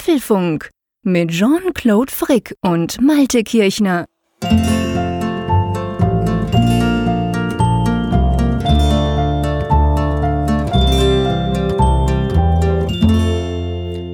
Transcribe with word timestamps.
Apfelfunk 0.00 0.70
mit 1.02 1.30
Jean-Claude 1.30 2.10
Frick 2.10 2.56
und 2.62 3.02
Malte 3.02 3.44
Kirchner. 3.44 4.06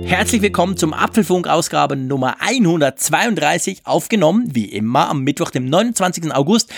Herzlich 0.03 0.43
willkommen 0.43 0.77
zum 0.77 0.93
Apfelfunk-Ausgabe 0.93 1.95
Nummer 1.95 2.39
132, 2.41 3.83
aufgenommen, 3.85 4.57
wie 4.57 4.65
immer, 4.65 5.09
am 5.09 5.23
Mittwoch, 5.23 5.51
dem 5.51 5.67
29. 5.67 6.35
August. 6.35 6.73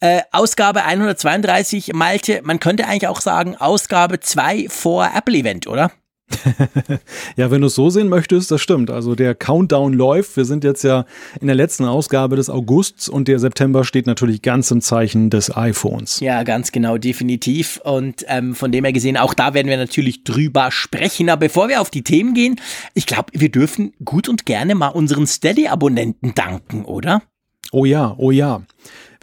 Äh, 0.00 0.22
Ausgabe 0.32 0.84
132, 0.84 1.92
Malte, 1.92 2.40
man 2.44 2.60
könnte 2.60 2.86
eigentlich 2.86 3.08
auch 3.08 3.20
sagen, 3.20 3.56
Ausgabe 3.56 4.20
2 4.20 4.68
vor 4.70 5.10
Apple-Event, 5.14 5.66
oder? 5.66 5.90
ja, 7.36 7.50
wenn 7.50 7.60
du 7.60 7.66
es 7.66 7.74
so 7.74 7.90
sehen 7.90 8.08
möchtest, 8.08 8.50
das 8.50 8.60
stimmt. 8.60 8.90
Also 8.90 9.14
der 9.14 9.34
Countdown 9.34 9.92
läuft. 9.92 10.36
Wir 10.36 10.44
sind 10.44 10.64
jetzt 10.64 10.82
ja 10.82 11.04
in 11.40 11.46
der 11.46 11.56
letzten 11.56 11.84
Ausgabe 11.84 12.36
des 12.36 12.48
Augusts 12.50 13.08
und 13.08 13.28
der 13.28 13.38
September 13.38 13.84
steht 13.84 14.06
natürlich 14.06 14.42
ganz 14.42 14.70
im 14.70 14.80
Zeichen 14.80 15.30
des 15.30 15.54
iPhones. 15.54 16.20
Ja, 16.20 16.42
ganz 16.42 16.72
genau, 16.72 16.98
definitiv. 16.98 17.80
Und 17.84 18.24
ähm, 18.28 18.54
von 18.54 18.72
dem 18.72 18.84
her 18.84 18.92
gesehen, 18.92 19.16
auch 19.16 19.34
da 19.34 19.54
werden 19.54 19.68
wir 19.68 19.76
natürlich 19.76 20.24
drüber 20.24 20.70
sprechen. 20.70 21.28
Aber 21.28 21.40
bevor 21.40 21.68
wir 21.68 21.80
auf 21.80 21.90
die 21.90 22.02
Themen 22.02 22.34
gehen, 22.34 22.60
ich 22.94 23.06
glaube, 23.06 23.26
wir 23.32 23.50
dürfen 23.50 23.92
gut 24.04 24.28
und 24.28 24.46
gerne 24.46 24.74
mal 24.74 24.88
unseren 24.88 25.26
Steady-Abonnenten 25.26 26.34
danken, 26.34 26.84
oder? 26.84 27.22
Oh 27.72 27.84
ja, 27.84 28.14
oh 28.18 28.30
ja. 28.30 28.62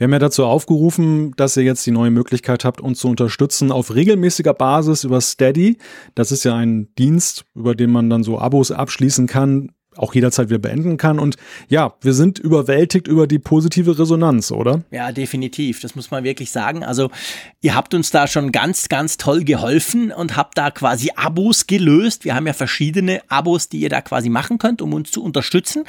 Wir 0.01 0.05
haben 0.05 0.13
ja 0.13 0.17
dazu 0.17 0.45
aufgerufen, 0.45 1.35
dass 1.37 1.55
ihr 1.57 1.61
jetzt 1.61 1.85
die 1.85 1.91
neue 1.91 2.09
Möglichkeit 2.09 2.65
habt, 2.65 2.81
uns 2.81 2.97
zu 2.97 3.07
unterstützen 3.07 3.71
auf 3.71 3.93
regelmäßiger 3.93 4.55
Basis 4.55 5.03
über 5.03 5.21
Steady. 5.21 5.77
Das 6.15 6.31
ist 6.31 6.43
ja 6.43 6.55
ein 6.55 6.91
Dienst, 6.95 7.45
über 7.53 7.75
den 7.75 7.91
man 7.91 8.09
dann 8.09 8.23
so 8.23 8.39
Abos 8.39 8.71
abschließen 8.71 9.27
kann, 9.27 9.73
auch 9.98 10.16
jederzeit 10.16 10.50
wieder 10.50 10.59
beenden 10.59 10.98
kann. 10.98 11.20
Und 11.20 11.36
ja, 11.68 11.94
wir 12.02 12.13
sind 12.13 12.40
überwältigt 12.40 13.08
über 13.08 13.28
die 13.28 13.39
positive 13.39 14.00
Resonanz, 14.00 14.52
oder? 14.52 14.83
Ja, 14.89 15.11
definitiv. 15.11 15.81
Das 15.81 15.95
muss 15.95 16.11
man 16.11 16.23
wirklich 16.23 16.52
sagen. 16.52 16.86
Also 16.86 17.11
ihr 17.59 17.75
habt 17.75 17.94
uns 17.94 18.09
da 18.09 18.28
schon 18.28 18.53
ganz, 18.53 18.88
ganz 18.88 19.17
toll 19.17 19.44
geholfen 19.44 20.11
und 20.11 20.38
habt 20.38 20.58
da 20.58 20.72
quasi 20.72 21.11
Abos 21.16 21.67
gelöst. 21.67 22.23
Wir 22.23 22.36
haben 22.36 22.48
ja 22.48 22.53
verschiedene 22.53 23.22
Abos, 23.28 23.67
die 23.67 23.81
ihr 23.81 23.89
da 23.89 24.02
quasi 24.02 24.30
machen 24.30 24.58
könnt, 24.58 24.81
um 24.81 24.94
uns 24.94 25.11
zu 25.11 25.22
unterstützen. 25.22 25.83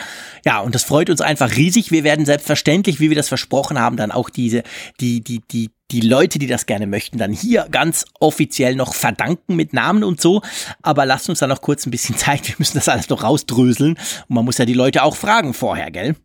Ja, 0.45 0.61
und 0.61 0.75
das 0.75 0.83
freut 0.83 1.09
uns 1.09 1.21
einfach 1.21 1.57
riesig. 1.57 1.93
Wir 1.93 2.03
werden 2.03 2.27
selbstverständlich, 2.27 2.99
wie 2.99 3.09
wir 3.09 3.17
das 3.17 3.29
versprochen 3.29 3.79
haben, 3.79 3.97
dann 3.97 4.11
auch 4.11 4.31
diese, 4.31 4.65
die, 5.01 5.21
die, 5.21 5.43
die 5.51 5.71
die 5.93 6.01
Leute, 6.01 6.39
die 6.39 6.47
das 6.47 6.65
gerne 6.67 6.87
möchten, 6.87 7.19
dann 7.19 7.33
hier 7.33 7.67
ganz 7.71 8.07
offiziell 8.19 8.75
noch 8.75 8.95
verdanken 8.95 9.57
mit 9.57 9.75
Namen 9.75 10.05
und 10.05 10.21
so. 10.21 10.41
Aber 10.81 11.05
lasst 11.05 11.29
uns 11.29 11.41
da 11.41 11.47
noch 11.47 11.61
kurz 11.61 11.87
ein 11.87 11.91
bisschen 11.91 12.17
Zeit. 12.17 12.49
Wir 12.49 12.55
müssen 12.59 12.79
das 12.79 12.89
alles 12.89 13.09
noch 13.11 13.23
rausdröseln. 13.23 13.93
Und 14.29 14.35
man 14.35 14.45
muss 14.45 14.59
ja 14.59 14.65
die 14.65 14.73
Leute 14.73 15.03
auch 15.03 15.17
fragen 15.17 15.53
vorher, 15.55 15.91
gell? 15.91 16.17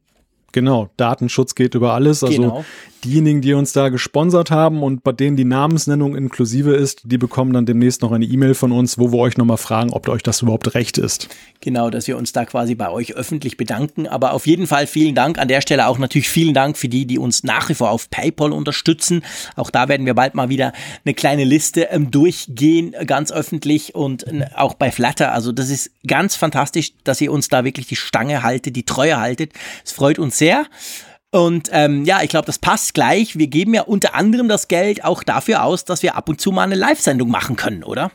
Genau, 0.51 0.89
Datenschutz 0.97 1.55
geht 1.55 1.75
über 1.75 1.93
alles. 1.93 2.23
Also 2.23 2.35
genau 2.35 2.65
diejenigen, 3.03 3.41
die 3.41 3.53
uns 3.53 3.73
da 3.73 3.89
gesponsert 3.89 4.51
haben 4.51 4.83
und 4.83 5.03
bei 5.03 5.11
denen 5.11 5.37
die 5.37 5.45
Namensnennung 5.45 6.15
inklusive 6.15 6.75
ist, 6.75 7.01
die 7.05 7.17
bekommen 7.17 7.53
dann 7.53 7.65
demnächst 7.65 8.01
noch 8.01 8.11
eine 8.11 8.25
E-Mail 8.25 8.53
von 8.53 8.71
uns, 8.71 8.97
wo 8.97 9.11
wir 9.11 9.19
euch 9.19 9.37
nochmal 9.37 9.57
fragen, 9.57 9.91
ob 9.91 10.07
euch 10.09 10.23
das 10.23 10.41
überhaupt 10.41 10.73
recht 10.73 10.97
ist. 10.97 11.29
Genau, 11.61 11.89
dass 11.89 12.07
wir 12.07 12.17
uns 12.17 12.33
da 12.33 12.45
quasi 12.45 12.75
bei 12.75 12.89
euch 12.89 13.15
öffentlich 13.15 13.57
bedanken. 13.57 14.07
Aber 14.07 14.33
auf 14.33 14.45
jeden 14.47 14.67
Fall 14.67 14.87
vielen 14.87 15.15
Dank 15.15 15.37
an 15.39 15.47
der 15.47 15.61
Stelle 15.61 15.87
auch 15.87 15.97
natürlich 15.97 16.29
vielen 16.29 16.53
Dank 16.53 16.77
für 16.77 16.89
die, 16.89 17.05
die 17.05 17.17
uns 17.17 17.43
nach 17.43 17.69
wie 17.69 17.73
vor 17.73 17.91
auf 17.91 18.09
PayPal 18.09 18.51
unterstützen. 18.51 19.23
Auch 19.55 19.69
da 19.69 19.87
werden 19.87 20.05
wir 20.05 20.13
bald 20.13 20.35
mal 20.35 20.49
wieder 20.49 20.73
eine 21.05 21.13
kleine 21.13 21.43
Liste 21.43 21.83
ähm, 21.91 22.11
durchgehen, 22.11 22.93
ganz 23.05 23.31
öffentlich 23.31 23.95
und 23.95 24.27
äh, 24.27 24.45
auch 24.55 24.73
bei 24.73 24.91
Flatter. 24.91 25.31
Also 25.33 25.51
das 25.51 25.69
ist 25.69 25.91
ganz 26.05 26.35
fantastisch, 26.35 26.93
dass 27.03 27.21
ihr 27.21 27.31
uns 27.31 27.47
da 27.47 27.63
wirklich 27.63 27.87
die 27.87 27.95
Stange 27.95 28.43
haltet, 28.43 28.75
die 28.75 28.83
Treue 28.83 29.19
haltet. 29.19 29.53
Es 29.85 29.91
freut 29.91 30.19
uns 30.19 30.36
sehr. 30.37 30.65
Und 31.31 31.69
ähm, 31.71 32.05
ja, 32.05 32.21
ich 32.23 32.29
glaube, 32.29 32.45
das 32.45 32.59
passt 32.59 32.93
gleich. 32.93 33.37
Wir 33.37 33.47
geben 33.47 33.73
ja 33.73 33.81
unter 33.81 34.15
anderem 34.15 34.47
das 34.47 34.67
Geld 34.67 35.03
auch 35.03 35.23
dafür 35.23 35.63
aus, 35.63 35.83
dass 35.85 36.03
wir 36.03 36.15
ab 36.15 36.29
und 36.29 36.39
zu 36.39 36.51
mal 36.51 36.63
eine 36.63 36.75
Live-Sendung 36.75 37.29
machen 37.29 37.55
können, 37.55 37.83
oder? 37.83 38.11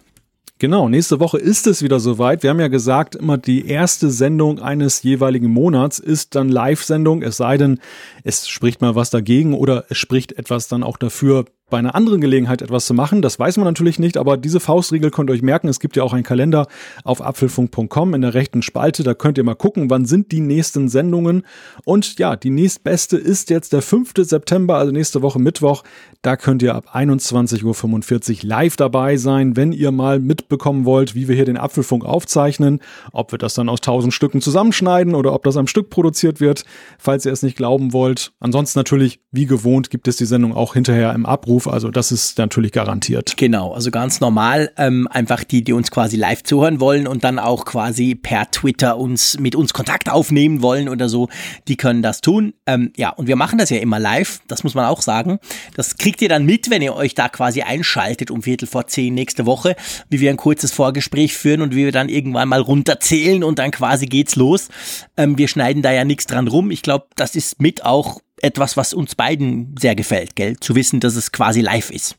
Genau, 0.62 0.88
nächste 0.88 1.19
Woche 1.19 1.38
ist 1.38 1.66
es 1.66 1.82
wieder 1.82 1.98
soweit. 1.98 2.44
Wir 2.44 2.50
haben 2.50 2.60
ja 2.60 2.69
gesagt, 2.69 3.16
immer 3.16 3.36
die 3.36 3.66
erste 3.66 4.10
Sendung 4.10 4.60
eines 4.60 5.02
jeweiligen 5.02 5.48
Monats 5.48 5.98
ist 5.98 6.36
dann 6.36 6.48
Live-Sendung, 6.48 7.22
es 7.22 7.36
sei 7.36 7.56
denn, 7.56 7.80
es 8.22 8.48
spricht 8.48 8.80
mal 8.80 8.94
was 8.94 9.10
dagegen 9.10 9.54
oder 9.54 9.86
es 9.88 9.98
spricht 9.98 10.30
etwas 10.38 10.68
dann 10.68 10.84
auch 10.84 10.98
dafür, 10.98 11.47
bei 11.72 11.78
einer 11.78 11.94
anderen 11.94 12.21
Gelegenheit 12.21 12.60
etwas 12.60 12.84
zu 12.84 12.93
machen. 12.93 13.22
Das 13.22 13.38
weiß 13.38 13.56
man 13.56 13.65
natürlich 13.65 13.99
nicht, 13.99 14.19
aber 14.19 14.37
diese 14.37 14.60
Faustregel 14.60 15.10
könnt 15.10 15.31
ihr 15.31 15.33
euch 15.33 15.43
merken. 15.43 15.69
Es 15.69 15.81
gibt 15.81 15.97
ja 15.97 16.03
auch 16.03 16.12
einen 16.12 16.22
Kalender 16.22 16.66
auf 17.03 17.22
apfelfunk.com 17.22 18.12
in 18.12 18.21
der 18.21 18.34
rechten 18.34 18.60
Spalte. 18.60 19.03
Da 19.03 19.15
könnt 19.15 19.38
ihr 19.38 19.44
mal 19.44 19.55
gucken, 19.55 19.88
wann 19.88 20.05
sind 20.05 20.33
die 20.33 20.41
nächsten 20.41 20.91
Sendungen. 20.91 21.44
Und 21.87 22.19
ja, 22.19 22.37
die 22.37 22.50
nächstbeste 22.50 23.16
ist 23.16 23.49
jetzt 23.49 23.72
der 23.72 23.81
5. 23.81 24.12
September, 24.19 24.77
also 24.77 24.93
nächste 24.93 25.22
Woche 25.22 25.38
Mittwoch. 25.38 25.83
Da 26.21 26.37
könnt 26.37 26.62
ihr 26.62 26.75
ab 26.75 26.94
21.45 26.94 28.44
Uhr 28.44 28.49
live 28.49 28.77
dabei 28.77 29.16
sein, 29.16 29.56
wenn 29.56 29.72
ihr 29.72 29.93
mal 29.93 30.21
mitbekommen 30.21 30.84
wollt, 30.84 31.15
wie 31.15 31.27
wir 31.27 31.34
hier 31.34 31.47
den 31.47 31.56
Apfelfunk 31.56 32.04
aufzeichnen. 32.04 32.81
Ob 33.12 33.33
wir 33.33 33.39
das 33.39 33.54
dann 33.54 33.71
aus 33.71 33.81
tausend 33.81 34.12
Stücken 34.12 34.43
zusammenschneiden 34.43 35.15
oder 35.15 35.33
ob 35.33 35.43
das 35.44 35.56
am 35.56 35.66
Stück 35.66 35.89
produziert 35.89 36.39
wird, 36.39 36.65
falls 36.99 37.25
ihr 37.25 37.33
es 37.33 37.43
nicht 37.43 37.56
glauben 37.56 37.94
wollt. 37.94 38.33
Ansonsten 38.41 38.78
natürlich, 38.78 39.21
wie 39.31 39.47
gewohnt, 39.47 39.89
gibt 39.89 40.06
es 40.06 40.16
die 40.16 40.27
Sendung 40.27 40.54
auch 40.54 40.75
hinterher 40.75 41.15
im 41.15 41.25
Abruf 41.25 41.61
Aufruf. 41.62 41.72
Also 41.72 41.90
das 41.90 42.12
ist 42.12 42.38
natürlich 42.38 42.72
garantiert. 42.72 43.36
Genau, 43.36 43.72
also 43.72 43.90
ganz 43.90 44.20
normal. 44.20 44.70
Ähm, 44.76 45.08
einfach 45.08 45.44
die, 45.44 45.64
die 45.64 45.72
uns 45.72 45.90
quasi 45.90 46.16
live 46.16 46.42
zuhören 46.42 46.80
wollen 46.80 47.06
und 47.06 47.24
dann 47.24 47.38
auch 47.38 47.64
quasi 47.64 48.14
per 48.14 48.50
Twitter 48.50 48.98
uns 48.98 49.38
mit 49.38 49.54
uns 49.54 49.72
Kontakt 49.72 50.10
aufnehmen 50.10 50.62
wollen 50.62 50.88
oder 50.88 51.08
so, 51.08 51.28
die 51.68 51.76
können 51.76 52.02
das 52.02 52.20
tun. 52.20 52.54
Ähm, 52.66 52.92
ja, 52.96 53.10
und 53.10 53.26
wir 53.26 53.36
machen 53.36 53.58
das 53.58 53.70
ja 53.70 53.78
immer 53.78 53.98
live. 53.98 54.40
Das 54.48 54.64
muss 54.64 54.74
man 54.74 54.84
auch 54.86 55.02
sagen. 55.02 55.38
Das 55.76 55.96
kriegt 55.96 56.22
ihr 56.22 56.28
dann 56.28 56.44
mit, 56.44 56.70
wenn 56.70 56.82
ihr 56.82 56.94
euch 56.94 57.14
da 57.14 57.28
quasi 57.28 57.62
einschaltet 57.62 58.30
um 58.30 58.42
Viertel 58.42 58.66
vor 58.66 58.86
zehn 58.86 59.14
nächste 59.14 59.46
Woche, 59.46 59.76
wie 60.08 60.20
wir 60.20 60.30
ein 60.30 60.36
kurzes 60.36 60.72
Vorgespräch 60.72 61.34
führen 61.34 61.62
und 61.62 61.72
wie 61.72 61.84
wir 61.84 61.92
dann 61.92 62.08
irgendwann 62.08 62.48
mal 62.48 62.60
runterzählen 62.60 63.44
und 63.44 63.58
dann 63.58 63.70
quasi 63.70 64.06
geht's 64.06 64.36
los. 64.36 64.68
Ähm, 65.16 65.38
wir 65.38 65.48
schneiden 65.48 65.82
da 65.82 65.92
ja 65.92 66.04
nichts 66.04 66.26
dran 66.26 66.48
rum. 66.48 66.70
Ich 66.70 66.82
glaube, 66.82 67.06
das 67.16 67.36
ist 67.36 67.60
mit 67.60 67.84
auch 67.84 68.20
etwas, 68.42 68.76
was 68.76 68.92
uns 68.92 69.14
beiden 69.14 69.75
sehr 69.78 69.94
gefällt, 69.94 70.36
gell? 70.36 70.56
Zu 70.58 70.75
wissen, 70.75 71.00
dass 71.00 71.16
es 71.16 71.32
quasi 71.32 71.60
live 71.60 71.91
ist. 71.91 72.16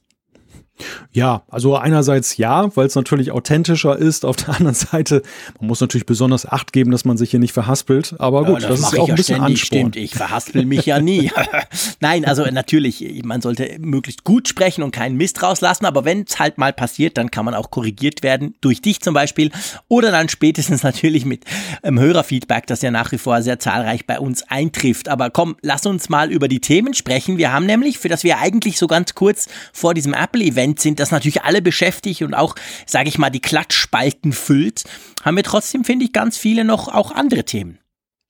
Ja, 1.12 1.44
also 1.50 1.78
einerseits 1.78 2.38
ja, 2.38 2.76
weil 2.76 2.88
es 2.88 2.96
natürlich 2.96 3.32
authentischer 3.32 3.96
ist. 3.96 4.26
Auf 4.26 4.36
der 4.36 4.50
anderen 4.56 4.74
Seite, 4.74 5.22
man 5.60 5.68
muss 5.68 5.80
natürlich 5.80 6.08
besonders 6.08 6.48
Acht 6.48 6.74
geben, 6.74 6.92
dass 6.92 7.06
man 7.06 7.18
sich 7.18 7.30
hier 7.32 7.40
nicht 7.40 7.54
verhaspelt. 7.54 8.16
Aber 8.18 8.44
gut, 8.46 8.64
ja, 8.64 8.70
das, 8.70 8.82
das 8.82 8.90
ist 8.90 8.98
ja 8.98 9.02
auch 9.02 9.10
ein 9.10 9.16
bisschen 9.16 9.36
ständig, 9.36 9.62
Ansporn. 9.62 9.80
Stimmt, 9.80 9.96
ich 9.96 10.16
verhaspel 10.16 10.66
mich 10.66 10.86
ja 10.86 11.00
nie. 11.00 11.32
Nein, 12.00 12.26
also 12.26 12.44
natürlich, 12.46 13.22
man 13.24 13.42
sollte 13.42 13.78
möglichst 13.80 14.24
gut 14.24 14.48
sprechen 14.48 14.84
und 14.84 14.92
keinen 14.92 15.16
Mist 15.16 15.44
rauslassen. 15.44 15.86
Aber 15.86 16.04
wenn 16.04 16.24
es 16.24 16.40
halt 16.40 16.58
mal 16.58 16.74
passiert, 16.74 17.18
dann 17.18 17.30
kann 17.30 17.46
man 17.46 17.54
auch 17.54 17.70
korrigiert 17.70 18.24
werden 18.24 18.56
durch 18.62 18.82
dich 18.82 19.02
zum 19.02 19.14
Beispiel 19.14 19.52
oder 19.88 20.10
dann 20.10 20.30
spätestens 20.30 20.82
natürlich 20.84 21.26
mit 21.26 21.46
ähm, 21.84 22.00
Hörerfeedback, 22.00 22.66
das 22.66 22.82
ja 22.82 22.90
nach 22.90 23.12
wie 23.12 23.20
vor 23.20 23.44
sehr 23.44 23.60
zahlreich 23.60 24.08
bei 24.08 24.20
uns 24.20 24.44
eintrifft. 24.50 25.08
Aber 25.08 25.30
komm, 25.30 25.56
lass 25.62 25.86
uns 25.86 26.10
mal 26.10 26.32
über 26.32 26.48
die 26.48 26.60
Themen 26.60 26.96
sprechen. 26.96 27.38
Wir 27.38 27.54
haben 27.54 27.68
nämlich, 27.68 28.00
für 28.00 28.10
das 28.10 28.24
wir 28.24 28.40
eigentlich 28.40 28.80
so 28.80 28.88
ganz 28.88 29.14
kurz 29.14 29.48
vor 29.72 29.94
diesem 29.94 30.16
Apple-Event 30.16 30.63
Event 30.64 30.80
sind, 30.80 31.00
das 31.00 31.12
natürlich 31.12 31.44
alle 31.44 31.62
beschäftigt 31.62 32.22
und 32.22 32.34
auch, 32.34 32.56
sage 32.86 33.10
ich 33.10 33.18
mal, 33.18 33.30
die 33.30 33.42
Klatschspalten 33.42 34.32
füllt, 34.32 34.84
haben 35.24 35.36
wir 35.36 35.44
trotzdem, 35.44 35.84
finde 35.84 36.06
ich, 36.06 36.14
ganz 36.14 36.38
viele 36.38 36.64
noch 36.64 36.88
auch 36.88 37.12
andere 37.12 37.44
Themen. 37.44 37.80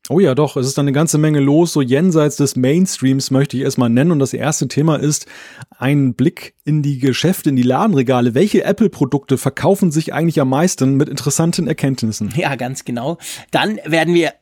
Oh 0.09 0.19
ja, 0.19 0.35
doch, 0.35 0.57
es 0.57 0.67
ist 0.67 0.77
eine 0.79 0.91
ganze 0.91 1.17
Menge 1.17 1.39
los, 1.39 1.71
so 1.71 1.81
jenseits 1.81 2.35
des 2.35 2.57
Mainstreams 2.57 3.31
möchte 3.31 3.55
ich 3.55 3.63
erstmal 3.63 3.89
nennen. 3.89 4.11
Und 4.11 4.19
das 4.19 4.33
erste 4.33 4.67
Thema 4.67 4.97
ist 4.97 5.27
ein 5.77 6.13
Blick 6.13 6.55
in 6.65 6.81
die 6.81 6.99
Geschäfte, 6.99 7.49
in 7.49 7.55
die 7.55 7.63
Ladenregale. 7.63 8.33
Welche 8.33 8.65
Apple-Produkte 8.65 9.37
verkaufen 9.37 9.91
sich 9.91 10.13
eigentlich 10.13 10.41
am 10.41 10.49
meisten 10.49 10.95
mit 10.95 11.07
interessanten 11.07 11.67
Erkenntnissen? 11.67 12.33
Ja, 12.35 12.55
ganz 12.55 12.83
genau. 12.83 13.17
Dann 13.51 13.79
werden 13.85 14.13
wir 14.13 14.33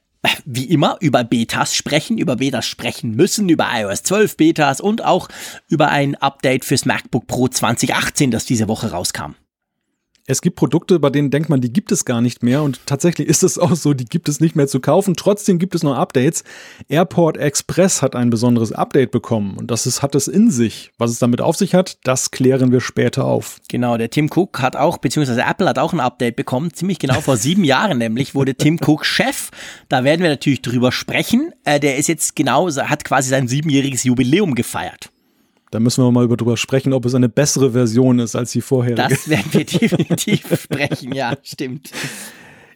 wie 0.45 0.65
immer 0.65 0.97
über 1.00 1.23
Betas 1.23 1.75
sprechen, 1.75 2.18
über 2.18 2.38
Betas 2.38 2.65
sprechen 2.65 3.15
müssen, 3.15 3.50
über 3.50 3.68
iOS 3.73 4.03
12 4.03 4.38
Betas 4.38 4.81
und 4.81 5.03
auch 5.03 5.29
über 5.68 5.89
ein 5.89 6.15
Update 6.15 6.65
fürs 6.65 6.85
MacBook 6.85 7.27
Pro 7.27 7.47
2018, 7.47 8.31
das 8.31 8.45
diese 8.45 8.68
Woche 8.68 8.91
rauskam. 8.91 9.35
Es 10.27 10.41
gibt 10.41 10.56
Produkte, 10.56 11.00
bei 11.00 11.09
denen 11.09 11.31
denkt 11.31 11.50
man, 11.50 11.62
die 11.62 11.73
gibt 11.73 11.91
es 11.91 12.06
gar 12.06 12.21
nicht 12.21 12.44
mehr. 12.44 12.62
Und 12.62 12.85
tatsächlich 12.85 13.27
ist 13.27 13.44
es 13.44 13.57
auch 13.57 13.75
so, 13.75 13.94
die 13.94 14.06
gibt 14.06 14.29
es 14.29 14.39
nicht 14.39 14.56
mehr 14.56 14.68
zu 14.68 14.79
kaufen. 14.79 15.15
Trotzdem 15.15 15.57
gibt 15.57 15.75
es 15.75 15.83
noch 15.83 15.95
Updates. 15.95 16.44
Airport 16.89 17.38
Express 17.38 18.01
hat 18.01 18.15
ein 18.15 18.29
besonderes 18.29 18.71
Update 18.71 19.12
bekommen. 19.12 19.57
Und 19.57 19.71
das 19.71 19.85
ist, 19.85 20.01
hat 20.01 20.15
es 20.15 20.27
in 20.27 20.51
sich. 20.51 20.91
Was 20.97 21.12
es 21.12 21.19
damit 21.19 21.41
auf 21.41 21.56
sich 21.56 21.73
hat, 21.73 21.97
das 22.03 22.31
klären 22.31 22.71
wir 22.71 22.81
später 22.81 23.25
auf. 23.25 23.59
Genau, 23.69 23.97
der 23.97 24.09
Tim 24.09 24.29
Cook 24.33 24.62
hat 24.62 24.75
auch, 24.75 24.97
beziehungsweise 24.97 25.41
Apple 25.41 25.68
hat 25.68 25.79
auch 25.79 25.94
ein 25.94 26.00
Update 26.00 26.35
bekommen. 26.35 26.74
Ziemlich 26.74 27.00
genau 27.00 27.21
vor 27.21 27.38
sieben 27.38 27.63
Jahren 27.71 27.97
nämlich 27.97 28.35
wurde 28.35 28.56
Tim 28.56 28.79
Cook 28.81 29.06
Chef. 29.06 29.51
Da 29.89 30.03
werden 30.03 30.21
wir 30.21 30.29
natürlich 30.29 30.62
drüber 30.62 30.91
sprechen. 30.91 31.53
Äh, 31.63 31.79
der 31.79 31.97
ist 31.97 32.07
jetzt 32.07 32.35
genau, 32.35 32.69
hat 32.69 33.03
quasi 33.06 33.29
sein 33.29 33.47
siebenjähriges 33.47 34.03
Jubiläum 34.03 34.56
gefeiert. 34.56 35.12
Da 35.71 35.79
müssen 35.79 36.03
wir 36.03 36.12
mal 36.12 36.25
über 36.25 36.38
drüber 36.38 36.57
sprechen, 36.57 36.91
ob 36.91 37.06
es 37.06 37.15
eine 37.15 37.29
bessere 37.29 37.71
Version 37.71 38.19
ist 38.19 38.35
als 38.35 38.51
die 38.51 38.62
vorherige. 38.62 39.07
Das 39.09 39.29
werden 39.29 39.51
wir 39.51 39.65
definitiv 39.65 40.45
sprechen, 40.62 41.13
ja, 41.13 41.33
stimmt. 41.41 41.91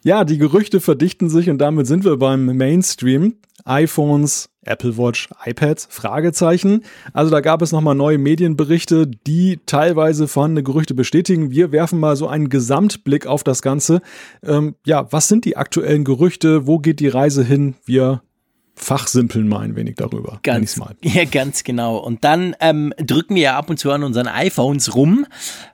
Ja, 0.04 0.24
die 0.24 0.38
Gerüchte 0.38 0.80
verdichten 0.80 1.30
sich 1.30 1.50
und 1.50 1.58
damit 1.58 1.88
sind 1.88 2.06
wir 2.06 2.18
beim 2.18 2.46
Mainstream. 2.46 3.36
iPhones, 3.66 4.50
Apple 4.62 4.98
Watch, 4.98 5.28
iPads, 5.44 5.88
Fragezeichen. 5.90 6.84
Also 7.12 7.32
da 7.32 7.42
gab 7.42 7.62
es 7.62 7.72
nochmal 7.72 7.96
neue 7.96 8.18
Medienberichte, 8.18 9.08
die 9.08 9.60
teilweise 9.66 10.28
vorhandene 10.28 10.64
Gerüchte 10.64 10.94
bestätigen. 10.94 11.52
Wir 11.52 11.72
werfen 11.72 12.00
mal 12.00 12.16
so 12.16 12.28
einen 12.28 12.50
Gesamtblick 12.50 13.28
auf 13.28 13.44
das 13.44 13.62
Ganze. 13.62 14.02
Ähm, 14.44 14.76
ja, 14.86 15.12
was 15.12 15.28
sind 15.28 15.44
die 15.44 15.58
aktuellen 15.58 16.04
Gerüchte? 16.04 16.66
Wo 16.66 16.80
geht 16.80 17.00
die 17.00 17.08
Reise 17.08 17.44
hin? 17.44 17.76
Wir 17.86 18.22
fachsimpeln 18.76 19.48
mal 19.48 19.62
ein 19.62 19.76
wenig 19.76 19.96
darüber. 19.96 20.40
Ganz, 20.44 20.78
mal. 20.78 20.96
Ja, 21.02 21.24
ganz 21.26 21.64
genau. 21.64 21.98
Und 21.98 22.24
dann 22.24 22.56
ähm, 22.60 22.94
drücken 22.98 23.36
wir 23.36 23.42
ja 23.42 23.58
ab 23.58 23.70
und 23.70 23.78
zu 23.78 23.92
an 23.92 24.04
unseren 24.04 24.28
iPhones 24.28 24.96
rum. 24.96 25.26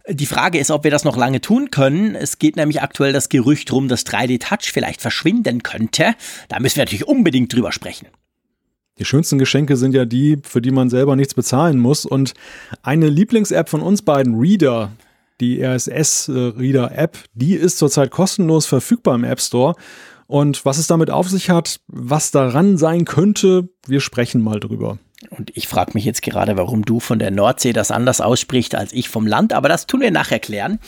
Die 0.07 0.25
Frage 0.25 0.59
ist, 0.59 0.71
ob 0.71 0.83
wir 0.83 0.91
das 0.91 1.03
noch 1.03 1.17
lange 1.17 1.41
tun 1.41 1.71
können. 1.71 2.15
Es 2.15 2.37
geht 2.37 2.55
nämlich 2.55 2.81
aktuell 2.81 3.13
das 3.13 3.29
Gerücht 3.29 3.71
rum, 3.71 3.87
dass 3.87 4.05
3D 4.05 4.39
Touch 4.39 4.71
vielleicht 4.71 5.01
verschwinden 5.01 5.63
könnte. 5.63 6.15
Da 6.49 6.59
müssen 6.59 6.77
wir 6.77 6.83
natürlich 6.83 7.07
unbedingt 7.07 7.53
drüber 7.53 7.71
sprechen. 7.71 8.07
Die 8.99 9.05
schönsten 9.05 9.39
Geschenke 9.39 9.77
sind 9.77 9.95
ja 9.95 10.05
die, 10.05 10.37
für 10.43 10.61
die 10.61 10.71
man 10.71 10.89
selber 10.89 11.15
nichts 11.15 11.33
bezahlen 11.33 11.79
muss. 11.79 12.05
Und 12.05 12.33
eine 12.83 13.09
Lieblings-App 13.09 13.67
von 13.67 13.81
uns 13.81 14.03
beiden, 14.03 14.39
Reader, 14.39 14.91
die 15.39 15.59
RSS-Reader-App, 15.63 17.17
die 17.33 17.55
ist 17.55 17.79
zurzeit 17.79 18.11
kostenlos 18.11 18.67
verfügbar 18.67 19.15
im 19.15 19.23
App 19.23 19.41
Store. 19.41 19.75
Und 20.31 20.63
was 20.63 20.77
es 20.77 20.87
damit 20.87 21.09
auf 21.09 21.27
sich 21.27 21.49
hat, 21.49 21.81
was 21.87 22.31
daran 22.31 22.77
sein 22.77 23.03
könnte, 23.03 23.67
wir 23.85 23.99
sprechen 23.99 24.41
mal 24.41 24.61
drüber. 24.61 24.97
Und 25.29 25.51
ich 25.55 25.67
frage 25.67 25.91
mich 25.93 26.05
jetzt 26.05 26.21
gerade, 26.21 26.55
warum 26.55 26.85
du 26.85 27.01
von 27.01 27.19
der 27.19 27.31
Nordsee 27.31 27.73
das 27.73 27.91
anders 27.91 28.21
aussprichst 28.21 28.73
als 28.73 28.93
ich 28.93 29.09
vom 29.09 29.27
Land, 29.27 29.51
aber 29.51 29.67
das 29.67 29.87
tun 29.87 29.99
wir 29.99 30.09
nachher 30.09 30.39
klären. 30.39 30.79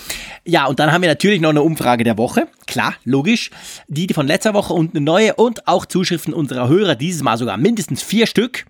Ja, 0.46 0.68
und 0.68 0.80
dann 0.80 0.94
haben 0.94 1.02
wir 1.02 1.10
natürlich 1.10 1.42
noch 1.42 1.50
eine 1.50 1.62
Umfrage 1.62 2.06
der 2.06 2.18
Woche. 2.18 2.48
Klar, 2.68 2.96
logisch. 3.04 3.52
Die 3.90 4.08
von 4.14 4.28
letzter 4.28 4.54
Woche 4.54 4.72
und 4.72 4.96
eine 4.96 5.04
neue 5.04 5.36
und 5.36 5.68
auch 5.68 5.86
Zuschriften 5.86 6.34
unserer 6.34 6.70
Hörer, 6.70 6.96
dieses 6.96 7.22
Mal 7.22 7.38
sogar 7.38 7.58
mindestens 7.58 8.02
vier 8.02 8.28
Stück. 8.28 8.66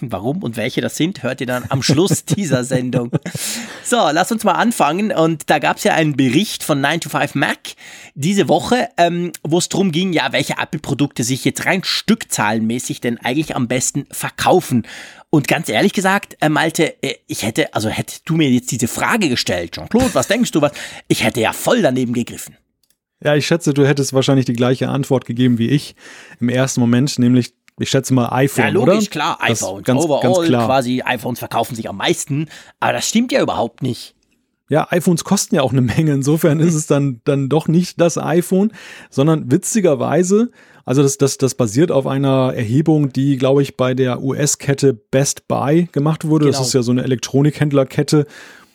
Warum 0.00 0.42
und 0.42 0.56
welche 0.56 0.80
das 0.80 0.96
sind, 0.96 1.22
hört 1.22 1.40
ihr 1.40 1.46
dann 1.46 1.64
am 1.68 1.82
Schluss 1.82 2.24
dieser 2.24 2.64
Sendung. 2.64 3.10
So, 3.82 3.96
lass 4.12 4.30
uns 4.30 4.44
mal 4.44 4.52
anfangen. 4.52 5.10
Und 5.10 5.50
da 5.50 5.58
gab 5.58 5.78
es 5.78 5.84
ja 5.84 5.94
einen 5.94 6.16
Bericht 6.16 6.62
von 6.62 6.80
9 6.80 7.00
to 7.00 7.08
5 7.08 7.34
Mac 7.34 7.58
diese 8.14 8.48
Woche, 8.48 8.88
ähm, 8.96 9.32
wo 9.42 9.58
es 9.58 9.68
darum 9.68 9.90
ging, 9.90 10.12
ja, 10.12 10.32
welche 10.32 10.54
Apple-Produkte 10.58 11.24
sich 11.24 11.44
jetzt 11.44 11.66
rein 11.66 11.82
stückzahlenmäßig 11.82 13.00
denn 13.00 13.18
eigentlich 13.18 13.56
am 13.56 13.66
besten 13.66 14.06
verkaufen. 14.10 14.86
Und 15.30 15.48
ganz 15.48 15.68
ehrlich 15.68 15.92
gesagt, 15.92 16.36
äh, 16.40 16.48
Malte, 16.48 17.02
äh, 17.02 17.16
ich 17.26 17.42
hätte, 17.42 17.74
also 17.74 17.88
hättest 17.88 18.28
du 18.28 18.36
mir 18.36 18.50
jetzt 18.50 18.70
diese 18.70 18.86
Frage 18.88 19.28
gestellt, 19.28 19.72
Jean-Claude, 19.72 20.14
was 20.14 20.28
denkst 20.28 20.52
du, 20.52 20.60
was? 20.60 20.72
Ich 21.08 21.24
hätte 21.24 21.40
ja 21.40 21.52
voll 21.52 21.82
daneben 21.82 22.12
gegriffen. 22.12 22.56
Ja, 23.24 23.36
ich 23.36 23.46
schätze, 23.46 23.72
du 23.72 23.86
hättest 23.86 24.12
wahrscheinlich 24.12 24.46
die 24.46 24.52
gleiche 24.52 24.88
Antwort 24.88 25.24
gegeben 25.24 25.58
wie 25.58 25.68
ich 25.68 25.94
im 26.40 26.48
ersten 26.48 26.80
Moment, 26.80 27.18
nämlich 27.18 27.54
ich 27.82 27.90
schätze 27.90 28.14
mal 28.14 28.28
iPhone, 28.32 28.64
Ja, 28.64 28.70
logisch, 28.70 28.94
oder? 28.96 29.06
klar, 29.10 29.38
Das 29.46 29.62
iPhones. 29.62 29.84
ganz, 29.84 30.04
Overall 30.04 30.22
ganz 30.22 30.46
klar. 30.48 30.66
quasi, 30.66 31.02
iPhones 31.04 31.38
verkaufen 31.38 31.74
sich 31.74 31.88
am 31.88 31.96
meisten. 31.96 32.48
Aber 32.80 32.92
das 32.94 33.08
stimmt 33.08 33.32
ja 33.32 33.42
überhaupt 33.42 33.82
nicht. 33.82 34.14
Ja, 34.68 34.86
iPhones 34.90 35.24
kosten 35.24 35.54
ja 35.56 35.62
auch 35.62 35.72
eine 35.72 35.82
Menge. 35.82 36.12
Insofern 36.14 36.58
ist 36.60 36.74
es 36.74 36.86
dann, 36.86 37.20
dann 37.24 37.48
doch 37.50 37.68
nicht 37.68 38.00
das 38.00 38.16
iPhone, 38.16 38.72
sondern 39.10 39.50
witzigerweise, 39.52 40.50
also 40.86 41.02
das, 41.02 41.18
das, 41.18 41.36
das 41.36 41.54
basiert 41.54 41.90
auf 41.92 42.06
einer 42.06 42.54
Erhebung, 42.54 43.12
die, 43.12 43.36
glaube 43.36 43.60
ich, 43.62 43.76
bei 43.76 43.92
der 43.92 44.22
US-Kette 44.22 44.94
Best 44.94 45.46
Buy 45.46 45.88
gemacht 45.92 46.26
wurde. 46.26 46.46
Das 46.46 46.56
Genau. 46.56 46.66
ist 46.66 46.72
ja 46.72 46.82
so 46.82 46.90
eine 46.92 47.02
Elektronikhändlerkette. 47.04 48.26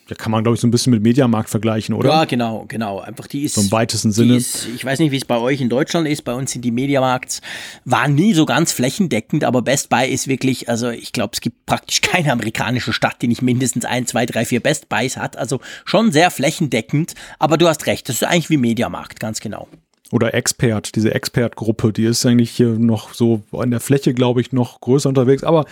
Da 0.08 0.16
kann 0.16 0.32
man, 0.32 0.44
glaube 0.44 0.56
ich, 0.56 0.62
so 0.62 0.68
ein 0.68 0.72
bisschen 0.72 0.92
mit 0.92 1.04
Mediamarkt 1.04 1.50
vergleichen, 1.50 1.94
oder? 1.94 2.10
Ja, 2.10 2.26
genau, 2.26 2.66
genau. 2.68 3.00
Einfach 3.00 3.28
die 3.28 3.44
ist. 3.44 3.56
So 3.56 3.62
im 3.62 3.72
weitesten 3.72 4.12
Sinne. 4.12 4.38
Ist, 4.38 4.68
ich 4.74 4.86
weiß 4.86 5.00
nicht, 5.00 5.12
wie 5.12 5.18
es 5.18 5.26
bei 5.26 5.38
euch 5.38 5.60
in 5.60 5.70
Deutschland 5.70 6.08
ist. 6.08 6.24
Bei 6.24 6.34
uns 6.34 6.52
sind 6.52 6.64
die 6.64 6.72
Mediamarkts 6.72 7.42
waren 7.86 8.16
nie 8.16 8.34
so 8.34 8.46
ganz 8.46 8.72
flächendeckend, 8.72 9.44
aber 9.44 9.62
Best 9.62 9.90
Buy 9.90 10.10
ist 10.10 10.28
wirklich, 10.28 10.70
also 10.70 10.90
ich 10.90 11.12
glaube, 11.12 11.32
es 11.34 11.42
gibt 11.42 11.66
praktisch 11.66 12.02
keine 12.02 12.32
amerikanische 12.32 12.94
Stadt, 12.94 13.22
die 13.22 13.28
nicht 13.28 13.42
mindestens 13.42 13.86
ein, 13.86 14.06
zwei, 14.08 14.26
drei, 14.26 14.46
vier 14.46 14.62
Best 14.62 14.90
Buys 14.90 15.18
hat. 15.18 15.38
Also 15.38 15.60
schon 15.86 16.12
sehr 16.12 16.32
flächendeckend. 16.32 17.14
Aber 17.40 17.58
du 17.58 17.68
hast 17.68 17.86
recht, 17.86 18.08
das 18.08 18.18
ist 18.18 18.24
eigentlich 18.24 18.50
wie 18.50 18.58
Mediamarkt, 18.58 19.20
ganz 19.20 19.40
genau. 19.40 19.68
Oder 20.12 20.34
Expert, 20.34 20.96
diese 20.96 21.14
Expert-Gruppe, 21.14 21.92
die 21.92 22.06
ist 22.06 22.26
eigentlich 22.26 22.52
hier 22.52 22.70
noch 22.70 23.14
so 23.14 23.42
an 23.52 23.72
der 23.72 23.82
Fläche, 23.82 24.14
glaube 24.14 24.40
ich, 24.40 24.54
noch 24.54 24.80
größer 24.80 25.10
unterwegs. 25.10 25.44
Aber 25.44 25.66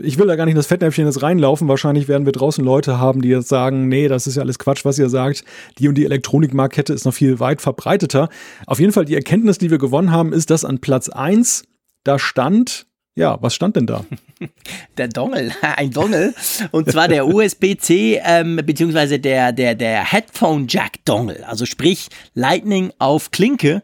ich 0.00 0.18
will 0.18 0.28
da 0.28 0.36
gar 0.36 0.44
nicht 0.44 0.52
in 0.52 0.56
das 0.56 0.68
Fettnäpfchen 0.68 1.06
jetzt 1.06 1.22
reinlaufen. 1.22 1.66
Wahrscheinlich 1.66 2.06
werden 2.06 2.24
wir 2.24 2.32
draußen 2.32 2.64
Leute 2.64 2.98
haben, 2.98 3.20
die 3.20 3.30
jetzt 3.30 3.48
sagen, 3.48 3.88
nee, 3.88 4.06
das 4.06 4.26
ist 4.26 4.36
ja 4.36 4.42
alles 4.42 4.60
Quatsch, 4.60 4.84
was 4.84 4.98
ihr 4.98 5.08
sagt. 5.08 5.44
Die 5.78 5.88
und 5.88 5.96
die 5.96 6.04
Elektronikmarktkette 6.04 6.92
ist 6.92 7.04
noch 7.04 7.14
viel 7.14 7.40
weit 7.40 7.60
verbreiteter. 7.60 8.28
Auf 8.66 8.78
jeden 8.78 8.92
Fall 8.92 9.06
die 9.06 9.16
Erkenntnis, 9.16 9.58
die 9.58 9.70
wir 9.70 9.78
gewonnen 9.78 10.12
haben, 10.12 10.32
ist, 10.32 10.50
dass 10.50 10.64
an 10.64 10.78
Platz 10.78 11.08
eins 11.08 11.64
da 12.04 12.18
stand, 12.18 12.86
ja, 13.16 13.40
was 13.40 13.54
stand 13.54 13.76
denn 13.76 13.86
da? 13.86 14.04
Der 14.98 15.08
Dongle, 15.08 15.52
ein 15.76 15.90
Dongle. 15.90 16.34
Und 16.72 16.90
zwar 16.90 17.08
der 17.08 17.26
USB-C, 17.26 18.20
ähm, 18.24 18.56
beziehungsweise 18.64 19.18
der, 19.18 19.52
der, 19.52 19.74
der 19.74 20.04
Headphone 20.04 20.66
Jack 20.68 21.04
Dongle. 21.04 21.46
Also 21.46 21.66
sprich 21.66 22.08
Lightning 22.34 22.92
auf 22.98 23.30
Klinke. 23.30 23.82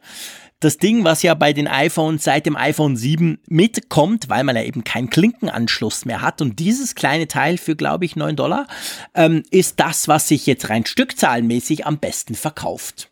Das 0.58 0.76
Ding, 0.76 1.04
was 1.04 1.22
ja 1.22 1.32
bei 1.34 1.54
den 1.54 1.68
iPhones 1.68 2.24
seit 2.24 2.44
dem 2.44 2.54
iPhone 2.54 2.94
7 2.94 3.38
mitkommt, 3.46 4.28
weil 4.28 4.44
man 4.44 4.56
ja 4.56 4.62
eben 4.62 4.84
keinen 4.84 5.08
Klinkenanschluss 5.08 6.04
mehr 6.04 6.20
hat. 6.20 6.42
Und 6.42 6.58
dieses 6.58 6.94
kleine 6.94 7.28
Teil 7.28 7.56
für, 7.56 7.76
glaube 7.76 8.04
ich, 8.04 8.14
9 8.14 8.36
Dollar, 8.36 8.66
ähm, 9.14 9.42
ist 9.50 9.80
das, 9.80 10.06
was 10.06 10.28
sich 10.28 10.44
jetzt 10.46 10.68
rein 10.68 10.84
stückzahlenmäßig 10.84 11.86
am 11.86 11.98
besten 11.98 12.34
verkauft. 12.34 13.09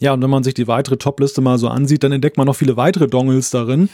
Ja, 0.00 0.12
und 0.12 0.22
wenn 0.22 0.30
man 0.30 0.42
sich 0.42 0.54
die 0.54 0.66
weitere 0.66 0.96
Topliste 0.96 1.40
mal 1.40 1.56
so 1.56 1.68
ansieht, 1.68 2.02
dann 2.02 2.10
entdeckt 2.10 2.36
man 2.36 2.46
noch 2.46 2.56
viele 2.56 2.76
weitere 2.76 3.06
Dongles 3.06 3.50
darin. 3.50 3.88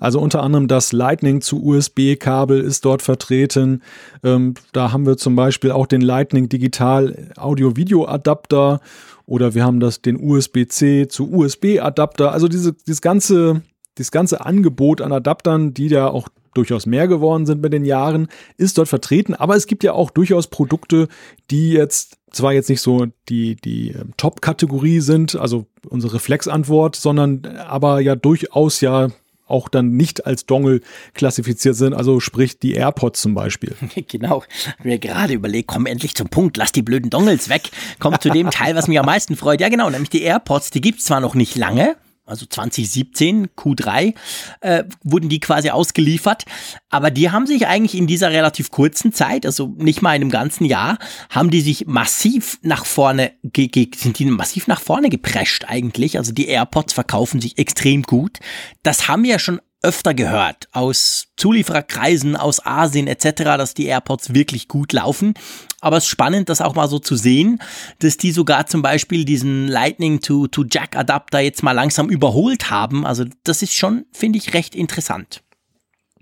Also 0.00 0.18
unter 0.18 0.42
anderem 0.42 0.66
das 0.66 0.92
Lightning 0.92 1.42
zu 1.42 1.62
USB-Kabel 1.62 2.60
ist 2.60 2.86
dort 2.86 3.02
vertreten. 3.02 3.82
Ähm, 4.24 4.54
da 4.72 4.92
haben 4.92 5.04
wir 5.04 5.18
zum 5.18 5.36
Beispiel 5.36 5.70
auch 5.70 5.86
den 5.86 6.00
Lightning 6.00 6.48
Digital 6.48 7.30
Audio-Video-Adapter 7.36 8.80
oder 9.26 9.54
wir 9.54 9.64
haben 9.64 9.78
das 9.78 10.00
den 10.00 10.18
USB-C 10.18 11.08
zu 11.08 11.30
USB-Adapter. 11.30 12.32
Also 12.32 12.48
diese, 12.48 12.72
dieses 12.72 13.02
ganze, 13.02 13.62
dieses 13.98 14.10
ganze 14.10 14.44
Angebot 14.44 15.02
an 15.02 15.12
Adaptern, 15.12 15.74
die 15.74 15.88
da 15.88 16.08
auch 16.08 16.28
durchaus 16.54 16.86
mehr 16.86 17.08
geworden 17.08 17.44
sind 17.44 17.60
mit 17.60 17.74
den 17.74 17.84
Jahren, 17.84 18.28
ist 18.56 18.78
dort 18.78 18.88
vertreten. 18.88 19.34
Aber 19.34 19.54
es 19.54 19.66
gibt 19.66 19.84
ja 19.84 19.92
auch 19.92 20.10
durchaus 20.10 20.46
Produkte, 20.48 21.08
die 21.50 21.72
jetzt 21.72 22.18
zwar 22.32 22.52
jetzt 22.52 22.68
nicht 22.68 22.80
so 22.80 23.06
die, 23.28 23.56
die 23.56 23.90
ähm, 23.90 24.12
Top-Kategorie 24.16 25.00
sind, 25.00 25.36
also 25.36 25.66
unsere 25.88 26.14
Reflexantwort, 26.14 26.96
sondern 26.96 27.44
äh, 27.44 27.58
aber 27.58 28.00
ja 28.00 28.16
durchaus 28.16 28.80
ja 28.80 29.08
auch 29.46 29.68
dann 29.68 29.96
nicht 29.96 30.26
als 30.26 30.46
Dongle 30.46 30.80
klassifiziert 31.14 31.76
sind, 31.76 31.92
also 31.92 32.20
sprich 32.20 32.58
die 32.58 32.72
AirPods 32.72 33.20
zum 33.20 33.34
Beispiel. 33.34 33.76
Genau. 34.08 34.42
Hab 34.66 34.84
mir 34.84 34.98
gerade 34.98 35.34
überlegt, 35.34 35.68
komm 35.68 35.86
endlich 35.86 36.14
zum 36.14 36.28
Punkt, 36.28 36.56
lass 36.56 36.72
die 36.72 36.82
blöden 36.82 37.10
Dongles 37.10 37.48
weg. 37.48 37.70
Komm 37.98 38.18
zu 38.20 38.30
dem 38.30 38.50
Teil, 38.50 38.74
was 38.74 38.88
mich 38.88 38.98
am 38.98 39.06
meisten 39.06 39.36
freut. 39.36 39.60
Ja, 39.60 39.68
genau, 39.68 39.90
nämlich 39.90 40.10
die 40.10 40.22
AirPods, 40.22 40.70
die 40.70 40.80
gibt's 40.80 41.04
zwar 41.04 41.20
noch 41.20 41.34
nicht 41.34 41.56
lange, 41.56 41.96
also 42.32 42.46
2017, 42.46 43.48
Q3, 43.56 44.14
äh, 44.60 44.84
wurden 45.04 45.28
die 45.28 45.38
quasi 45.38 45.70
ausgeliefert. 45.70 46.44
Aber 46.90 47.10
die 47.10 47.30
haben 47.30 47.46
sich 47.46 47.66
eigentlich 47.66 47.94
in 47.94 48.06
dieser 48.06 48.30
relativ 48.30 48.70
kurzen 48.70 49.12
Zeit, 49.12 49.46
also 49.46 49.72
nicht 49.76 50.02
mal 50.02 50.16
in 50.16 50.22
einem 50.22 50.30
ganzen 50.30 50.64
Jahr, 50.64 50.98
haben 51.30 51.50
die 51.50 51.60
sich 51.60 51.86
massiv 51.86 52.58
nach 52.62 52.84
vorne, 52.84 53.32
ge 53.42 53.68
ge 53.68 53.88
sind 53.94 54.18
die 54.18 54.24
massiv 54.24 54.66
nach 54.66 54.80
vorne 54.80 55.08
geprescht 55.08 55.64
eigentlich. 55.68 56.18
Also 56.18 56.32
die 56.32 56.48
AirPods 56.48 56.92
verkaufen 56.92 57.40
sich 57.40 57.58
extrem 57.58 58.02
gut. 58.02 58.38
Das 58.82 59.08
haben 59.08 59.22
wir 59.22 59.30
ja 59.32 59.38
schon 59.38 59.60
öfter 59.82 60.14
gehört 60.14 60.68
aus 60.72 61.26
Zuliefererkreisen, 61.36 62.36
aus 62.36 62.64
Asien 62.64 63.06
etc., 63.06 63.42
dass 63.56 63.74
die 63.74 63.86
AirPods 63.86 64.34
wirklich 64.34 64.68
gut 64.68 64.92
laufen. 64.92 65.34
Aber 65.80 65.96
es 65.96 66.04
ist 66.04 66.10
spannend, 66.10 66.48
das 66.48 66.60
auch 66.60 66.74
mal 66.74 66.88
so 66.88 66.98
zu 66.98 67.16
sehen, 67.16 67.60
dass 67.98 68.16
die 68.16 68.30
sogar 68.32 68.66
zum 68.66 68.82
Beispiel 68.82 69.24
diesen 69.24 69.66
Lightning 69.68 70.20
to, 70.20 70.46
to 70.46 70.64
Jack 70.70 70.96
Adapter 70.96 71.40
jetzt 71.40 71.62
mal 71.62 71.72
langsam 71.72 72.08
überholt 72.08 72.70
haben. 72.70 73.04
Also 73.06 73.24
das 73.44 73.62
ist 73.62 73.74
schon, 73.74 74.04
finde 74.12 74.38
ich, 74.38 74.54
recht 74.54 74.74
interessant. 74.74 75.42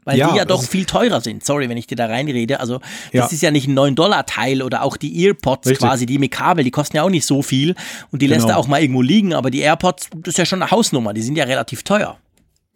Weil 0.04 0.16
Ja, 0.16 0.30
die 0.30 0.38
ja 0.38 0.44
doch 0.46 0.60
also- 0.60 0.70
viel 0.70 0.86
teurer 0.86 1.20
sind. 1.20 1.44
Sorry, 1.44 1.68
wenn 1.68 1.76
ich 1.76 1.86
dir 1.86 1.96
da 1.96 2.06
reinrede. 2.06 2.58
Also 2.60 2.78
das 2.78 2.88
Ja. 3.12 3.26
ist 3.26 3.42
ja 3.42 3.50
nicht 3.50 3.68
ein 3.68 3.74
9-Dollar-Teil 3.74 4.62
oder 4.62 4.82
auch 4.82 4.96
die 4.96 5.26
Earpods 5.26 5.68
Richtig. 5.68 5.86
quasi, 5.86 6.06
die 6.06 6.18
mit 6.18 6.30
Kabel, 6.30 6.64
die 6.64 6.70
kosten 6.70 6.96
ja 6.96 7.02
auch 7.02 7.10
nicht 7.10 7.26
so 7.26 7.42
viel. 7.42 7.74
Und 8.10 8.22
die 8.22 8.26
lässt 8.26 8.46
Genau. 8.46 8.54
er 8.54 8.58
auch 8.58 8.66
mal 8.66 8.80
irgendwo 8.80 9.02
liegen. 9.02 9.34
Aber 9.34 9.50
die 9.50 9.58
AirPods, 9.60 10.08
das 10.16 10.28
ist 10.32 10.38
ja 10.38 10.46
schon 10.46 10.62
eine 10.62 10.70
Hausnummer. 10.70 11.12
Die 11.12 11.20
sind 11.20 11.36
ja 11.36 11.44
relativ 11.44 11.82
teuer. 11.82 12.18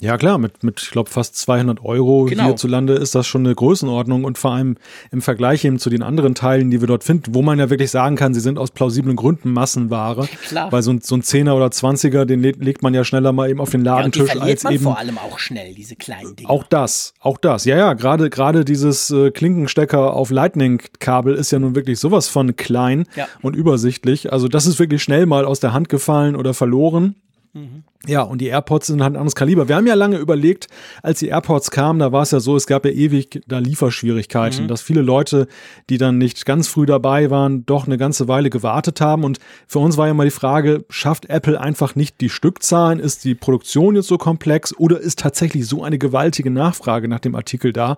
Ja 0.00 0.18
klar, 0.18 0.38
mit, 0.38 0.64
mit 0.64 0.82
ich 0.82 0.90
glaube 0.90 1.08
fast 1.08 1.36
200 1.36 1.82
Euro 1.82 2.24
Genau. 2.24 2.46
hierzulande 2.46 2.94
ist 2.94 3.14
das 3.14 3.26
schon 3.28 3.46
eine 3.46 3.54
Größenordnung 3.54 4.24
und 4.24 4.36
vor 4.38 4.50
allem 4.52 4.76
im 5.12 5.22
Vergleich 5.22 5.64
eben 5.64 5.78
zu 5.78 5.88
den 5.88 6.02
anderen 6.02 6.34
Teilen, 6.34 6.70
die 6.70 6.80
wir 6.80 6.88
dort 6.88 7.04
finden, 7.04 7.32
wo 7.34 7.42
man 7.42 7.58
ja 7.60 7.70
wirklich 7.70 7.90
sagen 7.92 8.16
kann, 8.16 8.34
sie 8.34 8.40
sind 8.40 8.58
aus 8.58 8.72
plausiblen 8.72 9.14
Gründen 9.16 9.52
Massenware. 9.52 10.26
Klar. 10.48 10.72
Weil 10.72 10.82
so 10.82 10.90
ein, 10.92 11.00
so 11.00 11.14
ein 11.14 11.22
10er 11.22 11.52
oder 11.52 11.66
20er, 11.68 12.24
den 12.24 12.40
le 12.42 12.50
legt 12.58 12.82
man 12.82 12.92
ja 12.92 13.04
schneller 13.04 13.32
mal 13.32 13.48
eben 13.48 13.60
auf 13.60 13.70
den 13.70 13.84
Ja, 13.84 14.04
und 14.04 14.14
die 14.16 14.18
Ladentisch 14.20 14.42
als 14.42 14.64
man 14.64 14.72
eben 14.74 14.82
vor 14.82 14.98
allem 14.98 15.16
auch 15.16 15.38
schnell, 15.38 15.74
diese 15.74 15.94
kleinen 15.94 16.34
Dinge. 16.36 16.50
Auch 16.50 16.64
das, 16.64 17.14
auch 17.20 17.38
das. 17.38 17.64
Ja, 17.64 17.76
ja, 17.76 17.92
gerade 17.94 18.30
gerade 18.30 18.64
dieses 18.64 19.10
äh, 19.10 19.30
Klinkenstecker 19.30 20.12
auf 20.14 20.30
Lightning-Kabel 20.30 21.34
ist 21.34 21.52
ja 21.52 21.60
nun 21.60 21.76
wirklich 21.76 21.98
sowas 22.00 22.28
von 22.28 22.56
klein 22.56 23.06
Ja. 23.14 23.26
und 23.42 23.54
übersichtlich. 23.54 24.32
Also 24.32 24.48
das 24.48 24.66
ist 24.66 24.78
wirklich 24.80 25.02
schnell 25.04 25.26
mal 25.26 25.44
aus 25.44 25.60
der 25.60 25.72
Hand 25.72 25.88
gefallen 25.88 26.34
oder 26.36 26.52
verloren. 26.52 27.14
Mhm. 27.52 27.84
Ja, 28.06 28.22
und 28.22 28.40
die 28.40 28.48
AirPods 28.48 28.88
sind 28.88 29.02
halt 29.02 29.14
ein 29.14 29.16
anderes 29.16 29.34
Kaliber. 29.34 29.68
Wir 29.68 29.76
haben 29.76 29.86
ja 29.86 29.94
lange 29.94 30.18
überlegt, 30.18 30.68
als 31.02 31.20
die 31.20 31.28
AirPods 31.28 31.70
kamen, 31.70 32.00
da 32.00 32.12
war 32.12 32.22
es 32.22 32.32
ja 32.32 32.40
so, 32.40 32.54
es 32.54 32.66
gab 32.66 32.84
ja 32.84 32.90
ewig 32.90 33.40
da 33.46 33.58
Lieferschwierigkeiten, 33.58 34.64
mhm. 34.64 34.68
dass 34.68 34.82
viele 34.82 35.00
Leute, 35.00 35.46
die 35.88 35.96
dann 35.96 36.18
nicht 36.18 36.44
ganz 36.44 36.68
früh 36.68 36.84
dabei 36.84 37.30
waren, 37.30 37.64
doch 37.64 37.86
eine 37.86 37.96
ganze 37.96 38.28
Weile 38.28 38.50
gewartet 38.50 39.00
haben. 39.00 39.24
Und 39.24 39.38
für 39.66 39.78
uns 39.78 39.96
war 39.96 40.06
ja 40.06 40.14
mal 40.14 40.24
die 40.24 40.30
Frage, 40.30 40.84
schafft 40.90 41.26
Apple 41.30 41.58
einfach 41.58 41.94
nicht 41.94 42.20
die 42.20 42.28
Stückzahlen? 42.28 42.98
Ist 42.98 43.24
die 43.24 43.34
Produktion 43.34 43.96
jetzt 43.96 44.08
so 44.08 44.18
komplex 44.18 44.76
oder 44.76 45.00
ist 45.00 45.18
tatsächlich 45.20 45.66
so 45.66 45.82
eine 45.82 45.98
gewaltige 45.98 46.50
Nachfrage 46.50 47.08
nach 47.08 47.20
dem 47.20 47.34
Artikel 47.34 47.72
da, 47.72 47.96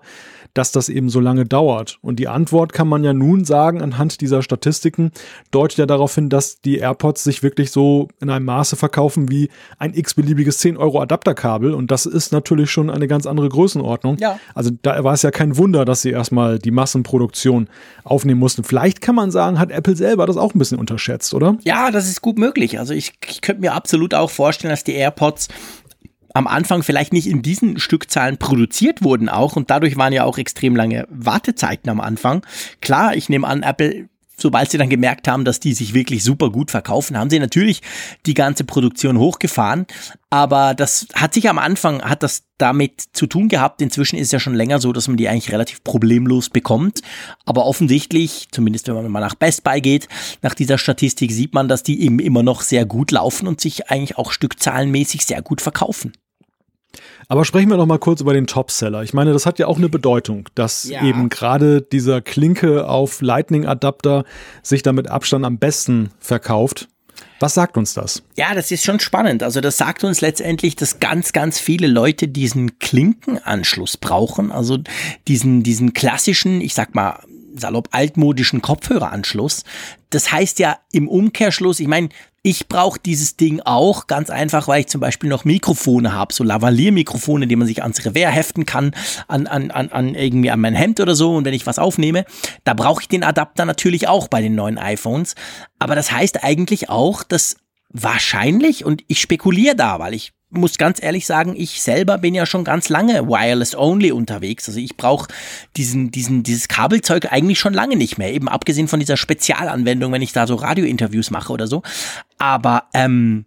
dass 0.53 0.71
das 0.71 0.87
eben 0.87 1.09
so 1.09 1.19
lange 1.19 1.45
dauert? 1.45 1.99
Und 2.01 2.17
die 2.19 2.29
Antwort 2.29 2.71
kann 2.71 2.87
man 2.87 3.03
ja 3.03 3.11
nun 3.13 3.43
sagen, 3.43 3.81
anhand 3.81 4.21
dieser 4.21 4.41
Statistiken, 4.41 5.11
deutet 5.51 5.79
ja 5.79 5.85
darauf 5.85 6.15
hin, 6.15 6.29
dass 6.29 6.61
die 6.61 6.77
AirPods 6.77 7.25
sich 7.25 7.43
wirklich 7.43 7.71
so 7.71 8.07
in 8.21 8.29
einem 8.29 8.45
Maße 8.45 8.77
verkaufen 8.77 9.29
wie 9.29 9.49
ein 9.77 9.96
x-beliebiges 9.97 10.59
10 10.59 10.77
Euro 10.77 11.01
Adapterkabel. 11.01 11.73
Und 11.73 11.91
das 11.91 12.05
ist 12.05 12.31
natürlich 12.31 12.71
schon 12.71 12.89
eine 12.89 13.07
ganz 13.07 13.25
andere 13.25 13.49
Größenordnung. 13.49 14.17
Ja. 14.19 14.39
Also 14.53 14.71
da 14.81 15.03
war 15.03 15.13
es 15.13 15.21
ja 15.21 15.31
kein 15.31 15.57
Wunder, 15.57 15.85
dass 15.85 16.01
sie 16.01 16.11
erstmal 16.11 16.59
die 16.59 16.71
Massenproduktion 16.71 17.69
aufnehmen 18.03 18.39
mussten. 18.39 18.63
Vielleicht 18.63 19.01
kann 19.01 19.15
man 19.15 19.31
sagen, 19.31 19.59
hat 19.59 19.71
Apple 19.71 19.95
selber 19.95 20.25
das 20.25 20.37
auch 20.37 20.53
ein 20.53 20.59
bisschen 20.59 20.79
unterschätzt, 20.79 21.33
oder? 21.33 21.57
Ja, 21.63 21.91
das 21.91 22.07
ist 22.07 22.21
gut 22.21 22.37
möglich. 22.37 22.79
Also 22.79 22.93
ich, 22.93 23.13
ich 23.27 23.41
könnte 23.41 23.61
mir 23.61 23.73
absolut 23.73 24.13
auch 24.13 24.29
vorstellen, 24.29 24.71
dass 24.71 24.83
die 24.83 24.93
AirPods 24.93 25.47
am 26.33 26.47
Anfang 26.47 26.83
vielleicht 26.83 27.13
nicht 27.13 27.27
in 27.27 27.41
diesen 27.41 27.79
Stückzahlen 27.79 28.37
produziert 28.37 29.03
wurden 29.03 29.27
auch 29.27 29.55
und 29.55 29.71
dadurch 29.71 29.97
waren 29.97 30.13
ja 30.13 30.23
auch 30.23 30.37
extrem 30.37 30.75
lange 30.75 31.07
Wartezeiten 31.09 31.89
am 31.89 31.99
Anfang. 31.99 32.45
Klar, 32.79 33.15
ich 33.15 33.27
nehme 33.27 33.47
an, 33.47 33.63
Apple 33.63 34.07
sobald 34.39 34.71
sie 34.71 34.77
dann 34.77 34.89
gemerkt 34.89 35.27
haben, 35.27 35.45
dass 35.45 35.59
die 35.59 35.73
sich 35.73 35.93
wirklich 35.93 36.23
super 36.23 36.49
gut 36.49 36.71
verkaufen, 36.71 37.17
haben 37.17 37.29
sie 37.29 37.39
natürlich 37.39 37.81
die 38.25 38.33
ganze 38.33 38.63
Produktion 38.63 39.17
hochgefahren. 39.17 39.87
Aber 40.29 40.73
das 40.73 41.07
hat 41.13 41.33
sich 41.33 41.49
am 41.49 41.57
Anfang, 41.57 42.01
hat 42.01 42.21
das 42.21 42.43
damit 42.57 43.01
zu 43.13 43.27
tun 43.27 43.47
gehabt. 43.47 43.81
Inzwischen 43.81 44.17
ist 44.17 44.27
es 44.27 44.31
ja 44.31 44.39
schon 44.39 44.55
länger 44.55 44.79
so, 44.79 44.91
dass 44.93 45.07
man 45.07 45.17
die 45.17 45.29
eigentlich 45.29 45.51
relativ 45.51 45.83
problemlos 45.83 46.49
bekommt. 46.49 47.01
Aber 47.45 47.65
offensichtlich, 47.65 48.47
zumindest 48.51 48.87
wenn 48.87 48.95
man 48.95 49.09
mal 49.09 49.19
nach 49.19 49.35
Best 49.35 49.63
Buy 49.63 49.81
geht, 49.81 50.07
nach 50.41 50.53
dieser 50.53 50.77
Statistik 50.77 51.31
sieht 51.31 51.53
man, 51.53 51.67
dass 51.67 51.83
die 51.83 52.01
eben 52.01 52.19
immer 52.19 52.43
noch 52.43 52.61
sehr 52.61 52.85
gut 52.85 53.11
laufen 53.11 53.47
und 53.47 53.61
sich 53.61 53.89
eigentlich 53.89 54.17
auch 54.17 54.31
stückzahlenmäßig 54.31 55.25
sehr 55.25 55.41
gut 55.41 55.61
verkaufen. 55.61 56.13
Aber 57.27 57.45
sprechen 57.45 57.69
wir 57.69 57.77
noch 57.77 57.85
mal 57.85 57.99
kurz 57.99 58.21
über 58.21 58.33
den 58.33 58.47
Topseller. 58.47 59.03
Ich 59.03 59.13
meine, 59.13 59.33
das 59.33 59.45
hat 59.45 59.59
ja 59.59 59.67
auch 59.67 59.77
eine 59.77 59.89
Bedeutung, 59.89 60.47
dass 60.55 60.85
ja. 60.85 61.03
eben 61.03 61.29
gerade 61.29 61.81
dieser 61.81 62.21
Klinke 62.21 62.87
auf 62.87 63.21
Lightning-Adapter 63.21 64.23
sich 64.63 64.83
damit 64.83 65.09
Abstand 65.09 65.45
am 65.45 65.57
besten 65.57 66.11
verkauft. 66.19 66.87
Was 67.39 67.53
sagt 67.53 67.77
uns 67.77 67.93
das? 67.93 68.23
Ja, 68.35 68.55
das 68.55 68.71
ist 68.71 68.83
schon 68.83 68.99
spannend. 68.99 69.43
Also 69.43 69.61
das 69.61 69.77
sagt 69.77 70.03
uns 70.03 70.21
letztendlich, 70.21 70.75
dass 70.75 70.99
ganz, 70.99 71.33
ganz 71.33 71.59
viele 71.59 71.87
Leute 71.87 72.27
diesen 72.27 72.79
Klinkenanschluss 72.79 73.97
brauchen. 73.97 74.51
Also 74.51 74.79
diesen, 75.27 75.63
diesen 75.63 75.93
klassischen, 75.93 76.61
ich 76.61 76.73
sag 76.73 76.95
mal, 76.95 77.19
salopp 77.55 77.89
altmodischen 77.91 78.61
Kopfhöreranschluss. 78.61 79.63
Das 80.09 80.31
heißt 80.31 80.59
ja 80.59 80.77
im 80.91 81.07
Umkehrschluss, 81.07 81.79
ich 81.79 81.87
meine, 81.87 82.09
ich 82.43 82.69
brauche 82.69 82.97
dieses 82.97 83.35
Ding 83.35 83.59
auch 83.65 84.07
ganz 84.07 84.29
einfach, 84.29 84.69
weil 84.69 84.79
ich 84.79 84.87
zum 84.87 85.01
Beispiel 85.01 85.29
noch 85.29 85.43
Mikrofone 85.43 86.13
habe, 86.13 86.33
so 86.33 86.45
Lavalier-Mikrofone, 86.45 87.45
die 87.45 87.57
man 87.57 87.67
sich 87.67 87.81
ans 87.81 88.05
Revers 88.05 88.33
heften 88.33 88.65
kann, 88.65 88.95
an, 89.27 89.47
an, 89.47 89.69
an, 89.69 89.89
an 89.91 90.15
irgendwie 90.15 90.49
an 90.49 90.61
mein 90.61 90.73
Hemd 90.73 91.01
oder 91.01 91.13
so. 91.13 91.35
Und 91.35 91.43
wenn 91.43 91.53
ich 91.53 91.65
was 91.67 91.77
aufnehme, 91.77 92.23
da 92.63 92.73
brauche 92.73 93.01
ich 93.01 93.09
den 93.09 93.23
Adapter 93.23 93.65
natürlich 93.65 94.07
auch 94.07 94.29
bei 94.29 94.41
den 94.41 94.55
neuen 94.55 94.77
iPhones. 94.77 95.35
Aber 95.77 95.95
das 95.95 96.11
heißt 96.11 96.43
eigentlich 96.43 96.89
auch, 96.89 97.23
dass 97.23 97.57
wahrscheinlich, 97.89 98.85
und 98.85 99.03
ich 99.07 99.19
spekuliere 99.19 99.75
da, 99.75 99.99
weil 99.99 100.13
ich 100.13 100.31
muss 100.49 100.77
ganz 100.77 101.01
ehrlich 101.01 101.25
sagen, 101.25 101.55
ich 101.57 101.81
selber 101.81 102.17
bin 102.17 102.33
ja 102.33 102.45
schon 102.45 102.63
ganz 102.63 102.89
lange 102.89 103.27
wireless 103.27 103.75
only 103.75 104.11
unterwegs. 104.11 104.67
Also 104.67 104.79
ich 104.79 104.95
brauche 104.95 105.27
diesen, 105.75 106.11
diesen, 106.11 106.43
dieses 106.43 106.67
Kabelzeug 106.67 107.31
eigentlich 107.31 107.59
schon 107.59 107.73
lange 107.73 107.97
nicht 107.97 108.17
mehr. 108.17 108.33
Eben 108.33 108.47
abgesehen 108.47 108.87
von 108.87 108.99
dieser 108.99 109.17
Spezialanwendung, 109.17 110.11
wenn 110.11 110.21
ich 110.21 110.33
da 110.33 110.47
so 110.47 110.55
Radiointerviews 110.55 111.31
mache 111.31 111.51
oder 111.51 111.67
so. 111.67 111.83
Aber 112.37 112.85
ähm, 112.93 113.45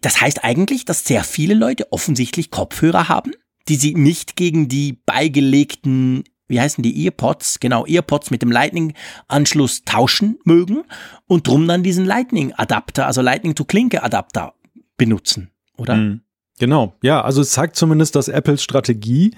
das 0.00 0.20
heißt 0.20 0.42
eigentlich, 0.42 0.84
dass 0.84 1.04
sehr 1.04 1.22
viele 1.22 1.54
Leute 1.54 1.92
offensichtlich 1.92 2.50
Kopfhörer 2.50 3.08
haben, 3.08 3.32
die 3.68 3.76
sie 3.76 3.94
nicht 3.94 4.36
gegen 4.36 4.68
die 4.68 4.94
beigelegten 5.06 6.24
wie 6.48 6.60
heißen 6.60 6.80
die 6.80 7.04
Earpods, 7.04 7.58
genau, 7.58 7.84
Earpods 7.86 8.30
mit 8.30 8.40
dem 8.40 8.52
Lightning-Anschluss 8.52 9.82
tauschen 9.82 10.38
mögen 10.44 10.84
und 11.26 11.48
drum 11.48 11.66
dann 11.66 11.82
diesen 11.82 12.04
Lightning-Adapter, 12.04 13.04
also 13.04 13.20
Lightning-to-Klinke-Adapter 13.20 14.54
benutzen 14.96 15.50
oder? 15.76 15.96
Mhm. 15.96 16.20
Genau, 16.58 16.94
ja, 17.02 17.22
also 17.22 17.42
es 17.42 17.50
zeigt 17.50 17.76
zumindest, 17.76 18.16
dass 18.16 18.28
Apples 18.28 18.62
Strategie, 18.62 19.34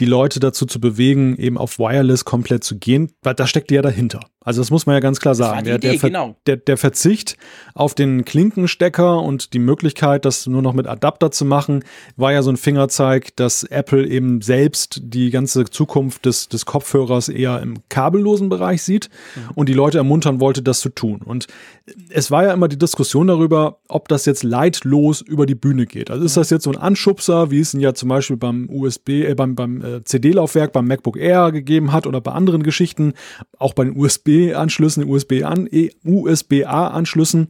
die 0.00 0.04
Leute 0.06 0.40
dazu 0.40 0.64
zu 0.64 0.80
bewegen, 0.80 1.36
eben 1.36 1.58
auf 1.58 1.78
Wireless 1.78 2.24
komplett 2.24 2.64
zu 2.64 2.78
gehen, 2.78 3.12
weil 3.22 3.34
da 3.34 3.46
steckt 3.46 3.70
ja 3.70 3.82
dahinter. 3.82 4.20
Also 4.44 4.60
das 4.60 4.70
muss 4.70 4.86
man 4.86 4.94
ja 4.94 5.00
ganz 5.00 5.20
klar 5.20 5.34
sagen. 5.34 5.64
Der, 5.64 5.78
der, 5.78 5.98
Ver 5.98 6.08
genau. 6.08 6.36
der, 6.46 6.56
der, 6.56 6.76
Verzicht 6.76 7.36
auf 7.74 7.94
den 7.94 8.24
Klinkenstecker 8.24 9.22
und 9.22 9.52
die 9.52 9.58
Möglichkeit, 9.58 10.24
das 10.24 10.46
nur 10.46 10.62
noch 10.62 10.72
mit 10.72 10.86
Adapter 10.86 11.30
zu 11.30 11.44
machen, 11.44 11.84
war 12.16 12.32
ja 12.32 12.42
so 12.42 12.50
ein 12.50 12.56
Fingerzeig, 12.56 13.36
dass 13.36 13.62
Apple 13.64 14.06
eben 14.06 14.40
selbst 14.40 15.00
die 15.04 15.30
ganze 15.30 15.64
Zukunft 15.64 16.26
des, 16.26 16.48
des 16.48 16.66
Kopfhörers 16.66 17.28
eher 17.28 17.60
im 17.60 17.76
kabellosen 17.88 18.48
Bereich 18.48 18.82
sieht 18.82 19.10
mhm. 19.36 19.50
und 19.54 19.68
die 19.68 19.74
Leute 19.74 19.98
ermuntern 19.98 20.40
wollte, 20.40 20.62
das 20.62 20.80
zu 20.80 20.88
tun. 20.88 21.20
Und 21.22 21.46
es 22.10 22.30
war 22.30 22.44
ja 22.44 22.52
immer 22.52 22.68
die 22.68 22.78
Diskussion 22.78 23.28
darüber, 23.28 23.78
ob 23.88 24.08
das 24.08 24.26
jetzt 24.26 24.42
leidlos 24.42 25.20
über 25.20 25.46
die 25.46 25.54
Bühne 25.54 25.86
geht. 25.86 26.10
Also 26.10 26.24
ist 26.24 26.36
mhm. 26.36 26.40
das 26.40 26.50
jetzt 26.50 26.64
so 26.64 26.70
ein 26.72 26.78
Anschubser, 26.78 27.50
wie 27.50 27.60
es 27.60 27.74
ihn 27.74 27.80
ja 27.80 27.94
zum 27.94 28.08
Beispiel 28.08 28.36
beim 28.36 28.68
USB, 28.68 29.08
äh, 29.08 29.34
beim, 29.34 29.54
beim 29.54 29.82
äh, 29.82 30.04
CD-Laufwerk, 30.04 30.72
beim 30.72 30.86
MacBook 30.86 31.16
Air 31.16 31.52
gegeben 31.52 31.92
hat 31.92 32.06
oder 32.06 32.20
bei 32.20 32.32
anderen 32.32 32.62
Geschichten, 32.62 33.12
auch 33.58 33.74
bei 33.74 33.84
den 33.84 33.96
USB 33.96 34.31
USB-Anschlüssen, 34.32 35.08
USB-A-Anschlüssen, 36.04 37.48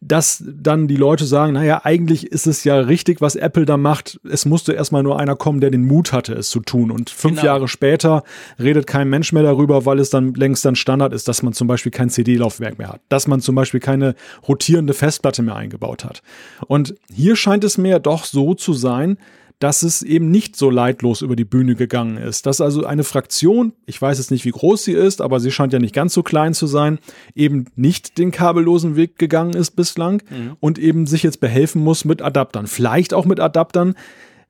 dass 0.00 0.44
dann 0.46 0.86
die 0.88 0.96
Leute 0.96 1.24
sagen, 1.24 1.54
naja, 1.54 1.80
eigentlich 1.84 2.26
ist 2.26 2.46
es 2.46 2.64
ja 2.64 2.78
richtig, 2.78 3.20
was 3.20 3.36
Apple 3.36 3.64
da 3.64 3.76
macht. 3.76 4.20
Es 4.28 4.44
musste 4.44 4.72
erstmal 4.72 5.02
nur 5.02 5.18
einer 5.18 5.36
kommen, 5.36 5.60
der 5.60 5.70
den 5.70 5.86
Mut 5.86 6.12
hatte, 6.12 6.34
es 6.34 6.50
zu 6.50 6.60
tun. 6.60 6.90
Und 6.90 7.10
fünf 7.10 7.40
genau. 7.40 7.46
Jahre 7.46 7.68
später 7.68 8.22
redet 8.58 8.86
kein 8.86 9.08
Mensch 9.08 9.32
mehr 9.32 9.42
darüber, 9.42 9.86
weil 9.86 9.98
es 9.98 10.10
dann 10.10 10.34
längst 10.34 10.64
dann 10.64 10.76
Standard 10.76 11.12
ist, 11.12 11.28
dass 11.28 11.42
man 11.42 11.52
zum 11.52 11.68
Beispiel 11.68 11.92
kein 11.92 12.10
CD-Laufwerk 12.10 12.78
mehr 12.78 12.88
hat, 12.88 13.00
dass 13.08 13.26
man 13.26 13.40
zum 13.40 13.54
Beispiel 13.54 13.80
keine 13.80 14.14
rotierende 14.46 14.94
Festplatte 14.94 15.42
mehr 15.42 15.56
eingebaut 15.56 16.04
hat. 16.04 16.22
Und 16.66 16.94
hier 17.12 17.36
scheint 17.36 17.64
es 17.64 17.78
mir 17.78 17.98
doch 17.98 18.24
so 18.24 18.54
zu 18.54 18.74
sein, 18.74 19.16
dass 19.58 19.82
es 19.82 20.02
eben 20.02 20.30
nicht 20.30 20.56
so 20.56 20.68
leidlos 20.70 21.22
über 21.22 21.36
die 21.36 21.44
Bühne 21.44 21.74
gegangen 21.74 22.16
ist. 22.16 22.46
Dass 22.46 22.60
also 22.60 22.84
eine 22.84 23.04
Fraktion, 23.04 23.72
ich 23.86 24.00
weiß 24.00 24.18
jetzt 24.18 24.30
nicht, 24.30 24.44
wie 24.44 24.50
groß 24.50 24.84
sie 24.84 24.92
ist, 24.92 25.20
aber 25.20 25.40
sie 25.40 25.50
scheint 25.50 25.72
ja 25.72 25.78
nicht 25.78 25.94
ganz 25.94 26.12
so 26.12 26.22
klein 26.22 26.54
zu 26.54 26.66
sein, 26.66 26.98
eben 27.34 27.66
nicht 27.76 28.18
den 28.18 28.30
kabellosen 28.30 28.96
Weg 28.96 29.18
gegangen 29.18 29.54
ist 29.54 29.72
bislang 29.72 30.22
mhm. 30.30 30.56
und 30.60 30.78
eben 30.78 31.06
sich 31.06 31.22
jetzt 31.22 31.40
behelfen 31.40 31.82
muss 31.82 32.04
mit 32.04 32.20
Adaptern. 32.20 32.66
Vielleicht 32.66 33.14
auch 33.14 33.24
mit 33.24 33.40
Adaptern, 33.40 33.94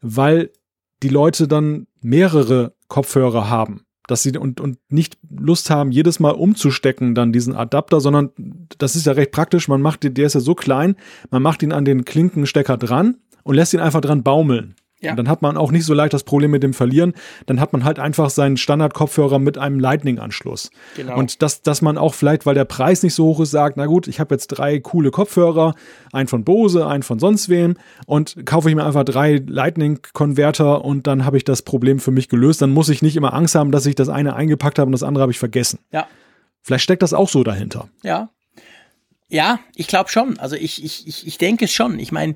weil 0.01 0.51
die 1.03 1.09
Leute 1.09 1.49
dann 1.49 1.87
mehrere 2.01 2.75
Kopfhörer 2.89 3.49
haben. 3.49 3.83
Dass 4.07 4.23
sie 4.23 4.37
und, 4.37 4.61
und 4.61 4.79
nicht 4.91 5.17
Lust 5.31 5.71
haben, 5.71 5.91
jedes 5.91 6.21
Mal 6.21 6.33
umzustecken, 6.33 7.15
dann 7.15 7.33
diesen 7.33 7.55
Adapter, 7.55 8.01
sondern 8.01 8.31
das 8.77 8.97
ist 8.97 9.07
ja 9.07 9.13
recht 9.13 9.33
praktisch. 9.33 9.67
Man 9.67 9.81
macht 9.81 10.03
den, 10.03 10.13
der 10.13 10.27
ist 10.27 10.35
ja 10.35 10.41
so 10.41 10.55
klein, 10.55 10.97
man 11.31 11.43
macht 11.43 11.63
ihn 11.63 11.73
an 11.73 11.87
den 11.87 12.05
Klinkenstecker 12.05 12.77
dran 12.77 13.17
und 13.45 13.55
lässt 13.55 13.73
ihn 13.73 13.81
einfach 13.81 14.03
dran 14.03 14.23
baumeln. 14.23 14.75
Ja. 15.05 15.13
Und 15.13 15.17
dann 15.17 15.29
hat 15.29 15.43
man 15.43 15.57
auch 15.57 15.71
nicht 15.71 15.85
so 15.85 15.95
leicht 15.95 16.13
das 16.13 16.25
Problem 16.25 16.51
mit 16.51 16.63
dem 16.63 16.75
Verlieren. 16.75 17.15
Dann 17.47 17.61
hat 17.61 17.73
man 17.73 17.85
halt 17.85 17.99
einfach 17.99 18.31
seinen 18.31 18.57
Standard-Kopfhörer 18.57 19.39
mit 19.39 19.59
einem 19.59 19.79
Lightning-Anschluss. 19.79 20.71
Genau. 20.97 21.17
Und 21.19 21.43
dass, 21.43 21.63
dass 21.63 21.83
man 21.83 21.99
auch 21.99 22.15
vielleicht, 22.15 22.47
weil 22.47 22.55
der 22.55 22.65
Preis 22.65 23.03
nicht 23.03 23.15
so 23.15 23.27
hoch 23.27 23.41
ist, 23.41 23.51
sagt, 23.51 23.77
na 23.77 23.87
gut, 23.87 24.09
ich 24.09 24.21
habe 24.21 24.35
jetzt 24.35 24.49
drei 24.49 24.81
coole 24.81 25.11
Kopfhörer, 25.11 25.75
einen 26.13 26.29
von 26.29 26.45
Bose, 26.45 26.87
einen 26.87 27.03
von 27.03 27.19
sonst 27.19 27.49
wem 27.49 27.77
und 28.07 28.47
kaufe 28.47 28.69
ich 28.69 28.75
mir 28.75 28.85
einfach 28.85 29.05
drei 29.05 29.43
Lightning-Konverter 29.47 30.85
und 30.85 31.07
dann 31.07 31.25
habe 31.25 31.37
ich 31.37 31.45
das 31.45 31.63
Problem 31.63 31.99
für 31.99 32.11
mich 32.11 32.29
gelöst. 32.29 32.63
Dann 32.63 32.71
muss 32.71 32.89
ich 32.89 33.03
nicht 33.03 33.17
immer 33.17 33.35
Angst 33.35 33.55
haben, 33.55 33.71
dass 33.71 33.87
ich 33.87 33.95
das 33.95 34.09
eine 34.09 34.35
eingepackt 34.35 34.79
habe 34.79 34.87
und 34.87 34.93
das 34.93 35.03
andere 35.03 35.23
habe 35.23 35.33
ich 35.33 35.39
vergessen. 35.39 35.79
Ja. 35.93 36.07
Vielleicht 36.63 36.85
steckt 36.85 37.03
das 37.03 37.13
auch 37.13 37.29
so 37.29 37.45
dahinter. 37.45 37.89
Ja, 38.03 38.31
ja, 39.35 39.59
ich 39.75 39.89
glaube 39.89 40.11
schon. 40.11 40.39
Also 40.39 40.55
ich, 40.55 40.85
ich, 40.85 41.09
ich, 41.09 41.27
ich 41.27 41.39
denke 41.39 41.65
es 41.65 41.73
schon. 41.73 41.99
Ich 41.99 42.13
meine, 42.13 42.35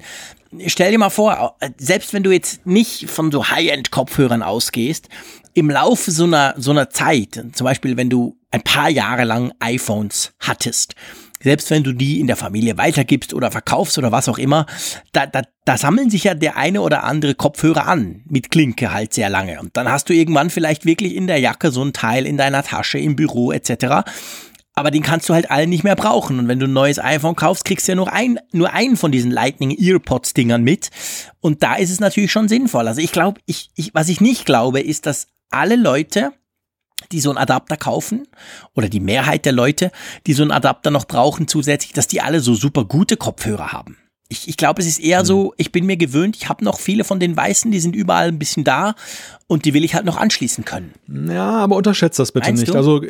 stell 0.67 0.91
dir 0.91 0.99
mal 0.99 1.11
vor, 1.11 1.57
selbst 1.77 2.13
wenn 2.13 2.25
du 2.25 2.33
jetzt 2.33 2.67
nicht 2.67 3.09
von 3.09 3.31
so 3.31 3.49
High-End-Kopfhörern 3.49 4.43
ausgehst, 4.43 5.09
im 5.55 5.71
Laufe 5.71 6.11
so 6.11 6.25
einer, 6.25 6.55
so 6.57 6.73
einer 6.73 6.91
Zeit, 6.91 7.41
zum 7.53 7.65
Beispiel 7.65 7.97
wenn 7.97 8.11
du 8.11 8.37
ein 8.51 8.63
paar 8.63 8.91
Jahre 8.91 9.23
lang 9.23 9.53
iPhones 9.61 10.33
hattest, 10.41 10.97
selbst 11.41 11.71
wenn 11.71 11.85
du 11.85 11.93
die 11.93 12.19
in 12.19 12.27
der 12.27 12.35
Familie 12.35 12.77
weitergibst 12.79 13.33
oder 13.33 13.53
verkaufst 13.53 13.97
oder 13.97 14.11
was 14.11 14.29
auch 14.29 14.39
immer, 14.39 14.67
da, 15.13 15.27
da, 15.27 15.43
da 15.65 15.79
sammeln 15.79 16.11
sich 16.11 16.25
ja 16.25 16.35
der 16.35 16.57
eine 16.57 16.81
oder 16.81 17.05
andere 17.05 17.37
Kopfhörer 17.37 17.87
an, 17.87 18.23
mit 18.29 18.51
Klinke 18.51 18.93
halt 18.93 19.15
sehr 19.15 19.31
lange. 19.31 19.61
Und 19.61 19.77
dann 19.77 19.89
hast 19.89 20.09
du 20.09 20.15
irgendwann 20.15 20.51
vielleicht 20.51 20.85
wirklich 20.85 21.15
in 21.15 21.29
der 21.29 21.39
Jacke 21.39 21.71
so 21.71 21.85
ein 21.85 21.93
Teil 21.93 22.27
in 22.27 22.37
deiner 22.37 22.65
Tasche, 22.65 22.99
im 22.99 23.15
Büro 23.15 23.53
etc. 23.53 24.03
aber 24.79 24.93
den 24.93 25.03
kannst 25.03 25.29
du 25.29 25.35
halt 25.35 25.51
allen 25.51 25.71
nicht 25.71 25.83
mehr 25.83 25.97
brauchen. 25.97 26.39
Und 26.39 26.47
wenn 26.47 26.61
du 26.61 26.67
ein 26.67 26.73
neues 26.73 27.01
iPhone 27.01 27.35
kaufst, 27.35 27.65
kriegst 27.65 27.89
du 27.89 27.93
ja 27.93 27.97
nur, 27.97 28.13
ein, 28.13 28.39
nur 28.53 28.73
einen 28.73 28.97
von 28.97 29.11
diesen 29.11 29.33
Lightning 29.33 29.77
Earpods 29.77 30.35
Dingern 30.35 30.63
mit. 30.63 30.91
Und 31.41 31.65
da 31.65 31.75
ist 31.75 31.91
es 31.91 31.99
natürlich 31.99 32.31
schon 32.31 32.49
sinnvoll. 32.49 32.87
Also 32.87 33.01
ich 33.01 33.11
glaube, 33.11 33.41
ich, 33.45 33.71
ich, 33.75 33.93
was 33.95 34.09
ich 34.09 34.21
nicht 34.21 34.47
glaube, 34.47 34.81
ist, 34.81 35.07
dass 35.07 35.27
alle 35.51 35.75
Leute, 35.75 36.33
die 37.11 37.21
so 37.21 37.31
einen 37.31 37.39
Adapter 37.39 37.77
kaufen, 37.77 38.29
oder 38.75 38.89
die 38.89 39.01
Mehrheit 39.01 39.45
der 39.45 39.53
Leute, 39.53 39.91
die 40.29 40.33
so 40.33 40.43
einen 40.43 40.53
Adapter 40.53 40.93
noch 40.93 41.07
brauchen 41.07 41.49
zusätzlich, 41.49 41.93
dass 41.93 42.07
die 42.07 42.21
alle 42.21 42.39
so 42.39 42.55
super 42.55 42.85
gute 42.85 43.17
Kopfhörer 43.17 43.73
haben. 43.73 43.97
Ich, 44.31 44.47
ich 44.47 44.57
glaube, 44.59 44.83
es 44.83 44.87
ist 44.87 45.01
eher 45.01 45.25
so, 45.25 45.47
hm. 45.47 45.53
ich 45.57 45.73
bin 45.73 45.87
mir 45.87 45.97
gewöhnt, 45.97 46.37
ich 46.37 46.49
habe 46.49 46.65
noch 46.65 46.81
viele 46.81 47.05
von 47.05 47.19
den 47.19 47.37
Weißen, 47.37 47.71
die 47.71 47.81
sind 47.81 47.97
überall 47.97 48.29
ein 48.29 48.39
bisschen 48.39 48.63
da 48.63 48.95
und 49.47 49.65
die 49.65 49.73
will 49.73 49.85
ich 49.85 49.95
halt 49.95 50.05
noch 50.05 50.19
anschließen 50.19 50.67
können. 50.67 50.93
Ja, 51.09 51.53
aber 51.53 51.77
unterschätzt 51.77 52.19
das 52.19 52.33
bitte 52.33 52.49
Meinst 52.49 52.61
nicht. 52.61 52.75
Du? 52.75 52.77
Also 52.77 53.01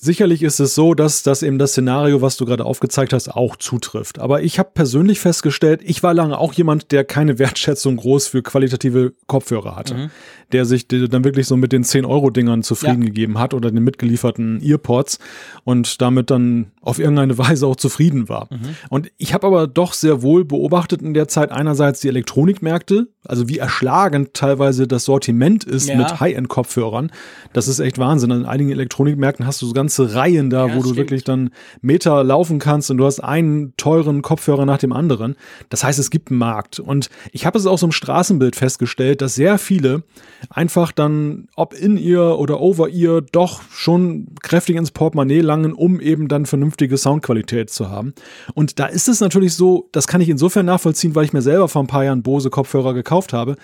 sicherlich 0.00 0.42
ist 0.42 0.58
es 0.58 0.74
so, 0.74 0.94
dass, 0.94 1.22
dass 1.22 1.42
eben 1.42 1.58
das 1.58 1.72
Szenario, 1.72 2.22
was 2.22 2.38
du 2.38 2.46
gerade 2.46 2.64
aufgezeigt 2.64 3.12
hast, 3.12 3.28
auch 3.28 3.56
zutrifft. 3.56 4.18
Aber 4.18 4.42
ich 4.42 4.58
habe 4.58 4.70
persönlich 4.72 5.20
festgestellt, 5.20 5.82
ich 5.84 6.02
war 6.02 6.14
lange 6.14 6.38
auch 6.38 6.54
jemand, 6.54 6.90
der 6.92 7.04
keine 7.04 7.38
Wertschätzung 7.38 7.96
groß 7.96 8.28
für 8.28 8.42
qualitative 8.42 9.12
Kopfhörer 9.26 9.76
hatte. 9.76 9.94
Mhm. 9.94 10.10
Der 10.52 10.64
sich 10.64 10.86
dann 10.86 11.24
wirklich 11.24 11.46
so 11.46 11.56
mit 11.56 11.72
den 11.72 11.82
10-Euro-Dingern 11.82 12.62
zufrieden 12.62 13.02
ja. 13.02 13.08
gegeben 13.08 13.38
hat 13.38 13.52
oder 13.52 13.70
den 13.70 13.82
mitgelieferten 13.82 14.60
Earpods 14.62 15.18
und 15.64 16.00
damit 16.00 16.30
dann 16.30 16.66
auf 16.80 16.98
irgendeine 16.98 17.36
Weise 17.38 17.66
auch 17.66 17.76
zufrieden 17.76 18.28
war. 18.28 18.48
Mhm. 18.50 18.76
Und 18.88 19.12
ich 19.18 19.34
habe 19.34 19.46
aber 19.46 19.66
doch 19.66 19.92
sehr 19.92 20.22
wohl 20.22 20.44
beobachtet 20.44 21.02
in 21.02 21.14
der 21.14 21.28
Zeit 21.28 21.50
einerseits 21.50 22.00
die 22.00 22.08
Elektronikmärkte, 22.08 23.08
also 23.24 23.48
wie 23.48 23.58
erschlagend 23.58 24.34
teilweise 24.34 24.86
das 24.86 25.04
Sortiment 25.04 25.64
ist 25.64 25.88
ja. 25.88 25.96
mit 25.96 26.20
High-End-Kopfhörern. 26.20 27.10
Das 27.52 27.68
ist 27.68 27.80
echt 27.80 27.98
Wahnsinn. 27.98 28.30
In 28.30 28.44
einigen 28.44 28.70
Elektronikmärkten 28.70 29.46
hast 29.46 29.62
du 29.62 29.66
so 29.66 29.72
ganze 29.72 30.14
Reihen 30.14 30.50
da, 30.50 30.68
ja, 30.68 30.74
wo 30.74 30.78
du 30.78 30.84
stimmt. 30.84 30.96
wirklich 30.96 31.24
dann 31.24 31.50
Meter 31.80 32.22
laufen 32.22 32.58
kannst 32.58 32.90
und 32.90 32.98
du 32.98 33.04
hast 33.04 33.20
einen 33.20 33.74
teuren 33.76 34.22
Kopfhörer 34.22 34.66
nach 34.66 34.78
dem 34.78 34.92
anderen. 34.92 35.36
Das 35.68 35.84
heißt, 35.84 35.98
es 35.98 36.10
gibt 36.10 36.30
einen 36.30 36.38
Markt. 36.38 36.78
Und 36.78 37.10
ich 37.32 37.46
habe 37.46 37.58
es 37.58 37.66
auch 37.66 37.78
so 37.78 37.86
im 37.86 37.92
Straßenbild 37.92 38.56
festgestellt, 38.56 39.20
dass 39.20 39.34
sehr 39.34 39.58
viele 39.58 40.02
einfach 40.50 40.92
dann, 40.92 41.48
ob 41.56 41.74
in 41.74 41.96
ihr 41.96 42.38
oder 42.38 42.60
over 42.60 42.88
ihr, 42.88 43.20
doch 43.20 43.62
schon 43.70 44.28
kräftig 44.42 44.76
ins 44.76 44.90
Portemonnaie 44.90 45.40
langen, 45.40 45.72
um 45.72 46.00
eben 46.00 46.28
dann 46.28 46.46
vernünftige 46.46 46.96
Soundqualität 46.96 47.70
zu 47.70 47.90
haben. 47.90 48.14
Und 48.54 48.78
da 48.78 48.86
ist 48.86 49.08
es 49.08 49.20
natürlich 49.20 49.54
so, 49.54 49.88
das 49.92 50.06
kann 50.06 50.20
ich 50.20 50.28
insofern 50.28 50.66
nachvollziehen, 50.66 51.14
weil 51.14 51.24
ich 51.24 51.32
mir 51.32 51.42
selber 51.42 51.68
vor 51.68 51.82
ein 51.82 51.86
paar 51.86 52.04
Jahren 52.04 52.22
Bose 52.22 52.50
Kopfhörer 52.50 52.94
gekauft 52.94 53.32
habe. 53.32 53.56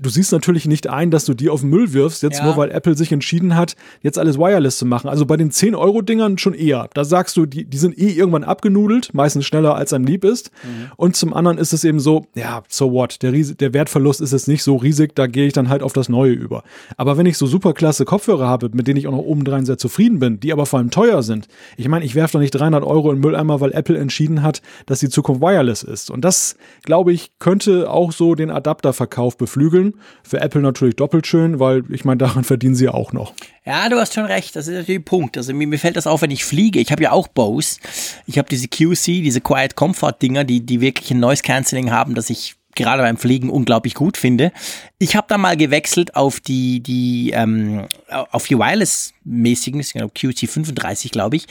Du 0.00 0.10
siehst 0.10 0.32
natürlich 0.32 0.66
nicht 0.66 0.88
ein, 0.88 1.10
dass 1.10 1.24
du 1.24 1.34
die 1.34 1.48
auf 1.48 1.60
den 1.60 1.70
Müll 1.70 1.92
wirfst, 1.92 2.22
jetzt 2.22 2.38
ja. 2.38 2.44
nur 2.44 2.56
weil 2.56 2.70
Apple 2.70 2.96
sich 2.96 3.12
entschieden 3.12 3.56
hat, 3.56 3.76
jetzt 4.02 4.18
alles 4.18 4.38
wireless 4.38 4.78
zu 4.78 4.86
machen. 4.86 5.08
Also 5.08 5.26
bei 5.26 5.36
den 5.36 5.50
10-Euro-Dingern 5.50 6.38
schon 6.38 6.54
eher. 6.54 6.88
Da 6.94 7.04
sagst 7.04 7.36
du, 7.36 7.46
die, 7.46 7.64
die 7.64 7.78
sind 7.78 7.98
eh 7.98 8.10
irgendwann 8.10 8.44
abgenudelt, 8.44 9.14
meistens 9.14 9.46
schneller 9.46 9.74
als 9.74 9.92
einem 9.92 10.06
lieb 10.06 10.24
ist. 10.24 10.50
Mhm. 10.64 10.92
Und 10.96 11.16
zum 11.16 11.34
anderen 11.34 11.58
ist 11.58 11.72
es 11.72 11.84
eben 11.84 12.00
so, 12.00 12.26
ja, 12.34 12.62
so 12.68 12.92
what, 12.92 13.22
der, 13.22 13.32
der 13.32 13.74
Wertverlust 13.74 14.20
ist 14.20 14.32
jetzt 14.32 14.48
nicht 14.48 14.62
so 14.62 14.76
riesig, 14.76 15.14
da 15.14 15.26
gehe 15.26 15.46
ich 15.46 15.52
dann 15.52 15.68
halt 15.68 15.82
auf 15.82 15.92
das 15.92 16.08
Neue 16.08 16.25
über. 16.32 16.62
Aber 16.96 17.16
wenn 17.16 17.26
ich 17.26 17.38
so 17.38 17.46
super 17.46 17.72
klasse 17.72 18.04
Kopfhörer 18.04 18.46
habe, 18.46 18.70
mit 18.72 18.86
denen 18.86 18.98
ich 18.98 19.06
auch 19.06 19.12
noch 19.12 19.18
obendrein 19.18 19.66
sehr 19.66 19.78
zufrieden 19.78 20.18
bin, 20.18 20.40
die 20.40 20.52
aber 20.52 20.66
vor 20.66 20.78
allem 20.78 20.90
teuer 20.90 21.22
sind, 21.22 21.48
ich 21.76 21.88
meine, 21.88 22.04
ich 22.04 22.14
werfe 22.14 22.34
doch 22.34 22.40
nicht 22.40 22.52
300 22.52 22.84
Euro 22.84 23.12
in 23.12 23.20
Mülleimer, 23.20 23.60
weil 23.60 23.72
Apple 23.72 23.98
entschieden 23.98 24.42
hat, 24.42 24.62
dass 24.86 25.00
die 25.00 25.08
Zukunft 25.08 25.40
wireless 25.40 25.82
ist. 25.82 26.10
Und 26.10 26.24
das, 26.24 26.56
glaube 26.82 27.12
ich, 27.12 27.38
könnte 27.38 27.90
auch 27.90 28.12
so 28.12 28.34
den 28.34 28.50
Adapterverkauf 28.50 29.36
beflügeln. 29.36 29.94
Für 30.22 30.40
Apple 30.40 30.60
natürlich 30.60 30.96
doppelt 30.96 31.26
schön, 31.26 31.60
weil 31.60 31.82
ich 31.90 32.04
meine, 32.04 32.18
daran 32.18 32.44
verdienen 32.44 32.74
sie 32.74 32.88
auch 32.88 33.12
noch. 33.12 33.34
Ja, 33.64 33.88
du 33.88 33.96
hast 33.96 34.14
schon 34.14 34.26
recht, 34.26 34.54
das 34.54 34.68
ist 34.68 34.74
natürlich 34.74 35.00
ein 35.00 35.04
Punkt. 35.04 35.36
Also 35.36 35.52
mir, 35.52 35.66
mir 35.66 35.78
fällt 35.78 35.96
das 35.96 36.06
auf, 36.06 36.22
wenn 36.22 36.30
ich 36.30 36.44
fliege. 36.44 36.78
Ich 36.78 36.92
habe 36.92 37.02
ja 37.02 37.10
auch 37.10 37.26
Bose. 37.26 37.78
Ich 38.26 38.38
habe 38.38 38.48
diese 38.48 38.68
QC, 38.68 39.22
diese 39.22 39.40
Quiet 39.40 39.74
Comfort 39.74 40.14
Dinger, 40.22 40.44
die, 40.44 40.64
die 40.64 40.80
wirklich 40.80 41.10
ein 41.10 41.18
Noise 41.18 41.42
Cancelling 41.42 41.90
haben, 41.90 42.14
das 42.14 42.30
ich 42.30 42.54
gerade 42.76 43.02
beim 43.02 43.16
Fliegen 43.16 43.50
unglaublich 43.50 43.94
gut 43.94 44.16
finde. 44.16 44.52
Ich 44.98 45.16
habe 45.16 45.26
da 45.28 45.38
mal 45.38 45.56
gewechselt 45.56 46.14
auf 46.14 46.40
die, 46.40 46.80
die, 46.80 47.30
ähm, 47.34 47.86
auf 48.08 48.46
die 48.46 48.58
Wireless-mäßigen, 48.58 49.80
QC35, 49.80 51.10
glaube 51.10 51.36
ich. 51.36 51.46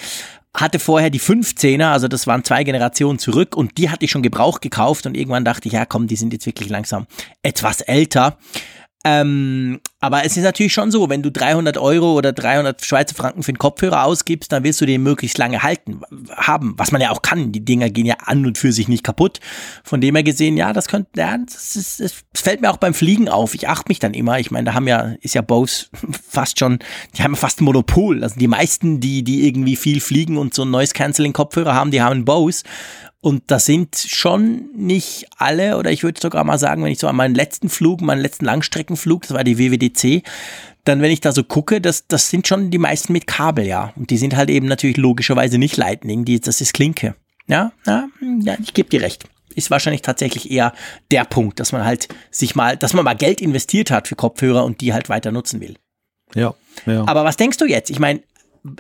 Hatte 0.53 0.79
vorher 0.79 1.09
die 1.09 1.19
15er, 1.19 1.91
also 1.91 2.07
das 2.07 2.27
waren 2.27 2.45
zwei 2.45 2.63
Generationen 2.63 3.19
zurück 3.19 3.57
und 3.57 3.77
die 3.77 3.89
hatte 3.89 4.05
ich 4.05 4.11
schon 4.11 4.23
Gebrauch 4.23 4.61
gekauft 4.61 5.05
und 5.05 5.17
irgendwann 5.17 5.43
dachte 5.43 5.67
ich, 5.67 5.73
ja 5.73 5.85
komm, 5.85 6.07
die 6.07 6.15
sind 6.15 6.31
jetzt 6.31 6.45
wirklich 6.45 6.69
langsam 6.69 7.07
etwas 7.43 7.81
älter. 7.81 8.38
Ähm, 9.07 9.81
aber 9.99 10.25
es 10.25 10.35
ist 10.35 10.43
natürlich 10.43 10.73
schon 10.73 10.89
so, 10.89 11.09
wenn 11.09 11.21
du 11.21 11.31
300 11.31 11.77
Euro 11.77 12.13
oder 12.13 12.33
300 12.33 12.83
Schweizer 12.83 13.13
Franken 13.13 13.43
für 13.43 13.49
einen 13.49 13.59
Kopfhörer 13.59 14.03
ausgibst, 14.03 14.51
dann 14.51 14.63
willst 14.63 14.81
du 14.81 14.87
den 14.87 15.03
möglichst 15.03 15.37
lange 15.37 15.61
halten, 15.61 16.01
haben, 16.35 16.73
was 16.77 16.91
man 16.91 17.01
ja 17.01 17.11
auch 17.11 17.21
kann. 17.21 17.51
Die 17.51 17.63
Dinger 17.63 17.91
gehen 17.91 18.07
ja 18.07 18.15
an 18.25 18.47
und 18.47 18.57
für 18.57 18.71
sich 18.71 18.87
nicht 18.87 19.03
kaputt. 19.03 19.41
Von 19.83 20.01
dem 20.01 20.15
her 20.15 20.23
gesehen, 20.23 20.57
ja, 20.57 20.73
das 20.73 20.87
könnte, 20.87 21.09
ja, 21.17 21.37
das, 21.37 21.75
ist, 21.75 21.99
das 21.99 22.23
fällt 22.33 22.61
mir 22.61 22.71
auch 22.71 22.77
beim 22.77 22.95
Fliegen 22.95 23.29
auf. 23.29 23.53
Ich 23.53 23.69
achte 23.69 23.89
mich 23.89 23.99
dann 23.99 24.15
immer. 24.15 24.39
Ich 24.39 24.49
meine, 24.49 24.65
da 24.65 24.73
haben 24.73 24.87
ja, 24.87 25.13
ist 25.21 25.35
ja 25.35 25.43
Bose 25.43 25.85
fast 26.27 26.57
schon, 26.57 26.79
die 27.15 27.21
haben 27.21 27.35
fast 27.35 27.61
ein 27.61 27.65
Monopol. 27.65 28.23
Also 28.23 28.39
die 28.39 28.47
meisten, 28.47 29.01
die, 29.01 29.23
die 29.23 29.45
irgendwie 29.47 29.75
viel 29.75 30.01
fliegen 30.01 30.37
und 30.37 30.55
so 30.55 30.63
ein 30.63 30.71
Noise 30.71 30.93
Cancelling 30.93 31.33
Kopfhörer 31.33 31.75
haben, 31.75 31.91
die 31.91 32.01
haben 32.01 32.13
einen 32.13 32.25
Bose. 32.25 32.63
Und 33.25 33.45
das 33.47 33.65
sind 33.65 33.97
schon 33.97 34.69
nicht 34.75 35.25
alle, 35.35 35.79
oder 35.79 35.91
ich 35.91 36.03
würde 36.03 36.21
sogar 36.21 36.43
mal 36.43 36.59
sagen, 36.59 36.83
wenn 36.83 36.91
ich 36.91 36.99
so 36.99 37.07
an 37.07 37.15
meinen 37.15 37.33
letzten 37.33 37.69
Flug, 37.69 38.01
meinen 38.01 38.21
letzten 38.21 38.45
Langstreckenflug, 38.45 39.23
das 39.23 39.33
war 39.33 39.43
die 39.43 39.57
WWDC, 39.57 40.21
dann 40.83 41.01
wenn 41.01 41.09
ich 41.09 41.21
da 41.21 41.31
so 41.31 41.43
gucke, 41.43 41.81
das, 41.81 42.05
das 42.05 42.29
sind 42.29 42.47
schon 42.47 42.69
die 42.69 42.77
meisten 42.77 43.13
mit 43.13 43.25
Kabel, 43.25 43.65
ja. 43.65 43.91
Und 43.95 44.11
die 44.11 44.19
sind 44.19 44.35
halt 44.35 44.51
eben 44.51 44.67
natürlich 44.67 44.97
logischerweise 44.97 45.57
nicht 45.57 45.75
Lightning, 45.75 46.23
die, 46.23 46.39
das 46.39 46.61
ist 46.61 46.75
Klinke. 46.75 47.15
Ja, 47.47 47.71
ja, 47.88 48.07
ja 48.41 48.57
ich 48.61 48.75
gebe 48.75 48.89
dir 48.89 49.01
recht. 49.01 49.23
Ist 49.55 49.71
wahrscheinlich 49.71 50.03
tatsächlich 50.03 50.51
eher 50.51 50.71
der 51.09 51.25
Punkt, 51.25 51.59
dass 51.59 51.71
man 51.71 51.83
halt 51.83 52.07
sich 52.29 52.53
mal, 52.53 52.77
dass 52.77 52.93
man 52.93 53.05
mal 53.05 53.15
Geld 53.15 53.41
investiert 53.41 53.89
hat 53.89 54.07
für 54.07 54.15
Kopfhörer 54.15 54.63
und 54.63 54.81
die 54.81 54.93
halt 54.93 55.09
weiter 55.09 55.31
nutzen 55.31 55.61
will. 55.61 55.77
Ja, 56.35 56.53
ja. 56.85 57.07
Aber 57.07 57.23
was 57.23 57.38
denkst 57.38 57.57
du 57.57 57.65
jetzt? 57.65 57.89
Ich 57.89 57.97
meine, 57.97 58.21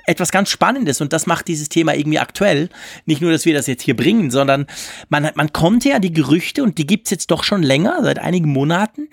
etwas 0.05 0.31
ganz 0.31 0.49
Spannendes 0.49 1.01
und 1.01 1.13
das 1.13 1.25
macht 1.27 1.47
dieses 1.47 1.69
Thema 1.69 1.95
irgendwie 1.95 2.19
aktuell. 2.19 2.69
Nicht 3.05 3.21
nur, 3.21 3.31
dass 3.31 3.45
wir 3.45 3.53
das 3.53 3.67
jetzt 3.67 3.83
hier 3.83 3.95
bringen, 3.95 4.31
sondern 4.31 4.67
man, 5.09 5.29
man 5.35 5.53
kommt 5.53 5.85
ja 5.85 5.99
die 5.99 6.13
Gerüchte 6.13 6.63
und 6.63 6.77
die 6.77 6.87
gibt's 6.87 7.11
jetzt 7.11 7.31
doch 7.31 7.43
schon 7.43 7.63
länger, 7.63 7.99
seit 8.03 8.19
einigen 8.19 8.49
Monaten, 8.49 9.09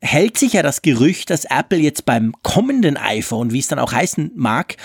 hält 0.00 0.38
sich 0.38 0.52
ja 0.52 0.62
das 0.62 0.82
Gerücht, 0.82 1.30
dass 1.30 1.46
Apple 1.46 1.78
jetzt 1.78 2.04
beim 2.04 2.34
kommenden 2.42 2.96
iPhone, 2.96 3.52
wie 3.52 3.58
es 3.58 3.68
dann 3.68 3.78
auch 3.78 3.92
heißen 3.92 4.32
mag, 4.34 4.76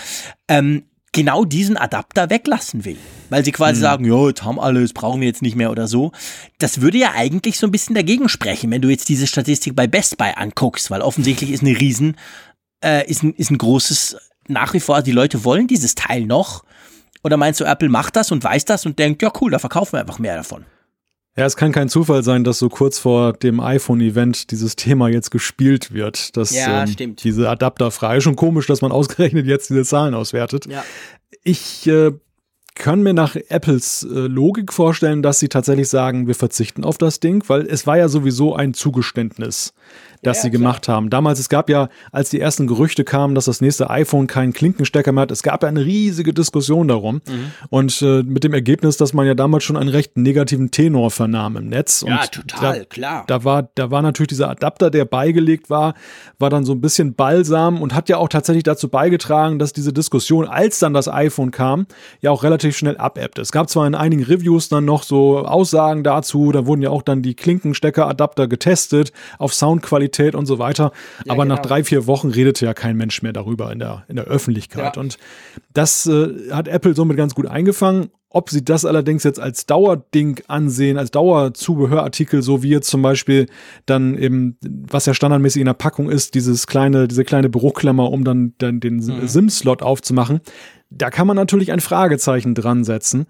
ähm, 0.48 0.84
genau 1.12 1.44
diesen 1.44 1.76
Adapter 1.76 2.30
weglassen 2.30 2.84
will. 2.84 2.96
Weil 3.28 3.44
sie 3.44 3.52
quasi 3.52 3.74
hm. 3.74 3.80
sagen, 3.80 4.04
ja, 4.04 4.28
jetzt 4.28 4.44
haben 4.44 4.58
alle, 4.58 4.80
das 4.80 4.92
brauchen 4.92 5.20
wir 5.20 5.28
jetzt 5.28 5.42
nicht 5.42 5.56
mehr 5.56 5.70
oder 5.70 5.88
so. 5.88 6.12
Das 6.58 6.80
würde 6.80 6.98
ja 6.98 7.12
eigentlich 7.14 7.58
so 7.58 7.66
ein 7.66 7.72
bisschen 7.72 7.94
dagegen 7.94 8.28
sprechen, 8.28 8.70
wenn 8.70 8.82
du 8.82 8.88
jetzt 8.88 9.08
diese 9.08 9.26
Statistik 9.26 9.76
bei 9.76 9.86
Best 9.86 10.16
Buy 10.16 10.32
anguckst, 10.34 10.90
weil 10.90 11.02
offensichtlich 11.02 11.50
ist 11.50 11.62
eine 11.62 11.78
riesen, 11.78 12.16
äh, 12.84 13.08
ist, 13.08 13.22
ein, 13.22 13.34
ist 13.34 13.50
ein 13.50 13.58
großes 13.58 14.16
nach 14.50 14.74
wie 14.74 14.80
vor, 14.80 15.02
die 15.02 15.12
Leute 15.12 15.44
wollen 15.44 15.66
dieses 15.66 15.94
Teil 15.94 16.26
noch? 16.26 16.64
Oder 17.22 17.36
meinst 17.36 17.60
du, 17.60 17.64
Apple 17.64 17.88
macht 17.88 18.16
das 18.16 18.32
und 18.32 18.42
weiß 18.42 18.64
das 18.64 18.86
und 18.86 18.98
denkt, 18.98 19.22
ja 19.22 19.30
cool, 19.40 19.50
da 19.50 19.58
verkaufen 19.58 19.92
wir 19.92 20.00
einfach 20.00 20.18
mehr 20.18 20.36
davon? 20.36 20.64
Ja, 21.36 21.46
es 21.46 21.56
kann 21.56 21.70
kein 21.72 21.88
Zufall 21.88 22.24
sein, 22.24 22.44
dass 22.44 22.58
so 22.58 22.68
kurz 22.68 22.98
vor 22.98 23.32
dem 23.32 23.60
iPhone-Event 23.60 24.50
dieses 24.50 24.74
Thema 24.74 25.08
jetzt 25.08 25.30
gespielt 25.30 25.92
wird. 25.92 26.36
Dass, 26.36 26.50
ja, 26.50 26.82
ähm, 26.82 26.88
stimmt. 26.88 27.24
Diese 27.24 27.48
Adapterfrei. 27.48 28.20
Schon 28.20 28.36
komisch, 28.36 28.66
dass 28.66 28.82
man 28.82 28.92
ausgerechnet 28.92 29.46
jetzt 29.46 29.70
diese 29.70 29.84
Zahlen 29.84 30.14
auswertet. 30.14 30.66
Ja. 30.66 30.84
Ich 31.44 31.86
äh, 31.86 32.10
kann 32.74 33.02
mir 33.02 33.14
nach 33.14 33.36
Apples 33.36 34.02
äh, 34.02 34.26
Logik 34.26 34.72
vorstellen, 34.72 35.22
dass 35.22 35.38
sie 35.38 35.48
tatsächlich 35.48 35.88
sagen, 35.88 36.26
wir 36.26 36.34
verzichten 36.34 36.84
auf 36.84 36.98
das 36.98 37.20
Ding, 37.20 37.44
weil 37.48 37.66
es 37.66 37.86
war 37.86 37.96
ja 37.96 38.08
sowieso 38.08 38.56
ein 38.56 38.74
Zugeständnis 38.74 39.72
das 40.22 40.38
ja, 40.38 40.42
sie 40.44 40.50
gemacht 40.50 40.82
klar. 40.82 40.96
haben. 40.98 41.10
Damals, 41.10 41.38
es 41.38 41.48
gab 41.48 41.70
ja, 41.70 41.88
als 42.12 42.30
die 42.30 42.40
ersten 42.40 42.66
Gerüchte 42.66 43.04
kamen, 43.04 43.34
dass 43.34 43.46
das 43.46 43.60
nächste 43.60 43.88
iPhone 43.88 44.26
keinen 44.26 44.52
Klinkenstecker 44.52 45.12
mehr 45.12 45.22
hat, 45.22 45.30
es 45.30 45.42
gab 45.42 45.62
ja 45.62 45.68
eine 45.68 45.84
riesige 45.84 46.34
Diskussion 46.34 46.88
darum. 46.88 47.22
Mhm. 47.26 47.52
Und 47.70 48.02
äh, 48.02 48.22
mit 48.22 48.44
dem 48.44 48.52
Ergebnis, 48.52 48.98
dass 48.98 49.14
man 49.14 49.26
ja 49.26 49.34
damals 49.34 49.64
schon 49.64 49.76
einen 49.76 49.88
recht 49.88 50.16
negativen 50.16 50.70
Tenor 50.70 51.10
vernahm 51.10 51.56
im 51.56 51.68
Netz. 51.68 52.04
Ja, 52.06 52.20
und 52.20 52.32
total, 52.32 52.80
da, 52.80 52.84
klar. 52.84 53.24
Da 53.26 53.44
war, 53.44 53.70
da 53.74 53.90
war 53.90 54.02
natürlich 54.02 54.28
dieser 54.28 54.50
Adapter, 54.50 54.90
der 54.90 55.06
beigelegt 55.06 55.70
war, 55.70 55.94
war 56.38 56.50
dann 56.50 56.64
so 56.64 56.72
ein 56.72 56.82
bisschen 56.82 57.14
balsam 57.14 57.80
und 57.80 57.94
hat 57.94 58.08
ja 58.10 58.18
auch 58.18 58.28
tatsächlich 58.28 58.64
dazu 58.64 58.88
beigetragen, 58.88 59.58
dass 59.58 59.72
diese 59.72 59.92
Diskussion, 59.92 60.46
als 60.46 60.78
dann 60.80 60.92
das 60.92 61.08
iPhone 61.08 61.50
kam, 61.50 61.86
ja 62.20 62.30
auch 62.30 62.42
relativ 62.42 62.76
schnell 62.76 62.98
abebbte. 62.98 63.40
Es 63.40 63.52
gab 63.52 63.70
zwar 63.70 63.86
in 63.86 63.94
einigen 63.94 64.22
Reviews 64.22 64.68
dann 64.68 64.84
noch 64.84 65.02
so 65.02 65.38
Aussagen 65.38 66.04
dazu, 66.04 66.52
da 66.52 66.66
wurden 66.66 66.82
ja 66.82 66.90
auch 66.90 67.02
dann 67.02 67.22
die 67.22 67.34
Klinkenstecker-Adapter 67.34 68.48
getestet 68.48 69.12
auf 69.38 69.54
Soundqualität 69.54 70.09
Qualität 70.10 70.34
und 70.34 70.46
so 70.46 70.58
weiter. 70.58 70.92
Ja, 71.24 71.32
Aber 71.32 71.44
genau. 71.44 71.56
nach 71.56 71.62
drei, 71.62 71.84
vier 71.84 72.06
Wochen 72.06 72.30
redete 72.30 72.64
ja 72.64 72.74
kein 72.74 72.96
Mensch 72.96 73.22
mehr 73.22 73.32
darüber 73.32 73.72
in 73.72 73.78
der, 73.78 74.04
in 74.08 74.16
der 74.16 74.26
Öffentlichkeit. 74.26 74.96
Ja. 74.96 75.00
Und 75.00 75.18
das 75.72 76.06
äh, 76.06 76.50
hat 76.50 76.68
Apple 76.68 76.94
somit 76.94 77.16
ganz 77.16 77.34
gut 77.34 77.46
eingefangen. 77.46 78.10
Ob 78.32 78.48
sie 78.48 78.64
das 78.64 78.84
allerdings 78.84 79.24
jetzt 79.24 79.40
als 79.40 79.66
Dauerding 79.66 80.40
ansehen, 80.46 80.98
als 80.98 81.10
Dauerzubehörartikel, 81.10 82.42
so 82.42 82.62
wie 82.62 82.68
jetzt 82.68 82.88
zum 82.88 83.02
Beispiel 83.02 83.46
dann 83.86 84.16
eben, 84.16 84.56
was 84.62 85.06
ja 85.06 85.14
standardmäßig 85.14 85.58
in 85.58 85.66
der 85.66 85.74
Packung 85.74 86.08
ist, 86.08 86.36
dieses 86.36 86.68
kleine, 86.68 87.08
diese 87.08 87.24
kleine 87.24 87.48
Büroklammer, 87.48 88.12
um 88.12 88.22
dann, 88.22 88.54
dann 88.58 88.78
den 88.78 88.96
mhm. 88.98 89.26
SIM-Slot 89.26 89.82
aufzumachen, 89.82 90.40
da 90.90 91.10
kann 91.10 91.26
man 91.26 91.34
natürlich 91.36 91.72
ein 91.72 91.80
Fragezeichen 91.80 92.54
dran 92.54 92.84
setzen. 92.84 93.26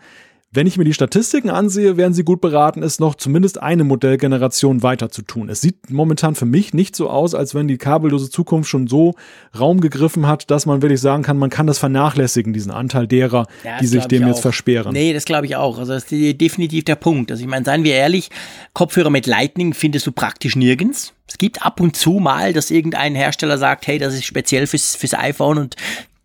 Wenn 0.52 0.66
ich 0.66 0.76
mir 0.76 0.84
die 0.84 0.94
Statistiken 0.94 1.48
ansehe, 1.48 1.96
wären 1.96 2.12
sie 2.12 2.24
gut 2.24 2.40
beraten, 2.40 2.82
es 2.82 2.98
noch 2.98 3.14
zumindest 3.14 3.62
eine 3.62 3.84
Modellgeneration 3.84 4.82
weiter 4.82 5.08
zu 5.08 5.22
tun. 5.22 5.48
Es 5.48 5.60
sieht 5.60 5.90
momentan 5.90 6.34
für 6.34 6.44
mich 6.44 6.74
nicht 6.74 6.96
so 6.96 7.08
aus, 7.08 7.36
als 7.36 7.54
wenn 7.54 7.68
die 7.68 7.78
kabellose 7.78 8.30
Zukunft 8.30 8.68
schon 8.68 8.88
so 8.88 9.14
Raum 9.56 9.80
gegriffen 9.80 10.26
hat, 10.26 10.50
dass 10.50 10.66
man 10.66 10.82
wirklich 10.82 11.00
sagen 11.00 11.22
kann, 11.22 11.38
man 11.38 11.50
kann 11.50 11.68
das 11.68 11.78
vernachlässigen, 11.78 12.52
diesen 12.52 12.72
Anteil 12.72 13.06
derer, 13.06 13.46
ja, 13.62 13.78
die 13.78 13.86
sich 13.86 14.06
dem 14.06 14.26
jetzt 14.26 14.40
versperren. 14.40 14.92
Nee, 14.92 15.12
das 15.12 15.24
glaube 15.24 15.46
ich 15.46 15.54
auch. 15.54 15.78
Also 15.78 15.92
das 15.92 16.10
ist 16.10 16.40
definitiv 16.40 16.82
der 16.82 16.96
Punkt. 16.96 17.30
Also 17.30 17.44
ich 17.44 17.48
meine, 17.48 17.64
seien 17.64 17.84
wir 17.84 17.94
ehrlich, 17.94 18.28
Kopfhörer 18.72 19.10
mit 19.10 19.28
Lightning 19.28 19.72
findest 19.72 20.08
du 20.08 20.10
praktisch 20.10 20.56
nirgends. 20.56 21.12
Es 21.28 21.38
gibt 21.38 21.64
ab 21.64 21.80
und 21.80 21.94
zu 21.94 22.14
mal, 22.14 22.52
dass 22.52 22.72
irgendein 22.72 23.14
Hersteller 23.14 23.56
sagt, 23.56 23.86
hey, 23.86 23.98
das 23.98 24.14
ist 24.14 24.24
speziell 24.24 24.66
fürs, 24.66 24.96
fürs 24.96 25.14
iPhone 25.14 25.58
und 25.58 25.76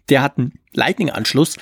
der 0.09 0.21
hat 0.21 0.37
einen 0.37 0.53
Lightning-Anschluss. 0.73 1.57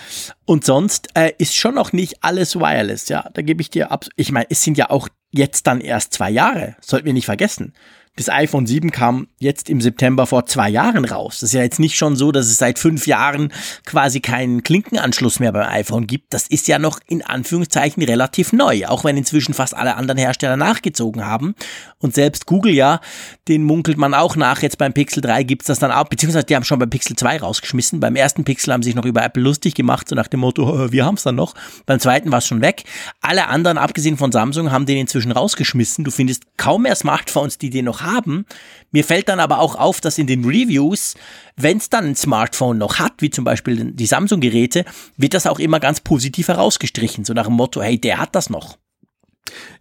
Und 0.45 0.65
sonst 0.65 1.09
äh, 1.15 1.33
ist 1.37 1.55
schon 1.55 1.75
noch 1.75 1.93
nicht 1.93 2.23
alles 2.23 2.55
wireless. 2.55 3.09
Ja, 3.09 3.29
da 3.33 3.41
gebe 3.41 3.61
ich 3.61 3.69
dir 3.69 3.91
ab. 3.91 4.05
Ich 4.15 4.31
meine, 4.31 4.47
es 4.49 4.63
sind 4.63 4.77
ja 4.77 4.89
auch 4.89 5.09
jetzt 5.31 5.67
dann 5.67 5.81
erst 5.81 6.13
zwei 6.13 6.29
Jahre. 6.29 6.75
Sollten 6.81 7.05
wir 7.05 7.13
nicht 7.13 7.25
vergessen. 7.25 7.73
Das 8.15 8.29
iPhone 8.29 8.67
7 8.67 8.91
kam 8.91 9.27
jetzt 9.39 9.71
im 9.71 9.81
September 9.81 10.27
vor 10.27 10.45
zwei 10.45 10.69
Jahren 10.69 11.03
raus. 11.03 11.39
Das 11.39 11.49
ist 11.49 11.53
ja 11.53 11.63
jetzt 11.63 11.79
nicht 11.79 11.97
schon 11.97 12.15
so, 12.15 12.31
dass 12.31 12.45
es 12.45 12.59
seit 12.59 12.77
fünf 12.77 13.07
Jahren 13.07 13.51
quasi 13.85 14.19
keinen 14.19 14.61
Klinkenanschluss 14.61 15.39
mehr 15.39 15.51
beim 15.51 15.67
iPhone 15.67 16.05
gibt. 16.05 16.31
Das 16.31 16.47
ist 16.47 16.67
ja 16.67 16.77
noch 16.77 16.99
in 17.07 17.25
Anführungszeichen 17.25 18.03
relativ 18.03 18.53
neu, 18.53 18.85
auch 18.85 19.03
wenn 19.03 19.17
inzwischen 19.17 19.55
fast 19.55 19.75
alle 19.75 19.95
anderen 19.95 20.19
Hersteller 20.19 20.57
nachgezogen 20.57 21.25
haben. 21.25 21.55
Und 21.97 22.13
selbst 22.13 22.45
Google 22.45 22.73
ja, 22.73 23.01
den 23.47 23.63
munkelt 23.63 23.97
man 23.97 24.13
auch 24.13 24.35
nach. 24.35 24.61
Jetzt 24.61 24.77
beim 24.77 24.93
Pixel 24.93 25.21
3 25.21 25.41
gibt's 25.41 25.65
das 25.65 25.79
dann 25.79 25.91
auch, 25.91 26.07
beziehungsweise 26.07 26.45
die 26.45 26.55
haben 26.55 26.65
schon 26.65 26.77
beim 26.77 26.91
Pixel 26.91 27.15
2 27.15 27.39
rausgeschmissen. 27.39 27.99
Beim 27.99 28.15
ersten 28.15 28.43
Pixel 28.43 28.73
haben 28.73 28.83
sich 28.83 28.93
noch 28.93 29.05
über 29.05 29.23
Apple 29.23 29.41
lustig 29.41 29.73
gemacht, 29.73 30.07
so 30.07 30.15
nach 30.15 30.27
dem 30.27 30.41
Motto, 30.41 30.91
wir 30.91 31.03
haben's 31.05 31.23
dann 31.23 31.35
noch. 31.35 31.55
Beim 31.87 31.99
zweiten 31.99 32.31
war 32.31 32.37
es 32.37 32.47
schon 32.47 32.61
weg. 32.61 32.83
Alle 33.21 33.47
anderen, 33.47 33.79
abgesehen 33.79 34.17
von 34.17 34.31
Samsung, 34.31 34.71
haben 34.71 34.85
den 34.85 34.99
inzwischen 34.99 35.31
rausgeschmissen. 35.31 36.03
Du 36.03 36.11
findest 36.11 36.43
kaum 36.57 36.83
mehr 36.83 36.95
Smartphones, 36.95 37.57
die 37.57 37.71
den 37.71 37.85
noch 37.85 38.02
haben. 38.03 38.45
Mir 38.91 39.03
fällt 39.03 39.29
dann 39.29 39.39
aber 39.39 39.59
auch 39.59 39.75
auf, 39.75 40.01
dass 40.01 40.17
in 40.17 40.27
den 40.27 40.45
Reviews, 40.45 41.15
wenn 41.55 41.77
es 41.77 41.89
dann 41.89 42.05
ein 42.05 42.15
Smartphone 42.15 42.77
noch 42.77 42.99
hat, 42.99 43.13
wie 43.19 43.29
zum 43.29 43.45
Beispiel 43.45 43.91
die 43.93 44.05
Samsung-Geräte, 44.05 44.85
wird 45.17 45.33
das 45.33 45.47
auch 45.47 45.59
immer 45.59 45.79
ganz 45.79 46.01
positiv 46.01 46.47
herausgestrichen, 46.47 47.25
so 47.25 47.33
nach 47.33 47.47
dem 47.47 47.55
Motto, 47.55 47.81
hey, 47.81 47.99
der 47.99 48.19
hat 48.19 48.35
das 48.35 48.49
noch. 48.49 48.77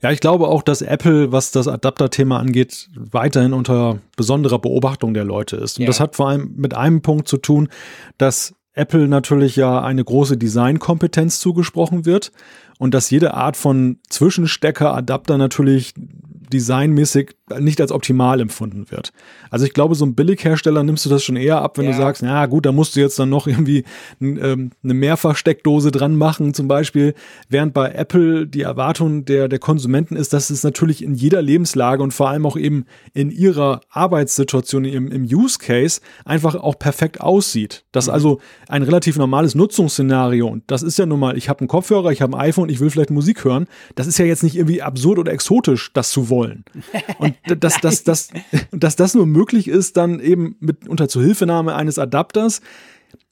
Ja, 0.03 0.11
ich 0.11 0.21
glaube 0.21 0.49
auch, 0.49 0.63
dass 0.63 0.83
Apple, 0.83 1.33
was 1.33 1.51
das 1.51 1.69
Adapter-Thema 1.69 2.39
angeht, 2.39 2.89
weiterhin 2.95 3.53
unter 3.53 3.99
besonderer 4.17 4.59
Beobachtung 4.59 5.15
der 5.15 5.25
Leute 5.25 5.57
ist. 5.57 5.79
Und 5.79 5.83
ja. 5.83 5.87
das 5.87 6.01
hat 6.01 6.17
vor 6.17 6.29
allem 6.29 6.55
mit 6.57 6.75
einem 6.75 7.03
Punkt 7.03 7.29
zu 7.29 7.37
tun, 7.39 7.69
dass 8.19 8.55
Apple 8.75 9.07
natürlich 9.07 9.57
ja 9.57 9.83
eine 9.83 10.03
große 10.03 10.37
Designkompetenz 10.37 11.41
zugesprochen 11.41 12.07
wird 12.07 12.33
und 12.79 12.95
dass 12.95 13.11
jede 13.11 13.35
Art 13.35 13.57
von 13.57 13.99
Zwischenstecker, 14.09 14.95
Adapter 14.95 15.39
natürlich 15.39 15.95
designmäßig 15.97 17.37
nicht 17.61 17.81
als 17.81 17.93
optimal 17.93 18.41
empfunden 18.41 18.91
wird. 18.91 19.13
Also 19.51 19.65
ich 19.65 19.73
glaube, 19.73 19.95
so 19.95 20.05
ein 20.05 20.15
Billighersteller 20.15 20.83
nimmst 20.83 21.05
du 21.05 21.11
das 21.11 21.23
schon 21.23 21.37
eher 21.37 21.61
ab, 21.61 21.79
wenn 21.79 21.85
ja. 21.85 21.93
du 21.93 21.97
sagst, 21.97 22.23
na 22.23 22.47
gut, 22.47 22.67
da 22.67 22.73
musst 22.73 22.97
du 22.97 23.01
jetzt 23.01 23.19
dann 23.19 23.29
noch 23.31 23.47
irgendwie 23.47 23.85
ähm, 24.21 24.71
eine 24.83 24.95
Mehrfachsteckdose 24.95 25.91
dran 25.91 26.17
machen, 26.17 26.55
zum 26.55 26.69
Beispiel. 26.69 27.15
Während 27.49 27.75
bei 27.75 27.91
Apple 27.93 28.47
die 28.47 28.63
Erwartung 28.63 29.25
der, 29.25 29.49
der 29.49 29.59
Konsumenten 29.59 30.17
ist, 30.17 30.33
dass 30.33 30.51
es 30.51 30.63
natürlich 30.63 31.03
in 31.03 31.15
jeder 31.15 31.43
Lebenslage 31.43 32.03
und 32.03 32.13
vor 32.13 32.29
allem 32.29 32.47
auch 32.47 32.57
eben 32.57 32.85
in 33.15 33.31
ihrer 33.31 33.81
Arbeitssituation, 33.91 34.85
im, 34.85 35.11
im 35.11 35.25
Use 35.25 35.59
Case 35.59 36.01
einfach 36.25 36.55
auch 36.55 36.79
perfekt 36.79 37.21
aussieht. 37.21 37.85
Das 37.93 38.07
mhm. 38.07 38.13
also 38.13 38.41
ein 38.69 38.83
relativ 38.83 39.17
normales 39.17 39.55
Nutzungsszenario 39.55 40.47
und 40.47 40.65
das 40.67 40.83
ist 40.83 40.99
ja 40.99 41.07
nun 41.07 41.21
mal, 41.21 41.37
ich 41.37 41.49
habe 41.49 41.61
einen 41.61 41.69
Kopfhörer, 41.69 42.11
ich 42.11 42.23
habe 42.23 42.37
ein 42.37 42.41
iPhone, 42.41 42.69
ich 42.69 42.81
will 42.81 42.91
vielleicht 42.91 43.11
Musik 43.11 43.45
hören. 43.45 43.67
Das 43.95 44.07
ist 44.07 44.19
ja 44.19 44.25
jetzt 44.25 44.43
nicht 44.43 44.57
irgendwie 44.57 44.83
absurd 44.83 45.19
oder 45.19 45.33
exotisch, 45.33 45.93
das 45.93 46.11
zu 46.11 46.29
wollen. 46.29 46.65
Und 47.19 47.35
dass, 47.45 47.81
dass, 47.81 48.05
dass, 48.05 48.29
dass 48.71 48.97
das 48.97 49.15
nur 49.15 49.27
möglich 49.27 49.69
ist, 49.69 49.97
dann 49.97 50.21
eben 50.21 50.57
mit 50.61 50.89
unter 50.89 51.09
Zuhilfenahme 51.09 51.75
eines 51.75 51.99
Adapters. 51.99 52.61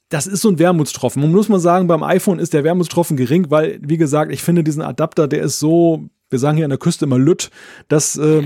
Das 0.09 0.27
ist 0.27 0.41
so 0.41 0.49
ein 0.49 0.59
Wermutstropfen. 0.59 1.21
Man 1.21 1.31
muss 1.31 1.47
mal 1.47 1.59
sagen, 1.59 1.87
beim 1.87 2.03
iPhone 2.03 2.39
ist 2.39 2.53
der 2.53 2.63
Wermutstropfen 2.63 3.15
gering, 3.15 3.49
weil, 3.49 3.79
wie 3.81 3.97
gesagt, 3.97 4.31
ich 4.31 4.43
finde 4.43 4.63
diesen 4.63 4.81
Adapter, 4.81 5.27
der 5.27 5.41
ist 5.41 5.59
so, 5.59 6.09
wir 6.29 6.39
sagen 6.39 6.57
hier 6.57 6.65
an 6.65 6.71
der 6.71 6.79
Küste 6.79 7.05
immer 7.05 7.17
Lütt, 7.17 7.49
dass 7.87 8.17
äh, 8.17 8.43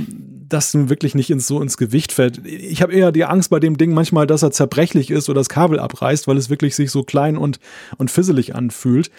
das 0.47 0.73
nun 0.75 0.89
wirklich 0.89 1.15
nicht 1.15 1.32
ins, 1.32 1.47
so 1.47 1.62
ins 1.62 1.78
Gewicht 1.78 2.12
fällt. 2.12 2.45
Ich 2.45 2.84
habe 2.84 2.93
eher 2.93 3.12
die 3.12 3.25
Angst 3.25 3.49
bei 3.49 3.60
dem 3.60 3.78
Ding 3.78 3.93
manchmal, 3.93 4.28
dass 4.28 4.43
er 4.43 4.51
zerbrechlich 4.51 5.10
ist 5.10 5.28
oder 5.28 5.39
das 5.39 5.49
Kabel 5.49 5.80
abreißt, 5.80 6.28
weil 6.28 6.38
es 6.38 6.51
wirklich 6.51 6.75
sich 6.75 6.91
so 6.91 7.04
klein 7.04 7.36
und, 7.36 7.60
und 7.97 8.12
fisselig 8.12 8.54
anfühlt. 8.54 9.10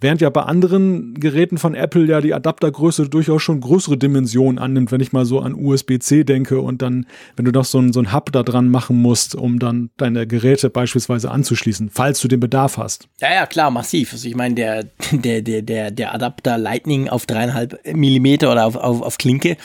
Während 0.00 0.20
ja 0.20 0.28
bei 0.28 0.42
anderen 0.42 1.14
Geräten 1.14 1.56
von 1.56 1.74
Apple 1.74 2.04
ja 2.04 2.20
die 2.20 2.34
Adaptergröße 2.34 3.08
durchaus 3.08 3.42
schon 3.42 3.60
größere 3.60 3.96
Dimensionen 3.96 4.58
annimmt, 4.58 4.92
wenn 4.92 5.00
ich 5.00 5.12
mal 5.12 5.24
so 5.24 5.40
an 5.40 5.54
USB-C 5.54 6.24
denke 6.24 6.60
und 6.60 6.82
dann, 6.82 7.06
wenn 7.36 7.44
du 7.44 7.52
noch 7.52 7.64
so 7.64 7.78
ein, 7.78 7.92
so 7.92 8.12
Hub 8.12 8.30
da 8.32 8.42
dran 8.42 8.68
machen 8.68 9.00
musst, 9.00 9.34
um 9.34 9.58
dann 9.58 9.90
deine 9.96 10.26
Geräte 10.26 10.68
beispielsweise 10.68 11.30
anzuschließen, 11.30 11.90
falls 11.90 12.20
du 12.20 12.28
den 12.28 12.40
Bedarf 12.40 12.76
hast. 12.76 13.08
Ja, 13.20 13.32
ja, 13.32 13.46
klar, 13.46 13.70
massiv. 13.70 14.12
Also 14.12 14.28
ich 14.28 14.34
meine, 14.34 14.54
der, 14.54 14.84
der, 15.12 15.42
der, 15.42 15.62
der, 15.62 15.90
der 15.90 16.14
Adapter 16.14 16.58
Lightning 16.58 17.08
auf 17.08 17.26
dreieinhalb 17.26 17.80
Millimeter 17.94 18.52
oder 18.52 18.66
auf, 18.66 18.76
auf, 18.76 19.00
auf 19.00 19.18
Klinke, 19.18 19.56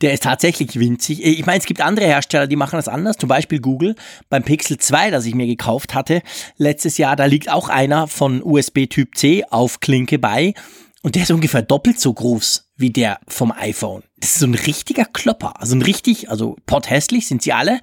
der 0.00 0.12
ist 0.12 0.22
tatsächlich 0.22 0.78
winzig. 0.78 1.24
Ich 1.24 1.46
meine, 1.46 1.58
es 1.58 1.66
gibt 1.66 1.80
andere 1.80 2.06
Hersteller, 2.06 2.46
die 2.46 2.56
machen 2.56 2.76
das 2.76 2.88
anders, 2.88 3.16
zum 3.16 3.28
Beispiel 3.28 3.60
Google. 3.60 3.96
Beim 4.28 4.44
Pixel 4.44 4.78
2, 4.78 5.10
das 5.10 5.26
ich 5.26 5.34
mir 5.34 5.46
gekauft 5.46 5.94
hatte, 5.94 6.22
letztes 6.56 6.98
Jahr, 6.98 7.16
da 7.16 7.24
liegt 7.24 7.50
auch 7.50 7.68
einer 7.68 8.06
von 8.06 8.42
USB 8.44 8.86
Typ 8.86 9.16
C 9.16 9.44
auf 9.50 9.77
Klinke 9.80 10.18
bei 10.18 10.54
und 11.02 11.14
der 11.14 11.22
ist 11.22 11.30
ungefähr 11.30 11.62
doppelt 11.62 12.00
so 12.00 12.12
groß 12.12 12.68
wie 12.76 12.90
der 12.90 13.20
vom 13.28 13.52
iPhone. 13.52 14.02
Das 14.18 14.32
ist 14.32 14.40
so 14.40 14.46
ein 14.46 14.54
richtiger 14.54 15.04
Klopper. 15.04 15.60
Also 15.60 15.76
ein 15.76 15.82
richtig, 15.82 16.30
also 16.30 16.56
potthässlich 16.66 17.26
sind 17.26 17.42
sie 17.42 17.52
alle, 17.52 17.80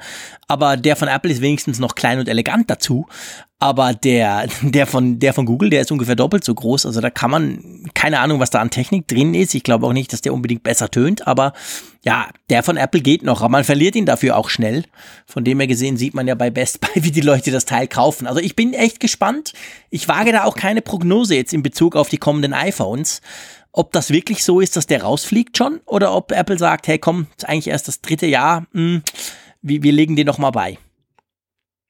aber 0.48 0.78
der 0.78 0.96
von 0.96 1.08
Apple 1.08 1.32
ist 1.32 1.42
wenigstens 1.42 1.80
noch 1.80 1.96
klein 1.96 2.20
und 2.20 2.28
elegant 2.28 2.70
dazu. 2.70 3.08
Aber 3.66 3.96
der, 3.96 4.48
der 4.62 4.86
von, 4.86 5.18
der 5.18 5.34
von 5.34 5.48
Google, 5.48 5.72
der 5.72 5.82
ist 5.82 5.92
ungefähr 5.92 6.16
doppelt 6.16 6.44
so 6.44 6.54
groß. 6.54 6.86
Also 6.86 7.02
da 7.02 7.10
kann 7.10 7.32
man, 7.32 7.90
keine 7.96 8.20
Ahnung, 8.20 8.40
was 8.40 8.52
da 8.52 8.60
an 8.60 8.70
Technik 8.70 9.08
drin 9.08 9.34
ist. 9.34 9.56
Ich 9.56 9.64
glaube 9.64 9.88
auch 9.88 9.94
nicht, 9.94 10.14
dass 10.14 10.22
der 10.22 10.36
unbedingt 10.36 10.62
besser 10.62 10.92
tönt, 10.92 11.26
aber 11.26 11.54
ja, 12.04 12.28
der 12.52 12.62
von 12.62 12.78
Apple 12.78 13.02
geht 13.02 13.24
noch, 13.24 13.42
aber 13.42 13.50
man 13.50 13.64
verliert 13.64 13.96
ihn 13.96 14.06
dafür 14.06 14.38
auch 14.38 14.50
schnell. 14.50 14.84
Von 15.26 15.44
dem 15.44 15.60
her 15.60 15.66
gesehen 15.66 15.98
sieht 15.98 16.14
man 16.14 16.28
ja 16.28 16.36
bei 16.36 16.52
Best 16.52 16.80
Buy, 16.80 16.92
wie 17.04 17.10
die 17.12 17.22
Leute 17.22 17.50
das 17.50 17.66
Teil 17.66 17.88
kaufen. 17.88 18.28
Also 18.28 18.40
ich 18.40 18.56
bin 18.56 18.76
echt 18.76 19.00
gespannt. 19.00 19.54
Ich 19.90 20.08
wage 20.08 20.32
da 20.32 20.44
auch 20.44 20.56
keine 20.56 20.84
Prognose 20.84 21.34
jetzt 21.34 21.52
in 21.52 21.64
Bezug 21.64 21.96
auf 21.96 22.10
die 22.10 22.20
kommenden 22.20 22.54
iPhones 22.54 23.22
ob 23.78 23.92
das 23.92 24.10
wirklich 24.10 24.46
so 24.46 24.62
ist, 24.62 24.78
dass 24.78 24.88
der 24.88 25.04
rausfliegt 25.04 25.58
schon 25.58 25.82
oder 25.86 26.16
ob 26.16 26.32
Apple 26.32 26.58
sagt, 26.58 26.88
hey 26.88 26.98
komm, 26.98 27.28
ist 27.36 27.50
eigentlich 27.50 27.68
erst 27.68 27.90
das 27.90 28.00
dritte 28.00 28.26
Jahr, 28.26 28.62
mh, 28.72 29.02
hm, 29.02 29.04
wir, 29.62 29.92
legen 29.92 30.16
den 30.16 30.28
noch 30.28 30.38
mal 30.38 30.52
bei. 30.52 30.78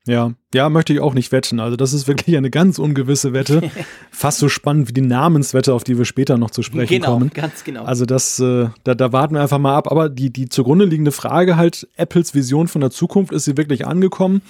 Ja, 0.07 0.33
ja, 0.53 0.69
möchte 0.69 0.93
ich 0.93 0.99
auch 0.99 1.15
nicht 1.15 1.31
wetten. 1.31 1.59
Also 1.59 1.75
das 1.75 1.91
ist 1.93 2.07
wirklich 2.07 2.37
eine 2.37 2.51
ganz 2.51 2.77
ungewisse 2.77 3.33
Wette. 3.33 3.71
Fast 4.11 4.37
so 4.37 4.49
spannend 4.49 4.87
wie 4.87 4.93
die 4.93 5.01
Namenswette, 5.01 5.73
auf 5.73 5.83
die 5.83 5.97
wir 5.97 6.05
später 6.05 6.37
noch 6.37 6.51
zu 6.51 6.61
sprechen 6.61 7.01
genau, 7.01 7.13
kommen. 7.13 7.31
Ganz 7.33 7.63
genau. 7.63 7.83
Also 7.83 8.05
das, 8.05 8.39
äh, 8.39 8.69
da, 8.83 8.93
da 8.93 9.11
warten 9.11 9.33
wir 9.33 9.41
einfach 9.41 9.57
mal 9.57 9.75
ab. 9.75 9.91
Aber 9.91 10.09
die, 10.09 10.31
die 10.31 10.47
zugrunde 10.47 10.85
liegende 10.85 11.11
Frage 11.11 11.57
halt, 11.57 11.87
Apples 11.95 12.35
Vision 12.35 12.67
von 12.67 12.81
der 12.81 12.91
Zukunft, 12.91 13.33
ist 13.33 13.45
sie 13.45 13.57
wirklich 13.57 13.87
angekommen? 13.87 14.41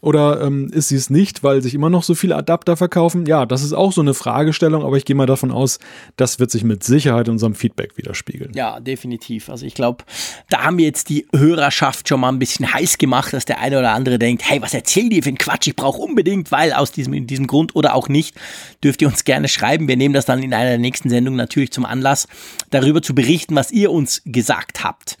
Oder 0.00 0.40
ähm, 0.40 0.70
ist 0.72 0.88
sie 0.88 0.96
es 0.96 1.10
nicht, 1.10 1.42
weil 1.42 1.62
sich 1.62 1.74
immer 1.74 1.90
noch 1.90 2.02
so 2.02 2.14
viele 2.14 2.36
Adapter 2.36 2.76
verkaufen? 2.76 3.26
Ja, 3.26 3.44
das 3.44 3.62
ist 3.62 3.72
auch 3.72 3.92
so 3.92 4.00
eine 4.00 4.14
Fragestellung, 4.14 4.82
aber 4.84 4.96
ich 4.96 5.04
gehe 5.04 5.16
mal 5.16 5.26
davon 5.26 5.50
aus, 5.50 5.78
das 6.16 6.38
wird 6.38 6.50
sich 6.50 6.64
mit 6.64 6.82
Sicherheit 6.82 7.28
in 7.28 7.32
unserem 7.32 7.54
Feedback 7.54 7.96
widerspiegeln. 7.96 8.52
Ja, 8.54 8.80
definitiv. 8.80 9.50
Also 9.50 9.66
ich 9.66 9.74
glaube, 9.74 10.04
da 10.48 10.64
haben 10.64 10.78
wir 10.78 10.86
jetzt 10.86 11.10
die 11.10 11.26
Hörerschaft 11.34 12.08
schon 12.08 12.20
mal 12.20 12.30
ein 12.30 12.38
bisschen 12.38 12.72
heiß 12.72 12.96
gemacht, 12.98 13.32
dass 13.32 13.44
der 13.44 13.60
eine 13.60 13.78
oder 13.78 13.92
andere 13.92 14.18
denkt, 14.18 14.42
hey, 14.48 14.62
was 14.62 14.72
erzählen 14.72 15.10
die 15.10 15.20
für 15.20 15.28
ein 15.28 15.38
Quatsch? 15.38 15.66
Ich 15.66 15.76
brauche 15.76 16.00
unbedingt, 16.00 16.50
weil 16.50 16.72
aus 16.72 16.92
diesem, 16.92 17.26
diesem 17.26 17.46
Grund 17.46 17.76
oder 17.76 17.94
auch 17.94 18.08
nicht, 18.08 18.36
dürft 18.82 19.02
ihr 19.02 19.08
uns 19.08 19.24
gerne 19.24 19.48
schreiben. 19.48 19.86
Wir 19.86 19.96
nehmen 19.96 20.14
das 20.14 20.24
dann 20.24 20.42
in 20.42 20.54
einer 20.54 20.70
der 20.70 20.78
nächsten 20.78 21.10
Sendungen 21.10 21.36
natürlich 21.36 21.72
zum 21.72 21.84
Anlass, 21.84 22.26
darüber 22.70 23.02
zu 23.02 23.14
berichten, 23.14 23.54
was 23.54 23.70
ihr 23.70 23.90
uns 23.92 24.22
gesagt 24.24 24.82
habt. 24.82 25.18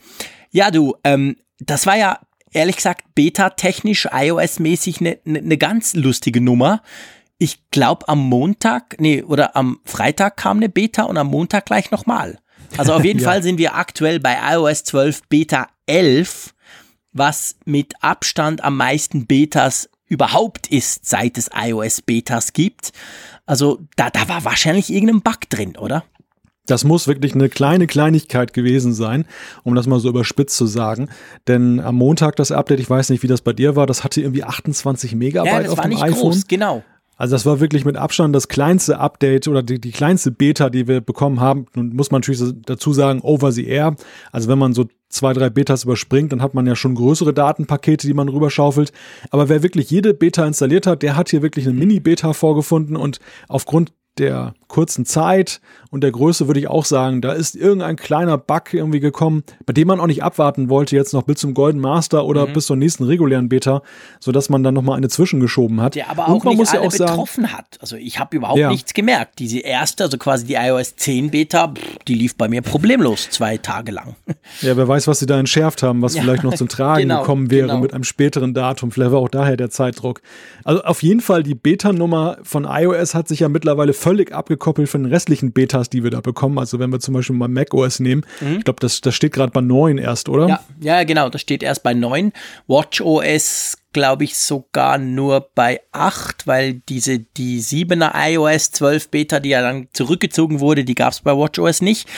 Ja, 0.50 0.70
du, 0.70 0.94
ähm, 1.04 1.36
das 1.58 1.86
war 1.86 1.96
ja 1.96 2.18
ehrlich 2.52 2.76
gesagt 2.76 3.14
beta-technisch, 3.14 4.06
iOS-mäßig 4.06 5.00
eine 5.00 5.18
ne, 5.24 5.42
ne 5.42 5.58
ganz 5.58 5.94
lustige 5.94 6.40
Nummer. 6.40 6.82
Ich 7.38 7.70
glaube 7.70 8.08
am 8.08 8.18
Montag, 8.18 8.96
nee, 8.98 9.22
oder 9.22 9.56
am 9.56 9.80
Freitag 9.84 10.36
kam 10.36 10.58
eine 10.58 10.68
Beta 10.68 11.04
und 11.04 11.16
am 11.16 11.28
Montag 11.28 11.66
gleich 11.66 11.90
nochmal. 11.90 12.38
Also 12.76 12.92
auf 12.92 13.04
jeden 13.04 13.20
ja. 13.20 13.28
Fall 13.28 13.42
sind 13.42 13.58
wir 13.58 13.74
aktuell 13.74 14.20
bei 14.20 14.36
iOS 14.52 14.84
12 14.84 15.22
Beta 15.28 15.68
11, 15.86 16.54
was 17.12 17.56
mit 17.64 17.94
Abstand 18.02 18.62
am 18.62 18.76
meisten 18.76 19.26
Betas 19.26 19.88
überhaupt 20.06 20.66
ist, 20.66 21.06
seit 21.06 21.38
es 21.38 21.48
iOS-Betas 21.54 22.52
gibt. 22.52 22.92
Also 23.46 23.80
da, 23.96 24.10
da 24.10 24.28
war 24.28 24.44
wahrscheinlich 24.44 24.90
irgendein 24.90 25.22
Bug 25.22 25.48
drin, 25.48 25.76
oder? 25.76 26.04
Das 26.70 26.84
muss 26.84 27.08
wirklich 27.08 27.34
eine 27.34 27.48
kleine 27.48 27.86
Kleinigkeit 27.86 28.52
gewesen 28.52 28.92
sein, 28.92 29.24
um 29.64 29.74
das 29.74 29.86
mal 29.86 30.00
so 30.00 30.08
überspitzt 30.08 30.56
zu 30.56 30.66
sagen. 30.66 31.08
Denn 31.48 31.80
am 31.80 31.96
Montag 31.96 32.36
das 32.36 32.52
Update, 32.52 32.80
ich 32.80 32.88
weiß 32.88 33.10
nicht, 33.10 33.22
wie 33.22 33.28
das 33.28 33.42
bei 33.42 33.52
dir 33.52 33.76
war, 33.76 33.86
das 33.86 34.04
hatte 34.04 34.20
irgendwie 34.20 34.44
28 34.44 35.14
Megabyte 35.14 35.64
ja, 35.64 35.70
auf 35.70 35.80
dem 35.80 35.96
iPhone. 35.96 36.30
Groß, 36.30 36.46
genau. 36.46 36.82
Also 37.20 37.34
das 37.34 37.44
war 37.44 37.60
wirklich 37.60 37.84
mit 37.84 37.98
Abstand 37.98 38.34
das 38.34 38.48
kleinste 38.48 38.98
Update 38.98 39.46
oder 39.46 39.62
die, 39.62 39.78
die 39.78 39.90
kleinste 39.90 40.30
Beta, 40.30 40.70
die 40.70 40.88
wir 40.88 41.02
bekommen 41.02 41.38
haben. 41.38 41.66
Nun 41.74 41.94
muss 41.94 42.10
man 42.10 42.22
natürlich 42.22 42.42
dazu 42.64 42.94
sagen, 42.94 43.20
over 43.20 43.52
the 43.52 43.66
air. 43.66 43.94
Also 44.32 44.48
wenn 44.48 44.58
man 44.58 44.72
so 44.72 44.86
zwei, 45.10 45.34
drei 45.34 45.50
Betas 45.50 45.84
überspringt, 45.84 46.32
dann 46.32 46.40
hat 46.40 46.54
man 46.54 46.66
ja 46.66 46.74
schon 46.74 46.94
größere 46.94 47.34
Datenpakete, 47.34 48.06
die 48.06 48.14
man 48.14 48.30
rüberschaufelt. 48.30 48.92
Aber 49.30 49.50
wer 49.50 49.62
wirklich 49.62 49.90
jede 49.90 50.14
Beta 50.14 50.46
installiert 50.46 50.86
hat, 50.86 51.02
der 51.02 51.14
hat 51.14 51.28
hier 51.28 51.42
wirklich 51.42 51.66
eine 51.66 51.74
Mini-Beta 51.74 52.32
vorgefunden 52.32 52.96
und 52.96 53.18
aufgrund 53.48 53.92
der 54.16 54.54
kurzen 54.70 55.04
Zeit 55.04 55.60
und 55.90 56.02
der 56.02 56.12
Größe 56.12 56.46
würde 56.46 56.60
ich 56.60 56.68
auch 56.68 56.84
sagen, 56.84 57.20
da 57.20 57.32
ist 57.32 57.56
irgendein 57.56 57.96
kleiner 57.96 58.38
Bug 58.38 58.72
irgendwie 58.72 59.00
gekommen, 59.00 59.42
bei 59.66 59.72
dem 59.72 59.88
man 59.88 60.00
auch 60.00 60.06
nicht 60.06 60.22
abwarten 60.22 60.68
wollte, 60.68 60.96
jetzt 60.96 61.12
noch 61.12 61.24
bis 61.24 61.40
zum 61.40 61.52
Golden 61.52 61.80
Master 61.80 62.24
oder 62.24 62.46
mhm. 62.46 62.52
bis 62.52 62.66
zur 62.66 62.76
nächsten 62.76 63.04
regulären 63.04 63.48
Beta, 63.48 63.82
sodass 64.20 64.48
man 64.48 64.62
dann 64.62 64.72
nochmal 64.72 64.96
eine 64.96 65.08
zwischengeschoben 65.08 65.80
hat. 65.80 65.96
Der 65.96 66.08
aber 66.08 66.28
auch 66.28 66.44
nicht 66.44 66.68
alle 66.74 66.80
ja 66.80 66.80
auch 66.80 66.90
betroffen 66.92 67.44
sagen, 67.44 67.58
hat. 67.58 67.78
Also 67.80 67.96
ich 67.96 68.20
habe 68.20 68.36
überhaupt 68.36 68.58
ja. 68.58 68.70
nichts 68.70 68.94
gemerkt. 68.94 69.40
Diese 69.40 69.58
erste, 69.58 70.04
also 70.04 70.16
quasi 70.16 70.46
die 70.46 70.54
iOS 70.54 70.94
10 70.96 71.30
Beta, 71.30 71.74
die 72.06 72.14
lief 72.14 72.36
bei 72.36 72.48
mir 72.48 72.62
problemlos 72.62 73.28
zwei 73.30 73.58
Tage 73.58 73.92
lang. 73.92 74.16
Ja, 74.62 74.76
wer 74.76 74.88
weiß, 74.88 75.06
was 75.06 75.20
sie 75.20 75.26
da 75.26 75.38
entschärft 75.38 75.82
haben, 75.82 76.02
was 76.02 76.14
ja. 76.14 76.22
vielleicht 76.22 76.42
noch 76.42 76.54
zum 76.54 76.68
Tragen 76.68 77.02
genau, 77.02 77.20
gekommen 77.20 77.50
wäre 77.50 77.68
genau. 77.68 77.80
mit 77.80 77.94
einem 77.94 78.04
späteren 78.04 78.52
Datum. 78.52 78.90
Vielleicht 78.90 79.12
war 79.12 79.20
auch 79.20 79.28
daher 79.28 79.56
der 79.56 79.70
Zeitdruck. 79.70 80.22
Also 80.64 80.82
auf 80.82 81.02
jeden 81.02 81.20
Fall, 81.20 81.42
die 81.42 81.54
Beta-Nummer 81.54 82.38
von 82.42 82.66
iOS 82.68 83.14
hat 83.14 83.28
sich 83.28 83.40
ja 83.40 83.48
mittlerweile 83.48 83.92
völlig 83.92 84.32
abgekoppelt 84.60 84.88
von 84.88 85.02
den 85.02 85.12
restlichen 85.12 85.52
Betas, 85.52 85.88
die 85.88 86.04
wir 86.04 86.10
da 86.10 86.20
bekommen. 86.20 86.58
Also 86.58 86.78
wenn 86.78 86.90
wir 86.90 87.00
zum 87.00 87.14
Beispiel 87.14 87.36
mal 87.36 87.48
macOS 87.48 88.00
nehmen, 88.00 88.24
mhm. 88.40 88.58
ich 88.58 88.64
glaube, 88.64 88.80
das, 88.80 89.00
das 89.00 89.14
steht 89.14 89.32
gerade 89.32 89.52
bei 89.52 89.60
9 89.60 89.98
erst, 89.98 90.28
oder? 90.28 90.48
Ja, 90.48 90.60
ja, 90.80 91.04
genau, 91.04 91.28
das 91.28 91.40
steht 91.40 91.62
erst 91.62 91.82
bei 91.82 91.94
9. 91.94 92.32
WatchOS 92.66 93.76
glaube 93.92 94.22
ich 94.22 94.36
sogar 94.36 94.98
nur 94.98 95.50
bei 95.56 95.80
8, 95.90 96.46
weil 96.46 96.74
diese 96.74 97.18
die 97.18 97.60
7er 97.60 98.12
iOS 98.14 98.70
12 98.70 99.08
Beta, 99.08 99.40
die 99.40 99.48
ja 99.48 99.62
dann 99.62 99.88
zurückgezogen 99.92 100.60
wurde, 100.60 100.84
die 100.84 100.94
gab 100.94 101.12
es 101.12 101.22
bei 101.22 101.36
WatchOS 101.36 101.80
nicht. 101.80 102.08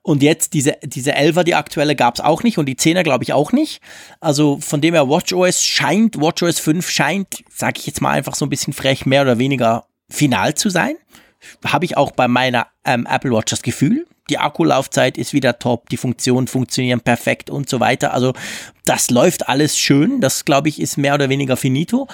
Und 0.00 0.22
jetzt 0.22 0.54
diese, 0.54 0.76
diese 0.82 1.14
11er, 1.14 1.42
die 1.42 1.54
aktuelle, 1.54 1.96
gab 1.96 2.14
es 2.14 2.22
auch 2.22 2.44
nicht 2.44 2.56
und 2.56 2.64
die 2.64 2.76
10er 2.76 3.02
glaube 3.02 3.24
ich 3.24 3.34
auch 3.34 3.52
nicht. 3.52 3.82
Also 4.20 4.58
von 4.58 4.80
dem 4.80 4.94
her 4.94 5.10
WatchOS 5.10 5.62
scheint, 5.62 6.18
WatchOS 6.18 6.60
5 6.60 6.88
scheint, 6.88 7.44
sage 7.54 7.74
ich 7.78 7.86
jetzt 7.86 8.00
mal 8.00 8.12
einfach 8.12 8.34
so 8.34 8.46
ein 8.46 8.50
bisschen 8.50 8.72
frech, 8.72 9.04
mehr 9.04 9.20
oder 9.20 9.38
weniger 9.38 9.84
final 10.08 10.54
zu 10.54 10.70
sein 10.70 10.96
habe 11.64 11.84
ich 11.84 11.96
auch 11.96 12.12
bei 12.12 12.28
meiner 12.28 12.66
ähm, 12.84 13.06
Apple 13.08 13.32
Watch 13.32 13.50
das 13.50 13.62
Gefühl. 13.62 14.06
Die 14.30 14.38
Akkulaufzeit 14.38 15.16
ist 15.16 15.32
wieder 15.32 15.58
top, 15.58 15.88
die 15.88 15.96
Funktionen 15.96 16.48
funktionieren 16.48 17.00
perfekt 17.00 17.48
und 17.48 17.68
so 17.68 17.80
weiter. 17.80 18.12
Also 18.12 18.34
das 18.84 19.10
läuft 19.10 19.48
alles 19.48 19.78
schön. 19.78 20.20
Das, 20.20 20.44
glaube 20.44 20.68
ich, 20.68 20.80
ist 20.80 20.98
mehr 20.98 21.14
oder 21.14 21.30
weniger 21.30 21.56
finito. 21.56 22.08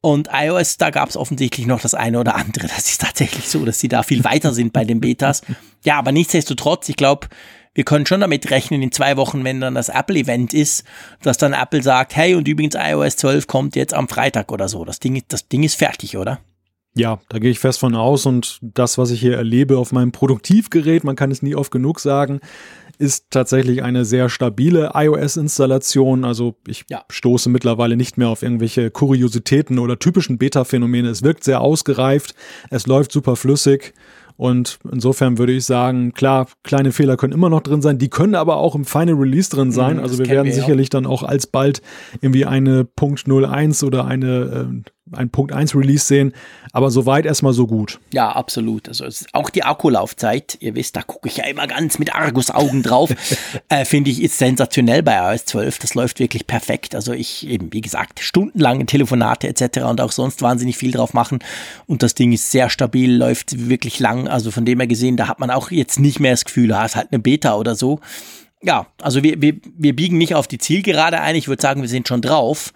Und 0.00 0.30
iOS, 0.32 0.78
da 0.78 0.90
gab 0.90 1.10
es 1.10 1.16
offensichtlich 1.16 1.66
noch 1.66 1.80
das 1.80 1.94
eine 1.94 2.20
oder 2.20 2.36
andere. 2.36 2.68
Das 2.68 2.88
ist 2.88 3.02
tatsächlich 3.02 3.48
so, 3.48 3.64
dass 3.64 3.80
sie 3.80 3.88
da 3.88 4.02
viel 4.02 4.24
weiter 4.24 4.54
sind 4.54 4.72
bei 4.72 4.84
den 4.84 5.00
Betas. 5.00 5.42
Ja, 5.84 5.98
aber 5.98 6.12
nichtsdestotrotz, 6.12 6.88
ich 6.88 6.96
glaube, 6.96 7.28
wir 7.74 7.84
können 7.84 8.06
schon 8.06 8.20
damit 8.20 8.50
rechnen, 8.50 8.82
in 8.82 8.90
zwei 8.90 9.16
Wochen, 9.16 9.44
wenn 9.44 9.60
dann 9.60 9.74
das 9.74 9.88
Apple-Event 9.88 10.54
ist, 10.54 10.84
dass 11.22 11.36
dann 11.36 11.52
Apple 11.52 11.82
sagt, 11.82 12.16
hey, 12.16 12.34
und 12.34 12.48
übrigens 12.48 12.74
iOS 12.74 13.16
12 13.16 13.46
kommt 13.46 13.76
jetzt 13.76 13.94
am 13.94 14.08
Freitag 14.08 14.50
oder 14.50 14.68
so. 14.68 14.84
Das 14.84 15.00
Ding, 15.00 15.22
das 15.28 15.48
Ding 15.48 15.62
ist 15.62 15.76
fertig, 15.76 16.16
oder? 16.16 16.40
Ja, 16.94 17.20
da 17.28 17.38
gehe 17.38 17.50
ich 17.50 17.58
fest 17.58 17.78
von 17.78 17.94
aus 17.94 18.26
und 18.26 18.58
das, 18.60 18.98
was 18.98 19.10
ich 19.10 19.20
hier 19.20 19.36
erlebe 19.36 19.78
auf 19.78 19.92
meinem 19.92 20.10
Produktivgerät, 20.10 21.04
man 21.04 21.16
kann 21.16 21.30
es 21.30 21.42
nie 21.42 21.54
oft 21.54 21.70
genug 21.70 22.00
sagen, 22.00 22.40
ist 22.98 23.26
tatsächlich 23.30 23.84
eine 23.84 24.04
sehr 24.04 24.28
stabile 24.28 24.90
iOS-Installation. 24.94 26.24
Also 26.24 26.56
ich 26.66 26.84
ja. 26.90 27.04
stoße 27.08 27.48
mittlerweile 27.48 27.96
nicht 27.96 28.18
mehr 28.18 28.28
auf 28.28 28.42
irgendwelche 28.42 28.90
Kuriositäten 28.90 29.78
oder 29.78 29.98
typischen 30.00 30.38
Beta-Phänomene. 30.38 31.08
Es 31.08 31.22
wirkt 31.22 31.44
sehr 31.44 31.60
ausgereift, 31.60 32.34
es 32.70 32.86
läuft 32.88 33.12
super 33.12 33.36
flüssig 33.36 33.94
und 34.38 34.78
insofern 34.92 35.36
würde 35.36 35.52
ich 35.52 35.64
sagen, 35.64 36.12
klar, 36.12 36.46
kleine 36.62 36.92
Fehler 36.92 37.16
können 37.16 37.32
immer 37.32 37.50
noch 37.50 37.60
drin 37.60 37.82
sein, 37.82 37.98
die 37.98 38.08
können 38.08 38.36
aber 38.36 38.58
auch 38.58 38.76
im 38.76 38.84
Final 38.84 39.16
Release 39.16 39.50
drin 39.50 39.72
sein. 39.72 39.96
Mhm, 39.96 40.02
also 40.02 40.16
wir 40.16 40.28
werden 40.28 40.46
wir 40.46 40.54
sicherlich 40.54 40.88
auch. 40.88 40.90
dann 40.90 41.06
auch 41.06 41.24
alsbald 41.24 41.82
irgendwie 42.20 42.46
eine 42.46 42.84
Punkt 42.84 43.24
01 43.28 43.82
oder 43.82 44.04
eine 44.04 44.80
äh, 44.86 44.90
ein 45.12 45.30
Punkt 45.30 45.52
1 45.52 45.74
Release 45.74 46.06
sehen, 46.06 46.32
aber 46.72 46.90
soweit 46.90 47.26
erstmal 47.26 47.52
so 47.52 47.66
gut. 47.66 47.98
Ja, 48.12 48.30
absolut. 48.32 48.88
Also 48.88 49.06
auch 49.32 49.50
die 49.50 49.64
Akkulaufzeit, 49.64 50.58
ihr 50.60 50.74
wisst, 50.74 50.96
da 50.96 51.02
gucke 51.02 51.28
ich 51.28 51.38
ja 51.38 51.44
immer 51.44 51.66
ganz 51.66 51.98
mit 51.98 52.14
Argusaugen 52.14 52.82
drauf, 52.82 53.10
äh, 53.68 53.84
finde 53.84 54.10
ich, 54.10 54.22
ist 54.22 54.38
sensationell 54.38 55.02
bei 55.02 55.16
iOS 55.16 55.46
12. 55.46 55.78
Das 55.78 55.94
läuft 55.94 56.20
wirklich 56.20 56.46
perfekt. 56.46 56.94
Also 56.94 57.12
ich 57.12 57.46
eben, 57.48 57.72
wie 57.72 57.80
gesagt, 57.80 58.20
stundenlange 58.20 58.86
Telefonate 58.86 59.48
etc. 59.48 59.80
und 59.82 60.00
auch 60.00 60.12
sonst 60.12 60.42
wahnsinnig 60.42 60.76
viel 60.76 60.92
drauf 60.92 61.14
machen 61.14 61.38
und 61.86 62.02
das 62.02 62.14
Ding 62.14 62.32
ist 62.32 62.50
sehr 62.50 62.70
stabil, 62.70 63.16
läuft 63.16 63.68
wirklich 63.68 63.98
lang. 63.98 64.28
Also 64.28 64.50
von 64.50 64.64
dem 64.64 64.78
her 64.80 64.86
gesehen, 64.86 65.16
da 65.16 65.28
hat 65.28 65.38
man 65.38 65.50
auch 65.50 65.70
jetzt 65.70 65.98
nicht 65.98 66.20
mehr 66.20 66.32
das 66.32 66.44
Gefühl, 66.44 66.68
da 66.68 66.84
ist 66.84 66.96
halt 66.96 67.08
eine 67.10 67.18
Beta 67.18 67.56
oder 67.56 67.74
so 67.74 68.00
ja, 68.62 68.86
also 69.00 69.22
wir, 69.22 69.40
wir, 69.40 69.56
wir 69.76 69.94
biegen 69.94 70.18
nicht 70.18 70.34
auf 70.34 70.48
die 70.48 70.58
Zielgerade 70.58 71.20
ein. 71.20 71.36
Ich 71.36 71.48
würde 71.48 71.62
sagen, 71.62 71.80
wir 71.80 71.88
sind 71.88 72.08
schon 72.08 72.22
drauf. 72.22 72.72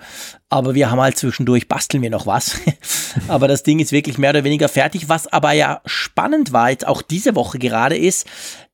Aber 0.49 0.75
wir 0.75 0.90
haben 0.90 1.01
halt 1.01 1.16
zwischendurch, 1.16 1.66
basteln 1.66 2.03
wir 2.03 2.11
noch 2.11 2.27
was. 2.27 2.61
aber 3.29 3.49
das 3.49 3.62
Ding 3.62 3.81
ist 3.81 3.90
wirklich 3.90 4.18
mehr 4.18 4.31
oder 4.31 4.45
weniger 4.45 4.68
fertig. 4.68 5.09
Was 5.09 5.27
aber 5.27 5.53
ja 5.53 5.81
spannend 5.85 6.53
war, 6.53 6.71
jetzt 6.71 6.87
auch 6.87 7.03
diese 7.03 7.35
Woche 7.35 7.59
gerade 7.59 7.97
ist, 7.97 8.27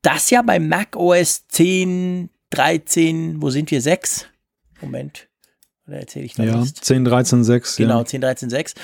dass 0.02 0.30
ja 0.30 0.42
bei 0.42 0.58
Mac 0.58 0.96
OS 0.96 1.46
10, 1.48 2.28
13, 2.50 3.40
wo 3.40 3.50
sind 3.50 3.70
wir? 3.70 3.80
6? 3.80 4.26
Moment. 4.80 5.27
Oder 5.88 6.00
erzähle 6.00 6.26
ich 6.26 6.34
da 6.34 6.42
Ja, 6.42 6.62
10, 6.62 7.04
13, 7.06 7.44
6. 7.44 7.76
Genau, 7.76 7.98
ja. 8.00 8.04
10, 8.04 8.20
13, 8.20 8.50
6. 8.50 8.74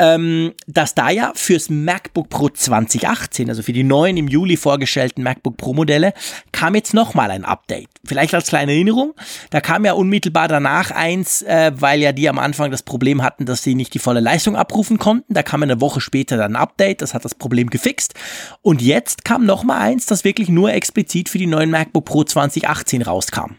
Ähm, 0.00 0.52
dass 0.66 0.96
da 0.96 1.10
ja 1.10 1.32
fürs 1.36 1.70
MacBook 1.70 2.28
Pro 2.28 2.48
2018, 2.48 3.48
also 3.48 3.62
für 3.62 3.72
die 3.72 3.84
neuen 3.84 4.16
im 4.16 4.26
Juli 4.26 4.56
vorgestellten 4.56 5.22
MacBook 5.22 5.56
Pro 5.56 5.74
Modelle, 5.74 6.12
kam 6.50 6.74
jetzt 6.74 6.92
nochmal 6.92 7.30
ein 7.30 7.44
Update. 7.44 7.88
Vielleicht 8.04 8.34
als 8.34 8.48
kleine 8.48 8.72
Erinnerung. 8.72 9.14
Da 9.50 9.60
kam 9.60 9.84
ja 9.84 9.92
unmittelbar 9.92 10.48
danach 10.48 10.90
eins, 10.90 11.42
äh, 11.42 11.70
weil 11.76 12.00
ja 12.00 12.10
die 12.10 12.28
am 12.28 12.40
Anfang 12.40 12.72
das 12.72 12.82
Problem 12.82 13.22
hatten, 13.22 13.46
dass 13.46 13.62
sie 13.62 13.76
nicht 13.76 13.94
die 13.94 14.00
volle 14.00 14.20
Leistung 14.20 14.56
abrufen 14.56 14.98
konnten. 14.98 15.32
Da 15.32 15.44
kam 15.44 15.62
eine 15.62 15.80
Woche 15.80 16.00
später 16.00 16.36
dann 16.36 16.56
ein 16.56 16.60
Update, 16.60 17.00
das 17.00 17.14
hat 17.14 17.24
das 17.24 17.36
Problem 17.36 17.70
gefixt. 17.70 18.14
Und 18.60 18.82
jetzt 18.82 19.24
kam 19.24 19.46
nochmal 19.46 19.82
eins, 19.82 20.06
das 20.06 20.24
wirklich 20.24 20.48
nur 20.48 20.72
explizit 20.72 21.28
für 21.28 21.38
die 21.38 21.46
neuen 21.46 21.70
MacBook 21.70 22.06
Pro 22.06 22.24
2018 22.24 23.02
rauskam. 23.02 23.52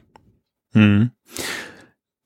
Hm. 0.73 1.11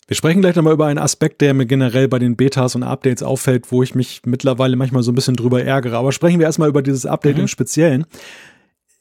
Wir 0.08 0.16
sprechen 0.16 0.42
gleich 0.42 0.56
nochmal 0.56 0.74
über 0.74 0.86
einen 0.86 1.00
Aspekt, 1.00 1.42
der 1.42 1.56
mir 1.56 1.66
generell 1.66 2.08
bei 2.08 2.20
den 2.20 2.36
Betas 2.36 2.76
und 2.76 2.84
Updates 2.84 3.24
auffällt, 3.24 3.72
wo 3.72 3.82
ich 3.82 3.96
mich 3.96 4.22
mittlerweile 4.26 4.76
manchmal 4.76 5.02
so 5.02 5.12
ein 5.12 5.16
bisschen 5.16 5.36
drüber 5.36 5.64
ärgere. 5.64 5.98
Aber 5.98 6.12
sprechen 6.12 6.40
wir 6.40 6.46
erstmal 6.46 6.70
über 6.70 6.84
dieses 6.84 7.08
Update 7.08 7.38
mhm. 7.38 7.44
im 7.44 7.48
Speziellen. 7.48 8.06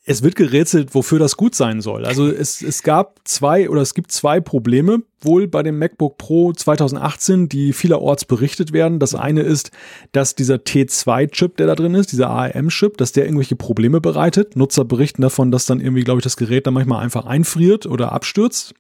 Es 0.06 0.22
wird 0.22 0.34
gerätselt, 0.34 0.94
wofür 0.94 1.18
das 1.18 1.36
gut 1.36 1.54
sein 1.54 1.80
soll. 1.80 2.04
Also 2.04 2.28
es, 2.28 2.62
es 2.62 2.82
gab 2.82 3.20
zwei 3.24 3.70
oder 3.70 3.80
es 3.80 3.94
gibt 3.94 4.12
zwei 4.12 4.40
Probleme 4.40 5.02
wohl 5.20 5.46
bei 5.46 5.62
dem 5.62 5.78
MacBook 5.78 6.18
Pro 6.18 6.52
2018, 6.52 7.48
die 7.48 7.72
vielerorts 7.72 8.24
berichtet 8.26 8.72
werden. 8.72 8.98
Das 8.98 9.14
eine 9.14 9.40
ist, 9.42 9.70
dass 10.12 10.34
dieser 10.34 10.56
T2-Chip, 10.56 11.56
der 11.56 11.66
da 11.66 11.74
drin 11.74 11.94
ist, 11.94 12.12
dieser 12.12 12.28
ARM-Chip, 12.28 12.98
dass 12.98 13.12
der 13.12 13.24
irgendwelche 13.24 13.56
Probleme 13.56 14.00
bereitet. 14.00 14.56
Nutzer 14.56 14.84
berichten 14.84 15.22
davon, 15.22 15.50
dass 15.50 15.66
dann 15.66 15.80
irgendwie, 15.80 16.04
glaube 16.04 16.20
ich, 16.20 16.24
das 16.24 16.36
Gerät 16.36 16.66
dann 16.66 16.74
manchmal 16.74 17.02
einfach 17.02 17.24
einfriert 17.24 17.86
oder 17.86 18.12
abstürzt. 18.12 18.74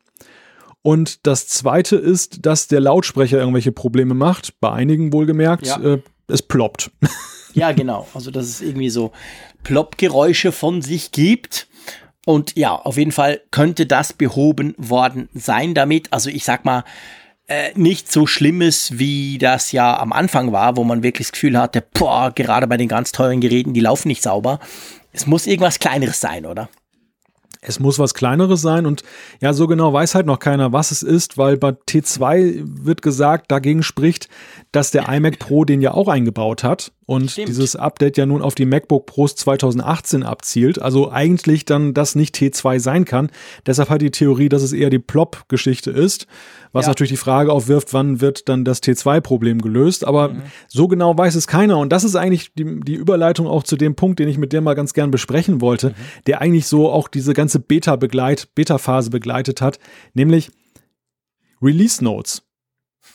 Und 0.86 1.26
das 1.26 1.48
zweite 1.48 1.96
ist, 1.96 2.44
dass 2.44 2.68
der 2.68 2.78
Lautsprecher 2.78 3.38
irgendwelche 3.38 3.72
Probleme 3.72 4.12
macht. 4.12 4.60
Bei 4.60 4.70
einigen 4.70 5.14
wohlgemerkt, 5.14 5.66
ja. 5.66 5.80
äh, 5.80 6.02
es 6.28 6.42
ploppt. 6.42 6.90
Ja, 7.56 7.70
genau. 7.70 8.08
Also, 8.14 8.32
dass 8.32 8.46
es 8.46 8.60
irgendwie 8.60 8.90
so 8.90 9.12
Ploppgeräusche 9.62 10.50
von 10.50 10.82
sich 10.82 11.12
gibt. 11.12 11.68
Und 12.26 12.56
ja, 12.56 12.74
auf 12.74 12.96
jeden 12.96 13.12
Fall 13.12 13.42
könnte 13.52 13.86
das 13.86 14.12
behoben 14.12 14.74
worden 14.76 15.28
sein 15.34 15.72
damit. 15.72 16.12
Also, 16.12 16.30
ich 16.30 16.42
sag 16.42 16.64
mal, 16.64 16.82
äh, 17.46 17.70
nicht 17.76 18.10
so 18.10 18.26
schlimmes, 18.26 18.98
wie 18.98 19.38
das 19.38 19.70
ja 19.70 19.96
am 20.00 20.12
Anfang 20.12 20.50
war, 20.50 20.76
wo 20.76 20.82
man 20.82 21.04
wirklich 21.04 21.28
das 21.28 21.32
Gefühl 21.32 21.56
hatte, 21.56 21.84
boah, 21.94 22.32
gerade 22.34 22.66
bei 22.66 22.76
den 22.76 22.88
ganz 22.88 23.12
teuren 23.12 23.40
Geräten, 23.40 23.72
die 23.72 23.80
laufen 23.80 24.08
nicht 24.08 24.24
sauber. 24.24 24.58
Es 25.12 25.28
muss 25.28 25.46
irgendwas 25.46 25.78
Kleineres 25.78 26.20
sein, 26.20 26.46
oder? 26.46 26.68
Es 27.66 27.80
muss 27.80 27.98
was 27.98 28.14
Kleineres 28.14 28.60
sein 28.60 28.86
und 28.86 29.02
ja, 29.40 29.52
so 29.52 29.66
genau 29.66 29.92
weiß 29.92 30.14
halt 30.14 30.26
noch 30.26 30.38
keiner, 30.38 30.72
was 30.72 30.90
es 30.90 31.02
ist, 31.02 31.38
weil 31.38 31.56
bei 31.56 31.70
T2 31.70 32.62
wird 32.64 33.02
gesagt, 33.02 33.50
dagegen 33.50 33.82
spricht, 33.82 34.28
dass 34.74 34.90
der 34.90 35.08
iMac 35.08 35.38
Pro 35.38 35.64
den 35.64 35.80
ja 35.80 35.94
auch 35.94 36.08
eingebaut 36.08 36.64
hat 36.64 36.90
und 37.06 37.30
Stimmt. 37.30 37.48
dieses 37.48 37.76
Update 37.76 38.16
ja 38.16 38.26
nun 38.26 38.42
auf 38.42 38.56
die 38.56 38.64
MacBook 38.64 39.06
Pros 39.06 39.36
2018 39.36 40.24
abzielt. 40.24 40.82
Also 40.82 41.12
eigentlich 41.12 41.64
dann 41.64 41.94
das 41.94 42.16
nicht 42.16 42.34
T2 42.34 42.80
sein 42.80 43.04
kann. 43.04 43.30
Deshalb 43.66 43.88
hat 43.88 44.02
die 44.02 44.10
Theorie, 44.10 44.48
dass 44.48 44.62
es 44.62 44.72
eher 44.72 44.90
die 44.90 44.98
Plop-Geschichte 44.98 45.92
ist, 45.92 46.26
was 46.72 46.86
ja. 46.86 46.90
natürlich 46.90 47.12
die 47.12 47.16
Frage 47.16 47.52
aufwirft, 47.52 47.92
wann 47.92 48.20
wird 48.20 48.48
dann 48.48 48.64
das 48.64 48.82
T2-Problem 48.82 49.60
gelöst. 49.60 50.04
Aber 50.04 50.30
mhm. 50.30 50.42
so 50.66 50.88
genau 50.88 51.16
weiß 51.16 51.36
es 51.36 51.46
keiner. 51.46 51.78
Und 51.78 51.90
das 51.90 52.02
ist 52.02 52.16
eigentlich 52.16 52.52
die, 52.54 52.80
die 52.80 52.94
Überleitung 52.94 53.46
auch 53.46 53.62
zu 53.62 53.76
dem 53.76 53.94
Punkt, 53.94 54.18
den 54.18 54.28
ich 54.28 54.38
mit 54.38 54.52
dir 54.52 54.60
mal 54.60 54.74
ganz 54.74 54.92
gern 54.92 55.12
besprechen 55.12 55.60
wollte, 55.60 55.90
mhm. 55.90 55.94
der 56.26 56.40
eigentlich 56.40 56.66
so 56.66 56.90
auch 56.90 57.06
diese 57.06 57.32
ganze 57.32 57.60
Beta-Begleit, 57.60 58.48
Beta-Phase 58.56 59.10
begleitet 59.10 59.60
hat, 59.60 59.78
nämlich 60.14 60.50
Release 61.62 62.02
Notes. 62.02 62.42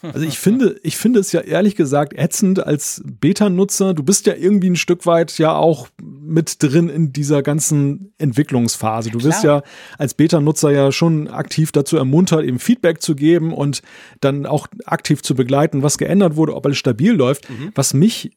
Also 0.02 0.22
ich 0.22 0.40
finde, 0.40 0.80
ich 0.84 0.98
finde 0.98 1.20
es 1.20 1.32
ja 1.32 1.42
ehrlich 1.42 1.76
gesagt 1.76 2.14
ätzend 2.18 2.66
als 2.66 3.02
Beta-Nutzer. 3.06 3.94
Du 3.94 4.04
bist 4.04 4.26
ja 4.26 4.34
irgendwie 4.36 4.70
ein 4.70 4.76
Stück 4.76 5.06
weit 5.06 5.38
ja 5.38 5.56
auch 5.56 5.90
mit 6.02 6.62
drin 6.64 6.90
in 6.90 7.12
dieser 7.12 7.42
ganzen 7.44 8.14
Entwicklungsphase. 8.18 9.10
Du 9.10 9.24
wirst 9.24 9.44
ja 9.44 9.62
als 9.98 10.14
Beta-Nutzer 10.14 10.72
ja 10.72 10.92
schon 10.92 11.28
aktiv 11.28 11.72
dazu 11.72 11.98
ermuntert, 11.98 12.44
eben 12.46 12.60
Feedback 12.60 13.02
zu 13.02 13.16
geben 13.16 13.54
und 13.54 13.82
dann 14.22 14.46
auch 14.46 14.68
aktiv 14.86 15.22
zu 15.22 15.36
begleiten, 15.36 15.84
was 15.84 15.98
geändert 15.98 16.36
wurde, 16.36 16.56
ob 16.56 16.66
alles 16.66 16.78
stabil 16.78 17.12
läuft. 17.12 17.50
Mhm. 17.50 17.72
Was 17.76 17.94
mich 17.94 18.32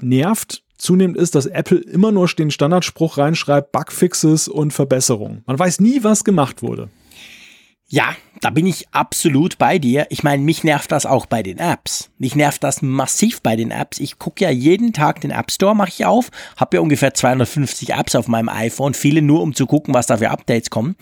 nervt 0.00 0.62
zunehmend 0.78 1.16
ist, 1.16 1.34
dass 1.34 1.46
Apple 1.46 1.78
immer 1.78 2.10
nur 2.10 2.26
den 2.26 2.50
Standardspruch 2.50 3.18
reinschreibt, 3.18 3.72
Bugfixes 3.72 4.48
und 4.48 4.72
Verbesserungen. 4.72 5.42
Man 5.46 5.58
weiß 5.58 5.80
nie, 5.80 6.02
was 6.02 6.24
gemacht 6.24 6.62
wurde. 6.62 6.88
Ja, 7.92 8.16
da 8.40 8.48
bin 8.48 8.66
ich 8.66 8.88
absolut 8.92 9.58
bei 9.58 9.78
dir. 9.78 10.06
Ich 10.08 10.22
meine, 10.22 10.42
mich 10.42 10.64
nervt 10.64 10.90
das 10.90 11.04
auch 11.04 11.26
bei 11.26 11.42
den 11.42 11.58
Apps. 11.58 12.08
Mich 12.16 12.34
nervt 12.34 12.64
das 12.64 12.80
massiv 12.80 13.42
bei 13.42 13.54
den 13.54 13.70
Apps. 13.70 14.00
Ich 14.00 14.18
gucke 14.18 14.44
ja 14.44 14.50
jeden 14.50 14.94
Tag 14.94 15.20
den 15.20 15.30
App 15.30 15.50
Store, 15.50 15.76
mache 15.76 15.90
ich 15.90 16.06
auf, 16.06 16.30
habe 16.56 16.78
ja 16.78 16.80
ungefähr 16.80 17.12
250 17.12 17.90
Apps 17.90 18.14
auf 18.14 18.28
meinem 18.28 18.48
iPhone, 18.48 18.94
viele 18.94 19.20
nur 19.20 19.42
um 19.42 19.54
zu 19.54 19.66
gucken, 19.66 19.92
was 19.92 20.06
da 20.06 20.16
für 20.16 20.30
Updates 20.30 20.70
kommen. 20.70 20.96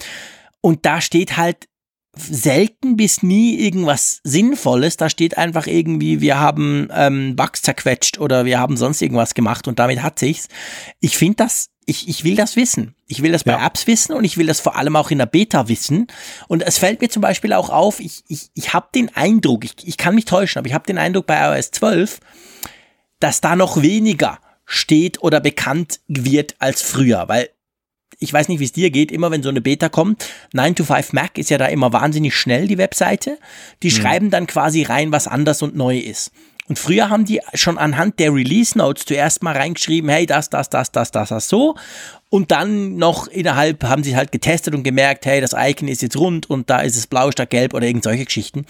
Und 0.62 0.84
da 0.84 1.00
steht 1.00 1.36
halt 1.36 1.68
selten 2.16 2.96
bis 2.96 3.22
nie 3.22 3.56
irgendwas 3.58 4.20
Sinnvolles. 4.24 4.96
Da 4.96 5.08
steht 5.10 5.38
einfach 5.38 5.66
irgendwie, 5.66 6.20
wir 6.20 6.38
haben 6.38 6.88
ähm, 6.92 7.36
Bugs 7.36 7.62
zerquetscht 7.62 8.18
oder 8.18 8.44
wir 8.44 8.58
haben 8.58 8.76
sonst 8.76 9.00
irgendwas 9.00 9.34
gemacht 9.34 9.68
und 9.68 9.78
damit 9.78 10.02
hat 10.02 10.18
sich's. 10.18 10.48
Ich 11.00 11.16
finde 11.16 11.36
das 11.36 11.70
ich, 11.90 12.08
ich 12.08 12.24
will 12.24 12.36
das 12.36 12.56
wissen. 12.56 12.94
Ich 13.08 13.22
will 13.22 13.32
das 13.32 13.44
bei 13.44 13.52
ja. 13.52 13.66
Apps 13.66 13.86
wissen 13.86 14.14
und 14.14 14.24
ich 14.24 14.38
will 14.38 14.46
das 14.46 14.60
vor 14.60 14.76
allem 14.76 14.94
auch 14.96 15.10
in 15.10 15.18
der 15.18 15.26
Beta 15.26 15.68
wissen. 15.68 16.06
Und 16.46 16.62
es 16.62 16.78
fällt 16.78 17.00
mir 17.00 17.08
zum 17.08 17.20
Beispiel 17.20 17.52
auch 17.52 17.68
auf, 17.68 17.98
ich, 18.00 18.22
ich, 18.28 18.50
ich 18.54 18.72
habe 18.72 18.88
den 18.94 19.14
Eindruck, 19.16 19.64
ich, 19.64 19.74
ich 19.82 19.96
kann 19.96 20.14
mich 20.14 20.24
täuschen, 20.24 20.60
aber 20.60 20.68
ich 20.68 20.74
habe 20.74 20.86
den 20.86 20.98
Eindruck 20.98 21.26
bei 21.26 21.58
iOS 21.58 21.72
12, 21.72 22.20
dass 23.18 23.40
da 23.40 23.56
noch 23.56 23.82
weniger 23.82 24.38
steht 24.64 25.22
oder 25.22 25.40
bekannt 25.40 26.00
wird 26.06 26.54
als 26.60 26.80
früher, 26.80 27.28
weil 27.28 27.50
ich 28.18 28.32
weiß 28.32 28.48
nicht, 28.48 28.60
wie 28.60 28.64
es 28.64 28.72
dir 28.72 28.90
geht, 28.90 29.12
immer 29.12 29.30
wenn 29.30 29.42
so 29.42 29.48
eine 29.48 29.60
Beta 29.60 29.88
kommt, 29.88 30.26
9 30.52 30.74
to 30.74 30.84
5 30.84 31.12
Mac 31.12 31.38
ist 31.38 31.50
ja 31.50 31.58
da 31.58 31.66
immer 31.66 31.92
wahnsinnig 31.92 32.34
schnell, 32.34 32.66
die 32.66 32.78
Webseite. 32.78 33.38
Die 33.82 33.88
mhm. 33.88 33.92
schreiben 33.92 34.30
dann 34.30 34.46
quasi 34.46 34.82
rein, 34.82 35.12
was 35.12 35.26
anders 35.28 35.62
und 35.62 35.76
neu 35.76 35.98
ist. 35.98 36.32
Und 36.70 36.78
früher 36.78 37.10
haben 37.10 37.24
die 37.24 37.40
schon 37.54 37.78
anhand 37.78 38.20
der 38.20 38.32
Release 38.32 38.78
Notes 38.78 39.04
zuerst 39.04 39.42
mal 39.42 39.56
reingeschrieben, 39.56 40.08
hey, 40.08 40.24
das, 40.24 40.50
das, 40.50 40.70
das, 40.70 40.92
das, 40.92 41.10
das, 41.10 41.30
das, 41.30 41.48
so. 41.48 41.74
Und 42.30 42.52
dann 42.52 42.94
noch 42.94 43.26
innerhalb 43.26 43.82
haben 43.82 44.04
sie 44.04 44.14
halt 44.14 44.30
getestet 44.30 44.72
und 44.72 44.84
gemerkt, 44.84 45.26
hey, 45.26 45.40
das 45.40 45.52
Icon 45.52 45.88
ist 45.88 46.00
jetzt 46.00 46.16
rund 46.16 46.48
und 46.48 46.70
da 46.70 46.78
ist 46.78 46.96
es 46.96 47.08
blau 47.08 47.32
statt 47.32 47.50
gelb 47.50 47.74
oder 47.74 47.86
irgend 47.88 48.04
solche 48.04 48.24
Geschichten. 48.24 48.66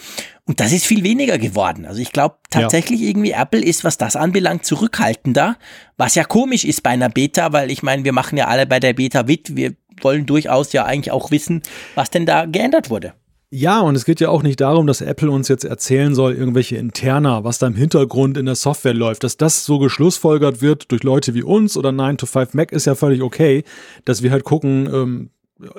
Und 0.47 0.61
das 0.61 0.73
ist 0.73 0.87
viel 0.87 1.05
weniger 1.05 1.37
geworden. 1.37 1.85
Also 1.85 2.01
ich 2.01 2.11
glaube 2.11 2.37
tatsächlich 2.49 3.03
ja. 3.03 3.09
irgendwie 3.09 3.33
Apple 3.33 3.63
ist, 3.63 3.85
was 3.85 3.99
das 3.99 4.17
anbelangt, 4.17 4.65
zurückhaltender. 4.65 5.59
Was 5.99 6.15
ja 6.15 6.25
komisch 6.25 6.65
ist 6.65 6.83
bei 6.83 6.91
einer 6.91 7.11
Beta, 7.11 7.53
weil 7.53 7.71
ich 7.71 7.83
meine, 7.83 8.03
wir 8.03 8.15
machen 8.15 8.39
ja 8.39 8.49
alle 8.49 8.67
bei 8.67 8.81
der 8.81 8.95
Beta 8.95 9.25
mit. 9.25 9.55
Wir 9.55 9.75
wollen 10.01 10.25
durchaus 10.25 10.73
ja 10.73 10.87
eigentlich 10.87 11.13
auch 11.13 11.31
wissen, 11.31 11.63
was 11.95 12.09
denn 12.09 12.25
da 12.25 12.47
geändert 12.47 12.89
wurde. 12.89 13.13
Ja, 13.53 13.81
und 13.81 13.97
es 13.97 14.05
geht 14.05 14.21
ja 14.21 14.29
auch 14.29 14.45
nicht 14.45 14.61
darum, 14.61 14.87
dass 14.87 15.01
Apple 15.01 15.29
uns 15.29 15.49
jetzt 15.49 15.65
erzählen 15.65 16.15
soll, 16.15 16.35
irgendwelche 16.35 16.77
Interna, 16.77 17.43
was 17.43 17.59
da 17.59 17.67
im 17.67 17.75
Hintergrund 17.75 18.39
in 18.39 18.47
der 18.47 18.55
Software 18.55 18.95
läuft. 18.95 19.25
Dass 19.25 19.37
das 19.37 19.65
so 19.65 19.81
geschlussfolgert 19.81 20.63
wird 20.63 20.93
durch 20.93 21.03
Leute 21.03 21.35
wie 21.35 21.43
uns 21.43 21.77
oder 21.77 21.91
9 21.91 22.17
to 22.17 22.27
5 22.27 22.55
Mac 22.55 22.71
ist 22.71 22.87
ja 22.87 22.95
völlig 22.95 23.23
okay, 23.23 23.65
dass 24.05 24.23
wir 24.23 24.31
halt 24.31 24.45
gucken, 24.45 24.89
ähm, 24.93 25.31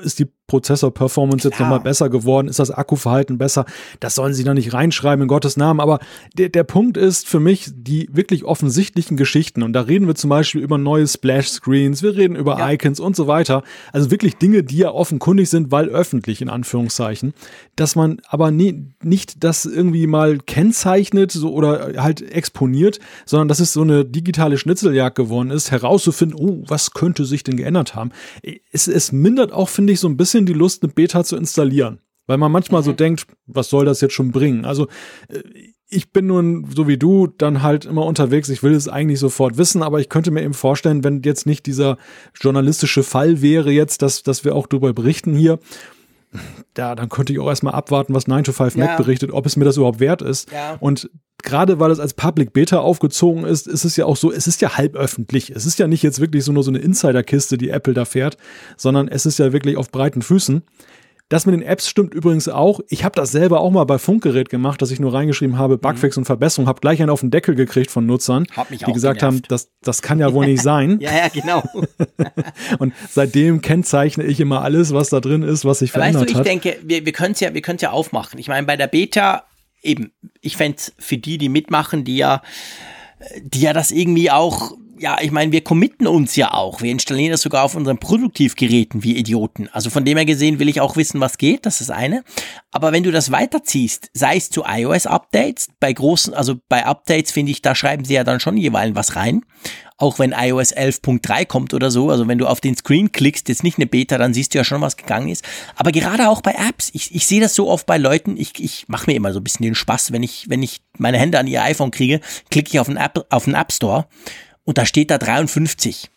ist 0.03 0.19
die 0.19 0.27
Prozessor-Performance 0.51 1.47
jetzt 1.47 1.61
nochmal 1.61 1.79
besser 1.79 2.09
geworden? 2.09 2.49
Ist 2.49 2.59
das 2.59 2.71
Akkuverhalten 2.71 3.37
besser? 3.37 3.65
Das 4.01 4.15
sollen 4.15 4.33
sie 4.33 4.43
da 4.43 4.53
nicht 4.53 4.73
reinschreiben, 4.73 5.21
in 5.23 5.27
Gottes 5.29 5.55
Namen. 5.55 5.79
Aber 5.79 5.99
der, 6.37 6.49
der 6.49 6.65
Punkt 6.65 6.97
ist 6.97 7.25
für 7.25 7.39
mich 7.39 7.69
die 7.73 8.09
wirklich 8.11 8.43
offensichtlichen 8.43 9.15
Geschichten. 9.15 9.63
Und 9.63 9.71
da 9.71 9.81
reden 9.81 10.07
wir 10.07 10.15
zum 10.15 10.29
Beispiel 10.29 10.59
über 10.61 10.77
neue 10.77 11.07
Splash-Screens, 11.07 12.03
wir 12.03 12.17
reden 12.17 12.35
über 12.35 12.59
ja. 12.59 12.69
Icons 12.71 12.99
und 12.99 13.15
so 13.15 13.27
weiter. 13.27 13.63
Also 13.93 14.11
wirklich 14.11 14.35
Dinge, 14.35 14.61
die 14.63 14.77
ja 14.77 14.91
offenkundig 14.91 15.49
sind, 15.49 15.71
weil 15.71 15.87
öffentlich 15.87 16.41
in 16.41 16.49
Anführungszeichen. 16.49 17.33
Dass 17.77 17.95
man 17.95 18.17
aber 18.27 18.51
nie, 18.51 18.87
nicht 19.01 19.45
das 19.45 19.63
irgendwie 19.63 20.05
mal 20.05 20.37
kennzeichnet 20.39 21.31
so, 21.31 21.53
oder 21.53 21.93
halt 21.95 22.21
exponiert, 22.21 22.99
sondern 23.25 23.47
dass 23.47 23.61
es 23.61 23.71
so 23.71 23.83
eine 23.83 24.03
digitale 24.03 24.57
Schnitzeljagd 24.57 25.15
geworden 25.15 25.49
ist, 25.49 25.71
herauszufinden, 25.71 26.37
oh, 26.37 26.63
was 26.67 26.91
könnte 26.91 27.23
sich 27.23 27.45
denn 27.45 27.55
geändert 27.55 27.95
haben. 27.95 28.11
Es, 28.73 28.89
es 28.89 29.13
mindert 29.13 29.53
auch, 29.53 29.69
finde 29.69 29.93
ich, 29.93 30.01
so 30.01 30.09
ein 30.09 30.17
bisschen 30.17 30.40
bisschen 30.41 30.55
die 30.55 30.59
Lust, 30.59 30.83
eine 30.83 30.91
Beta 30.91 31.23
zu 31.23 31.35
installieren. 31.35 31.99
Weil 32.27 32.37
man 32.37 32.51
manchmal 32.51 32.81
mhm. 32.81 32.85
so 32.85 32.93
denkt, 32.93 33.27
was 33.45 33.69
soll 33.69 33.85
das 33.85 34.01
jetzt 34.01 34.13
schon 34.13 34.31
bringen? 34.31 34.65
Also 34.65 34.87
äh, 35.27 35.41
ich 35.93 36.13
bin 36.13 36.27
nun, 36.27 36.67
so 36.73 36.87
wie 36.87 36.97
du, 36.97 37.27
dann 37.27 37.61
halt 37.61 37.83
immer 37.83 38.05
unterwegs. 38.05 38.47
Ich 38.47 38.63
will 38.63 38.73
es 38.73 38.87
eigentlich 38.87 39.19
sofort 39.19 39.57
wissen, 39.57 39.83
aber 39.83 39.99
ich 39.99 40.07
könnte 40.07 40.31
mir 40.31 40.41
eben 40.41 40.53
vorstellen, 40.53 41.03
wenn 41.03 41.21
jetzt 41.23 41.45
nicht 41.45 41.65
dieser 41.65 41.97
journalistische 42.39 43.03
Fall 43.03 43.41
wäre 43.41 43.71
jetzt, 43.71 44.01
dass, 44.01 44.23
dass 44.23 44.45
wir 44.45 44.55
auch 44.55 44.67
darüber 44.67 44.93
berichten 44.93 45.35
hier, 45.35 45.59
da, 46.73 46.95
dann 46.95 47.09
könnte 47.09 47.33
ich 47.33 47.39
auch 47.39 47.47
erstmal 47.47 47.73
abwarten, 47.73 48.13
was 48.13 48.27
9 48.27 48.43
to 48.43 48.51
5 48.51 48.75
ja. 48.75 48.85
Mac 48.85 48.97
berichtet, 48.97 49.31
ob 49.31 49.45
es 49.45 49.55
mir 49.55 49.65
das 49.65 49.77
überhaupt 49.77 49.99
wert 49.99 50.21
ist. 50.21 50.51
Ja. 50.51 50.77
Und 50.79 51.09
gerade 51.43 51.79
weil 51.79 51.91
es 51.91 51.99
als 51.99 52.13
Public 52.13 52.53
Beta 52.53 52.79
aufgezogen 52.79 53.45
ist, 53.45 53.67
ist 53.67 53.83
es 53.83 53.97
ja 53.97 54.05
auch 54.05 54.15
so, 54.15 54.31
es 54.31 54.47
ist 54.47 54.61
ja 54.61 54.77
halb 54.77 54.95
öffentlich. 54.95 55.51
Es 55.51 55.65
ist 55.65 55.79
ja 55.79 55.87
nicht 55.87 56.03
jetzt 56.03 56.19
wirklich 56.19 56.43
so 56.43 56.51
nur 56.51 56.63
so 56.63 56.71
eine 56.71 56.79
Insider-Kiste, 56.79 57.57
die 57.57 57.69
Apple 57.69 57.93
da 57.93 58.05
fährt, 58.05 58.37
sondern 58.77 59.07
es 59.07 59.25
ist 59.25 59.39
ja 59.39 59.51
wirklich 59.53 59.77
auf 59.77 59.91
breiten 59.91 60.21
Füßen. 60.21 60.61
Das 61.31 61.45
mit 61.45 61.55
den 61.55 61.61
Apps 61.61 61.87
stimmt 61.87 62.13
übrigens 62.13 62.49
auch. 62.49 62.81
Ich 62.89 63.05
habe 63.05 63.15
das 63.15 63.31
selber 63.31 63.61
auch 63.61 63.71
mal 63.71 63.85
bei 63.85 63.97
Funkgerät 63.97 64.49
gemacht, 64.49 64.81
dass 64.81 64.91
ich 64.91 64.99
nur 64.99 65.13
reingeschrieben 65.13 65.57
habe, 65.57 65.77
Bugfix 65.77 66.17
mhm. 66.17 66.21
und 66.21 66.25
Verbesserung, 66.25 66.67
habe 66.67 66.81
gleich 66.81 66.99
einen 66.99 67.09
auf 67.09 67.21
den 67.21 67.31
Deckel 67.31 67.55
gekriegt 67.55 67.89
von 67.89 68.05
Nutzern, 68.05 68.47
die 68.69 68.91
gesagt 68.91 69.19
genervt. 69.19 69.21
haben, 69.21 69.41
das, 69.47 69.71
das 69.81 70.01
kann 70.01 70.19
ja 70.19 70.33
wohl 70.33 70.45
nicht 70.45 70.61
sein. 70.61 70.97
ja, 71.01 71.15
ja, 71.15 71.27
genau. 71.29 71.63
und 72.79 72.93
seitdem 73.09 73.61
kennzeichne 73.61 74.25
ich 74.25 74.41
immer 74.41 74.61
alles, 74.61 74.93
was 74.93 75.07
da 75.07 75.21
drin 75.21 75.41
ist, 75.41 75.63
was 75.63 75.79
sich 75.79 75.93
verändert 75.93 76.23
weißt 76.23 76.29
du, 76.29 76.33
ich 76.33 76.37
hat. 76.39 76.45
Ich 76.45 76.51
denke, 76.51 76.77
wir, 76.83 77.05
wir 77.05 77.13
können 77.13 77.31
es 77.31 77.39
ja, 77.39 77.53
wir 77.53 77.61
ja 77.79 77.91
aufmachen. 77.91 78.37
Ich 78.37 78.49
meine, 78.49 78.67
bei 78.67 78.75
der 78.75 78.87
Beta 78.87 79.45
eben, 79.81 80.11
ich 80.41 80.57
fände 80.57 80.81
für 80.99 81.17
die, 81.17 81.37
die 81.37 81.47
mitmachen, 81.47 82.03
die 82.03 82.17
ja, 82.17 82.41
die 83.41 83.61
ja 83.61 83.71
das 83.71 83.91
irgendwie 83.91 84.31
auch 84.31 84.73
ja, 85.01 85.17
ich 85.19 85.31
meine, 85.31 85.51
wir 85.51 85.63
committen 85.63 86.05
uns 86.05 86.35
ja 86.35 86.53
auch. 86.53 86.81
Wir 86.81 86.91
installieren 86.91 87.31
das 87.31 87.41
sogar 87.41 87.63
auf 87.63 87.75
unseren 87.75 87.97
Produktivgeräten 87.97 89.03
wie 89.03 89.17
Idioten. 89.17 89.67
Also 89.71 89.89
von 89.89 90.05
dem 90.05 90.15
her 90.15 90.25
gesehen 90.25 90.59
will 90.59 90.69
ich 90.69 90.79
auch 90.79 90.95
wissen, 90.95 91.19
was 91.19 91.39
geht. 91.39 91.65
Das 91.65 91.81
ist 91.81 91.89
das 91.89 91.97
eine. 91.97 92.23
Aber 92.71 92.91
wenn 92.91 93.01
du 93.01 93.11
das 93.11 93.31
weiterziehst, 93.31 94.11
sei 94.13 94.37
es 94.37 94.51
zu 94.51 94.63
iOS-Updates, 94.63 95.69
bei 95.79 95.91
großen, 95.91 96.35
also 96.35 96.55
bei 96.69 96.85
Updates 96.85 97.31
finde 97.31 97.51
ich, 97.51 97.63
da 97.63 97.73
schreiben 97.73 98.05
sie 98.05 98.13
ja 98.13 98.23
dann 98.23 98.39
schon 98.39 98.57
jeweils 98.57 98.93
was 98.93 99.15
rein. 99.15 99.43
Auch 99.97 100.19
wenn 100.19 100.33
iOS 100.37 100.75
11.3 100.75 101.45
kommt 101.45 101.73
oder 101.73 101.89
so. 101.89 102.11
Also 102.11 102.27
wenn 102.27 102.37
du 102.37 102.45
auf 102.45 102.61
den 102.61 102.77
Screen 102.77 103.11
klickst, 103.11 103.49
jetzt 103.49 103.63
nicht 103.63 103.79
eine 103.79 103.87
Beta, 103.87 104.19
dann 104.19 104.35
siehst 104.35 104.53
du 104.53 104.59
ja 104.59 104.63
schon, 104.63 104.81
was 104.81 104.97
gegangen 104.97 105.29
ist. 105.29 105.43
Aber 105.75 105.91
gerade 105.91 106.29
auch 106.29 106.41
bei 106.41 106.53
Apps. 106.53 106.91
Ich, 106.93 107.13
ich 107.15 107.25
sehe 107.25 107.41
das 107.41 107.55
so 107.55 107.69
oft 107.69 107.87
bei 107.87 107.97
Leuten. 107.97 108.37
Ich, 108.37 108.59
ich 108.59 108.87
mache 108.87 109.09
mir 109.09 109.15
immer 109.15 109.33
so 109.33 109.39
ein 109.39 109.43
bisschen 109.43 109.63
den 109.63 109.75
Spaß, 109.75 110.11
wenn 110.11 110.21
ich, 110.21 110.47
wenn 110.47 110.61
ich 110.61 110.81
meine 110.99 111.17
Hände 111.17 111.39
an 111.39 111.47
ihr 111.47 111.63
iPhone 111.63 111.89
kriege, 111.89 112.19
klicke 112.51 112.69
ich 112.69 112.79
auf 112.79 112.87
den 112.87 112.97
App, 112.97 113.25
auf 113.31 113.45
den 113.45 113.55
App 113.55 113.71
Store 113.71 114.05
und 114.63 114.77
da 114.77 114.85
steht 114.85 115.11
da 115.11 115.17
53. 115.17 116.09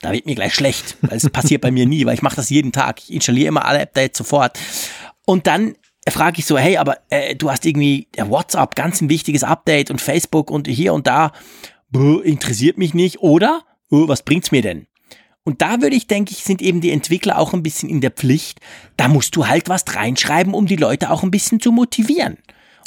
Da 0.00 0.12
wird 0.12 0.26
mir 0.26 0.34
gleich 0.34 0.54
schlecht, 0.54 0.96
weil 1.02 1.16
es 1.16 1.28
passiert 1.30 1.62
bei 1.62 1.70
mir 1.70 1.86
nie, 1.86 2.04
weil 2.06 2.14
ich 2.14 2.22
mache 2.22 2.36
das 2.36 2.50
jeden 2.50 2.72
Tag. 2.72 3.00
Ich 3.00 3.12
installiere 3.12 3.48
immer 3.48 3.64
alle 3.64 3.80
Updates 3.80 4.18
sofort. 4.18 4.58
Und 5.24 5.46
dann 5.46 5.74
frage 6.08 6.40
ich 6.40 6.46
so, 6.46 6.58
hey, 6.58 6.76
aber 6.76 6.98
äh, 7.10 7.36
du 7.36 7.50
hast 7.50 7.64
irgendwie 7.64 8.08
WhatsApp, 8.16 8.74
ganz 8.74 9.00
ein 9.00 9.08
wichtiges 9.08 9.44
Update 9.44 9.90
und 9.90 10.00
Facebook 10.00 10.50
und 10.50 10.66
hier 10.66 10.92
und 10.92 11.06
da, 11.06 11.32
Buh, 11.90 12.18
interessiert 12.18 12.78
mich 12.78 12.94
nicht, 12.94 13.20
oder? 13.20 13.62
Buh, 13.88 14.08
was 14.08 14.22
bringt's 14.22 14.50
mir 14.50 14.62
denn? 14.62 14.86
Und 15.44 15.60
da 15.60 15.80
würde 15.80 15.96
ich, 15.96 16.06
denke 16.06 16.32
ich, 16.32 16.44
sind 16.44 16.62
eben 16.62 16.80
die 16.80 16.90
Entwickler 16.90 17.38
auch 17.38 17.52
ein 17.52 17.62
bisschen 17.62 17.88
in 17.88 18.00
der 18.00 18.12
Pflicht. 18.12 18.60
Da 18.96 19.08
musst 19.08 19.34
du 19.36 19.46
halt 19.46 19.68
was 19.68 19.84
reinschreiben, 19.94 20.54
um 20.54 20.66
die 20.66 20.76
Leute 20.76 21.10
auch 21.10 21.22
ein 21.22 21.30
bisschen 21.30 21.60
zu 21.60 21.72
motivieren. 21.72 22.38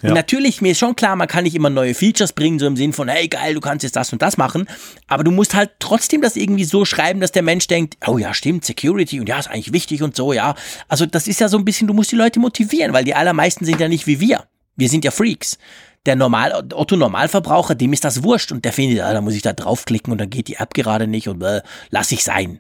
Und 0.10 0.16
natürlich, 0.16 0.62
mir 0.62 0.72
ist 0.72 0.80
schon 0.80 0.96
klar, 0.96 1.16
man 1.16 1.28
kann 1.28 1.44
nicht 1.44 1.56
immer 1.56 1.70
neue 1.70 1.94
Features 1.94 2.34
bringen, 2.34 2.60
so 2.60 2.68
im 2.68 2.76
Sinn 2.76 2.94
von, 2.94 3.08
hey 3.08 3.28
geil, 3.28 3.54
du 3.54 3.62
kannst 3.62 3.84
jetzt 3.84 3.96
das 3.96 4.12
und 4.14 4.22
das 4.22 4.38
machen. 4.38 4.68
Aber 5.08 5.24
du 5.24 5.32
musst 5.32 5.56
halt 5.56 5.72
trotzdem 5.80 6.22
das 6.22 6.36
irgendwie 6.36 6.66
so 6.66 6.86
schreiben, 6.86 7.20
dass 7.20 7.32
der 7.32 7.44
Mensch 7.44 7.68
denkt, 7.68 7.98
oh 8.08 8.18
ja, 8.18 8.34
stimmt, 8.34 8.66
Security 8.66 9.20
und 9.20 9.30
ja, 9.30 9.40
ist 9.40 9.48
eigentlich 9.48 9.74
wichtig 9.74 10.04
und 10.04 10.16
so, 10.16 10.34
ja. 10.34 10.56
Also 10.88 11.06
das 11.06 11.28
ist 11.28 11.40
ja 11.40 11.48
so 11.48 11.58
ein 11.58 11.66
bisschen, 11.66 11.88
du 11.88 11.94
musst 11.94 12.12
die 12.12 12.16
Leute 12.16 12.40
motivieren, 12.40 12.94
weil 12.94 13.04
die 13.04 13.16
allermeisten 13.16 13.66
sind 13.66 13.80
ja 13.80 13.88
nicht 13.88 14.08
wie 14.08 14.20
wir. 14.20 14.46
Wir 14.76 14.90
sind 14.90 15.06
ja 15.06 15.12
Freaks. 15.12 15.58
Der 16.06 16.16
Normal, 16.16 16.68
Otto 16.74 16.96
Normalverbraucher, 16.96 17.74
dem 17.74 17.94
ist 17.94 18.04
das 18.04 18.22
wurscht 18.22 18.52
und 18.52 18.64
der 18.64 18.74
findet, 18.74 19.02
ah, 19.02 19.14
da 19.14 19.22
muss 19.22 19.34
ich 19.34 19.42
da 19.42 19.54
draufklicken 19.54 20.12
und 20.12 20.20
dann 20.20 20.30
geht 20.30 20.48
die 20.48 20.56
App 20.56 20.74
gerade 20.74 21.08
nicht 21.08 21.28
und 21.28 21.42
äh, 21.42 21.62
lass 21.90 22.12
ich 22.12 22.24
sein. 22.24 22.60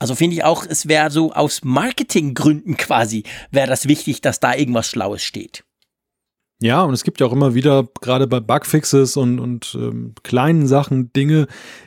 Also 0.00 0.14
finde 0.14 0.34
ich 0.34 0.44
auch, 0.44 0.64
es 0.66 0.88
wäre 0.88 1.10
so 1.10 1.32
aus 1.32 1.60
Marketinggründen 1.62 2.76
quasi, 2.78 3.22
wäre 3.50 3.68
das 3.68 3.86
wichtig, 3.86 4.22
dass 4.22 4.40
da 4.40 4.54
irgendwas 4.54 4.88
Schlaues 4.88 5.22
steht. 5.22 5.62
Ja, 6.62 6.82
und 6.82 6.92
es 6.92 7.04
gibt 7.04 7.20
ja 7.20 7.26
auch 7.26 7.32
immer 7.32 7.54
wieder, 7.54 7.88
gerade 8.02 8.26
bei 8.26 8.38
Bugfixes 8.38 9.16
und, 9.16 9.38
und 9.38 9.74
ähm, 9.80 10.12
kleinen 10.22 10.66
Sachen, 10.66 11.10
Dinge, 11.14 11.46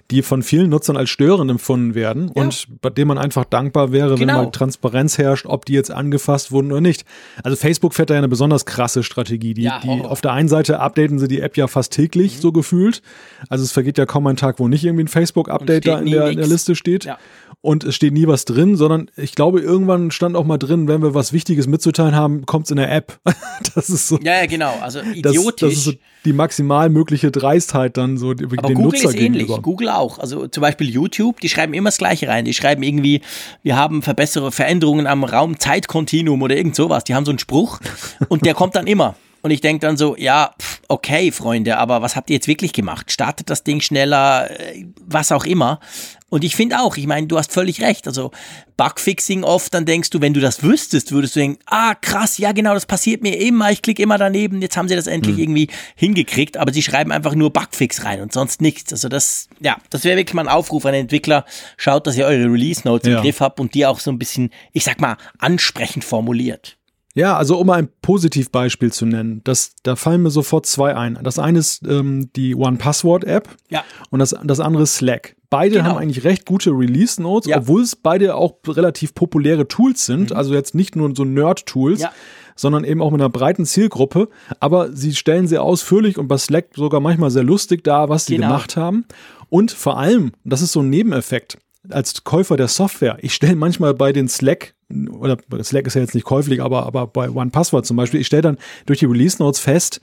die 0.10 0.24
von 0.24 0.42
vielen 0.42 0.72
Nutzern 0.72 0.98
als 0.98 1.12
störend 1.12 1.52
empfunden 1.52 1.94
werden 1.94 2.32
ja. 2.36 2.42
und 2.42 2.68
bei 2.82 2.90
denen 2.90 3.10
man 3.10 3.20
einfach 3.20 3.46
dankbar 3.46 3.92
wäre, 3.92 4.16
genau. 4.16 4.34
wenn 4.34 4.46
mal 4.46 4.52
Transparenz 4.52 5.20
herrscht, 5.20 5.46
ob 5.46 5.66
die 5.66 5.74
jetzt 5.74 5.92
angefasst 5.92 6.52
wurden 6.52 6.72
oder 6.72 6.82
nicht. 6.82 7.06
Also 7.44 7.56
Facebook 7.56 7.94
fährt 7.94 8.10
da 8.10 8.16
ja 8.16 8.20
eine 8.20 8.28
besonders 8.28 8.66
krasse 8.66 9.04
Strategie. 9.04 9.54
Die, 9.54 9.64
ja, 9.64 9.80
die 9.80 9.90
auf 9.90 10.22
der 10.22 10.34
einen 10.34 10.50
Seite 10.50 10.80
updaten 10.80 11.20
sie 11.20 11.28
die 11.28 11.42
App 11.42 11.56
ja 11.56 11.68
fast 11.68 11.94
täglich, 11.94 12.38
mhm. 12.38 12.42
so 12.42 12.52
gefühlt. 12.52 13.04
Also 13.50 13.64
es 13.64 13.72
vergeht 13.72 14.00
ja 14.00 14.08
kaum 14.08 14.26
ein 14.26 14.38
Tag, 14.38 14.60
wo 14.60 14.68
nicht 14.68 14.84
irgendwie 14.84 15.04
ein 15.04 15.08
Facebook-Update 15.08 15.86
da 15.86 16.00
in 16.00 16.10
der, 16.10 16.30
in 16.30 16.38
der, 16.38 16.48
Liste 16.48 16.76
steht. 16.76 17.06
Ja 17.06 17.20
und 17.64 17.86
es 17.86 17.96
steht 17.96 18.12
nie 18.12 18.28
was 18.28 18.44
drin, 18.44 18.76
sondern 18.76 19.10
ich 19.16 19.36
glaube, 19.36 19.62
irgendwann 19.62 20.12
stand 20.12 20.36
auch 20.36 20.44
mal 20.44 20.58
drin, 20.58 20.90
wenn 20.90 21.02
wir 21.02 21.14
was 21.14 21.32
Wichtiges 21.32 21.66
mitzuteilen 21.66 22.14
haben, 22.14 22.46
kommt 22.46 22.66
es 22.66 22.72
in 22.72 22.78
der 22.78 22.92
App. 22.92 23.20
das 23.76 23.90
ist 23.90 24.10
so. 24.10 24.20
Ja, 24.22 24.42
ja, 24.42 24.48
genau. 24.48 24.74
Also 24.82 25.00
idiotisch. 25.00 25.62
Das, 25.62 25.70
das 25.70 25.74
ist 25.74 25.84
so 25.86 25.94
die 26.26 26.34
maximal 26.34 26.90
mögliche 26.90 27.32
Dreistheit 27.32 27.96
dann 27.96 28.18
so 28.18 28.34
den 28.34 28.50
Google 28.50 28.76
Nutzer 28.76 29.10
ist 29.10 29.16
ähnlich. 29.16 29.44
Gegenüber. 29.44 29.62
Google 29.62 29.90
auch. 29.90 30.20
Also 30.20 30.48
zum 30.48 30.60
Beispiel 30.60 30.90
YouTube, 30.90 31.40
die 31.40 31.48
schreiben 31.48 31.74
immer 31.74 31.88
das 31.88 32.00
Gleiche 32.00 32.28
rein. 32.28 32.44
Die 32.44 32.54
schreiben 32.54 32.84
irgendwie, 32.84 33.22
wir 33.64 33.78
haben 33.78 34.02
verbessere 34.02 34.52
Veränderungen 34.52 35.08
am 35.08 35.24
Raum-Zeitkontinuum 35.24 36.42
oder 36.42 36.58
irgend 36.58 36.76
sowas. 36.76 37.06
Die 37.06 37.16
haben 37.16 37.24
so 37.24 37.32
einen 37.32 37.40
Spruch 37.40 37.80
und 38.28 38.46
der 38.46 38.56
kommt 38.56 38.76
dann 38.76 38.88
immer. 38.88 39.16
Und 39.44 39.52
ich 39.52 39.60
denke 39.60 39.86
dann 39.86 39.98
so, 39.98 40.16
ja, 40.16 40.56
okay, 40.88 41.30
Freunde, 41.34 41.78
aber 41.78 42.02
was 42.02 42.16
habt 42.16 42.30
ihr 42.30 42.36
jetzt 42.36 42.48
wirklich 42.48 42.72
gemacht? 42.72 43.12
Startet 43.12 43.50
das 43.50 43.64
Ding 43.64 43.82
schneller, 43.82 44.50
äh, 44.50 44.86
was 45.06 45.34
auch 45.34 45.44
immer. 45.44 45.82
Und 46.30 46.46
ich 46.46 46.56
finde 46.56 46.80
auch, 46.80 46.96
ich 46.96 47.08
meine, 47.08 47.28
du 47.28 47.38
hast 47.38 47.52
völlig 47.52 47.82
recht. 47.82 48.08
Also 48.08 48.32
Bugfixing 48.78 49.44
oft, 49.44 49.74
dann 49.74 49.86
denkst 49.86 50.12
du, 50.12 50.22
wenn 50.22 50.34
du 50.34 50.40
das 50.40 50.64
wüsstest, 50.64 51.12
würdest 51.12 51.36
du 51.36 51.42
denken, 51.42 51.60
ah, 51.66 51.94
krass, 51.94 52.38
ja 52.38 52.54
genau, 52.54 52.74
das 52.74 52.86
passiert 52.86 53.22
mir 53.22 53.38
immer, 53.38 53.70
ich 53.70 53.82
klicke 53.82 54.02
immer 54.02 54.18
daneben, 54.18 54.62
jetzt 54.62 54.78
haben 54.78 54.88
sie 54.88 54.96
das 54.96 55.08
endlich 55.08 55.36
mhm. 55.36 55.44
irgendwie 55.44 55.68
hingekriegt, 55.96 56.56
aber 56.56 56.72
sie 56.72 56.82
schreiben 56.82 57.12
einfach 57.12 57.36
nur 57.36 57.52
Bugfix 57.52 58.06
rein 58.06 58.22
und 58.22 58.32
sonst 58.32 58.62
nichts. 58.62 58.94
Also 58.94 59.10
das, 59.10 59.50
ja, 59.60 59.76
das 59.90 60.06
wäre 60.06 60.16
wirklich 60.18 60.34
mal 60.34 60.44
ein 60.44 60.48
Aufruf 60.48 60.86
an 60.86 60.94
den 60.94 61.02
Entwickler, 61.02 61.44
schaut, 61.76 62.08
dass 62.08 62.16
ihr 62.16 62.26
eure 62.26 62.46
Release 62.46 62.82
Notes 62.86 63.10
ja. 63.10 63.18
im 63.18 63.24
Griff 63.24 63.42
habt 63.42 63.60
und 63.60 63.74
die 63.76 63.86
auch 63.86 64.00
so 64.00 64.10
ein 64.10 64.18
bisschen, 64.18 64.52
ich 64.72 64.86
sag 64.86 65.02
mal, 65.02 65.18
ansprechend 65.38 66.06
formuliert. 66.06 66.78
Ja, 67.16 67.38
also 67.38 67.60
um 67.60 67.70
ein 67.70 67.90
Positivbeispiel 68.02 68.92
zu 68.92 69.06
nennen, 69.06 69.42
das, 69.44 69.74
da 69.84 69.96
fallen 69.96 70.24
mir 70.24 70.32
sofort 70.32 70.66
zwei 70.66 70.96
ein. 70.96 71.20
Das 71.22 71.38
eine 71.38 71.60
ist 71.60 71.86
ähm, 71.88 72.32
die 72.36 72.56
One-Password-App 72.56 73.50
ja. 73.70 73.84
und 74.10 74.20
das, 74.20 74.36
das 74.44 74.60
andere 74.60 74.84
ist 74.84 74.96
Slack. 74.96 75.36
Beide 75.52 75.76
genau. 75.76 75.90
haben 75.90 75.98
eigentlich 75.98 76.24
recht 76.24 76.46
gute 76.46 76.72
Release-Notes, 76.72 77.48
ja. 77.48 77.58
obwohl 77.58 77.84
es 77.84 77.96
beide 77.96 78.36
auch 78.36 78.56
relativ 78.68 79.14
populäre 79.14 79.68
Tools 79.68 80.08
sind. 80.08 80.32
Mhm. 80.32 80.38
Also 80.38 80.56
jetzt 80.56 80.74
nicht 80.74 80.96
nur 80.96 81.16
so 81.16 81.24
Nerd-Tools. 81.24 82.02
Ja 82.02 82.12
sondern 82.56 82.84
eben 82.84 83.02
auch 83.02 83.10
mit 83.10 83.20
einer 83.20 83.30
breiten 83.30 83.66
Zielgruppe. 83.66 84.30
Aber 84.60 84.92
sie 84.92 85.16
stellen 85.16 85.48
sehr 85.48 85.64
ausführlich 85.64 86.20
und 86.20 86.28
bei 86.28 86.38
Slack 86.38 86.68
sogar 86.76 87.00
manchmal 87.00 87.32
sehr 87.32 87.44
lustig 87.44 87.84
dar, 87.84 88.10
was 88.10 88.28
sie 88.28 88.36
genau. 88.36 88.50
gemacht 88.50 88.78
haben. 88.78 89.06
Und 89.50 89.72
vor 89.72 89.98
allem, 89.98 90.34
das 90.44 90.62
ist 90.62 90.74
so 90.74 90.82
ein 90.82 90.90
Nebeneffekt, 90.92 91.58
als 91.90 92.24
Käufer 92.24 92.58
der 92.58 92.68
Software, 92.68 93.18
ich 93.22 93.34
stelle 93.34 93.56
manchmal 93.56 93.94
bei 93.94 94.14
den 94.14 94.28
Slack, 94.28 94.74
oder 95.10 95.38
Slack 95.64 95.88
ist 95.88 95.96
ja 95.96 96.02
jetzt 96.02 96.16
nicht 96.16 96.26
käuflich, 96.26 96.62
aber, 96.62 96.86
aber 96.86 97.08
bei 97.08 97.30
OnePassword 97.30 97.86
zum 97.86 97.98
Beispiel, 97.98 98.22
ich 98.22 98.28
stelle 98.28 98.44
dann 98.44 98.58
durch 98.86 99.00
die 99.00 99.06
Release 99.06 99.42
Notes 99.42 99.60
fest, 99.60 100.02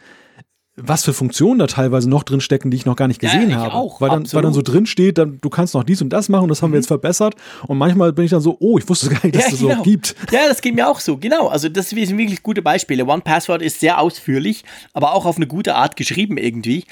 was 0.82 1.04
für 1.04 1.12
Funktionen 1.12 1.58
da 1.58 1.66
teilweise 1.66 2.08
noch 2.08 2.22
drin 2.22 2.40
stecken, 2.40 2.70
die 2.70 2.76
ich 2.76 2.86
noch 2.86 2.96
gar 2.96 3.08
nicht 3.08 3.20
gesehen 3.20 3.50
ja, 3.50 3.56
habe. 3.56 3.74
Auch, 3.74 4.00
weil, 4.00 4.10
dann, 4.10 4.32
weil 4.32 4.42
dann 4.42 4.52
so 4.52 4.62
drin 4.62 4.86
steht, 4.86 5.18
dann, 5.18 5.38
du 5.40 5.50
kannst 5.50 5.74
noch 5.74 5.84
dies 5.84 6.02
und 6.02 6.10
das 6.10 6.28
machen, 6.28 6.48
das 6.48 6.62
haben 6.62 6.70
mhm. 6.70 6.74
wir 6.74 6.78
jetzt 6.80 6.88
verbessert. 6.88 7.34
Und 7.66 7.78
manchmal 7.78 8.12
bin 8.12 8.24
ich 8.24 8.30
dann 8.30 8.40
so, 8.40 8.56
oh, 8.60 8.78
ich 8.78 8.88
wusste 8.88 9.08
gar 9.08 9.20
nicht, 9.24 9.34
dass 9.34 9.44
ja, 9.44 9.50
das 9.50 9.60
genau. 9.60 9.76
so 9.76 9.82
gibt. 9.82 10.16
Ja, 10.30 10.48
das 10.48 10.60
geht 10.60 10.74
mir 10.74 10.88
auch 10.88 11.00
so, 11.00 11.16
genau. 11.16 11.48
Also 11.48 11.68
das 11.68 11.90
sind 11.90 12.18
wirklich 12.18 12.42
gute 12.42 12.62
Beispiele. 12.62 13.04
One 13.06 13.22
Password 13.22 13.62
ist 13.62 13.80
sehr 13.80 13.98
ausführlich, 13.98 14.64
aber 14.92 15.12
auch 15.14 15.26
auf 15.26 15.36
eine 15.36 15.46
gute 15.46 15.74
Art 15.74 15.96
geschrieben 15.96 16.36
irgendwie. 16.36 16.84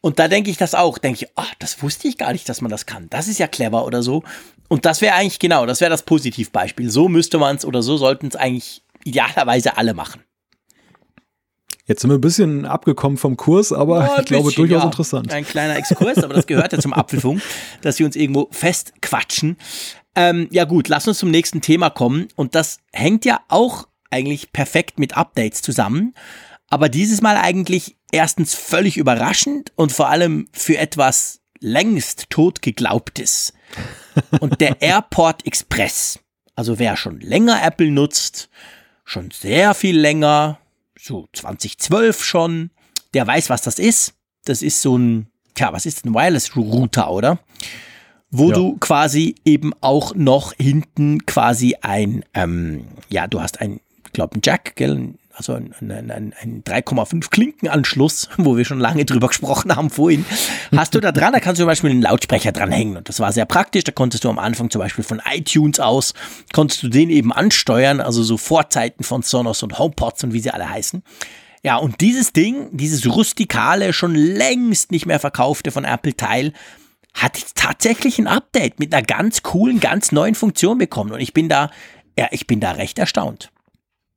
Und 0.00 0.18
da 0.18 0.28
denke 0.28 0.50
ich 0.50 0.56
das 0.56 0.74
auch, 0.74 0.98
denke 0.98 1.24
ich, 1.24 1.30
ach, 1.36 1.54
das 1.58 1.82
wusste 1.82 2.08
ich 2.08 2.18
gar 2.18 2.32
nicht, 2.32 2.48
dass 2.48 2.60
man 2.60 2.70
das 2.70 2.86
kann. 2.86 3.08
Das 3.10 3.28
ist 3.28 3.38
ja 3.38 3.46
clever 3.46 3.86
oder 3.86 4.02
so. 4.02 4.22
Und 4.68 4.84
das 4.86 5.00
wäre 5.00 5.14
eigentlich 5.14 5.38
genau, 5.38 5.66
das 5.66 5.80
wäre 5.80 5.90
das 5.90 6.02
Positivbeispiel. 6.02 6.90
So 6.90 7.08
müsste 7.08 7.38
man 7.38 7.56
es 7.56 7.64
oder 7.64 7.82
so 7.82 7.96
sollten 7.96 8.26
es 8.26 8.36
eigentlich 8.36 8.82
idealerweise 9.04 9.76
alle 9.76 9.94
machen. 9.94 10.22
Jetzt 11.86 12.00
sind 12.00 12.10
wir 12.10 12.16
ein 12.16 12.22
bisschen 12.22 12.64
abgekommen 12.64 13.18
vom 13.18 13.36
Kurs, 13.36 13.72
aber 13.72 14.10
oh, 14.10 14.18
ich 14.20 14.26
glaube 14.26 14.44
bisschen, 14.44 14.62
durchaus 14.62 14.82
ja. 14.82 14.86
interessant. 14.86 15.32
Ein 15.32 15.46
kleiner 15.46 15.76
Exkurs, 15.76 16.18
aber 16.18 16.34
das 16.34 16.46
gehört 16.46 16.72
ja 16.72 16.78
zum 16.78 16.92
Apfelfunk, 16.92 17.42
dass 17.82 17.98
wir 17.98 18.06
uns 18.06 18.16
irgendwo 18.16 18.48
festquatschen. 18.50 19.58
Ähm, 20.16 20.48
ja 20.50 20.64
gut, 20.64 20.88
lass 20.88 21.06
uns 21.08 21.18
zum 21.18 21.30
nächsten 21.30 21.60
Thema 21.60 21.90
kommen. 21.90 22.28
Und 22.36 22.54
das 22.54 22.78
hängt 22.92 23.24
ja 23.24 23.40
auch 23.48 23.86
eigentlich 24.10 24.52
perfekt 24.52 24.98
mit 24.98 25.16
Updates 25.16 25.60
zusammen. 25.60 26.14
Aber 26.70 26.88
dieses 26.88 27.20
Mal 27.20 27.36
eigentlich 27.36 27.96
erstens 28.12 28.54
völlig 28.54 28.96
überraschend 28.96 29.72
und 29.76 29.92
vor 29.92 30.08
allem 30.08 30.48
für 30.52 30.78
etwas 30.78 31.40
längst 31.60 32.30
tot 32.30 32.62
geglaubtes. 32.62 33.52
Und 34.40 34.60
der 34.60 34.76
Airport 34.80 35.46
Express. 35.46 36.20
Also 36.54 36.78
wer 36.78 36.96
schon 36.96 37.20
länger 37.20 37.62
Apple 37.64 37.90
nutzt, 37.90 38.48
schon 39.04 39.30
sehr 39.30 39.74
viel 39.74 39.98
länger, 39.98 40.58
so 41.04 41.28
2012 41.32 42.24
schon. 42.24 42.70
Der 43.12 43.26
weiß, 43.26 43.50
was 43.50 43.62
das 43.62 43.78
ist. 43.78 44.14
Das 44.44 44.62
ist 44.62 44.80
so 44.80 44.96
ein, 44.96 45.28
tja, 45.54 45.72
was 45.72 45.86
ist 45.86 46.04
ein 46.04 46.14
Wireless 46.14 46.56
Router, 46.56 47.10
oder? 47.10 47.38
Wo 48.30 48.48
ja. 48.48 48.54
du 48.54 48.76
quasi 48.78 49.36
eben 49.44 49.72
auch 49.80 50.14
noch 50.14 50.52
hinten 50.54 51.24
quasi 51.26 51.76
ein, 51.82 52.24
ähm, 52.34 52.86
ja, 53.08 53.26
du 53.26 53.40
hast 53.40 53.60
ein, 53.60 53.80
ich 54.06 54.12
glaube, 54.12 54.36
ein 54.38 54.40
Jack, 54.42 54.76
gell? 54.76 55.14
Also 55.36 55.54
ein, 55.54 55.74
ein, 55.80 56.10
ein, 56.10 56.34
ein 56.40 56.62
3,5 56.64 57.30
Klinkenanschluss, 57.30 58.28
wo 58.36 58.56
wir 58.56 58.64
schon 58.64 58.78
lange 58.78 59.04
drüber 59.04 59.28
gesprochen 59.28 59.74
haben 59.74 59.90
vorhin, 59.90 60.24
hast 60.74 60.94
du 60.94 61.00
da 61.00 61.12
dran, 61.12 61.32
da 61.32 61.40
kannst 61.40 61.58
du 61.58 61.64
zum 61.64 61.68
Beispiel 61.68 61.90
einen 61.90 62.02
Lautsprecher 62.02 62.52
dranhängen. 62.52 62.96
Und 62.96 63.08
das 63.08 63.20
war 63.20 63.32
sehr 63.32 63.46
praktisch, 63.46 63.84
da 63.84 63.92
konntest 63.92 64.24
du 64.24 64.30
am 64.30 64.38
Anfang 64.38 64.70
zum 64.70 64.80
Beispiel 64.80 65.04
von 65.04 65.20
iTunes 65.30 65.80
aus, 65.80 66.14
konntest 66.52 66.82
du 66.82 66.88
den 66.88 67.10
eben 67.10 67.32
ansteuern, 67.32 68.00
also 68.00 68.22
so 68.22 68.36
Vorzeiten 68.36 69.02
von 69.04 69.22
Sonos 69.22 69.62
und 69.62 69.78
HomePods 69.78 70.24
und 70.24 70.32
wie 70.32 70.40
sie 70.40 70.50
alle 70.50 70.68
heißen. 70.68 71.02
Ja, 71.64 71.76
und 71.76 72.00
dieses 72.02 72.32
Ding, 72.32 72.68
dieses 72.76 73.06
rustikale, 73.06 73.92
schon 73.94 74.14
längst 74.14 74.92
nicht 74.92 75.06
mehr 75.06 75.18
verkaufte 75.18 75.70
von 75.70 75.84
Apple 75.84 76.14
Teil, 76.14 76.52
hat 77.14 77.38
jetzt 77.38 77.56
tatsächlich 77.56 78.18
ein 78.18 78.26
Update 78.26 78.78
mit 78.78 78.92
einer 78.92 79.04
ganz 79.04 79.42
coolen, 79.42 79.80
ganz 79.80 80.12
neuen 80.12 80.34
Funktion 80.34 80.78
bekommen. 80.78 81.12
Und 81.12 81.20
ich 81.20 81.32
bin 81.32 81.48
da, 81.48 81.70
ja, 82.18 82.28
ich 82.32 82.46
bin 82.46 82.60
da 82.60 82.72
recht 82.72 82.98
erstaunt. 82.98 83.50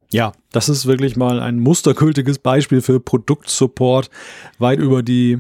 Ja, 0.10 0.32
das 0.52 0.70
ist 0.70 0.86
wirklich 0.86 1.16
mal 1.16 1.40
ein 1.40 1.60
mustergültiges 1.60 2.40
Beispiel 2.40 2.82
für 2.82 3.00
Produktsupport 3.00 4.10
weit 4.58 4.80
über 4.80 5.04
die 5.04 5.40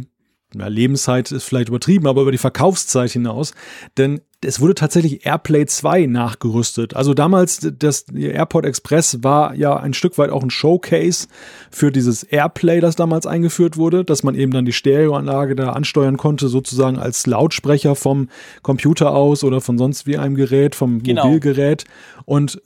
ja, 0.55 0.67
Lebenszeit 0.67 1.31
ist 1.31 1.43
vielleicht 1.43 1.69
übertrieben, 1.69 2.07
aber 2.07 2.21
über 2.21 2.31
die 2.31 2.37
Verkaufszeit 2.37 3.11
hinaus. 3.11 3.53
Denn 3.97 4.21
es 4.43 4.59
wurde 4.61 4.75
tatsächlich 4.75 5.25
AirPlay 5.25 5.65
2 5.65 6.05
nachgerüstet. 6.05 6.95
Also 6.95 7.13
damals, 7.13 7.67
das 7.77 8.05
Airport 8.13 8.65
Express 8.65 9.23
war 9.23 9.55
ja 9.55 9.75
ein 9.75 9.93
Stück 9.93 10.17
weit 10.17 10.29
auch 10.29 10.43
ein 10.43 10.49
Showcase 10.49 11.27
für 11.71 11.91
dieses 11.91 12.23
AirPlay, 12.23 12.79
das 12.79 12.95
damals 12.95 13.25
eingeführt 13.25 13.77
wurde, 13.77 14.05
dass 14.05 14.23
man 14.23 14.35
eben 14.35 14.51
dann 14.51 14.65
die 14.65 14.73
Stereoanlage 14.73 15.55
da 15.55 15.71
ansteuern 15.71 16.17
konnte, 16.17 16.47
sozusagen 16.49 16.97
als 16.97 17.25
Lautsprecher 17.25 17.95
vom 17.95 18.29
Computer 18.61 19.11
aus 19.11 19.43
oder 19.43 19.59
von 19.59 19.77
sonst 19.77 20.05
wie 20.05 20.17
einem 20.17 20.35
Gerät, 20.35 20.75
vom 20.75 21.01
genau. 21.01 21.25
Mobilgerät. 21.25 21.85
Und 22.25 22.61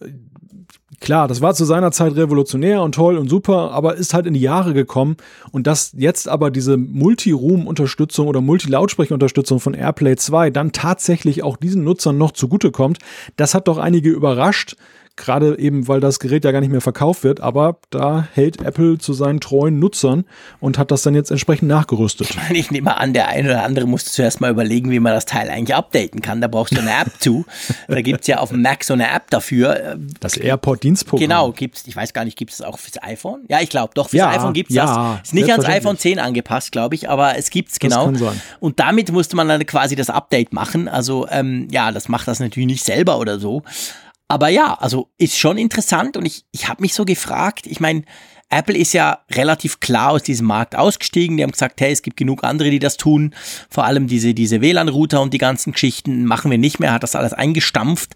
Klar, 1.01 1.27
das 1.27 1.41
war 1.41 1.55
zu 1.55 1.65
seiner 1.65 1.91
Zeit 1.91 2.15
revolutionär 2.15 2.83
und 2.83 2.93
toll 2.93 3.17
und 3.17 3.27
super, 3.27 3.71
aber 3.71 3.95
ist 3.95 4.13
halt 4.13 4.27
in 4.27 4.35
die 4.35 4.39
Jahre 4.39 4.75
gekommen. 4.75 5.17
Und 5.51 5.65
dass 5.65 5.93
jetzt 5.97 6.29
aber 6.29 6.51
diese 6.51 6.77
Multi-Room-Unterstützung 6.77 8.27
oder 8.27 8.39
Multi-Lautsprecher-Unterstützung 8.39 9.59
von 9.59 9.73
AirPlay 9.73 10.15
2 10.15 10.51
dann 10.51 10.73
tatsächlich 10.73 11.41
auch 11.41 11.57
diesen 11.57 11.83
Nutzern 11.83 12.19
noch 12.19 12.33
zugutekommt, 12.33 12.99
das 13.35 13.55
hat 13.55 13.67
doch 13.67 13.79
einige 13.79 14.11
überrascht, 14.11 14.75
gerade 15.21 15.57
eben, 15.57 15.87
weil 15.87 15.99
das 15.99 16.19
Gerät 16.19 16.43
ja 16.43 16.51
gar 16.51 16.61
nicht 16.61 16.71
mehr 16.71 16.81
verkauft 16.81 17.23
wird, 17.23 17.39
aber 17.39 17.77
da 17.89 18.27
hält 18.33 18.61
Apple 18.61 18.97
zu 18.97 19.13
seinen 19.13 19.39
treuen 19.39 19.79
Nutzern 19.79 20.25
und 20.59 20.77
hat 20.77 20.91
das 20.91 21.03
dann 21.03 21.15
jetzt 21.15 21.31
entsprechend 21.31 21.69
nachgerüstet. 21.69 22.29
Ich, 22.29 22.35
meine, 22.35 22.57
ich 22.57 22.71
nehme 22.71 22.97
an, 22.97 23.13
der 23.13 23.27
eine 23.27 23.49
oder 23.49 23.63
andere 23.63 23.85
musste 23.85 24.11
zuerst 24.11 24.41
mal 24.41 24.51
überlegen, 24.51 24.91
wie 24.91 24.99
man 24.99 25.13
das 25.13 25.25
Teil 25.25 25.49
eigentlich 25.49 25.75
updaten 25.75 26.21
kann. 26.21 26.41
Da 26.41 26.47
brauchst 26.47 26.75
du 26.75 26.81
eine 26.81 26.91
App 26.91 27.11
zu. 27.19 27.45
Da 27.87 28.01
gibt's 28.01 28.27
ja 28.27 28.39
auf 28.39 28.49
dem 28.49 28.61
Mac 28.61 28.83
so 28.83 28.93
eine 28.93 29.09
App 29.09 29.29
dafür. 29.29 29.97
Das 30.19 30.37
AirPort-Dienstprogramm. 30.37 31.27
Genau, 31.27 31.51
gibt's, 31.51 31.83
ich 31.87 31.95
weiß 31.95 32.13
gar 32.13 32.25
nicht, 32.25 32.37
gibt 32.37 32.51
es 32.51 32.61
auch 32.61 32.79
fürs 32.79 33.01
iPhone? 33.01 33.41
Ja, 33.47 33.61
ich 33.61 33.69
glaube, 33.69 33.91
doch, 33.93 34.09
fürs 34.09 34.19
Ja, 34.19 34.29
iPhone 34.29 34.53
gibt's 34.53 34.73
ja, 34.73 35.17
das. 35.17 35.27
Ist 35.29 35.33
nicht 35.33 35.49
ans 35.51 35.65
iPhone 35.65 35.97
10 35.97 36.19
angepasst, 36.19 36.71
glaube 36.71 36.95
ich, 36.95 37.09
aber 37.09 37.37
es 37.37 37.49
gibt's 37.49 37.79
Das 37.79 37.89
genau. 37.89 38.11
Und 38.59 38.79
damit 38.79 39.11
musste 39.11 39.35
man 39.35 39.47
dann 39.47 39.65
quasi 39.65 39.95
das 39.95 40.09
Update 40.09 40.53
machen. 40.53 40.87
Also, 40.87 41.27
ähm, 41.29 41.67
ja, 41.71 41.91
das 41.91 42.09
macht 42.09 42.27
das 42.27 42.39
natürlich 42.39 42.67
nicht 42.67 42.83
selber 42.83 43.19
oder 43.19 43.39
so. 43.39 43.63
Aber 44.31 44.47
ja, 44.47 44.75
also 44.75 45.09
ist 45.17 45.37
schon 45.37 45.57
interessant 45.57 46.15
und 46.15 46.25
ich, 46.25 46.45
ich 46.53 46.69
habe 46.69 46.81
mich 46.81 46.93
so 46.93 47.03
gefragt, 47.03 47.67
ich 47.67 47.81
meine, 47.81 48.03
Apple 48.49 48.77
ist 48.77 48.93
ja 48.93 49.25
relativ 49.29 49.81
klar 49.81 50.11
aus 50.11 50.23
diesem 50.23 50.47
Markt 50.47 50.73
ausgestiegen. 50.73 51.35
Die 51.35 51.43
haben 51.43 51.51
gesagt, 51.51 51.81
hey, 51.81 51.91
es 51.91 52.01
gibt 52.01 52.15
genug 52.15 52.45
andere, 52.45 52.69
die 52.69 52.79
das 52.79 52.95
tun. 52.95 53.35
Vor 53.69 53.83
allem 53.83 54.07
diese, 54.07 54.33
diese 54.33 54.61
WLAN-Router 54.61 55.19
und 55.19 55.33
die 55.33 55.37
ganzen 55.37 55.73
Geschichten 55.73 56.23
machen 56.23 56.49
wir 56.49 56.57
nicht 56.57 56.79
mehr, 56.79 56.93
hat 56.93 57.03
das 57.03 57.17
alles 57.17 57.33
eingestampft. 57.33 58.13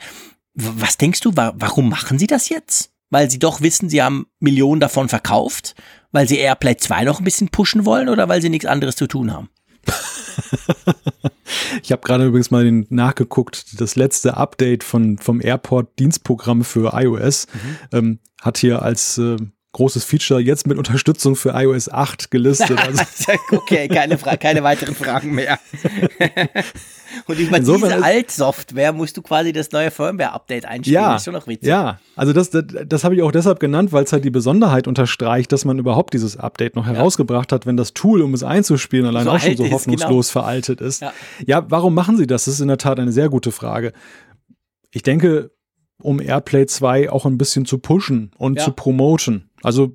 Was 0.54 0.96
denkst 0.96 1.20
du, 1.20 1.36
wa 1.36 1.54
warum 1.58 1.90
machen 1.90 2.18
sie 2.18 2.28
das 2.28 2.48
jetzt? 2.48 2.92
Weil 3.10 3.30
sie 3.30 3.40
doch 3.40 3.60
wissen, 3.60 3.90
sie 3.90 4.02
haben 4.02 4.28
Millionen 4.40 4.80
davon 4.80 5.10
verkauft? 5.10 5.76
Weil 6.14 6.30
sie 6.30 6.38
AirPlay 6.38 6.78
2 6.78 7.04
noch 7.04 7.20
ein 7.20 7.26
bisschen 7.26 7.50
pushen 7.50 7.84
wollen 7.84 8.08
oder 8.08 8.30
weil 8.30 8.42
sie 8.42 8.50
nichts 8.50 8.66
anderes 8.66 8.96
zu 8.96 9.08
tun 9.08 9.34
haben? 9.34 9.50
Ich 11.84 11.92
habe 11.92 12.02
gerade 12.02 12.26
übrigens 12.26 12.52
mal 12.52 12.70
nachgeguckt. 12.90 13.80
Das 13.80 13.96
letzte 13.96 14.38
Update 14.38 14.84
von, 14.84 15.18
vom 15.18 15.42
Airport-Dienstprogramm 15.42 16.64
für 16.64 16.94
iOS 16.94 17.48
ähm, 17.92 18.20
hat 18.42 18.58
hier 18.58 18.82
als 18.82 19.18
äh, 19.18 19.38
großes 19.76 20.04
Feature 20.06 20.40
jetzt 20.40 20.68
mit 20.68 20.78
Unterstützung 20.78 21.36
für 21.36 21.50
iOS 21.50 21.90
8 21.90 22.32
gelistet. 22.32 22.80
Also 22.86 23.04
okay, 23.52 23.88
keine, 23.88 24.18
Fra 24.18 24.38
keine 24.38 24.64
weiteren 24.64 24.96
Fragen 24.96 25.34
mehr. 25.36 25.60
Und 27.28 27.40
über 27.40 27.58
Insofern 27.58 27.92
diese 27.92 28.04
Altsoftware 28.04 28.92
musst 28.94 29.16
du 29.18 29.22
quasi 29.22 29.54
das 29.54 29.72
neue 29.72 29.90
Firmware-Update 29.92 30.66
einspielen. 30.66 31.02
ja, 31.02 31.12
Das 31.14 31.22
ist 31.22 31.26
schon 31.26 31.34
noch 31.34 31.48
witzig. 31.48 31.68
ja, 31.70 32.00
also 32.16 32.34
das, 32.34 32.50
das, 32.50 32.64
das 32.86 33.04
habe 33.04 33.16
ich 33.16 33.22
auch 33.22 33.32
deshalb 33.32 33.60
genannt, 33.60 33.94
weil 33.94 34.04
es 34.04 34.12
halt 34.14 34.26
die 34.26 34.30
Besonderheit 34.32 34.88
unterstreicht, 34.88 35.52
dass 35.52 35.66
man 35.66 35.80
überhaupt 35.80 36.14
dieses 36.14 36.36
Update 36.38 36.76
noch 36.76 36.86
herausgebracht 36.86 37.52
hat, 37.52 37.66
wenn 37.66 37.78
das 37.78 37.94
Tool, 37.94 38.22
um 38.22 38.34
es 38.34 38.44
einzuspielen, 38.44 39.06
allein 39.06 39.26
So 39.26 39.32
auch 39.32 39.40
schon 39.40 39.56
so 39.58 39.64
ist, 39.66 39.72
hoffnungslos 39.72 40.30
veraltet 40.30 40.82
ist. 40.82 41.02
Ja. 41.02 41.14
ja, 41.46 41.66
warum 41.70 41.94
machen 41.94 42.18
sie 42.18 42.28
das? 42.28 42.46
Das 42.46 42.56
ist 42.56 42.60
in 42.60 42.68
der 42.68 42.78
Tat 42.78 43.00
eine 43.00 43.12
sehr 43.12 43.30
gute 43.30 43.52
Frage. 43.52 43.94
Ich 44.92 45.04
denke, 45.04 45.52
um 46.02 46.20
Airplay 46.22 46.66
2 46.66 47.10
auch 47.10 47.26
ein 47.26 47.38
bisschen 47.38 47.66
zu 47.66 47.78
pushen 47.78 48.32
und 48.38 48.58
Ja. 48.58 48.66
zu 48.66 48.72
promoten. 48.72 49.50
Also 49.66 49.94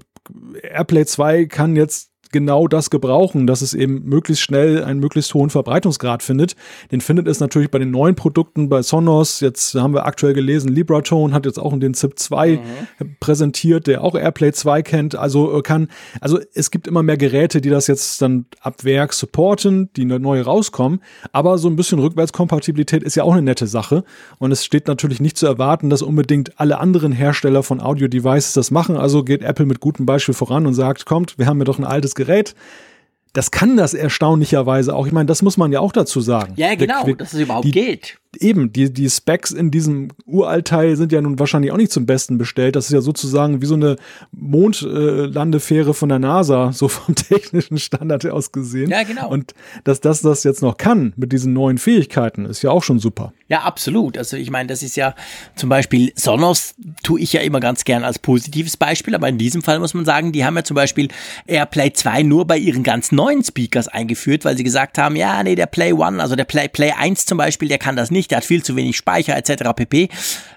Airplay 0.62 1.06
2 1.06 1.46
kann 1.46 1.76
jetzt 1.76 2.09
genau 2.32 2.68
das 2.68 2.90
gebrauchen, 2.90 3.46
dass 3.46 3.62
es 3.62 3.74
eben 3.74 4.04
möglichst 4.04 4.42
schnell 4.42 4.84
einen 4.84 5.00
möglichst 5.00 5.34
hohen 5.34 5.50
Verbreitungsgrad 5.50 6.22
findet. 6.22 6.56
Den 6.92 7.00
findet 7.00 7.28
es 7.28 7.40
natürlich 7.40 7.70
bei 7.70 7.78
den 7.78 7.90
neuen 7.90 8.14
Produkten, 8.14 8.68
bei 8.68 8.82
Sonos. 8.82 9.40
Jetzt 9.40 9.74
haben 9.74 9.94
wir 9.94 10.06
aktuell 10.06 10.34
gelesen, 10.34 10.68
Libratone 10.68 11.32
hat 11.34 11.46
jetzt 11.46 11.58
auch 11.58 11.76
den 11.78 11.94
ZIP 11.94 12.18
2 12.18 12.60
präsentiert, 13.20 13.86
der 13.86 14.02
auch 14.04 14.14
Airplay 14.14 14.52
2 14.52 14.82
kennt. 14.82 15.14
Also 15.16 15.58
äh, 15.58 15.62
kann, 15.62 15.88
also 16.20 16.38
es 16.54 16.70
gibt 16.70 16.86
immer 16.86 17.02
mehr 17.02 17.16
Geräte, 17.16 17.60
die 17.60 17.70
das 17.70 17.86
jetzt 17.86 18.20
dann 18.22 18.46
ab 18.60 18.84
Werk 18.84 19.12
supporten, 19.12 19.90
die 19.96 20.04
ne- 20.04 20.18
neu 20.18 20.40
rauskommen. 20.40 21.00
Aber 21.32 21.58
so 21.58 21.68
ein 21.68 21.76
bisschen 21.76 21.98
Rückwärtskompatibilität 21.98 23.02
ist 23.02 23.14
ja 23.14 23.24
auch 23.24 23.32
eine 23.32 23.42
nette 23.42 23.66
Sache. 23.66 24.04
Und 24.38 24.52
es 24.52 24.64
steht 24.64 24.88
natürlich 24.88 25.20
nicht 25.20 25.36
zu 25.36 25.46
erwarten, 25.46 25.90
dass 25.90 26.02
unbedingt 26.02 26.58
alle 26.60 26.78
anderen 26.78 27.12
Hersteller 27.12 27.62
von 27.62 27.80
Audio-Devices 27.80 28.52
das 28.52 28.70
machen. 28.70 28.96
Also 28.96 29.24
geht 29.24 29.42
Apple 29.42 29.66
mit 29.66 29.80
gutem 29.80 30.06
Beispiel 30.06 30.34
voran 30.34 30.66
und 30.66 30.74
sagt, 30.74 31.06
kommt, 31.06 31.38
wir 31.38 31.46
haben 31.46 31.58
ja 31.58 31.64
doch 31.64 31.78
ein 31.78 31.84
altes 31.84 32.14
Gerät. 32.24 32.54
Das 33.32 33.50
kann 33.52 33.76
das 33.76 33.94
erstaunlicherweise 33.94 34.94
auch. 34.94 35.06
Ich 35.06 35.12
meine, 35.12 35.26
das 35.26 35.40
muss 35.42 35.56
man 35.56 35.70
ja 35.70 35.78
auch 35.80 35.92
dazu 35.92 36.20
sagen. 36.20 36.54
Ja, 36.56 36.74
genau, 36.74 37.04
Der- 37.04 37.14
dass 37.14 37.32
es 37.32 37.38
überhaupt 37.40 37.64
die- 37.64 37.70
geht. 37.70 38.18
Eben, 38.38 38.72
die, 38.72 38.92
die 38.92 39.10
Specs 39.10 39.50
in 39.50 39.72
diesem 39.72 40.08
Uralteil 40.24 40.96
sind 40.96 41.10
ja 41.10 41.20
nun 41.20 41.38
wahrscheinlich 41.40 41.72
auch 41.72 41.76
nicht 41.76 41.90
zum 41.90 42.06
Besten 42.06 42.38
bestellt. 42.38 42.76
Das 42.76 42.86
ist 42.86 42.92
ja 42.92 43.00
sozusagen 43.00 43.60
wie 43.60 43.66
so 43.66 43.74
eine 43.74 43.96
Mondlandefähre 44.30 45.94
von 45.94 46.08
der 46.08 46.20
NASA, 46.20 46.72
so 46.72 46.86
vom 46.86 47.14
technischen 47.16 47.78
Standard 47.78 48.24
aus 48.26 48.52
gesehen. 48.52 48.90
Ja, 48.90 49.02
genau. 49.02 49.28
Und 49.30 49.54
dass 49.84 50.00
das 50.00 50.22
das 50.22 50.44
jetzt 50.44 50.62
noch 50.62 50.76
kann 50.76 51.12
mit 51.16 51.32
diesen 51.32 51.52
neuen 51.52 51.78
Fähigkeiten, 51.78 52.44
ist 52.44 52.62
ja 52.62 52.70
auch 52.70 52.82
schon 52.82 53.00
super. 53.00 53.32
Ja, 53.48 53.62
absolut. 53.62 54.16
Also 54.16 54.36
ich 54.36 54.50
meine, 54.50 54.68
das 54.68 54.82
ist 54.82 54.96
ja 54.96 55.14
zum 55.56 55.68
Beispiel 55.68 56.12
Sonos 56.14 56.74
tue 57.02 57.20
ich 57.20 57.32
ja 57.32 57.40
immer 57.40 57.58
ganz 57.58 57.84
gern 57.84 58.04
als 58.04 58.20
positives 58.20 58.76
Beispiel, 58.76 59.14
aber 59.14 59.28
in 59.28 59.38
diesem 59.38 59.62
Fall 59.62 59.80
muss 59.80 59.94
man 59.94 60.04
sagen, 60.04 60.30
die 60.30 60.44
haben 60.44 60.54
ja 60.54 60.62
zum 60.62 60.76
Beispiel 60.76 61.08
AirPlay 61.46 61.92
2 61.92 62.22
nur 62.22 62.46
bei 62.46 62.58
ihren 62.58 62.82
ganz 62.82 63.10
neuen 63.10 63.42
Speakers 63.42 63.88
eingeführt, 63.88 64.44
weil 64.44 64.56
sie 64.56 64.62
gesagt 64.62 64.98
haben, 64.98 65.16
ja, 65.16 65.42
nee, 65.42 65.56
der 65.56 65.66
Play 65.66 65.92
One, 65.92 66.22
also 66.22 66.36
der 66.36 66.44
Play, 66.44 66.68
Play 66.68 66.92
1 66.92 67.26
zum 67.26 67.38
Beispiel, 67.38 67.68
der 67.68 67.78
kann 67.78 67.96
das 67.96 68.10
nicht, 68.10 68.19
der 68.28 68.38
hat 68.38 68.44
viel 68.44 68.62
zu 68.62 68.76
wenig 68.76 68.96
Speicher 68.96 69.36
etc. 69.36 69.70
pp. 69.74 70.08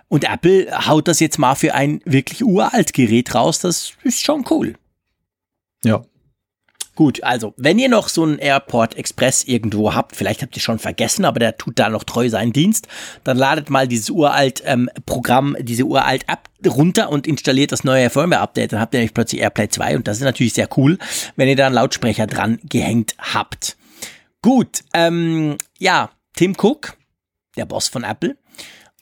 Und 0.08 0.24
Apple 0.26 0.88
haut 0.88 1.08
das 1.08 1.20
jetzt 1.20 1.40
mal 1.40 1.56
für 1.56 1.74
ein 1.74 2.02
wirklich 2.06 2.44
uralt 2.44 2.94
Gerät 2.94 3.34
raus, 3.34 3.60
das 3.60 3.94
ist 4.04 4.24
schon 4.24 4.46
cool. 4.50 4.76
Ja. 5.84 6.04
Gut, 6.96 7.24
also, 7.24 7.56
wenn 7.58 7.80
ihr 7.80 7.90
noch 7.90 8.08
so 8.08 8.22
einen 8.22 8.38
Airport 8.38 8.96
Express 8.96 9.44
irgendwo 9.46 9.96
habt, 9.96 10.16
vielleicht 10.16 10.44
habt 10.44 10.56
ihr 10.56 10.62
schon 10.62 10.78
vergessen, 10.78 11.26
aber 11.26 11.40
der 11.40 11.58
tut 11.58 11.80
da 11.80 11.90
noch 11.90 12.04
treu 12.04 12.30
seinen 12.30 12.54
Dienst, 12.54 12.88
dann 13.24 13.38
ladet 13.38 13.72
mal 13.72 13.88
dieses 13.88 14.12
uralt 14.12 14.62
ähm, 14.66 14.92
Programm, 15.08 15.58
diese 15.60 15.86
uralt 15.86 16.26
App 16.28 16.50
runter 16.68 17.10
und 17.10 17.26
installiert 17.26 17.72
das 17.72 17.84
neue 17.84 18.12
Firmware-Update. 18.12 18.74
Dann 18.74 18.80
habt 18.80 18.94
ihr 18.94 19.00
nämlich 19.00 19.16
plötzlich 19.16 19.42
AirPlay 19.42 19.70
2 19.70 19.96
und 19.96 20.08
das 20.08 20.18
ist 20.18 20.24
natürlich 20.24 20.54
sehr 20.54 20.70
cool, 20.78 21.00
wenn 21.36 21.50
ihr 21.50 21.56
da 21.56 21.66
einen 21.66 21.76
Lautsprecher 21.76 22.28
dran 22.28 22.60
gehängt 22.64 23.16
habt. 23.18 23.76
Gut, 24.44 24.84
ähm, 24.94 25.58
ja, 25.80 26.12
Tim 26.36 26.56
Cook, 26.56 26.96
der 27.56 27.66
Boss 27.66 27.88
von 27.88 28.04
Apple, 28.04 28.38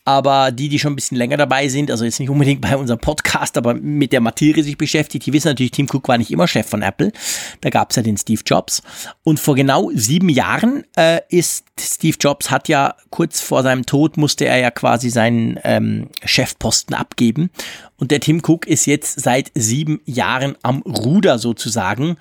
aber 0.04 0.50
die, 0.50 0.68
die 0.68 0.78
schon 0.80 0.92
ein 0.92 0.96
bisschen 0.96 1.16
länger 1.16 1.36
dabei 1.36 1.68
sind, 1.68 1.90
also 1.90 2.04
jetzt 2.04 2.18
nicht 2.18 2.28
unbedingt 2.28 2.60
bei 2.60 2.76
unserem 2.76 2.98
Podcast, 2.98 3.56
aber 3.56 3.74
mit 3.74 4.12
der 4.12 4.20
Materie 4.20 4.62
sich 4.64 4.76
beschäftigt, 4.76 5.26
die 5.26 5.32
wissen 5.32 5.48
natürlich, 5.48 5.70
Tim 5.70 5.86
Cook 5.90 6.08
war 6.08 6.18
nicht 6.18 6.32
immer 6.32 6.48
Chef 6.48 6.68
von 6.68 6.82
Apple. 6.82 7.12
Da 7.60 7.70
gab 7.70 7.90
es 7.90 7.96
ja 7.96 8.02
den 8.02 8.16
Steve 8.16 8.42
Jobs. 8.44 8.82
Und 9.22 9.38
vor 9.38 9.54
genau 9.54 9.90
sieben 9.94 10.28
Jahren 10.28 10.84
äh, 10.96 11.20
ist 11.28 11.66
Steve 11.78 12.16
Jobs 12.18 12.50
hat 12.50 12.68
ja 12.68 12.96
kurz 13.10 13.40
vor 13.40 13.62
seinem 13.62 13.86
Tod 13.86 14.16
musste 14.16 14.44
er 14.44 14.58
ja 14.58 14.70
quasi 14.72 15.08
seinen 15.08 15.58
ähm, 15.62 16.08
Chefposten 16.24 16.94
abgeben. 16.94 17.50
Und 17.96 18.10
der 18.10 18.20
Tim 18.20 18.42
Cook 18.44 18.66
ist 18.66 18.86
jetzt 18.86 19.20
seit 19.20 19.52
sieben 19.54 20.00
Jahren 20.04 20.56
am 20.62 20.82
Ruder 20.82 21.38
sozusagen. 21.38 22.16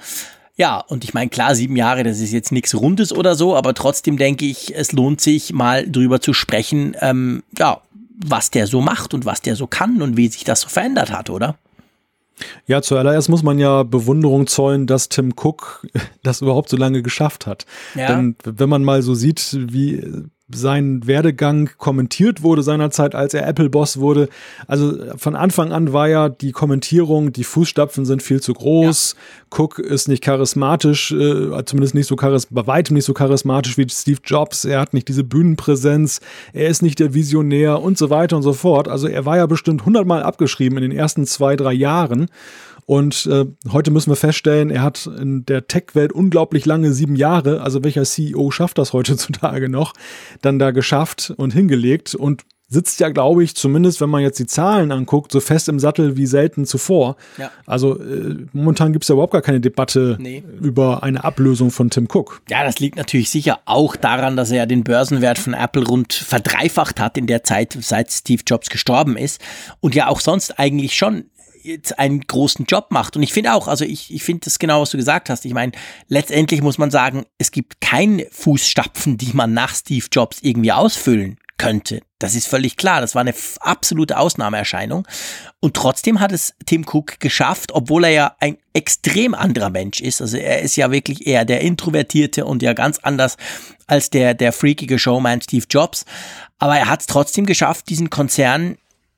Ja, 0.62 0.78
und 0.78 1.04
ich 1.04 1.16
meine, 1.16 1.28
klar, 1.28 1.56
sieben 1.56 1.76
Jahre, 1.76 2.04
das 2.04 2.20
ist 2.20 2.32
jetzt 2.32 2.52
nichts 2.52 2.76
Rundes 2.76 3.12
oder 3.12 3.34
so, 3.34 3.56
aber 3.56 3.74
trotzdem 3.74 4.18
denke 4.18 4.46
ich, 4.46 4.76
es 4.76 4.92
lohnt 4.92 5.20
sich 5.20 5.54
mal 5.54 5.90
drüber 5.90 6.22
zu 6.22 6.34
sprechen, 6.34 6.96
ähm, 7.00 7.42
ja, 7.58 7.82
was 8.24 8.52
der 8.52 8.68
so 8.68 8.80
macht 8.80 9.16
und 9.16 9.26
was 9.26 9.42
der 9.42 9.56
so 9.56 9.66
kann 9.66 10.04
und 10.04 10.18
wie 10.18 10.28
sich 10.28 10.44
das 10.44 10.62
so 10.62 10.70
verändert 10.70 11.12
hat, 11.12 11.32
oder? 11.32 11.56
Ja, 12.68 12.84
zuallererst 12.84 13.28
muss 13.28 13.42
man 13.42 13.58
ja 13.58 13.82
Bewunderung 13.82 14.46
zollen, 14.46 14.86
dass 14.86 15.10
Tim 15.10 15.34
Cook 15.36 15.84
das 16.22 16.42
überhaupt 16.42 16.70
so 16.70 16.78
lange 16.78 17.02
geschafft 17.02 17.48
hat. 17.48 17.66
Ja. 17.96 18.10
Denn 18.10 18.36
wenn 18.44 18.70
man 18.70 18.84
mal 18.84 19.02
so 19.02 19.16
sieht, 19.16 19.58
wie 19.60 20.06
sein 20.54 21.06
Werdegang 21.08 21.70
kommentiert 21.78 22.44
wurde 22.44 22.64
seinerzeit, 22.64 23.16
als 23.16 23.34
er 23.34 23.48
Apple-Boss 23.48 24.00
wurde, 24.00 24.30
also 24.68 24.98
von 25.18 25.36
Anfang 25.36 25.72
an 25.72 25.94
war 25.94 26.08
ja 26.08 26.30
die 26.30 26.52
Kommentierung, 26.52 27.34
die 27.34 27.44
Fußstapfen 27.44 28.06
sind 28.06 28.24
viel 28.24 28.42
zu 28.42 28.54
groß, 28.54 29.16
Cook 29.50 29.80
ist 29.80 30.08
nicht 30.08 30.24
charismatisch, 30.24 31.12
äh, 31.12 31.66
zumindest 31.66 31.96
nicht 31.96 32.08
so 32.08 32.16
charis 32.16 32.48
bei 32.50 32.66
weitem 32.68 32.96
nicht 32.96 33.06
so 33.06 33.14
charismatisch 33.14 33.78
wie 33.78 33.88
Steve 33.90 34.20
Jobs, 34.24 34.66
er 34.66 34.80
hat 34.80 34.94
nicht 34.94 35.08
diese 35.08 35.24
Bühnenpräsenz, 35.24 36.22
er 36.54 36.68
ist 36.68 36.82
nicht 36.82 37.00
der 37.00 37.14
Visionär 37.14 37.82
und 37.82 37.98
so 37.98 38.10
weiter 38.10 38.36
und 38.36 38.44
so 38.44 38.54
fort. 38.54 38.88
Also 38.88 39.08
er 39.08 39.26
war 39.26 39.38
ja 39.38 39.46
bestimmt 39.46 39.86
hundertmal 39.86 40.24
abgeschrieben 40.24 40.78
in 40.78 40.90
den 40.90 40.98
ersten 40.98 41.26
zwei, 41.26 41.56
drei 41.56 41.74
Jahren. 41.74 42.28
Und 42.92 43.26
äh, 43.28 43.46
heute 43.72 43.90
müssen 43.90 44.12
wir 44.12 44.18
feststellen, 44.18 44.70
er 44.70 44.82
hat 44.82 45.06
in 45.06 45.46
der 45.46 45.66
Tech-Welt 45.66 46.12
unglaublich 46.12 46.66
lange 46.66 46.92
sieben 46.92 47.16
Jahre, 47.16 47.62
also 47.62 47.86
welcher 47.86 48.04
CEO 48.04 48.52
schafft 48.52 48.78
das 48.78 48.92
heutzutage 48.92 49.70
noch, 49.70 49.94
dann 50.42 50.60
da 50.60 50.72
geschafft 50.72 51.34
und 51.38 51.54
hingelegt 51.54 52.16
und 52.16 52.42
sitzt 52.68 53.00
ja, 53.00 53.08
glaube 53.08 53.46
ich, 53.46 53.56
zumindest 53.56 54.02
wenn 54.02 54.10
man 54.10 54.22
jetzt 54.24 54.40
die 54.40 54.46
Zahlen 54.46 54.92
anguckt, 54.92 55.32
so 55.32 55.40
fest 55.40 55.70
im 55.70 55.80
Sattel 55.80 56.18
wie 56.18 56.26
selten 56.26 56.66
zuvor. 56.66 57.16
Ja. 57.38 57.50
Also 57.66 57.98
äh, 57.98 58.46
momentan 58.52 58.92
gibt 58.92 59.06
es 59.06 59.08
ja 59.08 59.14
überhaupt 59.14 59.32
gar 59.32 59.42
keine 59.42 59.62
Debatte 59.62 60.18
Nee. 60.20 60.44
über 60.60 61.02
eine 61.02 61.24
Ablösung 61.24 61.72
von 61.72 61.90
Tim 61.92 62.10
Cook. 62.14 62.42
Ja, 62.50 62.66
das 62.66 62.80
liegt 62.80 62.98
natürlich 62.98 63.30
sicher 63.30 63.60
auch 63.64 63.96
daran, 63.96 64.36
dass 64.36 64.52
er 64.52 64.58
ja 64.58 64.66
den 64.66 64.84
Börsenwert 64.84 65.40
von 65.40 65.54
Apple 65.54 65.86
rund 65.88 66.12
verdreifacht 66.12 67.00
hat 67.00 67.18
in 67.18 67.28
der 67.28 67.46
Zeit, 67.46 67.78
seit 67.80 68.12
Steve 68.12 68.44
Jobs 68.46 68.70
gestorben 68.70 69.16
ist 69.16 69.40
und 69.80 69.96
ja 69.96 70.10
auch 70.10 70.20
sonst 70.20 70.60
eigentlich 70.60 70.98
schon 70.98 71.24
jetzt 71.64 72.00
einen 72.00 72.22
großen 72.22 72.66
Job 72.66 72.88
macht. 72.90 73.16
Und 73.16 73.24
ich 73.24 73.34
finde 73.34 73.54
auch, 73.54 73.68
also 73.68 73.86
ich, 73.86 74.14
ich 74.14 74.24
finde 74.24 74.46
das 74.46 74.60
genau, 74.60 74.82
was 74.82 74.92
du 74.92 74.98
gesagt 74.98 75.30
hast. 75.30 75.46
Ich 75.46 75.54
meine, 75.54 75.72
letztendlich 76.08 76.62
muss 76.62 76.78
man 76.78 76.92
sagen, 76.92 77.26
es 77.38 77.52
gibt 77.52 77.82
keine 77.82 78.28
Fußstapfen, 78.32 79.18
die 79.18 79.32
man 79.34 79.54
nach 79.54 79.76
Steve 79.76 80.06
Jobs 80.12 80.40
irgendwie 80.42 80.72
ausfüllen 80.72 81.38
könnte. 81.62 82.02
Das 82.18 82.34
ist 82.34 82.48
völlig 82.48 82.76
klar. 82.76 83.02
Das 83.02 83.14
war 83.14 83.22
eine 83.22 83.36
absolute 83.60 84.18
Ausnahmeerscheinung. 84.18 85.08
Und 85.60 85.76
trotzdem 85.76 86.20
hat 86.20 86.32
es 86.32 86.56
Tim 86.66 86.86
Cook 86.92 87.20
geschafft, 87.20 87.72
obwohl 87.72 88.06
er 88.06 88.10
ja 88.12 88.36
ein 88.40 88.58
extrem 88.74 89.36
anderer 89.36 89.70
Mensch 89.70 90.02
ist. 90.02 90.22
Also 90.22 90.38
er 90.38 90.62
ist 90.62 90.76
ja 90.76 90.92
wirklich 90.92 91.28
eher 91.28 91.46
der 91.46 91.62
Introvertierte 91.62 92.46
und 92.46 92.64
ja 92.64 92.74
ganz 92.74 92.98
anders 93.00 93.38
als 93.86 94.10
der, 94.10 94.34
der 94.34 94.54
freakige 94.54 94.98
Showman 94.98 95.42
Steve 95.42 95.66
Jobs. 95.70 96.06
Aber 96.58 96.78
er 96.78 96.90
hat 96.90 97.02
es 97.02 97.08
trotzdem 97.08 97.46
geschafft, 97.46 97.90
diesen 97.90 98.10
Konzern 98.10 98.78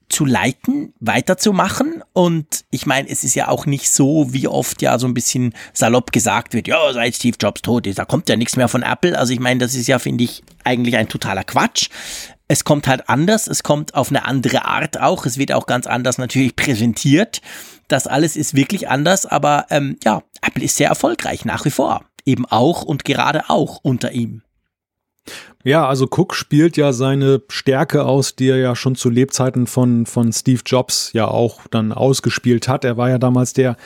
zu 0.10 0.26
leiten, 0.26 0.94
weiterzumachen. 1.00 2.04
Und 2.14 2.66
ich 2.72 2.86
meine, 2.86 3.10
es 3.10 3.24
ist 3.24 3.36
ja 3.36 3.48
auch 3.48 3.66
nicht 3.66 3.90
so, 3.90 4.34
wie 4.34 4.48
oft 4.48 4.82
ja 4.82 5.00
so 5.00 5.08
ein 5.08 5.14
bisschen 5.14 5.54
salopp 5.74 6.12
gesagt 6.12 6.54
wird, 6.54 6.68
ja, 6.68 6.94
seit 6.94 7.16
Steve 7.16 7.38
Jobs 7.40 7.62
tot 7.62 7.88
ist, 7.88 8.00
da 8.00 8.06
kommt 8.06 8.30
ja 8.30 8.36
nichts 8.36 8.56
mehr 8.56 8.68
von 8.68 8.84
Apple. 8.84 9.18
Also 9.18 9.34
ich 9.34 9.40
meine, 9.40 9.60
das 9.60 9.76
ist 9.76 9.88
ja, 9.88 10.00
finde 10.00 10.24
ich, 10.24 10.44
eigentlich 10.64 10.98
ein 10.98 11.10
totaler 11.10 11.44
Quatsch. 11.44 11.90
Es 12.48 12.64
kommt 12.64 12.88
halt 12.88 13.10
anders, 13.10 13.48
es 13.48 13.64
kommt 13.64 13.96
auf 13.96 14.10
eine 14.10 14.26
andere 14.26 14.66
Art 14.66 15.00
auch, 15.00 15.26
es 15.26 15.38
wird 15.38 15.52
auch 15.54 15.66
ganz 15.66 15.88
anders 15.88 16.18
natürlich 16.18 16.56
präsentiert. 16.56 17.42
Das 17.88 18.08
alles 18.08 18.36
ist 18.36 18.54
wirklich 18.54 18.90
anders, 18.90 19.26
aber 19.26 19.66
ähm, 19.70 19.98
ja, 20.04 20.24
Apple 20.42 20.64
ist 20.64 20.78
sehr 20.78 20.90
erfolgreich 20.90 21.46
nach 21.46 21.66
wie 21.66 21.72
vor. 21.72 22.06
Eben 22.26 22.46
auch 22.46 22.84
und 22.84 23.04
gerade 23.04 23.50
auch 23.50 23.80
unter 23.84 24.12
ihm. 24.12 24.44
Ja, 25.64 25.88
also 25.88 26.08
Cook 26.12 26.36
spielt 26.36 26.76
ja 26.76 26.92
seine 26.92 27.42
Stärke 27.48 28.04
aus, 28.04 28.36
die 28.36 28.50
er 28.50 28.58
ja 28.58 28.76
schon 28.76 28.96
zu 28.96 29.10
Lebzeiten 29.10 29.66
von, 29.66 30.06
von 30.06 30.34
Steve 30.34 30.62
Jobs 30.66 31.12
ja 31.14 31.28
auch 31.28 31.62
dann 31.72 31.94
ausgespielt 31.94 32.68
hat. 32.68 32.84
Er 32.84 32.98
war 32.98 33.10
ja 33.10 33.18
damals 33.18 33.54
der 33.54 33.78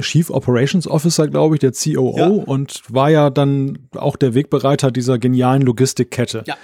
Chief 0.00 0.28
Operations 0.28 0.86
Officer, 0.86 1.28
glaube 1.28 1.56
ich, 1.56 1.60
der 1.60 1.72
COO 1.72 2.18
ja. 2.18 2.26
und 2.26 2.82
war 2.88 3.10
ja 3.10 3.30
dann 3.30 3.78
auch 3.94 4.16
der 4.16 4.34
Wegbereiter 4.34 4.90
dieser 4.90 5.18
genialen 5.18 5.62
Logistikkette. 5.62 6.44
Ja 6.46 6.56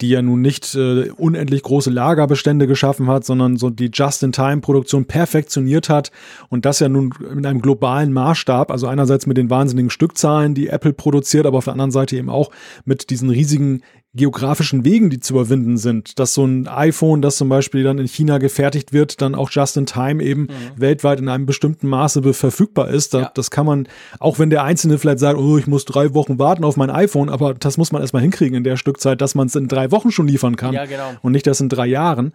die 0.00 0.10
ja 0.10 0.22
nun 0.22 0.40
nicht 0.40 0.74
äh, 0.74 1.10
unendlich 1.10 1.62
große 1.62 1.90
Lagerbestände 1.90 2.66
geschaffen 2.66 3.06
hat, 3.06 3.24
sondern 3.24 3.56
so 3.56 3.70
die 3.70 3.90
Just-in-Time-Produktion 3.92 5.06
perfektioniert 5.06 5.88
hat 5.88 6.10
und 6.48 6.64
das 6.64 6.80
ja 6.80 6.88
nun 6.88 7.14
in 7.32 7.46
einem 7.46 7.62
globalen 7.62 8.12
Maßstab, 8.12 8.70
also 8.70 8.86
einerseits 8.86 9.26
mit 9.26 9.36
den 9.36 9.50
wahnsinnigen 9.50 9.90
Stückzahlen, 9.90 10.54
die 10.54 10.68
Apple 10.68 10.92
produziert, 10.92 11.46
aber 11.46 11.58
auf 11.58 11.64
der 11.64 11.72
anderen 11.72 11.90
Seite 11.90 12.16
eben 12.16 12.28
auch 12.28 12.50
mit 12.84 13.10
diesen 13.10 13.30
riesigen 13.30 13.82
geografischen 14.16 14.84
Wegen, 14.84 15.10
die 15.10 15.20
zu 15.20 15.34
überwinden 15.34 15.76
sind, 15.76 16.18
dass 16.18 16.34
so 16.34 16.44
ein 16.44 16.66
iPhone, 16.66 17.20
das 17.20 17.36
zum 17.36 17.48
Beispiel 17.48 17.84
dann 17.84 17.98
in 17.98 18.08
China 18.08 18.38
gefertigt 18.38 18.92
wird, 18.92 19.20
dann 19.20 19.34
auch 19.34 19.50
just 19.50 19.76
in 19.76 19.86
time 19.86 20.22
eben 20.22 20.42
mhm. 20.42 20.48
weltweit 20.76 21.20
in 21.20 21.28
einem 21.28 21.46
bestimmten 21.46 21.86
Maße 21.86 22.32
verfügbar 22.32 22.88
ist. 22.88 23.12
Da, 23.12 23.20
ja. 23.20 23.30
Das 23.34 23.50
kann 23.50 23.66
man, 23.66 23.88
auch 24.18 24.38
wenn 24.38 24.50
der 24.50 24.64
Einzelne 24.64 24.98
vielleicht 24.98 25.18
sagt, 25.18 25.38
oh, 25.38 25.58
ich 25.58 25.66
muss 25.66 25.84
drei 25.84 26.14
Wochen 26.14 26.38
warten 26.38 26.64
auf 26.64 26.76
mein 26.76 26.90
iPhone, 26.90 27.28
aber 27.28 27.54
das 27.54 27.76
muss 27.76 27.92
man 27.92 28.00
erstmal 28.00 28.22
hinkriegen 28.22 28.56
in 28.56 28.64
der 28.64 28.76
Stückzeit, 28.76 29.20
dass 29.20 29.34
man 29.34 29.48
es 29.48 29.54
in 29.54 29.68
drei 29.68 29.85
Wochen 29.90 30.10
schon 30.10 30.28
liefern 30.28 30.56
kann 30.56 30.74
ja, 30.74 30.86
genau. 30.86 31.12
und 31.22 31.32
nicht 31.32 31.46
das 31.46 31.60
in 31.60 31.68
drei 31.68 31.86
Jahren. 31.86 32.32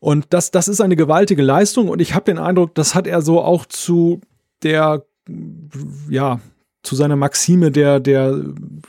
Und 0.00 0.26
das, 0.30 0.50
das 0.50 0.68
ist 0.68 0.80
eine 0.80 0.96
gewaltige 0.96 1.42
Leistung 1.42 1.88
und 1.88 2.00
ich 2.00 2.14
habe 2.14 2.24
den 2.24 2.38
Eindruck, 2.38 2.74
das 2.74 2.94
hat 2.94 3.06
er 3.06 3.20
so 3.20 3.42
auch 3.42 3.66
zu 3.66 4.20
der, 4.62 5.04
ja, 6.08 6.40
zu 6.82 6.94
seiner 6.94 7.16
Maxime 7.16 7.70
der, 7.70 8.00
der 8.00 8.40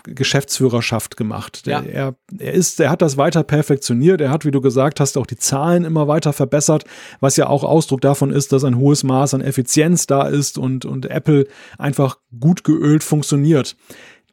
Geschäftsführerschaft 0.04 1.18
gemacht. 1.18 1.66
Ja. 1.66 1.82
er, 1.82 2.16
er 2.38 2.54
ist, 2.54 2.80
er 2.80 2.92
hat 2.92 3.02
das 3.02 3.18
weiter 3.18 3.44
perfektioniert. 3.44 4.22
Er 4.22 4.30
hat, 4.30 4.46
wie 4.46 4.52
du 4.52 4.62
gesagt 4.62 5.00
hast, 5.00 5.18
auch 5.18 5.26
die 5.26 5.36
Zahlen 5.36 5.84
immer 5.84 6.08
weiter 6.08 6.32
verbessert, 6.32 6.86
was 7.20 7.36
ja 7.36 7.48
auch 7.48 7.64
Ausdruck 7.64 8.02
davon 8.02 8.32
ist, 8.32 8.54
dass 8.54 8.64
ein 8.64 8.78
hohes 8.78 9.04
Maß 9.04 9.34
an 9.34 9.42
Effizienz 9.42 10.08
da 10.08 10.28
ist 10.28 10.58
und, 10.58 10.86
und 10.86 11.08
Apple 11.08 11.48
einfach 11.78 12.20
gut 12.40 12.64
geölt 12.64 13.04
funktioniert. 13.04 13.76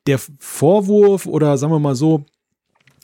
Der 0.07 0.21
Vorwurf 0.39 1.27
oder 1.27 1.57
sagen 1.59 1.73
wir 1.73 1.81
mal 1.81 1.97
so, 1.97 2.25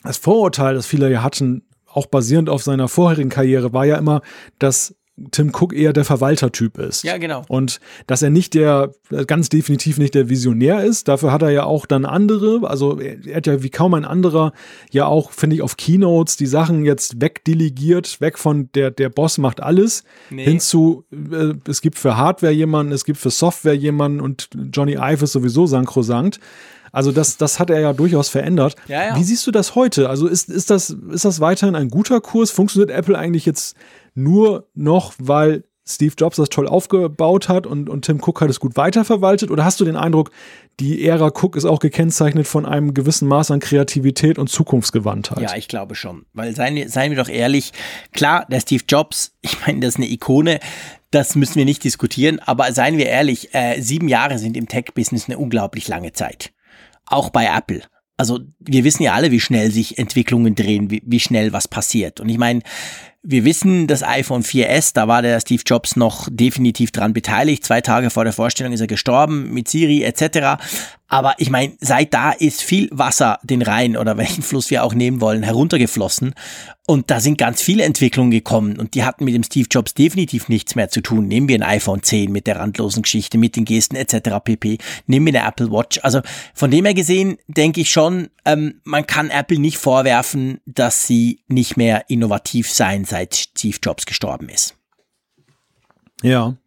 das 0.03 0.17
Vorurteil, 0.17 0.75
das 0.75 0.85
viele 0.85 1.09
ja 1.09 1.23
hatten, 1.23 1.63
auch 1.87 2.07
basierend 2.07 2.49
auf 2.49 2.63
seiner 2.63 2.87
vorherigen 2.87 3.29
Karriere, 3.29 3.73
war 3.73 3.85
ja 3.85 3.97
immer, 3.97 4.21
dass 4.59 4.95
Tim 5.29 5.51
Cook 5.53 5.73
eher 5.73 5.93
der 5.93 6.05
Verwaltertyp 6.05 6.79
ist. 6.79 7.03
Ja, 7.03 7.17
genau. 7.19 7.43
Und 7.47 7.79
dass 8.07 8.23
er 8.23 8.31
nicht 8.31 8.55
der, 8.55 8.93
ganz 9.27 9.47
definitiv 9.49 9.99
nicht 9.99 10.15
der 10.15 10.27
Visionär 10.27 10.83
ist. 10.83 11.07
Dafür 11.07 11.31
hat 11.31 11.43
er 11.43 11.51
ja 11.51 11.65
auch 11.65 11.85
dann 11.85 12.03
andere, 12.05 12.67
also 12.67 12.99
er 12.99 13.35
hat 13.35 13.45
ja 13.45 13.61
wie 13.61 13.69
kaum 13.69 13.93
ein 13.93 14.05
anderer 14.05 14.53
ja 14.89 15.05
auch, 15.05 15.31
finde 15.31 15.55
ich, 15.55 15.61
auf 15.61 15.77
Keynotes 15.77 16.35
die 16.35 16.47
Sachen 16.47 16.83
jetzt 16.83 17.21
wegdelegiert, 17.21 18.21
weg 18.21 18.39
von 18.39 18.69
der, 18.73 18.89
der 18.89 19.09
Boss 19.09 19.37
macht 19.37 19.61
alles, 19.61 20.03
nee. 20.31 20.45
hin 20.45 20.59
zu, 20.59 21.05
äh, 21.11 21.53
es 21.67 21.81
gibt 21.81 21.99
für 21.99 22.17
Hardware 22.17 22.53
jemanden, 22.53 22.91
es 22.91 23.05
gibt 23.05 23.19
für 23.19 23.29
Software 23.29 23.75
jemanden 23.75 24.19
und 24.19 24.49
Johnny 24.71 24.93
Ive 24.93 25.25
ist 25.25 25.33
sowieso 25.33 25.67
sankrosankt. 25.67 26.39
Also 26.93 27.11
das, 27.11 27.37
das 27.37 27.59
hat 27.59 27.71
er 27.71 27.79
ja 27.79 27.91
durchaus 27.91 28.29
verändert. 28.29 28.75
Ja, 28.87 29.07
ja. 29.07 29.15
Wie 29.17 29.23
siehst 29.23 29.45
du 29.47 29.51
das 29.51 29.75
heute? 29.75 30.09
Also 30.09 30.27
ist, 30.27 30.47
ist, 30.47 30.69
das, 30.69 30.91
ist 30.91 31.25
das 31.25 31.41
weiterhin 31.41 31.75
ein 31.75 31.89
guter 31.89 32.21
Kurs? 32.21 32.51
Funktioniert 32.51 32.91
Apple 32.91 33.17
eigentlich 33.17 33.45
jetzt 33.45 33.75
nur 34.13 34.67
noch, 34.75 35.13
weil 35.17 35.63
Steve 35.85 36.13
Jobs 36.17 36.37
das 36.37 36.49
toll 36.49 36.67
aufgebaut 36.67 37.49
hat 37.49 37.67
und, 37.67 37.89
und 37.89 38.05
Tim 38.05 38.21
Cook 38.21 38.41
hat 38.41 38.49
es 38.49 38.59
gut 38.59 38.77
weiterverwaltet? 38.77 39.49
Oder 39.49 39.65
hast 39.65 39.79
du 39.79 39.85
den 39.85 39.95
Eindruck, 39.95 40.29
die 40.79 41.03
Ära 41.03 41.27
Cook 41.27 41.55
ist 41.55 41.65
auch 41.65 41.79
gekennzeichnet 41.79 42.47
von 42.47 42.67
einem 42.67 42.93
gewissen 42.93 43.27
Maß 43.27 43.49
an 43.49 43.59
Kreativität 43.59 44.37
und 44.37 44.49
Zukunftsgewandtheit? 44.49 45.41
Ja, 45.41 45.57
ich 45.57 45.67
glaube 45.67 45.95
schon. 45.95 46.25
Weil 46.33 46.55
seien 46.55 46.75
wir, 46.75 46.89
seien 46.89 47.11
wir 47.11 47.17
doch 47.17 47.29
ehrlich, 47.29 47.73
klar, 48.13 48.45
der 48.49 48.61
Steve 48.61 48.83
Jobs, 48.87 49.33
ich 49.41 49.57
meine, 49.65 49.79
das 49.79 49.95
ist 49.95 49.97
eine 49.97 50.09
Ikone, 50.09 50.59
das 51.09 51.35
müssen 51.35 51.55
wir 51.55 51.65
nicht 51.65 51.83
diskutieren, 51.83 52.39
aber 52.39 52.71
seien 52.71 52.97
wir 52.97 53.07
ehrlich, 53.07 53.53
äh, 53.53 53.81
sieben 53.81 54.07
Jahre 54.07 54.37
sind 54.37 54.55
im 54.55 54.67
Tech-Business 54.67 55.27
eine 55.27 55.39
unglaublich 55.39 55.87
lange 55.87 56.13
Zeit. 56.13 56.53
Auch 57.05 57.29
bei 57.29 57.45
Apple. 57.45 57.81
Also 58.17 58.39
wir 58.59 58.83
wissen 58.83 59.03
ja 59.03 59.13
alle, 59.13 59.31
wie 59.31 59.39
schnell 59.39 59.71
sich 59.71 59.97
Entwicklungen 59.97 60.55
drehen, 60.55 60.91
wie, 60.91 61.01
wie 61.05 61.19
schnell 61.19 61.51
was 61.51 61.67
passiert. 61.67 62.19
Und 62.19 62.29
ich 62.29 62.37
meine, 62.37 62.61
wir 63.25 63.45
wissen, 63.45 63.87
das 63.87 64.03
iPhone 64.03 64.43
4S, 64.43 64.93
da 64.93 65.07
war 65.07 65.21
der 65.21 65.39
Steve 65.39 65.63
Jobs 65.65 65.95
noch 65.95 66.27
definitiv 66.29 66.91
dran 66.91 67.13
beteiligt. 67.13 67.63
Zwei 67.63 67.79
Tage 67.79 68.09
vor 68.09 68.25
der 68.25 68.33
Vorstellung 68.33 68.73
ist 68.73 68.81
er 68.81 68.87
gestorben 68.87 69.53
mit 69.53 69.69
Siri 69.69 70.03
etc. 70.03 70.61
Aber 71.07 71.35
ich 71.37 71.49
meine, 71.49 71.73
seit 71.79 72.13
da 72.13 72.31
ist 72.31 72.61
viel 72.61 72.89
Wasser 72.91 73.39
den 73.41 73.61
Rhein 73.61 73.95
oder 73.95 74.17
welchen 74.17 74.43
Fluss 74.43 74.69
wir 74.69 74.83
auch 74.83 74.93
nehmen 74.93 75.21
wollen, 75.21 75.41
heruntergeflossen. 75.41 76.33
Und 76.85 77.09
da 77.09 77.21
sind 77.21 77.37
ganz 77.37 77.61
viele 77.61 77.83
Entwicklungen 77.83 78.31
gekommen 78.31 78.77
und 78.77 78.93
die 78.93 79.05
hatten 79.05 79.23
mit 79.23 79.33
dem 79.33 79.43
Steve 79.43 79.67
Jobs 79.71 79.93
definitiv 79.93 80.49
nichts 80.49 80.75
mehr 80.75 80.89
zu 80.89 80.99
tun. 80.99 81.29
Nehmen 81.29 81.47
wir 81.47 81.55
ein 81.55 81.63
iPhone 81.63 82.03
10 82.03 82.29
mit 82.29 82.45
der 82.45 82.57
randlosen 82.57 83.03
Geschichte, 83.03 83.37
mit 83.37 83.55
den 83.55 83.63
Gesten 83.63 83.95
etc. 83.95 84.41
pp. 84.43 84.79
Nehmen 85.07 85.27
wir 85.27 85.39
eine 85.39 85.47
Apple 85.47 85.71
Watch. 85.71 86.01
Also 86.03 86.19
von 86.53 86.71
dem 86.71 86.83
her 86.83 86.93
gesehen 86.93 87.37
denke 87.47 87.79
ich 87.79 87.89
schon, 87.89 88.29
ähm, 88.43 88.81
man 88.83 89.07
kann 89.07 89.29
Apple 89.29 89.59
nicht 89.59 89.77
vorwerfen, 89.77 90.59
dass 90.65 91.07
sie 91.07 91.39
nicht 91.47 91.77
mehr 91.77 92.09
innovativ 92.09 92.69
sein, 92.69 93.05
seit 93.05 93.33
Steve 93.33 93.77
Jobs 93.81 94.05
gestorben 94.05 94.49
ist. 94.49 94.75
Ja, 96.21 96.57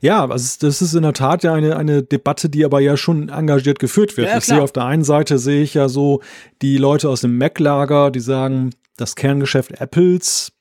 ja, 0.00 0.28
also 0.28 0.66
das 0.66 0.82
ist 0.82 0.94
in 0.94 1.02
der 1.02 1.12
Tat 1.12 1.44
ja 1.44 1.54
eine, 1.54 1.76
eine 1.76 2.02
Debatte, 2.02 2.48
die 2.48 2.64
aber 2.64 2.80
ja 2.80 2.96
schon 2.96 3.28
engagiert 3.28 3.78
geführt 3.78 4.16
wird. 4.16 4.28
Ja, 4.28 4.38
ich 4.38 4.44
sehe 4.44 4.60
auf 4.60 4.72
der 4.72 4.84
einen 4.84 5.04
Seite 5.04 5.38
sehe 5.38 5.62
ich 5.62 5.74
ja 5.74 5.88
so 5.88 6.20
die 6.60 6.76
Leute 6.76 7.08
aus 7.08 7.22
dem 7.22 7.38
Mac-Lager, 7.38 8.10
die 8.10 8.20
sagen, 8.20 8.70
das 8.96 9.16
Kerngeschäft 9.16 9.80
Apples 9.80 10.52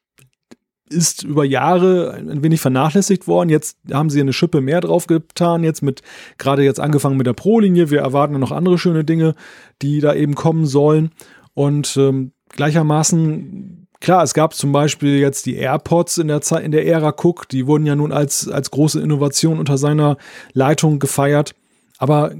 ist 0.89 1.23
über 1.23 1.45
Jahre 1.45 2.13
ein 2.13 2.43
wenig 2.43 2.59
vernachlässigt 2.59 3.25
worden. 3.25 3.49
Jetzt 3.49 3.77
haben 3.93 4.09
sie 4.09 4.19
eine 4.19 4.33
Schippe 4.33 4.59
mehr 4.59 4.81
drauf 4.81 5.07
getan, 5.07 5.63
jetzt 5.63 5.81
mit, 5.81 6.01
gerade 6.37 6.63
jetzt 6.63 6.81
angefangen 6.81 7.17
mit 7.17 7.27
der 7.27 7.33
Pro-Linie. 7.33 7.89
Wir 7.89 8.01
erwarten 8.01 8.37
noch 8.39 8.51
andere 8.51 8.77
schöne 8.77 9.05
Dinge, 9.05 9.35
die 9.81 10.01
da 10.01 10.13
eben 10.13 10.35
kommen 10.35 10.65
sollen. 10.65 11.11
Und 11.53 11.95
ähm, 11.97 12.33
gleichermaßen 12.49 13.81
Klar, 14.01 14.23
es 14.23 14.33
gab 14.33 14.55
zum 14.55 14.71
Beispiel 14.71 15.19
jetzt 15.19 15.45
die 15.45 15.55
AirPods 15.55 16.17
in 16.17 16.27
der 16.27 16.41
Zeit, 16.41 16.65
in 16.65 16.71
der 16.71 16.87
Ära 16.87 17.13
Cook, 17.15 17.47
die 17.47 17.67
wurden 17.67 17.85
ja 17.85 17.95
nun 17.95 18.11
als, 18.11 18.47
als 18.47 18.71
große 18.71 18.99
Innovation 18.99 19.59
unter 19.59 19.77
seiner 19.77 20.17
Leitung 20.53 20.97
gefeiert. 20.97 21.53
Aber 21.99 22.33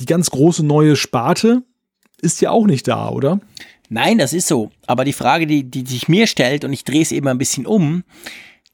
die 0.00 0.06
ganz 0.06 0.30
große 0.30 0.64
neue 0.64 0.96
Sparte 0.96 1.62
ist 2.22 2.40
ja 2.40 2.50
auch 2.50 2.66
nicht 2.66 2.88
da, 2.88 3.10
oder? 3.10 3.40
Nein, 3.88 4.18
das 4.18 4.32
ist 4.32 4.48
so. 4.48 4.70
Aber 4.86 5.04
die 5.04 5.12
Frage, 5.12 5.46
die, 5.46 5.64
die 5.64 5.86
sich 5.86 6.08
mir 6.08 6.26
stellt, 6.26 6.64
und 6.64 6.72
ich 6.72 6.84
drehe 6.84 7.02
es 7.02 7.12
eben 7.12 7.28
ein 7.28 7.38
bisschen 7.38 7.66
um, 7.66 8.04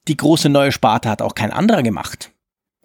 die 0.09 0.17
große 0.17 0.49
neue 0.49 0.73
Sparte 0.73 1.09
hat 1.09 1.23
auch 1.23 1.35
kein 1.35 1.53
anderer 1.53 1.83
gemacht. 1.83 2.33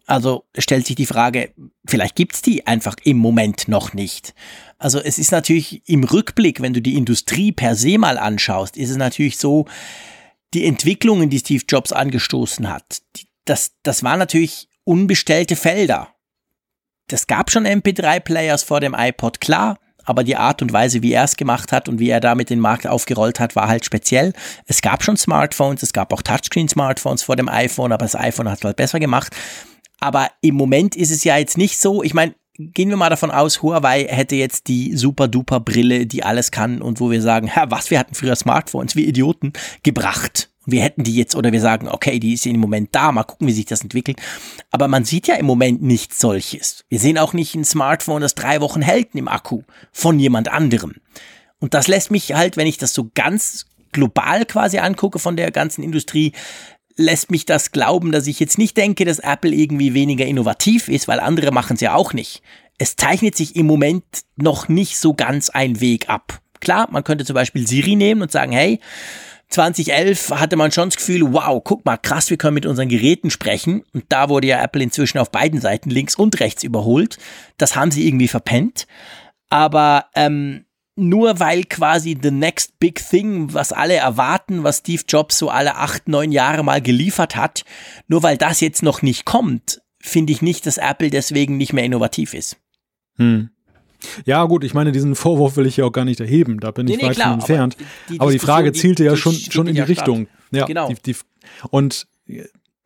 Also 0.06 0.46
stellt 0.58 0.88
sich 0.88 0.96
die 0.96 1.06
Frage, 1.06 1.54
vielleicht 1.86 2.16
gibt's 2.16 2.42
die 2.42 2.66
einfach 2.66 2.96
im 3.04 3.18
Moment 3.18 3.68
noch 3.68 3.94
nicht. 3.94 4.34
Also 4.78 5.00
es 5.00 5.20
ist 5.20 5.32
natürlich 5.32 5.82
im 5.88 6.04
Rückblick, 6.04 6.62
wenn 6.62 6.74
du 6.74 6.82
die 6.82 6.96
Industrie 6.96 7.52
per 7.52 7.76
se 7.76 7.98
mal 7.98 8.18
anschaust, 8.18 8.78
ist 8.78 8.90
es 8.90 8.98
natürlich 8.98 9.38
so, 9.38 9.66
die 10.54 10.66
Entwicklungen, 10.66 11.30
die 11.30 11.40
Steve 11.40 11.64
Jobs 11.68 11.92
angestoßen 11.92 12.70
hat, 12.70 13.02
das, 13.44 13.74
das 13.84 14.04
waren 14.04 14.20
natürlich 14.20 14.70
unbestellte 14.86 15.58
Felder. 15.58 16.14
Das 17.08 17.28
gab 17.28 17.52
schon 17.52 17.66
MP3-Players 17.66 18.64
vor 18.64 18.80
dem 18.80 18.96
iPod, 18.98 19.42
klar, 19.42 19.78
aber 20.08 20.24
die 20.24 20.38
Art 20.38 20.62
und 20.62 20.72
Weise, 20.72 21.04
wie 21.04 21.12
er 21.12 21.26
es 21.26 21.36
gemacht 21.36 21.72
hat 21.72 21.90
und 21.90 22.00
wie 22.00 22.10
er 22.10 22.22
damit 22.22 22.50
den 22.50 22.62
Markt 22.62 22.88
aufgerollt 22.88 23.40
hat, 23.40 23.56
war 23.56 23.68
halt 23.68 23.86
speziell. 23.86 24.34
Es 24.66 24.82
gab 24.82 25.04
schon 25.04 25.18
Smartphones, 25.18 25.84
es 25.84 25.92
gab 25.92 26.14
auch 26.14 26.22
Touchscreen-Smartphones 26.22 27.24
vor 27.24 27.36
dem 27.36 27.50
iPhone, 27.50 27.92
aber 27.92 28.06
das 28.06 28.16
iPhone 28.16 28.50
hat 28.50 28.60
es 28.60 28.64
halt 28.64 28.78
besser 28.78 29.00
gemacht. 29.00 29.36
Aber 30.00 30.30
im 30.42 30.56
Moment 30.56 30.96
ist 30.96 31.12
es 31.12 31.26
ja 31.26 31.38
jetzt 31.38 31.58
nicht 31.58 31.78
so, 31.78 32.04
ich 32.04 32.14
meine, 32.14 32.36
gehen 32.58 32.90
wir 32.90 32.96
mal 32.96 33.10
davon 33.10 33.32
aus, 33.32 33.62
Huawei 33.62 34.06
hätte 34.06 34.36
jetzt 34.36 34.68
die 34.70 34.96
super 34.96 35.28
duper 35.28 35.60
Brille, 35.60 36.08
die 36.08 36.24
alles 36.24 36.52
kann 36.52 36.82
und 36.82 37.02
wo 37.02 37.12
wir 37.12 37.22
sagen, 37.22 37.48
Herr, 37.48 37.70
was, 37.70 37.92
wir 37.92 38.00
hatten 38.00 38.16
früher 38.16 38.36
Smartphones, 38.38 38.96
wir 38.96 39.06
Idioten, 39.06 39.52
gebracht. 39.84 40.50
Wir 40.70 40.84
hätten 40.84 41.04
die 41.04 41.16
jetzt 41.16 41.34
oder 41.34 41.54
wir 41.54 41.62
sagen, 41.62 41.88
okay, 41.88 42.20
die 42.20 42.34
ist 42.34 42.46
im 42.46 42.60
Moment 42.60 42.90
da, 42.92 43.14
mal 43.14 43.24
gucken, 43.24 43.48
wie 43.48 43.54
sich 43.54 43.66
das 43.66 43.82
entwickelt. 43.82 44.22
Aber 44.70 44.90
man 44.90 45.06
sieht 45.06 45.26
ja 45.28 45.36
im 45.36 45.46
Moment 45.46 45.82
nichts 45.82 46.20
solches. 46.20 46.84
Wir 46.90 47.00
sehen 47.00 47.18
auch 47.18 47.32
nicht 47.32 47.56
ein 47.56 47.64
Smartphone, 47.64 48.22
das 48.22 48.36
drei 48.36 48.60
Wochen 48.60 48.82
hält 48.82 49.16
im 49.16 49.30
Akku 49.30 49.62
von 49.94 50.20
jemand 50.20 50.50
anderem. 50.50 50.96
Und 51.60 51.74
das 51.74 51.88
lässt 51.88 52.12
mich 52.12 52.34
halt, 52.34 52.58
wenn 52.58 52.68
ich 52.68 52.78
das 52.78 52.94
so 52.94 53.10
ganz 53.16 53.66
global 53.94 54.46
quasi 54.46 54.78
angucke 54.80 55.20
von 55.20 55.38
der 55.38 55.52
ganzen 55.52 55.84
Industrie, 55.84 56.34
lässt 56.98 57.32
mich 57.32 57.46
das 57.46 57.72
glauben, 57.72 58.12
dass 58.12 58.28
ich 58.28 58.40
jetzt 58.40 58.58
nicht 58.58 58.76
denke, 58.76 59.06
dass 59.06 59.20
Apple 59.20 59.54
irgendwie 59.54 59.94
weniger 59.94 60.26
innovativ 60.26 60.90
ist, 60.90 61.08
weil 61.08 61.22
andere 61.22 61.52
machen 61.52 61.76
es 61.76 61.82
ja 61.82 61.96
auch 61.96 62.12
nicht. 62.12 62.42
Es 62.78 62.98
zeichnet 62.98 63.38
sich 63.38 63.56
im 63.56 63.68
Moment 63.68 64.04
noch 64.36 64.68
nicht 64.68 65.00
so 65.00 65.14
ganz 65.14 65.50
ein 65.50 65.80
Weg 65.80 66.10
ab. 66.10 66.42
Klar, 66.60 66.90
man 66.92 67.04
könnte 67.04 67.24
zum 67.24 67.36
Beispiel 67.36 67.68
Siri 67.68 67.96
nehmen 67.96 68.22
und 68.22 68.32
sagen, 68.32 68.52
hey, 68.52 68.80
2011 69.50 70.32
hatte 70.32 70.58
man 70.58 70.72
schon 70.72 70.90
das 70.90 70.98
Gefühl, 70.98 71.34
wow, 71.34 71.62
guck 71.64 71.86
mal, 71.86 71.98
krass, 71.98 72.30
wir 72.30 72.38
können 72.38 72.56
mit 72.56 72.66
unseren 72.66 72.90
Geräten 72.90 73.30
sprechen. 73.30 73.84
Und 73.94 74.06
da 74.10 74.30
wurde 74.30 74.48
ja 74.48 74.62
Apple 74.62 74.84
inzwischen 74.84 75.20
auf 75.20 75.32
beiden 75.32 75.62
Seiten 75.62 75.90
links 75.90 76.16
und 76.16 76.40
rechts 76.40 76.64
überholt. 76.64 77.18
Das 77.58 77.76
haben 77.76 77.92
sie 77.92 78.08
irgendwie 78.08 78.28
verpennt. 78.28 78.88
Aber 79.50 80.08
ähm, 80.16 80.66
nur 80.98 81.40
weil 81.40 81.64
quasi 81.64 82.18
the 82.22 82.32
next 82.32 82.80
big 82.80 82.96
thing, 82.96 83.54
was 83.54 83.72
alle 83.72 83.96
erwarten, 83.96 84.64
was 84.64 84.80
Steve 84.80 85.04
Jobs 85.08 85.38
so 85.38 85.50
alle 85.50 85.76
acht, 85.76 86.08
neun 86.08 86.32
Jahre 86.32 86.64
mal 86.64 86.82
geliefert 86.82 87.36
hat, 87.36 87.64
nur 88.08 88.24
weil 88.24 88.38
das 88.38 88.60
jetzt 88.60 88.84
noch 88.84 89.02
nicht 89.02 89.24
kommt, 89.24 89.82
finde 90.02 90.34
ich 90.34 90.42
nicht, 90.42 90.66
dass 90.66 90.78
Apple 90.78 91.10
deswegen 91.10 91.58
nicht 91.58 91.72
mehr 91.72 91.86
innovativ 91.86 92.34
ist. 92.34 92.58
Hm. 93.18 93.50
Ja, 94.26 94.44
gut, 94.46 94.64
ich 94.64 94.74
meine, 94.74 94.92
diesen 94.92 95.16
Vorwurf 95.16 95.58
will 95.58 95.66
ich 95.66 95.78
ja 95.78 95.86
auch 95.86 95.92
gar 95.92 96.06
nicht 96.06 96.20
erheben, 96.20 96.60
da 96.60 96.72
bin 96.72 96.86
nee, 96.86 96.94
ich 96.94 97.02
nee, 97.02 97.08
weit 97.08 97.16
klar, 97.16 97.28
von 97.30 97.40
entfernt. 97.40 97.76
Aber 97.78 97.86
die, 98.10 98.20
aber 98.20 98.32
die 98.32 98.40
Frage 98.40 98.74
zielte 98.74 99.04
ja 99.04 99.16
schon, 99.16 99.34
schon 99.34 99.68
in 99.68 99.76
die 99.76 99.82
Richtung. 99.82 100.28
Ja, 100.52 100.66
genau. 100.66 100.90
Die, 100.90 100.96
die, 101.14 101.16
und 101.70 102.08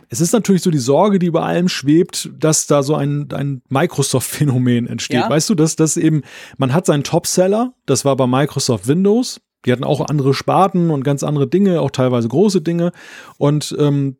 es 0.09 0.19
ist 0.19 0.33
natürlich 0.33 0.61
so 0.61 0.71
die 0.71 0.77
Sorge, 0.77 1.19
die 1.19 1.27
über 1.27 1.43
allem 1.43 1.69
schwebt, 1.69 2.29
dass 2.37 2.67
da 2.67 2.83
so 2.83 2.95
ein, 2.95 3.29
ein 3.31 3.61
Microsoft-Phänomen 3.69 4.87
entsteht. 4.87 5.21
Ja. 5.21 5.29
Weißt 5.29 5.49
du, 5.49 5.55
dass 5.55 5.77
das 5.77 5.95
eben, 5.95 6.23
man 6.57 6.73
hat 6.73 6.85
seinen 6.85 7.05
Topseller, 7.05 7.73
das 7.85 8.03
war 8.03 8.17
bei 8.17 8.27
Microsoft 8.27 8.87
Windows, 8.87 9.39
die 9.65 9.71
hatten 9.71 9.85
auch 9.85 10.01
andere 10.01 10.33
Sparten 10.33 10.89
und 10.89 11.03
ganz 11.03 11.23
andere 11.23 11.47
Dinge, 11.47 11.79
auch 11.79 11.91
teilweise 11.91 12.27
große 12.27 12.61
Dinge. 12.61 12.91
Und 13.37 13.73
ähm, 13.79 14.17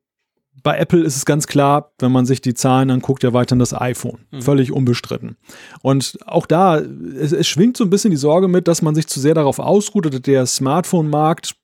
bei 0.64 0.78
Apple 0.78 1.02
ist 1.02 1.16
es 1.16 1.26
ganz 1.26 1.48
klar, 1.48 1.94
wenn 2.00 2.12
man 2.12 2.26
sich 2.26 2.42
die 2.42 2.54
Zahlen 2.54 2.92
anguckt, 2.92 3.24
ja 3.24 3.34
weiterhin 3.34 3.60
das 3.60 3.74
iPhone. 3.74 4.20
Mhm. 4.32 4.42
Völlig 4.42 4.72
unbestritten. 4.72 5.38
Und 5.82 6.20
auch 6.26 6.46
da, 6.46 6.78
es, 6.80 7.32
es, 7.32 7.48
schwingt 7.48 7.78
so 7.78 7.84
ein 7.84 7.90
bisschen 7.90 8.12
die 8.12 8.18
Sorge 8.18 8.48
mit, 8.48 8.68
dass 8.68 8.82
man 8.82 8.96
sich 8.96 9.08
zu 9.08 9.20
sehr 9.20 9.34
darauf 9.34 9.60
ausruht, 9.60 10.28
der 10.28 10.46
Smartphone-Markt 10.46 11.56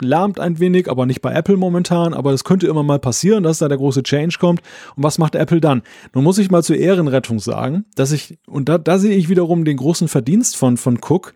lahmt 0.00 0.38
ein 0.38 0.58
wenig, 0.58 0.90
aber 0.90 1.06
nicht 1.06 1.22
bei 1.22 1.32
Apple 1.32 1.56
momentan, 1.56 2.12
aber 2.12 2.32
es 2.32 2.44
könnte 2.44 2.66
immer 2.66 2.82
mal 2.82 2.98
passieren, 2.98 3.42
dass 3.42 3.58
da 3.58 3.68
der 3.68 3.78
große 3.78 4.02
Change 4.02 4.36
kommt. 4.38 4.60
Und 4.94 5.02
was 5.02 5.18
macht 5.18 5.34
Apple 5.34 5.60
dann? 5.60 5.82
Nun 6.12 6.24
muss 6.24 6.38
ich 6.38 6.50
mal 6.50 6.62
zur 6.62 6.76
Ehrenrettung 6.76 7.38
sagen, 7.38 7.86
dass 7.94 8.12
ich, 8.12 8.38
und 8.46 8.68
da, 8.68 8.78
da 8.78 8.98
sehe 8.98 9.16
ich 9.16 9.28
wiederum 9.28 9.64
den 9.64 9.78
großen 9.78 10.08
Verdienst 10.08 10.56
von, 10.56 10.76
von 10.76 10.98
Cook, 10.98 11.32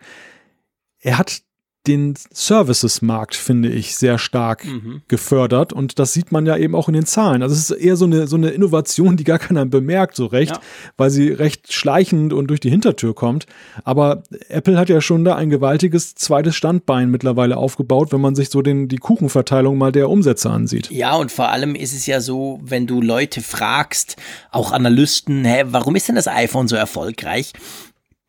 er 0.99 1.17
hat 1.17 1.41
den 1.87 2.13
Services-Markt, 2.31 3.35
finde 3.35 3.69
ich, 3.69 3.95
sehr 3.95 4.19
stark 4.19 4.65
mhm. 4.65 5.01
gefördert. 5.07 5.73
Und 5.73 5.97
das 5.97 6.13
sieht 6.13 6.31
man 6.31 6.45
ja 6.45 6.55
eben 6.55 6.75
auch 6.75 6.87
in 6.87 6.93
den 6.93 7.07
Zahlen. 7.07 7.41
Also 7.41 7.55
es 7.55 7.71
ist 7.71 7.71
eher 7.71 7.95
so 7.95 8.05
eine, 8.05 8.27
so 8.27 8.35
eine 8.35 8.49
Innovation, 8.49 9.17
die 9.17 9.23
gar 9.23 9.39
keiner 9.39 9.65
bemerkt, 9.65 10.15
so 10.15 10.27
recht, 10.27 10.57
ja. 10.57 10.61
weil 10.97 11.09
sie 11.09 11.29
recht 11.29 11.73
schleichend 11.73 12.33
und 12.33 12.47
durch 12.47 12.59
die 12.59 12.69
Hintertür 12.69 13.15
kommt. 13.15 13.47
Aber 13.83 14.21
Apple 14.49 14.77
hat 14.77 14.89
ja 14.89 15.01
schon 15.01 15.25
da 15.25 15.35
ein 15.35 15.49
gewaltiges 15.49 16.13
zweites 16.13 16.55
Standbein 16.55 17.09
mittlerweile 17.09 17.57
aufgebaut, 17.57 18.11
wenn 18.11 18.21
man 18.21 18.35
sich 18.35 18.49
so 18.49 18.61
den, 18.61 18.87
die 18.87 18.97
Kuchenverteilung 18.97 19.77
mal 19.77 19.91
der 19.91 20.09
Umsätze 20.09 20.51
ansieht. 20.51 20.91
Ja, 20.91 21.15
und 21.15 21.31
vor 21.31 21.49
allem 21.49 21.73
ist 21.73 21.95
es 21.95 22.05
ja 22.05 22.21
so, 22.21 22.59
wenn 22.61 22.85
du 22.85 23.01
Leute 23.01 23.41
fragst, 23.41 24.17
auch 24.51 24.71
Analysten, 24.71 25.43
hä, 25.45 25.63
warum 25.67 25.95
ist 25.95 26.07
denn 26.07 26.15
das 26.15 26.27
iPhone 26.27 26.67
so 26.67 26.75
erfolgreich? 26.75 27.53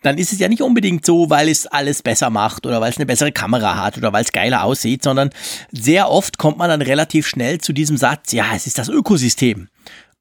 Dann 0.02 0.18
ist 0.18 0.32
es 0.32 0.38
ja 0.38 0.48
nicht 0.48 0.62
unbedingt 0.62 1.06
so, 1.06 1.30
weil 1.30 1.48
es 1.48 1.66
alles 1.66 2.02
besser 2.02 2.30
macht 2.30 2.66
oder 2.66 2.80
weil 2.80 2.90
es 2.90 2.98
eine 2.98 3.06
bessere 3.06 3.32
Kamera 3.32 3.76
hat 3.76 3.96
oder 3.96 4.12
weil 4.12 4.24
es 4.24 4.32
geiler 4.32 4.64
aussieht, 4.64 5.02
sondern 5.02 5.30
sehr 5.70 6.10
oft 6.10 6.38
kommt 6.38 6.58
man 6.58 6.68
dann 6.68 6.82
relativ 6.82 7.26
schnell 7.26 7.58
zu 7.58 7.72
diesem 7.72 7.96
Satz, 7.96 8.32
ja, 8.32 8.46
es 8.54 8.66
ist 8.66 8.78
das 8.78 8.88
Ökosystem. 8.88 9.68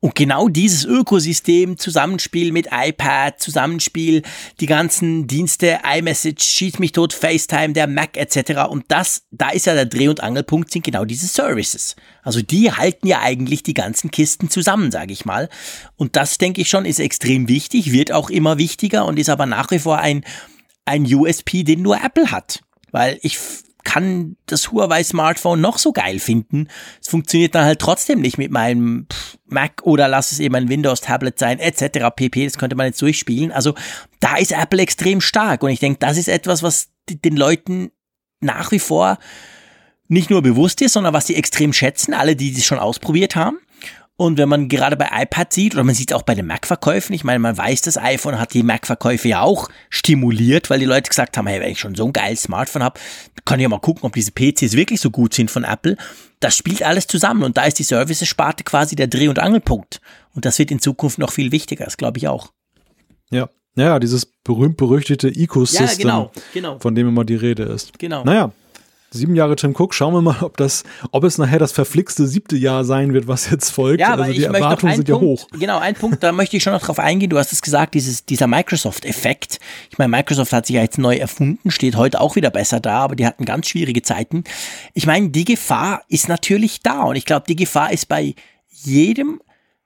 Und 0.02 0.16
genau 0.16 0.50
dieses 0.50 0.84
Ökosystem, 0.84 1.78
Zusammenspiel 1.78 2.52
mit 2.52 2.70
iPad, 2.72 3.40
Zusammenspiel, 3.40 4.24
die 4.60 4.66
ganzen 4.66 5.28
Dienste, 5.28 5.80
iMessage, 5.96 6.44
Schieß 6.44 6.80
mich 6.80 6.92
tot, 6.92 7.14
FaceTime, 7.14 7.74
der 7.74 7.86
Mac 7.86 8.18
etc. 8.18 8.68
Und 8.68 8.86
das, 8.88 9.28
da 9.30 9.52
ist 9.52 9.68
ja 9.68 9.76
der 9.76 9.86
Dreh- 9.86 10.08
und 10.08 10.24
Angelpunkt, 10.24 10.72
sind 10.72 10.84
genau 10.84 11.06
diese 11.06 11.28
Services. 11.28 11.96
Also 12.24 12.42
die 12.42 12.72
halten 12.72 13.06
ja 13.06 13.22
eigentlich 13.22 13.62
die 13.62 13.76
ganzen 13.76 14.10
Kisten 14.10 14.50
zusammen, 14.50 14.90
sage 14.90 15.14
ich 15.14 15.26
mal. 15.26 15.50
Und 15.98 16.16
das, 16.16 16.40
denke 16.40 16.62
ich 16.62 16.70
schon, 16.70 16.86
ist 16.86 17.00
extrem 17.00 17.48
wichtig, 17.48 17.92
wird 17.92 18.12
auch 18.12 18.32
immer 18.32 18.58
wichtiger 18.58 19.06
und 19.06 19.20
ist 19.20 19.30
aber 19.30 19.46
nach 19.46 19.70
wie 19.70 19.80
vor 19.80 20.00
ein, 20.00 20.26
ein 20.84 21.06
USP, 21.06 21.64
den 21.64 21.84
nur 21.84 22.04
Apple 22.04 22.32
hat. 22.32 22.62
Weil 22.92 23.20
ich 23.22 23.38
kann 23.84 24.38
das 24.46 24.72
Huawei 24.72 25.04
Smartphone 25.04 25.62
noch 25.62 25.78
so 25.78 25.92
geil 25.92 26.20
finden. 26.20 26.68
Es 27.02 27.08
funktioniert 27.08 27.56
dann 27.56 27.66
halt 27.66 27.80
trotzdem 27.80 28.22
nicht 28.22 28.38
mit 28.38 28.52
meinem 28.52 29.08
Mac 29.46 29.82
oder 29.84 30.08
lass 30.08 30.32
es 30.32 30.40
eben 30.40 30.56
ein 30.56 30.70
Windows 30.70 31.02
Tablet 31.02 31.40
sein, 31.40 31.60
etc. 31.60 32.10
pp. 32.16 32.46
Das 32.46 32.58
könnte 32.58 32.76
man 32.76 32.88
jetzt 32.88 33.02
durchspielen. 33.02 33.52
Also 33.52 33.76
da 34.20 34.38
ist 34.38 34.52
Apple 34.52 34.82
extrem 34.82 35.22
stark 35.22 35.64
und 35.64 35.70
ich 35.70 35.80
denke, 35.80 36.00
das 36.00 36.18
ist 36.18 36.28
etwas, 36.28 36.64
was 36.64 36.90
den 37.10 37.36
Leuten 37.36 37.92
nach 38.40 38.72
wie 38.72 38.80
vor 38.80 39.18
nicht 40.08 40.30
nur 40.30 40.42
bewusst 40.42 40.82
ist, 40.82 40.94
sondern 40.94 41.14
was 41.14 41.28
sie 41.28 41.36
extrem 41.36 41.72
schätzen, 41.72 42.14
alle, 42.14 42.36
die 42.36 42.52
es 42.52 42.66
schon 42.66 42.80
ausprobiert 42.80 43.36
haben. 43.36 43.60
Und 44.18 44.38
wenn 44.38 44.50
man 44.50 44.68
gerade 44.68 44.98
bei 44.98 45.10
iPad 45.12 45.52
sieht, 45.52 45.74
oder 45.74 45.84
man 45.84 45.96
sieht 45.96 46.14
auch 46.14 46.22
bei 46.22 46.36
den 46.36 46.46
Mac-Verkäufen, 46.46 47.16
ich 47.16 47.24
meine, 47.24 47.40
man 47.40 47.58
weiß, 47.58 47.82
das 47.82 47.98
iPhone 47.98 48.40
hat 48.40 48.54
die 48.54 48.62
Mac-Verkäufe 48.62 49.28
ja 49.28 49.42
auch 49.42 49.68
stimuliert, 49.90 50.70
weil 50.70 50.80
die 50.80 50.86
Leute 50.86 51.10
gesagt 51.10 51.38
haben, 51.38 51.48
hey, 51.48 51.60
wenn 51.60 51.72
ich 51.72 51.80
schon 51.80 51.96
so 51.96 52.06
ein 52.06 52.14
geiles 52.14 52.44
Smartphone 52.44 52.84
habe, 52.84 53.00
kann 53.46 53.60
ich 53.60 53.64
ja 53.64 53.70
mal 53.70 53.80
gucken, 53.80 54.04
ob 54.04 54.14
diese 54.14 54.32
PCs 54.32 54.74
wirklich 54.74 55.02
so 55.02 55.10
gut 55.10 55.34
sind 55.34 55.50
von 55.50 55.64
Apple. 55.64 55.98
Das 56.40 56.56
spielt 56.56 56.84
alles 56.84 57.08
zusammen 57.08 57.42
und 57.42 57.58
da 57.58 57.66
ist 57.66 57.80
die 57.80 57.84
Services-Sparte 57.84 58.64
quasi 58.64 58.96
der 58.96 59.08
Dreh- 59.08 59.28
und 59.28 59.40
Angelpunkt. 59.40 60.02
Und 60.36 60.46
das 60.46 60.60
wird 60.60 60.70
in 60.70 60.80
Zukunft 60.80 61.18
noch 61.18 61.32
viel 61.32 61.52
wichtiger, 61.52 61.86
das 61.86 61.98
glaube 61.98 62.20
ich 62.20 62.28
auch. 62.28 62.52
Ja, 63.32 63.50
ja, 63.76 64.00
dieses 64.00 64.26
berühmt-berüchtigte 64.44 65.30
Ecosystem, 65.30 66.08
ja, 66.08 66.14
genau, 66.14 66.32
genau. 66.54 66.80
von 66.80 66.94
dem 66.94 67.08
immer 67.08 67.24
die 67.24 67.36
Rede 67.36 67.64
ist. 67.64 67.98
Genau. 67.98 68.24
Naja, 68.24 68.52
Sieben 69.14 69.36
Jahre 69.36 69.58
Tim 69.58 69.76
Cook. 69.78 69.94
Schauen 69.94 70.14
wir 70.14 70.22
mal, 70.22 70.38
ob 70.42 70.56
das, 70.56 70.84
ob 71.12 71.26
es 71.26 71.38
nachher 71.38 71.60
das 71.60 71.74
verflixte 71.74 72.28
siebte 72.28 72.56
Jahr 72.56 72.86
sein 72.86 73.14
wird, 73.14 73.28
was 73.28 73.50
jetzt 73.50 73.70
folgt. 73.72 74.00
Ja, 74.00 74.14
aber 74.14 74.24
also 74.24 74.34
die 74.34 74.44
Erwartungen 74.44 74.96
sind 74.96 75.10
Punkt, 75.10 75.22
ja 75.22 75.28
hoch. 75.28 75.48
Genau, 75.60 75.80
ein 75.80 75.96
Punkt, 75.96 76.24
da 76.24 76.32
möchte 76.32 76.56
ich 76.56 76.64
schon 76.64 76.72
noch 76.72 76.82
drauf 76.82 76.98
eingehen. 76.98 77.30
Du 77.30 77.38
hast 77.38 77.52
es 77.52 77.62
gesagt, 77.62 77.94
dieses, 77.94 78.26
dieser 78.26 78.48
Microsoft-Effekt. 78.48 79.60
Ich 79.90 79.98
meine, 79.98 80.10
Microsoft 80.10 80.54
hat 80.54 80.66
sich 80.66 80.78
ja 80.78 80.82
jetzt 80.82 80.98
neu 80.98 81.18
erfunden, 81.18 81.70
steht 81.70 81.98
heute 81.98 82.22
auch 82.22 82.38
wieder 82.38 82.52
besser 82.52 82.80
da, 82.80 83.00
aber 83.00 83.18
die 83.18 83.26
hatten 83.26 83.44
ganz 83.44 83.68
schwierige 83.68 84.02
Zeiten. 84.02 84.46
Ich 84.94 85.06
meine, 85.06 85.30
die 85.30 85.44
Gefahr 85.46 86.04
ist 86.08 86.30
natürlich 86.30 86.82
da 86.82 87.04
und 87.04 87.18
ich 87.18 87.26
glaube, 87.26 87.46
die 87.50 87.58
Gefahr 87.58 87.92
ist 87.92 88.08
bei 88.08 88.34
jedem 88.70 89.42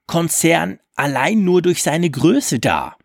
Konzern 0.06 0.78
allein 0.94 1.42
nur 1.42 1.62
durch 1.62 1.82
seine 1.82 2.10
Größe 2.10 2.60
da. 2.60 2.96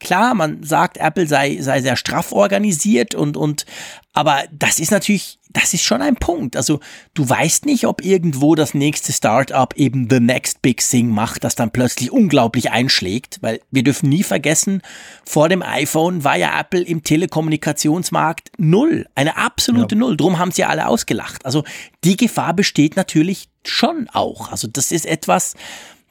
Klar, 0.00 0.34
man 0.34 0.62
sagt, 0.62 0.96
Apple 0.98 1.26
sei, 1.26 1.58
sei 1.60 1.82
sehr 1.82 1.96
straff 1.96 2.30
organisiert 2.30 3.16
und, 3.16 3.36
und, 3.36 3.66
aber 4.12 4.44
das 4.52 4.78
ist 4.78 4.92
natürlich, 4.92 5.40
das 5.50 5.74
ist 5.74 5.82
schon 5.82 6.02
ein 6.02 6.14
Punkt. 6.14 6.56
Also, 6.56 6.78
du 7.14 7.28
weißt 7.28 7.66
nicht, 7.66 7.84
ob 7.84 8.04
irgendwo 8.04 8.54
das 8.54 8.74
nächste 8.74 9.12
Startup 9.12 9.74
eben 9.76 10.08
the 10.08 10.20
next 10.20 10.62
big 10.62 10.78
thing 10.88 11.08
macht, 11.08 11.42
das 11.42 11.56
dann 11.56 11.72
plötzlich 11.72 12.12
unglaublich 12.12 12.70
einschlägt, 12.70 13.38
weil 13.40 13.60
wir 13.72 13.82
dürfen 13.82 14.08
nie 14.08 14.22
vergessen, 14.22 14.82
vor 15.24 15.48
dem 15.48 15.62
iPhone 15.62 16.22
war 16.22 16.36
ja 16.36 16.58
Apple 16.60 16.82
im 16.82 17.02
Telekommunikationsmarkt 17.02 18.52
null, 18.56 19.06
eine 19.16 19.36
absolute 19.36 19.96
ja. 19.96 19.98
Null. 19.98 20.16
Drum 20.16 20.38
haben 20.38 20.52
sie 20.52 20.64
alle 20.64 20.86
ausgelacht. 20.86 21.44
Also, 21.44 21.64
die 22.04 22.16
Gefahr 22.16 22.54
besteht 22.54 22.94
natürlich 22.94 23.48
schon 23.66 24.08
auch. 24.12 24.52
Also, 24.52 24.68
das 24.68 24.92
ist 24.92 25.06
etwas, 25.06 25.54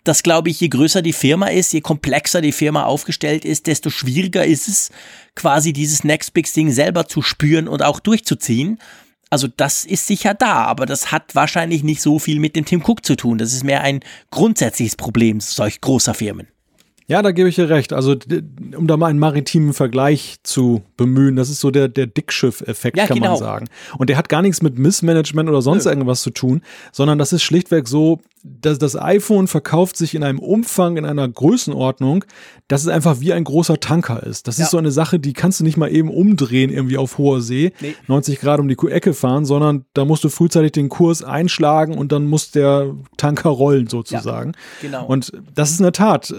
dass, 0.08 0.24
glaube 0.24 0.50
ich, 0.50 0.60
je 0.60 0.70
größer 0.70 1.02
die 1.02 1.14
Firma 1.14 1.48
ist, 1.48 1.74
je 1.74 1.82
komplexer 1.82 2.42
die 2.42 2.52
Firma 2.52 2.86
aufgestellt 2.86 3.46
ist, 3.46 3.68
desto 3.68 3.90
schwieriger 3.90 4.46
ist 4.46 4.68
es, 4.68 4.90
quasi 5.36 5.74
dieses 5.74 6.04
Next 6.04 6.34
Big 6.34 6.52
Thing 6.52 6.72
selber 6.72 7.08
zu 7.08 7.22
spüren 7.22 7.68
und 7.68 7.84
auch 7.84 8.00
durchzuziehen. 8.00 8.80
Also 9.30 9.48
das 9.48 9.84
ist 9.86 10.08
sicher 10.08 10.34
da, 10.34 10.64
aber 10.64 10.86
das 10.86 11.12
hat 11.12 11.36
wahrscheinlich 11.36 11.84
nicht 11.84 12.02
so 12.02 12.18
viel 12.18 12.40
mit 12.40 12.56
dem 12.56 12.66
Tim 12.66 12.82
Cook 12.82 13.06
zu 13.06 13.16
tun. 13.16 13.38
Das 13.38 13.54
ist 13.54 13.64
mehr 13.64 13.82
ein 13.82 14.00
grundsätzliches 14.32 14.96
Problem 14.96 15.42
solch 15.42 15.82
großer 15.82 16.14
Firmen. 16.14 16.48
Ja, 17.10 17.22
da 17.22 17.32
gebe 17.32 17.48
ich 17.48 17.56
dir 17.56 17.70
recht. 17.70 17.94
Also, 17.94 18.16
um 18.76 18.86
da 18.86 18.98
mal 18.98 19.08
einen 19.08 19.20
maritimen 19.20 19.74
Vergleich 19.74 20.36
zu 20.44 20.84
bemühen, 20.98 21.38
das 21.38 21.50
ist 21.50 21.62
so 21.62 21.72
der, 21.72 21.88
der 21.88 22.06
Dickschiff-Effekt, 22.06 22.98
ja, 22.98 23.08
kann 23.08 23.16
genau. 23.16 23.32
man 23.32 23.40
sagen. 23.40 23.68
Und 23.98 24.10
der 24.10 24.18
hat 24.18 24.28
gar 24.28 24.42
nichts 24.42 24.62
mit 24.62 24.78
Missmanagement 24.78 25.48
oder 25.48 25.62
sonst 25.62 25.86
Nö. 25.86 25.92
irgendwas 25.92 26.22
zu 26.22 26.32
tun, 26.32 26.62
sondern 26.92 27.18
das 27.18 27.32
ist 27.32 27.44
schlichtweg 27.44 27.88
so, 27.88 28.20
dass 28.44 28.78
das 28.78 29.00
iPhone 29.00 29.48
verkauft 29.48 29.98
sich 29.98 30.16
in 30.16 30.24
einem 30.24 30.40
Umfang, 30.40 30.98
in 30.98 31.06
einer 31.06 31.28
Größenordnung, 31.28 32.26
dass 32.68 32.82
es 32.82 32.88
einfach 32.88 33.20
wie 33.20 33.34
ein 33.34 33.44
großer 33.44 33.80
Tanker 33.80 34.24
ist. 34.24 34.48
Das 34.48 34.58
ja. 34.58 34.66
ist 34.66 34.72
so 34.72 34.78
eine 34.78 34.92
Sache, 34.92 35.20
die 35.20 35.34
kannst 35.34 35.60
du 35.60 35.64
nicht 35.64 35.78
mal 35.78 35.92
eben 35.92 36.10
umdrehen 36.10 36.72
irgendwie 36.72 36.98
auf 36.98 37.18
hoher 37.18 37.42
See, 37.42 37.74
nee. 37.82 37.96
90 38.08 38.40
Grad 38.40 38.60
um 38.60 38.68
die 38.68 38.78
Ecke 38.88 39.14
fahren, 39.14 39.46
sondern 39.46 39.86
da 39.94 40.06
musst 40.06 40.24
du 40.24 40.30
frühzeitig 40.30 40.72
den 40.74 40.90
Kurs 40.90 41.24
einschlagen 41.24 41.98
und 41.98 42.12
dann 42.12 42.26
muss 42.26 42.52
der 42.52 42.94
Tanker 43.18 43.50
rollen 43.50 43.88
sozusagen. 43.88 44.54
Ja, 44.82 44.90
genau. 44.90 45.06
Und 45.06 45.32
das 45.54 45.72
ist 45.72 45.80
in 45.80 45.84
der 45.84 45.94
Tat 45.94 46.34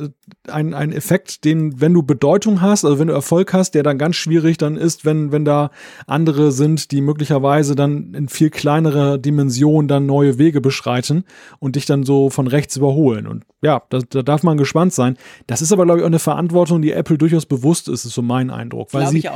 ein, 0.59 0.75
ein 0.75 0.93
Effekt, 0.93 1.45
den, 1.45 1.81
wenn 1.81 1.95
du 1.95 2.03
Bedeutung 2.03 2.61
hast, 2.61 2.85
also 2.85 2.99
wenn 2.99 3.07
du 3.07 3.15
Erfolg 3.15 3.53
hast, 3.53 3.75
der 3.75 3.83
dann 3.83 3.97
ganz 3.97 4.17
schwierig 4.17 4.59
dann 4.59 4.77
ist, 4.77 5.05
wenn, 5.05 5.31
wenn 5.31 5.45
da 5.45 5.71
andere 6.07 6.51
sind, 6.51 6.91
die 6.91 7.01
möglicherweise 7.01 7.77
dann 7.77 8.13
in 8.15 8.29
viel 8.29 8.51
kleinerer 8.51 9.19
Dimension 9.19 9.87
dann 9.87 10.07
neue 10.07 10.39
Wege 10.39 10.61
beschreiten 10.61 11.25
und 11.61 11.77
dich 11.77 11.87
dann 11.87 12.03
so 12.03 12.29
von 12.29 12.49
rechts 12.49 12.77
überholen. 12.77 13.27
Und 13.27 13.45
ja, 13.63 13.83
da, 13.89 14.01
da 14.01 14.23
darf 14.23 14.43
man 14.43 14.59
gespannt 14.59 14.93
sein. 14.93 15.17
Das 15.47 15.63
ist 15.63 15.73
aber, 15.73 15.85
glaube 15.85 16.01
ich, 16.01 16.05
auch 16.05 16.09
eine 16.09 16.19
Verantwortung, 16.19 16.83
die 16.83 16.93
Apple 16.93 17.19
durchaus 17.19 17.47
bewusst 17.47 17.89
ist, 17.89 18.05
ist 18.05 18.15
so 18.15 18.23
mein 18.23 18.51
Eindruck. 18.51 18.93
Weil 18.93 19.07
sie, 19.09 19.29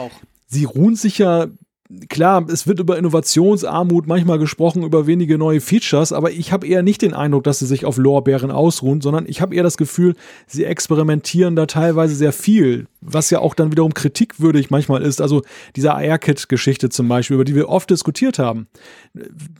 sie 0.46 0.64
ruhen 0.64 0.96
sich 0.96 1.18
ja 1.18 1.46
klar, 2.08 2.46
es 2.48 2.66
wird 2.66 2.80
über 2.80 2.98
Innovationsarmut 2.98 4.06
manchmal 4.06 4.38
gesprochen, 4.38 4.82
über 4.82 5.06
wenige 5.06 5.38
neue 5.38 5.60
Features, 5.60 6.12
aber 6.12 6.30
ich 6.30 6.52
habe 6.52 6.66
eher 6.66 6.82
nicht 6.82 7.02
den 7.02 7.14
Eindruck, 7.14 7.44
dass 7.44 7.58
sie 7.58 7.66
sich 7.66 7.84
auf 7.84 7.96
Lorbeeren 7.96 8.50
ausruhen, 8.50 9.00
sondern 9.00 9.26
ich 9.26 9.40
habe 9.40 9.54
eher 9.54 9.62
das 9.62 9.76
Gefühl, 9.76 10.14
sie 10.46 10.64
experimentieren 10.64 11.56
da 11.56 11.66
teilweise 11.66 12.14
sehr 12.14 12.32
viel, 12.32 12.86
was 13.00 13.30
ja 13.30 13.40
auch 13.40 13.54
dann 13.54 13.72
wiederum 13.72 13.94
kritikwürdig 13.94 14.70
manchmal 14.70 15.02
ist. 15.02 15.20
Also 15.20 15.42
diese 15.76 15.94
AirKit-Geschichte 15.94 16.88
zum 16.88 17.08
Beispiel, 17.08 17.34
über 17.34 17.44
die 17.44 17.54
wir 17.54 17.68
oft 17.68 17.90
diskutiert 17.90 18.38
haben. 18.38 18.68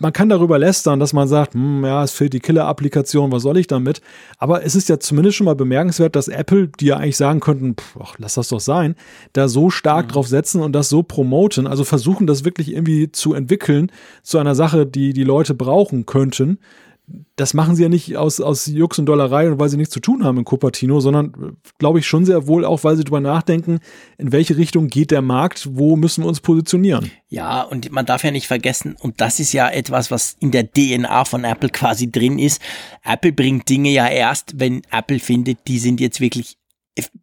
Man 0.01 0.15
kann 0.15 0.31
darüber 0.31 0.59
lästern, 0.59 0.99
dass 0.99 1.13
man 1.13 1.29
sagt, 1.29 1.53
hm, 1.53 1.85
ja, 1.85 2.03
es 2.03 2.13
fehlt 2.13 2.33
die 2.33 2.41
Killer-Applikation, 2.41 3.33
was 3.33 3.43
soll 3.43 3.59
ich 3.59 3.67
damit? 3.67 4.01
Aber 4.39 4.65
es 4.65 4.75
ist 4.75 4.89
ja 4.89 4.99
zumindest 4.99 5.37
schon 5.37 5.45
mal 5.45 5.55
bemerkenswert, 5.55 6.17
dass 6.17 6.29
Apple, 6.29 6.69
die 6.69 6.87
ja 6.87 6.97
eigentlich 6.97 7.19
sagen 7.19 7.41
könnten, 7.41 7.75
pff, 7.75 7.99
ach, 8.03 8.15
lass 8.17 8.35
das 8.35 8.49
doch 8.49 8.61
sein, 8.61 8.97
da 9.35 9.49
so 9.49 9.69
stark 9.69 10.07
mhm. 10.07 10.13
drauf 10.13 10.27
setzen 10.27 10.63
und 10.63 10.73
das 10.73 10.89
so 10.89 11.03
promoten, 11.03 11.67
also 11.67 11.85
versuchen 11.85 12.27
das 12.27 12.47
wirklich 12.47 12.73
irgendwie 12.73 13.13
zu 13.13 13.35
entwickeln 13.35 13.93
zu 14.23 14.39
einer 14.39 14.55
Sache, 14.55 14.87
die 14.87 15.13
die 15.13 15.25
Leute 15.25 15.55
brauchen 15.55 16.07
könnten 16.07 16.59
das 17.37 17.55
machen 17.55 17.75
sie 17.75 17.83
ja 17.83 17.89
nicht 17.89 18.17
aus, 18.17 18.41
aus 18.41 18.67
Jux 18.67 18.99
und 18.99 19.07
Dollerei 19.07 19.51
und 19.51 19.59
weil 19.59 19.69
sie 19.69 19.77
nichts 19.77 19.93
zu 19.93 20.01
tun 20.01 20.25
haben 20.25 20.39
in 20.39 20.45
Cupertino, 20.45 21.01
sondern 21.01 21.57
glaube 21.79 21.99
ich 21.99 22.07
schon 22.07 22.25
sehr 22.25 22.47
wohl 22.47 22.65
auch, 22.65 22.85
weil 22.85 22.97
sie 22.97 23.05
darüber 23.05 23.21
nachdenken, 23.21 23.81
in 24.19 24.33
welche 24.33 24.57
Richtung 24.57 24.89
geht 24.89 25.11
der 25.11 25.23
Markt, 25.23 25.69
wo 25.73 25.97
müssen 25.97 26.25
wir 26.25 26.29
uns 26.29 26.41
positionieren. 26.41 27.11
Ja, 27.29 27.63
und 27.63 27.91
man 27.91 28.07
darf 28.07 28.25
ja 28.25 28.31
nicht 28.31 28.47
vergessen, 28.47 28.97
und 29.01 29.21
das 29.21 29.41
ist 29.41 29.53
ja 29.53 29.69
etwas, 29.69 30.11
was 30.11 30.37
in 30.41 30.51
der 30.51 30.71
DNA 30.71 31.25
von 31.25 31.45
Apple 31.45 31.71
quasi 31.71 32.11
drin 32.11 32.39
ist. 32.39 32.61
Apple 33.03 33.33
bringt 33.33 33.69
Dinge 33.69 33.91
ja 33.91 34.09
erst, 34.09 34.61
wenn 34.61 34.83
Apple 34.91 35.19
findet, 35.19 35.67
die 35.69 35.79
sind 35.79 36.01
jetzt 36.01 36.21
wirklich 36.21 36.59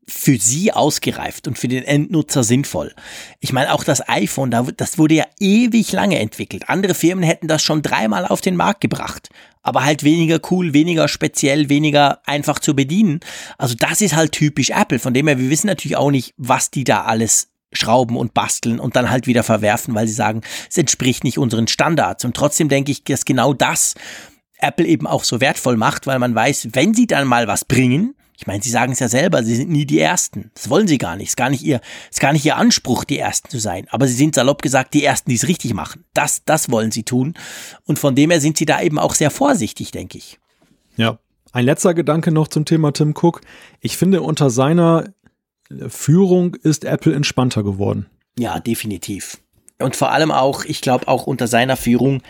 für 0.07 0.37
sie 0.37 0.71
ausgereift 0.71 1.47
und 1.47 1.57
für 1.57 1.67
den 1.67 1.83
Endnutzer 1.83 2.43
sinnvoll. 2.43 2.93
Ich 3.39 3.53
meine, 3.53 3.73
auch 3.73 3.83
das 3.83 4.07
iPhone, 4.09 4.49
das 4.49 4.97
wurde 4.97 5.15
ja 5.15 5.25
ewig 5.39 5.91
lange 5.91 6.17
entwickelt. 6.17 6.69
Andere 6.69 6.95
Firmen 6.95 7.23
hätten 7.23 7.47
das 7.47 7.61
schon 7.61 7.83
dreimal 7.83 8.25
auf 8.25 8.41
den 8.41 8.55
Markt 8.55 8.81
gebracht, 8.81 9.29
aber 9.61 9.83
halt 9.83 10.03
weniger 10.03 10.39
cool, 10.49 10.73
weniger 10.73 11.07
speziell, 11.07 11.69
weniger 11.69 12.19
einfach 12.27 12.57
zu 12.57 12.75
bedienen. 12.75 13.19
Also 13.59 13.75
das 13.75 14.01
ist 14.01 14.15
halt 14.15 14.31
typisch 14.31 14.71
Apple. 14.71 14.97
Von 14.97 15.13
dem 15.13 15.27
her, 15.27 15.37
wir 15.37 15.51
wissen 15.51 15.67
natürlich 15.67 15.97
auch 15.97 16.11
nicht, 16.11 16.33
was 16.37 16.71
die 16.71 16.83
da 16.83 17.03
alles 17.03 17.49
schrauben 17.71 18.17
und 18.17 18.33
basteln 18.33 18.79
und 18.79 18.95
dann 18.95 19.11
halt 19.11 19.27
wieder 19.27 19.43
verwerfen, 19.43 19.93
weil 19.93 20.07
sie 20.07 20.13
sagen, 20.13 20.41
es 20.67 20.77
entspricht 20.79 21.23
nicht 21.23 21.37
unseren 21.37 21.67
Standards. 21.67 22.25
Und 22.25 22.35
trotzdem 22.35 22.69
denke 22.69 22.91
ich, 22.91 23.03
dass 23.03 23.25
genau 23.25 23.53
das 23.53 23.93
Apple 24.57 24.87
eben 24.87 25.05
auch 25.05 25.23
so 25.23 25.39
wertvoll 25.39 25.77
macht, 25.77 26.07
weil 26.07 26.17
man 26.17 26.33
weiß, 26.33 26.69
wenn 26.71 26.95
sie 26.95 27.05
dann 27.05 27.27
mal 27.27 27.47
was 27.47 27.65
bringen, 27.65 28.15
ich 28.39 28.47
meine, 28.47 28.63
Sie 28.63 28.69
sagen 28.69 28.93
es 28.93 28.99
ja 28.99 29.09
selber, 29.09 29.43
Sie 29.43 29.53
sind 29.53 29.69
nie 29.69 29.85
die 29.85 29.99
Ersten. 29.99 30.49
Das 30.53 30.69
wollen 30.69 30.87
Sie 30.87 30.97
gar 30.97 31.17
nicht. 31.17 31.25
Es 31.25 31.31
ist 31.31 31.35
gar 31.35 31.49
nicht 31.49 31.61
Ihr, 31.61 31.81
ist 32.09 32.21
gar 32.21 32.31
nicht 32.31 32.45
Ihr 32.45 32.55
Anspruch, 32.55 33.03
die 33.03 33.19
Ersten 33.19 33.49
zu 33.49 33.59
sein. 33.59 33.85
Aber 33.89 34.07
Sie 34.07 34.13
sind 34.13 34.33
salopp 34.33 34.61
gesagt 34.61 34.93
die 34.93 35.03
Ersten, 35.03 35.29
die 35.29 35.35
es 35.35 35.49
richtig 35.49 35.73
machen. 35.73 36.05
Das, 36.13 36.45
das 36.45 36.71
wollen 36.71 36.89
Sie 36.89 37.03
tun. 37.03 37.33
Und 37.83 37.99
von 37.99 38.15
dem 38.15 38.31
her 38.31 38.39
sind 38.39 38.55
Sie 38.55 38.65
da 38.65 38.81
eben 38.81 38.97
auch 38.97 39.13
sehr 39.13 39.29
vorsichtig, 39.29 39.91
denke 39.91 40.17
ich. 40.17 40.39
Ja. 40.95 41.19
Ein 41.51 41.65
letzter 41.65 41.93
Gedanke 41.93 42.31
noch 42.31 42.47
zum 42.47 42.63
Thema 42.63 42.93
Tim 42.93 43.13
Cook. 43.13 43.41
Ich 43.81 43.97
finde, 43.97 44.21
unter 44.21 44.49
seiner 44.49 45.13
Führung 45.89 46.55
ist 46.55 46.85
Apple 46.85 47.13
entspannter 47.13 47.61
geworden. 47.63 48.05
Ja, 48.37 48.61
definitiv. 48.61 49.39
Und 49.79 49.97
vor 49.97 50.11
allem 50.13 50.31
auch, 50.31 50.63
ich 50.63 50.79
glaube, 50.79 51.09
auch 51.09 51.27
unter 51.27 51.47
seiner 51.47 51.75
Führung 51.75 52.21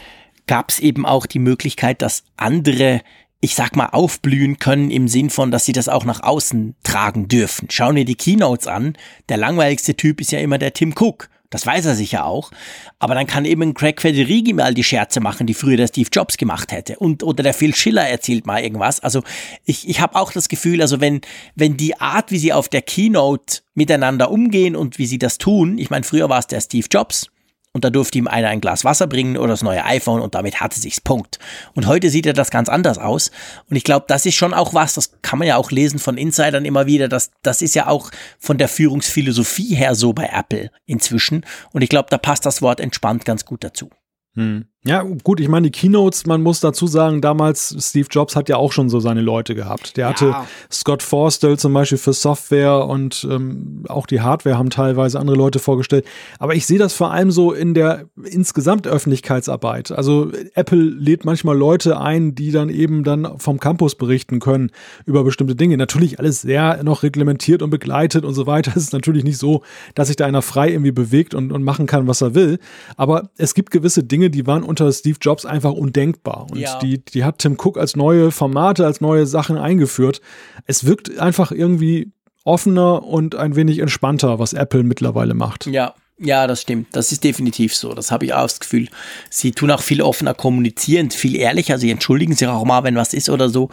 gab 0.48 0.72
es 0.72 0.80
eben 0.80 1.06
auch 1.06 1.28
die 1.28 1.38
Möglichkeit, 1.38 2.02
dass 2.02 2.24
andere 2.36 3.02
ich 3.42 3.56
sag 3.56 3.76
mal, 3.76 3.88
aufblühen 3.88 4.60
können 4.60 4.92
im 4.92 5.08
Sinn 5.08 5.30
von, 5.30 5.52
dass 5.52 5.66
sie 5.66 5.72
das 5.72 5.88
auch 5.88 6.04
nach 6.04 6.22
außen 6.22 6.76
tragen 6.84 7.28
dürfen. 7.28 7.70
Schauen 7.72 7.96
wir 7.96 8.06
die 8.06 8.16
Keynotes 8.16 8.68
an. 8.68 8.98
Der 9.30 9.38
langweiligste 9.38 9.96
Typ 9.96 10.20
ist 10.20 10.32
ja 10.32 10.40
immer 10.40 10.58
der 10.58 10.74
Tim 10.74 10.94
Cook. 10.98 11.30
Das 11.50 11.66
weiß 11.66 11.86
er 11.86 11.96
sicher 11.96 12.26
auch. 12.26 12.52
Aber 13.00 13.16
dann 13.16 13.26
kann 13.26 13.46
eben 13.46 13.74
Craig 13.74 14.02
Federighi 14.02 14.54
mal 14.54 14.74
die 14.74 14.84
Scherze 14.84 15.20
machen, 15.20 15.48
die 15.48 15.56
früher 15.56 15.78
der 15.78 15.88
Steve 15.88 16.10
Jobs 16.12 16.38
gemacht 16.38 16.72
hätte. 16.72 16.98
Und, 17.00 17.24
oder 17.24 17.42
der 17.42 17.54
Phil 17.54 17.74
Schiller 17.74 18.08
erzählt 18.08 18.46
mal 18.46 18.62
irgendwas. 18.62 19.00
Also 19.00 19.24
ich, 19.66 19.88
ich 19.88 20.00
habe 20.00 20.16
auch 20.16 20.32
das 20.32 20.50
Gefühl, 20.50 20.82
also 20.82 21.02
wenn, 21.02 21.22
wenn 21.56 21.76
die 21.76 22.00
Art, 22.00 22.32
wie 22.32 22.38
sie 22.38 22.54
auf 22.54 22.70
der 22.70 22.84
Keynote 22.84 23.62
miteinander 23.74 24.30
umgehen 24.30 24.76
und 24.76 25.00
wie 25.00 25.08
sie 25.08 25.18
das 25.18 25.40
tun, 25.40 25.78
ich 25.78 25.90
meine, 25.90 26.04
früher 26.04 26.30
war 26.30 26.40
es 26.40 26.48
der 26.48 26.62
Steve 26.62 26.88
Jobs, 26.92 27.28
und 27.74 27.84
da 27.84 27.90
durfte 27.90 28.18
ihm 28.18 28.28
einer 28.28 28.50
ein 28.50 28.62
Glas 28.62 28.84
Wasser 28.86 29.08
bringen 29.08 29.38
oder 29.38 29.50
das 29.50 29.64
neue 29.64 29.84
iPhone 29.86 30.22
und 30.22 30.36
damit 30.36 30.62
hatte 30.62 30.80
sich's 30.80 31.02
Punkt. 31.02 31.40
Und 31.74 31.88
heute 31.88 32.10
sieht 32.10 32.26
er 32.26 32.34
das 32.34 32.52
ganz 32.52 32.70
anders 32.70 32.98
aus 32.98 33.32
und 33.70 33.76
ich 33.76 33.84
glaube, 33.84 34.06
das 34.08 34.26
ist 34.26 34.36
schon 34.36 34.54
auch 34.54 34.74
was, 34.74 34.94
das 34.94 35.22
kann 35.22 35.40
man 35.40 35.48
ja 35.48 35.58
auch 35.58 35.72
lesen 35.72 36.00
von 36.00 36.18
Insidern 36.18 36.66
immer 36.66 36.86
wieder, 36.86 37.08
das, 37.08 37.32
das 37.44 37.62
ist 37.62 37.76
ja 37.76 37.88
auch 37.88 38.12
von 38.40 38.58
der 38.58 38.70
Führungsphilosophie 38.70 39.76
her 39.76 39.96
so 39.96 40.14
bei 40.14 40.30
Apple 40.34 40.72
inzwischen 40.86 41.46
und 41.72 41.82
ich 41.82 41.90
glaube, 41.90 42.08
da 42.10 42.18
passt 42.18 42.46
das 42.46 42.62
Wort 42.62 42.80
entspannt 42.80 43.26
ganz 43.26 43.46
gut 43.46 43.64
dazu. 43.64 43.90
Hm. 44.36 44.69
Ja, 44.86 45.04
gut, 45.04 45.42
ich 45.42 45.50
meine, 45.50 45.70
die 45.70 45.78
Keynotes, 45.78 46.26
man 46.26 46.42
muss 46.42 46.62
dazu 46.62 46.88
sagen, 46.88 47.20
damals, 47.20 47.76
Steve 47.80 48.08
Jobs 48.10 48.38
hat 48.38 48.48
ja 48.48 48.56
auch 48.56 48.72
schon 48.72 48.88
so 48.90 49.02
seine 49.02 49.20
Leute 49.20 49.54
gehabt. 49.54 49.98
Der 49.98 50.06
ja. 50.06 50.10
hatte 50.10 50.36
Scott 50.72 51.04
Forstall 51.04 51.60
zum 51.60 51.74
Beispiel 51.74 51.98
für 51.98 52.14
Software 52.14 52.86
und 52.86 53.28
ähm, 53.30 53.84
auch 53.90 54.08
die 54.08 54.22
Hardware 54.22 54.58
haben 54.58 54.70
teilweise 54.70 55.20
andere 55.20 55.36
Leute 55.36 55.60
vorgestellt. 55.60 56.06
Aber 56.40 56.56
ich 56.56 56.66
sehe 56.66 56.80
das 56.80 56.94
vor 56.94 57.12
allem 57.12 57.30
so 57.30 57.52
in 57.52 57.74
der 57.74 58.06
insgesamt 58.24 58.88
Öffentlichkeitsarbeit. 58.88 59.92
Also 59.92 60.32
Apple 60.54 60.80
lädt 60.80 61.26
manchmal 61.26 61.58
Leute 61.58 62.00
ein, 62.00 62.34
die 62.34 62.52
dann 62.52 62.70
eben 62.70 63.04
dann 63.04 63.38
vom 63.38 63.60
Campus 63.60 63.96
berichten 63.96 64.40
können 64.40 64.72
über 65.06 65.26
bestimmte 65.26 65.58
Dinge. 65.58 65.76
Natürlich 65.76 66.20
alles 66.20 66.40
sehr 66.40 66.84
noch 66.84 67.04
reglementiert 67.04 67.62
und 67.62 67.70
begleitet 67.70 68.24
und 68.24 68.34
so 68.34 68.48
weiter. 68.48 68.72
Es 68.80 68.86
ist 68.86 68.94
natürlich 68.94 69.26
nicht 69.26 69.40
so, 69.40 69.62
dass 69.94 70.08
sich 70.08 70.16
da 70.16 70.26
einer 70.26 70.42
frei 70.42 70.70
irgendwie 70.70 70.94
bewegt 70.94 71.34
und, 71.34 71.52
und 71.52 71.64
machen 71.64 71.86
kann, 71.86 72.08
was 72.08 72.22
er 72.22 72.34
will. 72.34 72.60
Aber 72.96 73.30
es 73.36 73.54
gibt 73.54 73.72
gewisse 73.72 74.06
Dinge, 74.06 74.30
die 74.30 74.48
waren 74.48 74.64
unter 74.70 74.92
Steve 74.92 75.18
Jobs 75.20 75.46
einfach 75.46 75.74
undenkbar. 75.74 76.48
Und 76.50 76.60
ja. 76.60 76.80
die, 76.80 77.04
die 77.04 77.24
hat 77.24 77.40
Tim 77.40 77.58
Cook 77.60 77.78
als 77.78 77.96
neue 77.96 78.32
Formate, 78.32 78.86
als 78.86 79.02
neue 79.02 79.26
Sachen 79.26 79.58
eingeführt. 79.58 80.22
Es 80.66 80.86
wirkt 80.86 81.20
einfach 81.20 81.52
irgendwie 81.52 82.12
offener 82.46 83.04
und 83.04 83.36
ein 83.36 83.56
wenig 83.56 83.80
entspannter, 83.80 84.40
was 84.40 84.54
Apple 84.54 84.84
mittlerweile 84.84 85.34
macht. 85.34 85.66
Ja, 85.66 85.94
ja, 86.20 86.48
das 86.48 86.62
stimmt. 86.62 86.88
Das 86.92 87.12
ist 87.12 87.24
definitiv 87.24 87.76
so. 87.76 87.94
Das 87.94 88.12
habe 88.12 88.26
ich 88.26 88.34
auch 88.34 88.44
das 88.44 88.60
Gefühl. 88.60 88.90
Sie 89.30 89.52
tun 89.52 89.72
auch 89.72 89.82
viel 89.82 90.02
offener 90.02 90.34
kommunizieren, 90.34 91.12
viel 91.12 91.36
ehrlicher. 91.36 91.78
Sie 91.78 91.92
entschuldigen 91.92 92.36
sich 92.36 92.48
auch 92.48 92.66
mal, 92.66 92.84
wenn 92.84 92.96
was 92.96 93.14
ist 93.14 93.30
oder 93.30 93.50
so. 93.50 93.70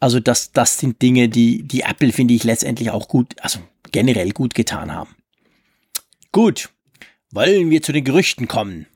Also 0.00 0.20
das, 0.20 0.52
das 0.52 0.78
sind 0.78 1.00
Dinge, 1.02 1.28
die, 1.28 1.62
die 1.62 1.80
Apple, 1.80 2.12
finde 2.12 2.34
ich, 2.34 2.44
letztendlich 2.44 2.90
auch 2.90 3.08
gut, 3.08 3.34
also 3.40 3.58
generell 3.90 4.30
gut 4.30 4.54
getan 4.54 4.94
haben. 4.94 5.16
Gut. 6.30 6.70
Wollen 7.30 7.70
wir 7.70 7.82
zu 7.82 7.92
den 7.92 8.04
Gerüchten 8.04 8.48
kommen? 8.48 8.86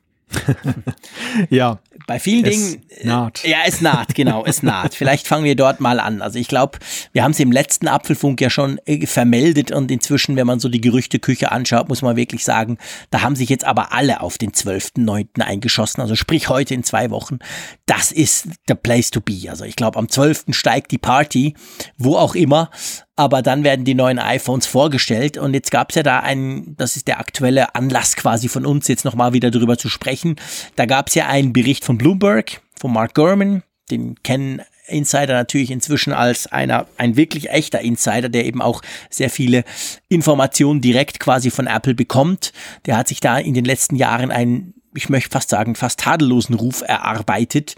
ja. 1.49 1.79
Bei 2.05 2.19
vielen 2.19 2.43
Dingen. 2.43 2.83
Äh, 2.89 3.07
naht. 3.07 3.43
Ja, 3.45 3.59
es 3.65 3.79
naht, 3.79 4.15
genau, 4.15 4.43
es 4.45 4.61
naht. 4.61 4.93
Vielleicht 4.93 5.27
fangen 5.27 5.45
wir 5.45 5.55
dort 5.55 5.79
mal 5.79 5.99
an. 5.99 6.21
Also 6.21 6.37
ich 6.37 6.47
glaube, 6.47 6.79
wir 7.13 7.23
haben 7.23 7.31
es 7.31 7.39
im 7.39 7.51
letzten 7.51 7.87
Apfelfunk 7.87 8.41
ja 8.41 8.49
schon 8.49 8.77
äh, 8.85 9.05
vermeldet 9.05 9.71
und 9.71 9.89
inzwischen, 9.89 10.35
wenn 10.35 10.47
man 10.47 10.59
so 10.59 10.69
die 10.69 10.81
Gerüchteküche 10.81 11.51
anschaut, 11.51 11.89
muss 11.89 12.01
man 12.01 12.15
wirklich 12.15 12.43
sagen, 12.43 12.77
da 13.09 13.21
haben 13.21 13.35
sich 13.35 13.49
jetzt 13.49 13.63
aber 13.63 13.93
alle 13.93 14.21
auf 14.21 14.37
den 14.37 14.51
12.9. 14.51 15.41
eingeschossen. 15.41 16.01
Also 16.01 16.15
sprich 16.15 16.49
heute 16.49 16.73
in 16.73 16.83
zwei 16.83 17.09
Wochen. 17.09 17.39
Das 17.85 18.11
ist 18.11 18.49
the 18.67 18.75
place 18.75 19.11
to 19.11 19.21
be. 19.21 19.49
Also 19.49 19.63
ich 19.63 19.75
glaube, 19.75 19.97
am 19.97 20.09
12. 20.09 20.45
steigt 20.49 20.91
die 20.91 20.97
Party, 20.97 21.53
wo 21.97 22.17
auch 22.17 22.35
immer 22.35 22.69
aber 23.15 23.41
dann 23.41 23.63
werden 23.63 23.85
die 23.85 23.93
neuen 23.93 24.19
iPhones 24.19 24.65
vorgestellt 24.65 25.37
und 25.37 25.53
jetzt 25.53 25.71
gab 25.71 25.89
es 25.89 25.95
ja 25.95 26.03
da 26.03 26.19
einen, 26.19 26.75
das 26.77 26.95
ist 26.95 27.07
der 27.07 27.19
aktuelle 27.19 27.75
Anlass 27.75 28.15
quasi 28.15 28.47
von 28.47 28.65
uns, 28.65 28.87
jetzt 28.87 29.05
nochmal 29.05 29.33
wieder 29.33 29.51
drüber 29.51 29.77
zu 29.77 29.89
sprechen. 29.89 30.35
Da 30.75 30.85
gab 30.85 31.09
es 31.09 31.15
ja 31.15 31.27
einen 31.27 31.53
Bericht 31.53 31.85
von 31.85 31.97
Bloomberg, 31.97 32.61
von 32.79 32.91
Mark 32.91 33.13
Gurman, 33.13 33.63
den 33.91 34.21
kennen 34.23 34.61
Insider 34.87 35.33
natürlich 35.33 35.71
inzwischen 35.71 36.11
als 36.11 36.47
einer, 36.47 36.87
ein 36.97 37.15
wirklich 37.15 37.49
echter 37.49 37.81
Insider, 37.81 38.29
der 38.29 38.45
eben 38.45 38.61
auch 38.61 38.81
sehr 39.09 39.29
viele 39.29 39.63
Informationen 40.09 40.81
direkt 40.81 41.19
quasi 41.19 41.51
von 41.51 41.67
Apple 41.67 41.93
bekommt. 41.93 42.51
Der 42.85 42.97
hat 42.97 43.07
sich 43.07 43.19
da 43.19 43.37
in 43.37 43.53
den 43.53 43.65
letzten 43.65 43.95
Jahren 43.95 44.31
einen, 44.31 44.73
ich 44.93 45.09
möchte 45.09 45.29
fast 45.29 45.49
sagen, 45.49 45.75
fast 45.75 46.01
tadellosen 46.01 46.55
Ruf 46.55 46.81
erarbeitet. 46.85 47.75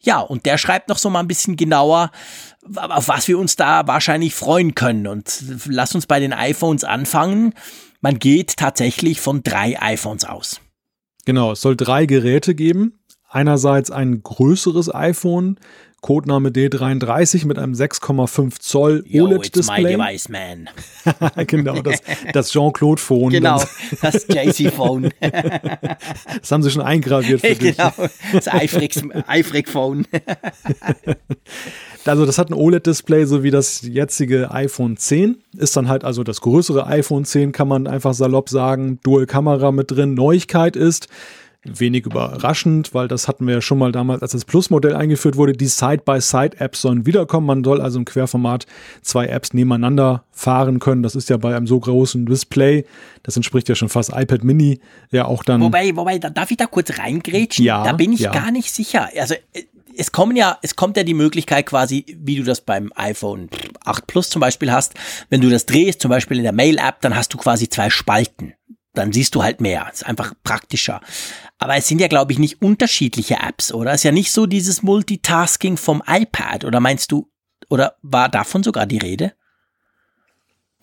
Ja, 0.00 0.20
und 0.20 0.46
der 0.46 0.58
schreibt 0.58 0.88
noch 0.88 0.98
so 0.98 1.10
mal 1.10 1.20
ein 1.20 1.28
bisschen 1.28 1.56
genauer, 1.56 2.10
auf 2.76 3.08
was 3.08 3.28
wir 3.28 3.38
uns 3.38 3.56
da 3.56 3.86
wahrscheinlich 3.86 4.34
freuen 4.34 4.74
können. 4.74 5.06
Und 5.06 5.42
lass 5.66 5.94
uns 5.94 6.06
bei 6.06 6.20
den 6.20 6.32
iPhones 6.32 6.84
anfangen. 6.84 7.54
Man 8.00 8.18
geht 8.18 8.56
tatsächlich 8.56 9.20
von 9.20 9.42
drei 9.42 9.80
iPhones 9.80 10.24
aus. 10.24 10.60
Genau, 11.24 11.52
es 11.52 11.60
soll 11.60 11.76
drei 11.76 12.06
Geräte 12.06 12.54
geben. 12.54 12.98
Einerseits 13.30 13.90
ein 13.90 14.22
größeres 14.22 14.94
iPhone, 14.94 15.58
Codename 16.00 16.50
D33 16.50 17.44
mit 17.46 17.58
einem 17.58 17.72
6,5 17.72 18.60
Zoll 18.60 19.04
OLED-Display. 19.12 19.82
My 19.82 20.06
device, 20.06 20.28
man. 20.28 20.70
genau, 21.46 21.82
das, 21.82 22.00
das 22.32 22.50
Jean-Claude-Phone. 22.52 23.30
Genau, 23.30 23.62
das 24.00 24.26
JC-Phone. 24.28 25.10
das 26.40 26.52
haben 26.52 26.62
sie 26.62 26.70
schon 26.70 26.82
eingraviert 26.82 27.40
für 27.40 27.54
dich. 27.54 27.76
Genau, 27.76 27.92
das 28.32 28.46
iFreak-Phone. 28.46 30.06
also 32.08 32.26
das 32.26 32.38
hat 32.38 32.50
ein 32.50 32.54
OLED-Display, 32.54 33.24
so 33.24 33.42
wie 33.42 33.50
das 33.50 33.82
jetzige 33.82 34.50
iPhone 34.50 34.96
10. 34.96 35.36
Ist 35.56 35.76
dann 35.76 35.88
halt 35.88 36.04
also 36.04 36.24
das 36.24 36.40
größere 36.40 36.86
iPhone 36.86 37.24
10, 37.24 37.52
kann 37.52 37.68
man 37.68 37.86
einfach 37.86 38.14
salopp 38.14 38.48
sagen. 38.48 38.98
Dual-Kamera 39.02 39.72
mit 39.72 39.90
drin. 39.90 40.14
Neuigkeit 40.14 40.76
ist, 40.76 41.08
wenig 41.64 42.06
überraschend, 42.06 42.94
weil 42.94 43.08
das 43.08 43.28
hatten 43.28 43.46
wir 43.46 43.54
ja 43.54 43.60
schon 43.60 43.78
mal 43.78 43.92
damals, 43.92 44.22
als 44.22 44.32
das 44.32 44.44
Plus-Modell 44.44 44.94
eingeführt 44.94 45.36
wurde. 45.36 45.52
Die 45.52 45.66
Side-by-Side-Apps 45.66 46.82
sollen 46.82 47.04
wiederkommen. 47.04 47.46
Man 47.46 47.64
soll 47.64 47.80
also 47.80 47.98
im 47.98 48.04
Querformat 48.04 48.66
zwei 49.02 49.26
Apps 49.26 49.52
nebeneinander 49.52 50.24
fahren 50.30 50.78
können. 50.78 51.02
Das 51.02 51.14
ist 51.14 51.28
ja 51.28 51.36
bei 51.36 51.56
einem 51.56 51.66
so 51.66 51.78
großen 51.78 52.26
Display, 52.26 52.84
das 53.22 53.36
entspricht 53.36 53.68
ja 53.68 53.74
schon 53.74 53.88
fast 53.88 54.12
iPad 54.14 54.44
Mini, 54.44 54.80
ja 55.10 55.24
auch 55.26 55.42
dann. 55.42 55.60
Wobei, 55.60 55.94
wobei, 55.96 56.18
darf 56.18 56.50
ich 56.50 56.56
da 56.56 56.66
kurz 56.66 56.98
reingrätschen? 56.98 57.64
Ja. 57.64 57.84
Da 57.84 57.92
bin 57.92 58.12
ich 58.12 58.20
ja. 58.20 58.32
gar 58.32 58.50
nicht 58.50 58.72
sicher. 58.72 59.08
Also, 59.18 59.34
äh, 59.52 59.64
es 59.98 60.12
kommen 60.12 60.36
ja, 60.36 60.58
es 60.62 60.76
kommt 60.76 60.96
ja 60.96 61.02
die 61.02 61.14
Möglichkeit 61.14 61.66
quasi, 61.66 62.04
wie 62.18 62.36
du 62.36 62.44
das 62.44 62.60
beim 62.60 62.92
iPhone 62.94 63.50
8 63.84 64.06
Plus 64.06 64.30
zum 64.30 64.40
Beispiel 64.40 64.72
hast, 64.72 64.94
wenn 65.28 65.40
du 65.40 65.50
das 65.50 65.66
drehst, 65.66 66.00
zum 66.00 66.08
Beispiel 66.10 66.38
in 66.38 66.44
der 66.44 66.52
Mail-App, 66.52 67.00
dann 67.00 67.16
hast 67.16 67.34
du 67.34 67.38
quasi 67.38 67.68
zwei 67.68 67.90
Spalten 67.90 68.54
dann 68.98 69.12
siehst 69.12 69.34
du 69.34 69.42
halt 69.42 69.60
mehr. 69.60 69.88
Ist 69.92 70.04
einfach 70.04 70.34
praktischer. 70.42 71.00
Aber 71.58 71.76
es 71.76 71.86
sind 71.86 72.00
ja, 72.00 72.08
glaube 72.08 72.32
ich, 72.32 72.38
nicht 72.38 72.60
unterschiedliche 72.60 73.36
Apps, 73.36 73.72
oder? 73.72 73.92
Es 73.92 74.00
ist 74.00 74.04
ja 74.04 74.12
nicht 74.12 74.32
so 74.32 74.46
dieses 74.46 74.82
Multitasking 74.82 75.76
vom 75.76 76.02
iPad, 76.06 76.64
oder 76.64 76.80
meinst 76.80 77.12
du, 77.12 77.30
oder 77.68 77.96
war 78.02 78.28
davon 78.28 78.62
sogar 78.62 78.86
die 78.86 78.98
Rede? 78.98 79.34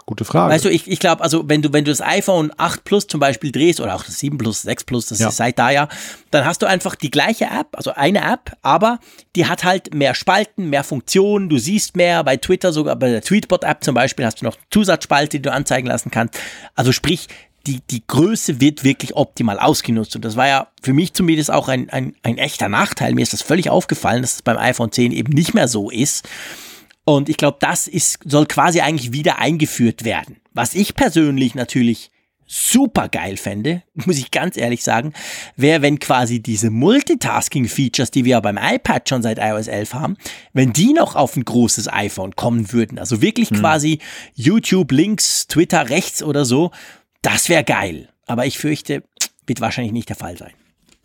Gute 0.07 0.23
Frage. 0.23 0.53
Weißt 0.53 0.65
du, 0.65 0.69
ich, 0.69 0.87
ich 0.87 0.99
glaube, 0.99 1.23
also 1.23 1.49
wenn 1.49 1.63
du, 1.63 1.73
wenn 1.73 1.83
du 1.83 1.89
das 1.89 1.99
iPhone 1.99 2.51
8 2.57 2.83
Plus 2.83 3.07
zum 3.07 3.19
Beispiel 3.19 3.51
drehst 3.51 3.79
oder 3.79 3.95
auch 3.95 4.03
das 4.03 4.19
7 4.19 4.37
Plus, 4.37 4.61
6 4.61 4.83
Plus, 4.83 5.07
das 5.07 5.17
ja. 5.17 5.29
ist 5.29 5.37
seit 5.37 5.57
da 5.57 5.71
ja, 5.71 5.87
dann 6.29 6.45
hast 6.45 6.61
du 6.61 6.67
einfach 6.67 6.93
die 6.93 7.09
gleiche 7.09 7.45
App, 7.45 7.69
also 7.71 7.91
eine 7.91 8.21
App, 8.21 8.55
aber 8.61 8.99
die 9.35 9.47
hat 9.47 9.63
halt 9.63 9.95
mehr 9.95 10.13
Spalten, 10.13 10.69
mehr 10.69 10.83
Funktionen, 10.83 11.49
du 11.49 11.57
siehst 11.57 11.97
mehr, 11.97 12.23
bei 12.23 12.37
Twitter 12.37 12.71
sogar, 12.71 12.95
bei 12.97 13.09
der 13.09 13.23
Tweetbot-App 13.23 13.83
zum 13.83 13.95
Beispiel 13.95 14.25
hast 14.25 14.41
du 14.41 14.45
noch 14.45 14.57
Zusatzspalte, 14.69 15.39
die 15.39 15.41
du 15.41 15.51
anzeigen 15.51 15.87
lassen 15.87 16.11
kannst. 16.11 16.39
Also 16.75 16.91
sprich, 16.91 17.27
die, 17.65 17.81
die 17.89 18.03
Größe 18.05 18.61
wird 18.61 18.83
wirklich 18.83 19.15
optimal 19.15 19.57
ausgenutzt. 19.57 20.15
Und 20.15 20.23
das 20.23 20.35
war 20.35 20.47
ja 20.47 20.67
für 20.83 20.93
mich 20.93 21.13
zumindest 21.13 21.49
auch 21.49 21.67
ein, 21.67 21.89
ein, 21.89 22.13
ein 22.21 22.37
echter 22.37 22.69
Nachteil. 22.69 23.15
Mir 23.15 23.23
ist 23.23 23.33
das 23.33 23.41
völlig 23.41 23.71
aufgefallen, 23.71 24.21
dass 24.21 24.35
es 24.35 24.41
beim 24.43 24.57
iPhone 24.57 24.91
10 24.91 25.11
eben 25.11 25.33
nicht 25.33 25.55
mehr 25.55 25.67
so 25.67 25.89
ist. 25.89 26.27
Und 27.05 27.29
ich 27.29 27.37
glaube, 27.37 27.57
das 27.61 27.87
ist, 27.87 28.19
soll 28.25 28.47
quasi 28.47 28.81
eigentlich 28.81 29.13
wieder 29.13 29.39
eingeführt 29.39 30.03
werden. 30.03 30.37
Was 30.53 30.73
ich 30.73 30.95
persönlich 30.95 31.55
natürlich 31.55 32.11
super 32.47 33.09
geil 33.09 33.37
fände, 33.37 33.83
muss 33.93 34.17
ich 34.17 34.31
ganz 34.31 34.57
ehrlich 34.57 34.83
sagen, 34.83 35.13
wäre, 35.55 35.81
wenn 35.81 35.99
quasi 35.99 36.41
diese 36.41 36.69
Multitasking-Features, 36.71 38.11
die 38.11 38.25
wir 38.25 38.31
ja 38.31 38.39
beim 38.39 38.57
iPad 38.61 39.07
schon 39.07 39.21
seit 39.21 39.39
iOS 39.39 39.67
11 39.67 39.93
haben, 39.93 40.17
wenn 40.53 40.73
die 40.73 40.93
noch 40.93 41.15
auf 41.15 41.35
ein 41.35 41.45
großes 41.45 41.91
iPhone 41.91 42.35
kommen 42.35 42.71
würden. 42.71 42.99
Also 42.99 43.21
wirklich 43.21 43.49
hm. 43.49 43.59
quasi 43.59 43.99
YouTube 44.33 44.91
links, 44.91 45.47
Twitter 45.47 45.89
rechts 45.89 46.23
oder 46.23 46.43
so. 46.45 46.71
Das 47.21 47.49
wäre 47.49 47.63
geil. 47.63 48.09
Aber 48.25 48.45
ich 48.45 48.57
fürchte, 48.57 49.03
wird 49.45 49.61
wahrscheinlich 49.61 49.93
nicht 49.93 50.09
der 50.09 50.15
Fall 50.15 50.37
sein. 50.37 50.53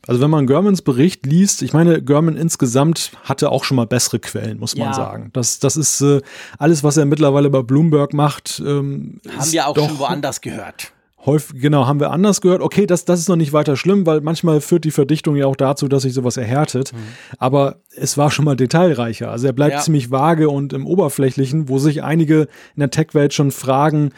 Also 0.06 0.20
wenn 0.20 0.30
man 0.30 0.46
Germans 0.46 0.82
Bericht 0.82 1.26
liest, 1.26 1.62
ich 1.62 1.72
meine, 1.72 2.02
German 2.02 2.36
insgesamt 2.36 3.12
hatte 3.22 3.50
auch 3.50 3.64
schon 3.64 3.76
mal 3.76 3.86
bessere 3.86 4.18
Quellen, 4.18 4.58
muss 4.58 4.76
man 4.76 4.88
ja. 4.88 4.94
sagen. 4.94 5.30
Das, 5.32 5.58
das 5.58 5.76
ist 5.76 6.00
äh, 6.00 6.20
alles, 6.58 6.82
was 6.82 6.96
er 6.96 7.04
mittlerweile 7.04 7.50
bei 7.50 7.62
Bloomberg 7.62 8.14
macht. 8.14 8.62
Ähm, 8.64 9.20
haben 9.36 9.52
wir 9.52 9.66
auch 9.66 9.76
schon 9.76 9.98
woanders 9.98 10.40
gehört. 10.40 10.92
Häufig, 11.26 11.60
genau, 11.60 11.86
haben 11.86 12.00
wir 12.00 12.12
anders 12.12 12.40
gehört. 12.40 12.62
Okay, 12.62 12.86
das, 12.86 13.04
das 13.04 13.20
ist 13.20 13.28
noch 13.28 13.36
nicht 13.36 13.52
weiter 13.52 13.76
schlimm, 13.76 14.06
weil 14.06 14.22
manchmal 14.22 14.62
führt 14.62 14.84
die 14.84 14.90
Verdichtung 14.90 15.36
ja 15.36 15.46
auch 15.46 15.56
dazu, 15.56 15.86
dass 15.86 16.02
sich 16.02 16.14
sowas 16.14 16.38
erhärtet. 16.38 16.94
Mhm. 16.94 16.98
Aber 17.36 17.76
es 17.94 18.16
war 18.16 18.30
schon 18.30 18.46
mal 18.46 18.56
detailreicher. 18.56 19.30
Also 19.30 19.46
er 19.46 19.52
bleibt 19.52 19.74
ja. 19.74 19.80
ziemlich 19.80 20.10
vage 20.10 20.48
und 20.48 20.72
im 20.72 20.86
Oberflächlichen, 20.86 21.68
wo 21.68 21.78
sich 21.78 22.02
einige 22.02 22.48
in 22.74 22.80
der 22.80 22.90
Tech-Welt 22.90 23.34
schon 23.34 23.50
fragen, 23.50 24.12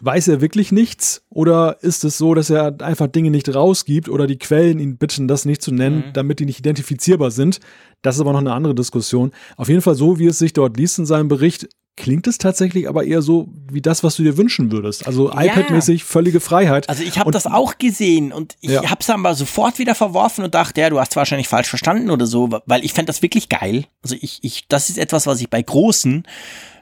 Weiß 0.00 0.28
er 0.28 0.40
wirklich 0.40 0.72
nichts? 0.72 1.22
Oder 1.30 1.78
ist 1.80 2.04
es 2.04 2.18
so, 2.18 2.34
dass 2.34 2.50
er 2.50 2.80
einfach 2.80 3.06
Dinge 3.06 3.30
nicht 3.30 3.54
rausgibt 3.54 4.08
oder 4.08 4.26
die 4.26 4.38
Quellen 4.38 4.78
ihn 4.78 4.98
bitten, 4.98 5.28
das 5.28 5.44
nicht 5.44 5.62
zu 5.62 5.72
nennen, 5.72 6.04
mhm. 6.08 6.12
damit 6.12 6.40
die 6.40 6.44
nicht 6.44 6.58
identifizierbar 6.58 7.30
sind? 7.30 7.60
Das 8.02 8.16
ist 8.16 8.20
aber 8.20 8.32
noch 8.32 8.40
eine 8.40 8.52
andere 8.52 8.74
Diskussion. 8.74 9.32
Auf 9.56 9.68
jeden 9.68 9.82
Fall 9.82 9.94
so, 9.94 10.18
wie 10.18 10.26
es 10.26 10.38
sich 10.38 10.52
dort 10.52 10.76
liest 10.76 10.98
in 10.98 11.06
seinem 11.06 11.28
Bericht, 11.28 11.68
klingt 11.96 12.26
es 12.26 12.38
tatsächlich 12.38 12.88
aber 12.88 13.04
eher 13.04 13.22
so 13.22 13.48
wie 13.72 13.80
das, 13.80 14.04
was 14.04 14.16
du 14.16 14.22
dir 14.22 14.36
wünschen 14.36 14.70
würdest. 14.70 15.06
Also 15.06 15.32
ja. 15.32 15.40
iPad-mäßig 15.40 16.04
völlige 16.04 16.40
Freiheit. 16.40 16.88
Also 16.88 17.02
ich 17.02 17.18
habe 17.18 17.30
das 17.30 17.46
auch 17.46 17.78
gesehen 17.78 18.32
und 18.32 18.54
ich 18.60 18.70
ja. 18.70 18.90
habe 18.90 19.00
es 19.00 19.08
aber 19.08 19.34
sofort 19.34 19.78
wieder 19.78 19.94
verworfen 19.94 20.44
und 20.44 20.54
dachte, 20.54 20.80
ja, 20.82 20.90
du 20.90 21.00
hast 21.00 21.16
wahrscheinlich 21.16 21.48
falsch 21.48 21.68
verstanden 21.68 22.10
oder 22.10 22.26
so, 22.26 22.50
weil 22.66 22.84
ich 22.84 22.92
fände 22.92 23.06
das 23.06 23.22
wirklich 23.22 23.48
geil. 23.48 23.86
Also 24.02 24.14
ich, 24.20 24.40
ich, 24.42 24.68
das 24.68 24.90
ist 24.90 24.98
etwas, 24.98 25.26
was 25.26 25.40
ich 25.40 25.48
bei 25.48 25.62
großen 25.62 26.24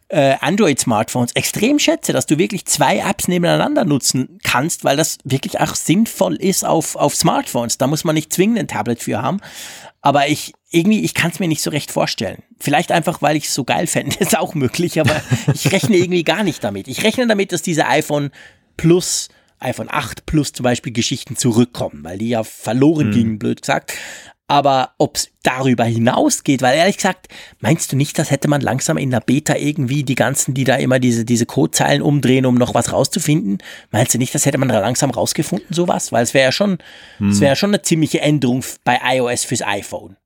äh, 0.08 0.36
Android-Smartphones 0.40 1.32
extrem 1.32 1.78
schätze, 1.78 2.12
dass 2.12 2.26
du 2.26 2.38
wirklich 2.38 2.66
zwei 2.66 2.98
Apps 2.98 3.28
nebeneinander 3.28 3.84
nutzen 3.84 4.38
kannst, 4.42 4.84
weil 4.84 4.96
das 4.96 5.18
wirklich 5.24 5.60
auch 5.60 5.74
sinnvoll 5.74 6.36
ist 6.36 6.64
auf, 6.64 6.96
auf 6.96 7.14
Smartphones. 7.14 7.78
Da 7.78 7.86
muss 7.86 8.04
man 8.04 8.14
nicht 8.14 8.32
zwingend 8.32 8.58
ein 8.58 8.68
Tablet 8.68 9.02
für 9.02 9.22
haben. 9.22 9.40
Aber 10.00 10.28
ich 10.28 10.52
irgendwie, 10.70 11.04
ich 11.04 11.14
kann 11.14 11.30
es 11.30 11.40
mir 11.40 11.48
nicht 11.48 11.62
so 11.62 11.70
recht 11.70 11.90
vorstellen. 11.90 12.42
Vielleicht 12.58 12.92
einfach, 12.92 13.22
weil 13.22 13.36
ich 13.36 13.44
es 13.44 13.54
so 13.54 13.64
geil 13.64 13.86
fände, 13.86 14.16
ist 14.20 14.36
auch 14.36 14.54
möglich, 14.54 15.00
aber 15.00 15.22
ich 15.52 15.70
rechne 15.72 15.96
irgendwie 15.96 16.24
gar 16.24 16.44
nicht 16.44 16.62
damit. 16.62 16.88
Ich 16.88 17.04
rechne 17.04 17.26
damit, 17.26 17.52
dass 17.52 17.62
diese 17.62 17.86
iPhone 17.86 18.30
Plus 18.76 19.28
iPhone 19.60 19.88
8 19.90 20.26
Plus 20.26 20.52
zum 20.52 20.64
Beispiel 20.64 20.92
Geschichten 20.92 21.36
zurückkommen, 21.36 22.04
weil 22.04 22.18
die 22.18 22.28
ja 22.28 22.44
verloren 22.44 23.08
mhm. 23.08 23.12
gingen, 23.12 23.38
blöd 23.38 23.62
gesagt. 23.62 23.94
Aber 24.46 24.90
ob 24.98 25.16
es 25.16 25.30
darüber 25.42 25.84
hinausgeht, 25.84 26.60
weil 26.60 26.76
ehrlich 26.76 26.96
gesagt, 26.96 27.28
meinst 27.60 27.92
du 27.92 27.96
nicht, 27.96 28.18
das 28.18 28.30
hätte 28.30 28.46
man 28.46 28.60
langsam 28.60 28.98
in 28.98 29.10
der 29.10 29.20
Beta 29.20 29.56
irgendwie 29.56 30.02
die 30.02 30.14
ganzen, 30.14 30.52
die 30.52 30.64
da 30.64 30.76
immer 30.76 30.98
diese, 30.98 31.24
diese 31.24 31.46
Codezeilen 31.46 32.02
umdrehen, 32.02 32.44
um 32.44 32.54
noch 32.56 32.74
was 32.74 32.92
rauszufinden? 32.92 33.58
Meinst 33.90 34.12
du 34.12 34.18
nicht, 34.18 34.34
das 34.34 34.44
hätte 34.44 34.58
man 34.58 34.68
da 34.68 34.80
langsam 34.80 35.10
rausgefunden, 35.10 35.72
sowas? 35.72 36.12
Weil 36.12 36.24
es 36.24 36.34
wäre 36.34 36.46
ja 36.46 36.52
schon, 36.52 36.74
es 37.14 37.36
hm. 37.36 37.40
wäre 37.40 37.56
schon 37.56 37.70
eine 37.70 37.82
ziemliche 37.82 38.20
Änderung 38.20 38.62
bei 38.84 39.00
iOS 39.02 39.44
fürs 39.44 39.62
iPhone. 39.62 40.16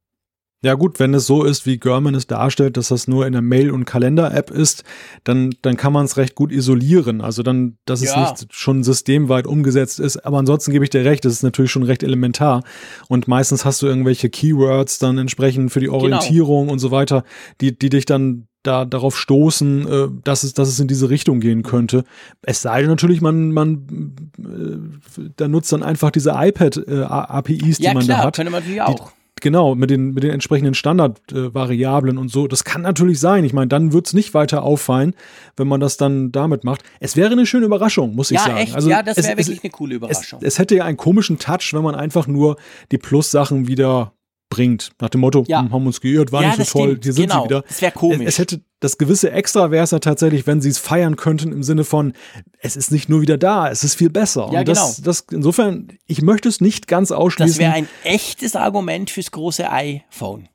Ja 0.61 0.75
gut, 0.75 0.99
wenn 0.99 1.15
es 1.15 1.27
so 1.27 1.45
ist, 1.45 1.67
wie 1.67 1.79
German 1.79 2.17
es 2.17 2.27
darstellt, 2.27 2.77
dass 2.77 2.89
das 2.89 3.07
nur 3.07 3.27
in 3.27 3.33
der 3.33 3.43
Mail- 3.43 3.71
und 3.71 3.85
Kalender-App 3.85 4.51
ist, 4.51 4.83
dann, 5.23 5.55
dann 5.63 5.77
kann 5.77 5.93
man 5.93 6.05
es 6.05 6.17
recht 6.17 6.35
gut 6.35 6.51
isolieren. 6.51 7.21
Also 7.21 7.45
dann, 7.45 7.79
dass 7.85 8.03
ja. 8.03 8.33
es 8.33 8.41
nicht 8.41 8.55
schon 8.55 8.83
systemweit 8.83 9.47
umgesetzt 9.47 10.01
ist. 10.01 10.17
Aber 10.27 10.39
ansonsten 10.39 10.73
gebe 10.73 10.85
ich 10.85 10.91
dir 10.91 11.05
recht, 11.05 11.25
das 11.25 11.35
ist 11.35 11.43
natürlich 11.45 11.71
schon 11.71 11.85
recht 11.85 12.03
elementar. 12.03 12.65
Und 13.09 13.29
meistens 13.29 13.65
hast 13.65 13.83
du 13.83 13.87
irgendwelche 13.87 14.31
Keywords 14.31 14.99
dann 14.99 15.17
entsprechend 15.19 15.71
für 15.71 15.79
die 15.79 15.87
genau. 15.87 15.99
Orientierung 15.99 16.63
genau. 16.63 16.73
und 16.73 16.81
so 16.81 16.91
weiter, 16.91 17.23
die, 17.61 17.79
die 17.79 17.91
dich 17.91 18.05
dann 18.05 18.49
da 18.65 18.85
darauf 18.85 19.17
stoßen, 19.17 19.87
äh, 19.87 20.09
dass 20.25 20.43
es, 20.43 20.55
dass 20.55 20.69
es 20.69 20.81
in 20.81 20.89
diese 20.89 21.09
Richtung 21.09 21.39
gehen 21.39 21.63
könnte. 21.63 22.03
Es 22.43 22.63
sei 22.63 22.81
denn 22.81 22.91
natürlich, 22.91 23.21
man, 23.21 23.53
man 23.53 24.17
äh, 24.39 25.29
da 25.37 25.47
nutzt 25.47 25.73
dann 25.73 25.85
einfach 25.85 26.11
diese 26.11 26.31
iPad-APIs, 26.31 27.79
äh, 27.79 27.83
die 27.83 27.95
man 27.95 28.05
klar, 28.05 28.19
da 28.19 28.25
hat. 28.25 28.37
Könnte 28.37 28.51
man 28.51 28.63
natürlich 28.63 28.83
auch. 28.83 29.13
Genau, 29.41 29.75
mit 29.75 29.91
den, 29.91 30.13
mit 30.13 30.23
den 30.23 30.31
entsprechenden 30.31 30.75
Standardvariablen 30.75 32.17
äh, 32.17 32.21
und 32.21 32.31
so. 32.31 32.47
Das 32.47 32.65
kann 32.65 32.83
natürlich 32.83 33.21
sein. 33.21 33.45
Ich 33.45 33.53
meine, 33.53 33.69
dann 33.69 33.93
wird 33.93 34.07
es 34.07 34.15
nicht 34.15 34.35
weiter 34.35 34.63
auffallen, 34.63 35.15
wenn 35.57 35.69
man 35.69 35.81
das 35.81 35.97
dann 35.97 36.33
damit 36.33 36.65
macht. 36.65 36.83
Es 37.01 37.17
wäre 37.17 37.33
eine 37.33 37.47
schöne 37.47 37.67
Überraschung, 37.67 38.15
muss 38.15 38.31
ja, 38.31 38.37
ich 38.37 38.47
sagen. 38.47 38.57
Echt? 38.59 38.75
Also 38.75 38.91
ja, 38.91 39.03
das 39.03 39.17
wäre 39.17 39.37
wirklich 39.37 39.63
eine 39.63 39.71
coole 39.71 39.95
Überraschung. 39.97 40.41
Es, 40.43 40.55
es, 40.55 40.59
hätte 40.59 40.77
ja 40.77 40.85
einen 40.85 40.97
komischen 40.97 41.39
Touch, 41.39 41.71
wenn 41.73 41.83
man 41.83 41.95
einfach 41.95 42.27
nur 42.27 42.57
die 42.91 42.99
Plus-Sachen 42.99 43.69
wieder 43.69 44.13
bringt. 44.49 44.91
Nach 45.01 45.09
dem 45.09 45.21
Motto, 45.21 45.45
ja. 45.47 45.61
Hm, 45.61 45.73
haben 45.73 45.87
uns 45.87 46.01
geirrt, 46.01 46.33
war 46.33 46.43
ja, 46.43 46.57
nicht 46.57 46.71
so 46.71 46.79
toll, 46.79 46.89
stimmt. 46.91 47.05
hier 47.05 47.13
sind 47.13 47.29
genau. 47.29 47.43
sie 47.43 47.45
wieder. 47.45 47.63
Das 47.63 47.83
wäre 47.83 47.93
komisch. 47.93 48.21
Es, 48.21 48.35
es, 48.35 48.39
hätte 48.39 48.61
das 48.81 48.99
gewisse 48.99 49.31
Extra 49.31 49.71
wäre 49.71 49.85
es 49.85 49.91
ja 49.91 49.99
tatsächlich, 49.99 50.47
wenn 50.47 50.61
sie 50.61 50.69
es 50.69 50.79
feiern 50.79 51.17
könnten 51.17 51.53
im 51.53 51.63
Sinne 51.63 51.85
von, 51.85 52.13
es 52.61 52.77
ist 52.77 52.93
nicht 52.93 53.09
nur 53.09 53.21
wieder 53.21 53.37
da, 53.37 53.71
es 53.71 53.85
ist 53.85 53.95
viel 53.95 54.11
besser. 54.11 54.49
Ja, 54.53 54.61
Und 54.61 54.69
das, 54.69 54.97
genau. 54.97 55.07
das, 55.07 55.25
insofern, 55.31 55.89
ich 56.07 56.23
möchte 56.23 56.49
es 56.49 56.61
nicht 56.61 56.87
ganz 56.87 57.11
ausschließen. 57.11 57.55
Das 57.55 57.59
wäre 57.59 57.73
ein 57.73 57.89
echtes 58.05 58.57
Argument 58.57 59.11
fürs 59.11 59.31
große 59.31 59.71
iPhone. 59.71 60.49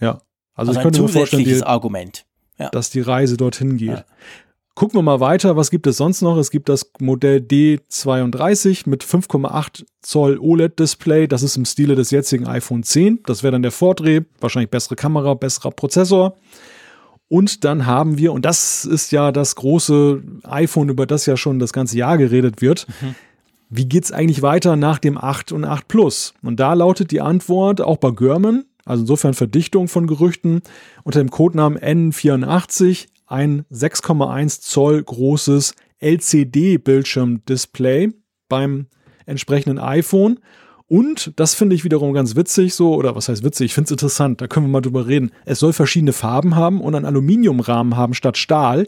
Ja. 0.00 0.22
Also, 0.54 0.70
also 0.70 0.72
ich 0.72 0.82
könnte 0.82 1.02
mir 1.02 1.08
vorstellen, 1.08 1.44
die, 1.44 1.62
Argument. 1.62 2.26
Ja. 2.56 2.68
dass 2.68 2.90
die 2.90 3.00
Reise 3.00 3.36
dorthin 3.36 3.76
geht. 3.76 4.04
Gucken 4.74 4.98
wir 4.98 5.02
mal 5.02 5.20
weiter. 5.20 5.56
Was 5.56 5.70
gibt 5.70 5.86
es 5.86 5.98
sonst 5.98 6.20
noch? 6.20 6.36
Es 6.36 6.50
gibt 6.50 6.68
das 6.68 6.90
Modell 6.98 7.38
D32 7.38 8.88
mit 8.88 9.04
5,8 9.04 9.84
Zoll 10.02 10.36
OLED-Display. 10.38 11.28
Das 11.28 11.44
ist 11.44 11.56
im 11.56 11.64
Stile 11.64 11.94
des 11.94 12.10
jetzigen 12.10 12.48
iPhone 12.48 12.82
10. 12.82 13.20
Das 13.24 13.44
wäre 13.44 13.52
dann 13.52 13.62
der 13.62 13.70
Vordreh. 13.70 14.22
Wahrscheinlich 14.40 14.70
bessere 14.70 14.96
Kamera, 14.96 15.34
besserer 15.34 15.70
Prozessor. 15.70 16.36
Und 17.28 17.64
dann 17.64 17.86
haben 17.86 18.18
wir, 18.18 18.32
und 18.32 18.44
das 18.44 18.84
ist 18.84 19.12
ja 19.12 19.30
das 19.30 19.54
große 19.54 20.22
iPhone, 20.42 20.88
über 20.88 21.06
das 21.06 21.26
ja 21.26 21.36
schon 21.36 21.60
das 21.60 21.72
ganze 21.72 21.96
Jahr 21.96 22.18
geredet 22.18 22.60
wird. 22.60 22.88
Mhm. 23.00 23.14
Wie 23.70 23.86
geht's 23.86 24.10
eigentlich 24.10 24.42
weiter 24.42 24.74
nach 24.74 24.98
dem 24.98 25.16
8 25.16 25.52
und 25.52 25.64
8 25.64 25.86
Plus? 25.86 26.34
Und 26.42 26.58
da 26.58 26.74
lautet 26.74 27.12
die 27.12 27.20
Antwort 27.20 27.80
auch 27.80 27.96
bei 27.96 28.10
German, 28.10 28.64
also 28.84 29.02
insofern 29.02 29.34
Verdichtung 29.34 29.86
von 29.86 30.08
Gerüchten, 30.08 30.62
unter 31.04 31.20
dem 31.20 31.30
Codenamen 31.30 31.78
N84 31.78 33.06
ein 33.26 33.64
6,1 33.72 34.60
Zoll 34.60 35.02
großes 35.02 35.74
LCD-Bildschirmdisplay 36.00 38.12
beim 38.48 38.86
entsprechenden 39.26 39.78
iPhone. 39.78 40.40
Und 40.86 41.32
das 41.36 41.54
finde 41.54 41.74
ich 41.74 41.84
wiederum 41.84 42.12
ganz 42.12 42.36
witzig, 42.36 42.74
so, 42.74 42.94
oder 42.94 43.16
was 43.16 43.28
heißt 43.28 43.42
witzig? 43.42 43.66
Ich 43.66 43.74
finde 43.74 43.86
es 43.86 43.92
interessant, 43.92 44.40
da 44.40 44.46
können 44.46 44.66
wir 44.66 44.70
mal 44.70 44.82
drüber 44.82 45.06
reden. 45.06 45.30
Es 45.46 45.60
soll 45.60 45.72
verschiedene 45.72 46.12
Farben 46.12 46.56
haben 46.56 46.80
und 46.80 46.94
einen 46.94 47.06
Aluminiumrahmen 47.06 47.96
haben 47.96 48.14
statt 48.14 48.36
Stahl. 48.36 48.86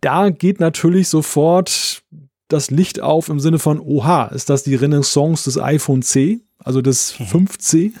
Da 0.00 0.30
geht 0.30 0.58
natürlich 0.58 1.08
sofort 1.08 2.02
das 2.48 2.70
Licht 2.70 3.00
auf 3.00 3.28
im 3.28 3.40
Sinne 3.40 3.58
von, 3.58 3.78
oha, 3.78 4.26
ist 4.26 4.50
das 4.50 4.62
die 4.62 4.74
Renaissance 4.74 5.44
des 5.44 5.62
iPhone 5.62 6.02
C? 6.02 6.40
Also 6.64 6.80
das 6.80 7.14
5C? 7.18 7.92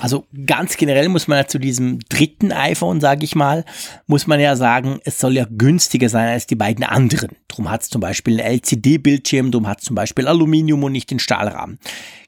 Also 0.00 0.26
ganz 0.46 0.76
generell 0.76 1.08
muss 1.08 1.28
man 1.28 1.38
ja 1.38 1.46
zu 1.46 1.58
diesem 1.58 2.00
dritten 2.08 2.50
iPhone, 2.50 3.00
sage 3.00 3.24
ich 3.24 3.34
mal, 3.34 3.64
muss 4.06 4.26
man 4.26 4.40
ja 4.40 4.56
sagen, 4.56 5.00
es 5.04 5.18
soll 5.18 5.36
ja 5.36 5.46
günstiger 5.48 6.08
sein 6.08 6.28
als 6.28 6.46
die 6.46 6.56
beiden 6.56 6.84
anderen. 6.84 7.30
Drum 7.48 7.70
hat 7.70 7.82
es 7.82 7.90
zum 7.90 8.00
Beispiel 8.00 8.40
einen 8.40 8.54
LCD-Bildschirm, 8.54 9.50
drum 9.50 9.68
hat 9.68 9.80
es 9.80 9.84
zum 9.84 9.94
Beispiel 9.94 10.26
Aluminium 10.26 10.82
und 10.82 10.92
nicht 10.92 11.10
den 11.10 11.18
Stahlrahmen. 11.18 11.78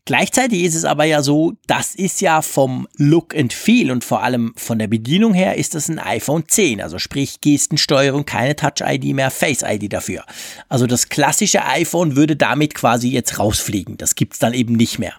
Gleichzeitig 0.07 0.65
ist 0.65 0.75
es 0.75 0.85
aber 0.85 1.05
ja 1.05 1.23
so, 1.23 1.55
das 1.67 1.95
ist 1.95 2.21
ja 2.21 2.43
vom 2.43 2.87
Look 2.99 3.35
and 3.35 3.55
Feel 3.55 3.91
und 3.91 4.05
vor 4.05 4.23
allem 4.23 4.53
von 4.55 4.79
der 4.79 4.87
Bedienung 4.87 5.33
her 5.33 5.57
ist 5.57 5.75
das 5.75 5.89
ein 5.89 5.99
iPhone 5.99 6.45
10, 6.47 6.83
also 6.83 6.99
sprich 6.99 7.41
Gestensteuerung, 7.41 8.27
keine 8.27 8.55
Touch-ID 8.55 9.15
mehr, 9.15 9.31
Face-ID 9.31 9.91
dafür. 9.91 10.25
Also 10.69 10.87
das 10.87 11.09
klassische 11.09 11.65
iPhone 11.65 12.17
würde 12.17 12.37
damit 12.37 12.75
quasi 12.75 13.09
jetzt 13.09 13.39
rausfliegen. 13.39 13.97
Das 13.97 14.15
gibt's 14.15 14.39
dann 14.39 14.53
eben 14.53 14.75
nicht 14.75 14.99
mehr. 14.99 15.15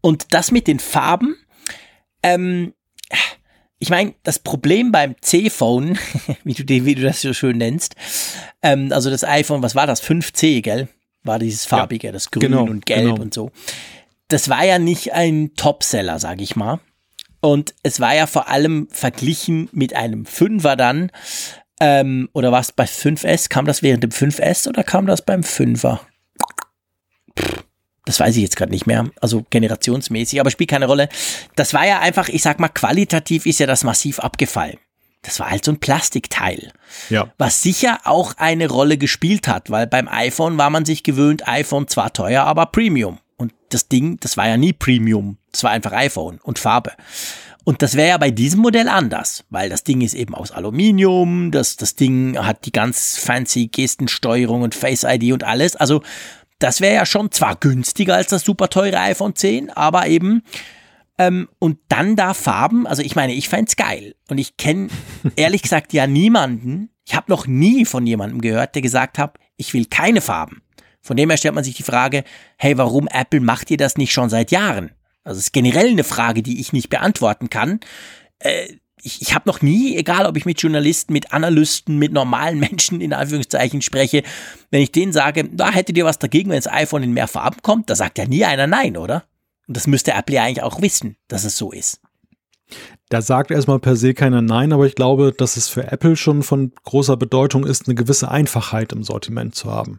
Und 0.00 0.32
das 0.32 0.50
mit 0.50 0.66
den 0.66 0.78
Farben, 0.78 1.36
ähm, 2.22 2.74
ich 3.78 3.90
meine, 3.90 4.14
das 4.22 4.38
Problem 4.38 4.92
beim 4.92 5.16
C-Phone, 5.20 5.98
wie 6.44 6.54
du, 6.54 6.84
wie 6.84 6.94
du 6.94 7.02
das 7.02 7.22
so 7.22 7.32
schön 7.32 7.58
nennst, 7.58 7.96
ähm, 8.62 8.92
also 8.92 9.10
das 9.10 9.24
iPhone, 9.24 9.62
was 9.62 9.74
war 9.74 9.86
das? 9.86 10.02
5C, 10.02 10.62
gell? 10.62 10.88
War 11.22 11.38
dieses 11.38 11.66
farbige, 11.66 12.08
ja, 12.08 12.12
das 12.12 12.30
Grün 12.30 12.50
genau, 12.50 12.64
und 12.64 12.86
Gelb 12.86 13.10
genau. 13.10 13.20
und 13.20 13.34
so. 13.34 13.50
Das 14.28 14.48
war 14.48 14.64
ja 14.64 14.78
nicht 14.78 15.12
ein 15.12 15.54
Topseller, 15.54 16.18
sag 16.18 16.40
ich 16.40 16.56
mal. 16.56 16.80
Und 17.40 17.74
es 17.82 18.00
war 18.00 18.14
ja 18.14 18.26
vor 18.26 18.48
allem 18.48 18.88
verglichen 18.90 19.68
mit 19.72 19.96
einem 19.96 20.26
Fünfer 20.26 20.76
dann, 20.76 21.10
ähm, 21.80 22.28
oder 22.34 22.52
was 22.52 22.72
bei 22.72 22.84
5S? 22.84 23.48
Kam 23.48 23.64
das 23.64 23.82
während 23.82 24.04
dem 24.04 24.10
5S 24.10 24.68
oder 24.68 24.84
kam 24.84 25.06
das 25.06 25.22
beim 25.22 25.42
Fünfer? 25.42 26.00
Das 28.10 28.18
weiß 28.18 28.34
ich 28.34 28.42
jetzt 28.42 28.56
gerade 28.56 28.72
nicht 28.72 28.88
mehr, 28.88 29.08
also 29.20 29.46
generationsmäßig, 29.50 30.40
aber 30.40 30.50
spielt 30.50 30.68
keine 30.68 30.86
Rolle. 30.86 31.08
Das 31.54 31.74
war 31.74 31.86
ja 31.86 32.00
einfach, 32.00 32.28
ich 32.28 32.42
sag 32.42 32.58
mal, 32.58 32.66
qualitativ 32.66 33.46
ist 33.46 33.60
ja 33.60 33.68
das 33.68 33.84
massiv 33.84 34.18
abgefallen. 34.18 34.78
Das 35.22 35.38
war 35.38 35.48
halt 35.48 35.64
so 35.64 35.70
ein 35.70 35.78
Plastikteil. 35.78 36.72
Ja. 37.08 37.32
Was 37.38 37.62
sicher 37.62 38.00
auch 38.02 38.34
eine 38.36 38.68
Rolle 38.68 38.98
gespielt 38.98 39.46
hat, 39.46 39.70
weil 39.70 39.86
beim 39.86 40.08
iPhone 40.08 40.58
war 40.58 40.70
man 40.70 40.84
sich 40.84 41.04
gewöhnt, 41.04 41.46
iPhone 41.46 41.86
zwar 41.86 42.12
teuer, 42.12 42.42
aber 42.42 42.66
Premium. 42.66 43.20
Und 43.36 43.52
das 43.68 43.86
Ding, 43.86 44.18
das 44.18 44.36
war 44.36 44.48
ja 44.48 44.56
nie 44.56 44.72
Premium. 44.72 45.38
Das 45.52 45.62
war 45.62 45.70
einfach 45.70 45.92
iPhone 45.92 46.40
und 46.42 46.58
Farbe. 46.58 46.90
Und 47.62 47.82
das 47.82 47.94
wäre 47.94 48.08
ja 48.08 48.18
bei 48.18 48.32
diesem 48.32 48.60
Modell 48.60 48.88
anders, 48.88 49.44
weil 49.50 49.68
das 49.68 49.84
Ding 49.84 50.00
ist 50.00 50.14
eben 50.14 50.34
aus 50.34 50.50
Aluminium, 50.50 51.52
das, 51.52 51.76
das 51.76 51.94
Ding 51.94 52.36
hat 52.38 52.64
die 52.66 52.72
ganz 52.72 53.18
fancy 53.18 53.68
Gestensteuerung 53.68 54.62
und 54.62 54.74
Face 54.74 55.04
ID 55.04 55.32
und 55.32 55.44
alles. 55.44 55.76
Also 55.76 56.02
das 56.60 56.80
wäre 56.80 56.94
ja 56.94 57.06
schon 57.06 57.32
zwar 57.32 57.56
günstiger 57.56 58.14
als 58.14 58.28
das 58.28 58.44
super 58.44 58.68
teure 58.68 59.00
iPhone 59.00 59.34
10, 59.34 59.70
aber 59.70 60.06
eben 60.06 60.42
ähm, 61.18 61.48
und 61.58 61.78
dann 61.88 62.16
da 62.16 62.32
Farben, 62.32 62.86
also 62.86 63.02
ich 63.02 63.14
meine, 63.14 63.34
ich 63.34 63.50
fände 63.50 63.70
geil. 63.76 64.14
Und 64.30 64.38
ich 64.38 64.56
kenne 64.56 64.88
ehrlich 65.36 65.60
gesagt 65.62 65.92
ja 65.92 66.06
niemanden, 66.06 66.88
ich 67.06 67.14
habe 67.14 67.30
noch 67.30 67.46
nie 67.46 67.84
von 67.84 68.06
jemandem 68.06 68.40
gehört, 68.40 68.74
der 68.74 68.82
gesagt 68.82 69.18
hat, 69.18 69.36
ich 69.56 69.74
will 69.74 69.84
keine 69.84 70.22
Farben. 70.22 70.62
Von 71.02 71.18
dem 71.18 71.28
her 71.28 71.36
stellt 71.36 71.54
man 71.54 71.64
sich 71.64 71.74
die 71.74 71.82
Frage, 71.82 72.24
hey, 72.56 72.78
warum 72.78 73.06
Apple 73.08 73.40
macht 73.40 73.70
ihr 73.70 73.76
das 73.76 73.98
nicht 73.98 74.12
schon 74.12 74.30
seit 74.30 74.50
Jahren? 74.50 74.92
Also 75.22 75.38
es 75.38 75.46
ist 75.46 75.52
generell 75.52 75.88
eine 75.88 76.04
Frage, 76.04 76.42
die 76.42 76.60
ich 76.60 76.72
nicht 76.72 76.88
beantworten 76.88 77.50
kann. 77.50 77.80
Äh, 78.38 78.76
ich, 79.02 79.22
ich 79.22 79.34
habe 79.34 79.48
noch 79.48 79.62
nie, 79.62 79.96
egal 79.96 80.26
ob 80.26 80.36
ich 80.36 80.44
mit 80.44 80.60
Journalisten, 80.60 81.12
mit 81.12 81.32
Analysten, 81.32 81.98
mit 81.98 82.12
normalen 82.12 82.58
Menschen 82.60 83.00
in 83.00 83.12
Anführungszeichen 83.12 83.82
spreche, 83.82 84.22
wenn 84.70 84.82
ich 84.82 84.92
denen 84.92 85.12
sage, 85.12 85.48
da 85.50 85.70
hättet 85.70 85.96
ihr 85.96 86.04
was 86.04 86.18
dagegen, 86.18 86.50
wenn 86.50 86.58
das 86.58 86.70
iPhone 86.72 87.02
in 87.02 87.12
mehr 87.12 87.28
Farben 87.28 87.62
kommt, 87.62 87.90
da 87.90 87.94
sagt 87.94 88.18
ja 88.18 88.26
nie 88.26 88.44
einer 88.44 88.66
Nein, 88.66 88.96
oder? 88.96 89.24
Und 89.66 89.76
das 89.76 89.86
müsste 89.86 90.12
Apple 90.12 90.36
ja 90.36 90.44
eigentlich 90.44 90.62
auch 90.62 90.82
wissen, 90.82 91.16
dass 91.28 91.44
es 91.44 91.56
so 91.56 91.70
ist. 91.70 92.00
Da 93.08 93.22
sagt 93.22 93.50
erstmal 93.50 93.80
per 93.80 93.96
se 93.96 94.14
keiner 94.14 94.42
Nein, 94.42 94.72
aber 94.72 94.86
ich 94.86 94.94
glaube, 94.94 95.32
dass 95.36 95.56
es 95.56 95.68
für 95.68 95.90
Apple 95.90 96.16
schon 96.16 96.42
von 96.42 96.72
großer 96.84 97.16
Bedeutung 97.16 97.66
ist, 97.66 97.86
eine 97.86 97.96
gewisse 97.96 98.30
Einfachheit 98.30 98.92
im 98.92 99.02
Sortiment 99.02 99.54
zu 99.54 99.70
haben. 99.70 99.98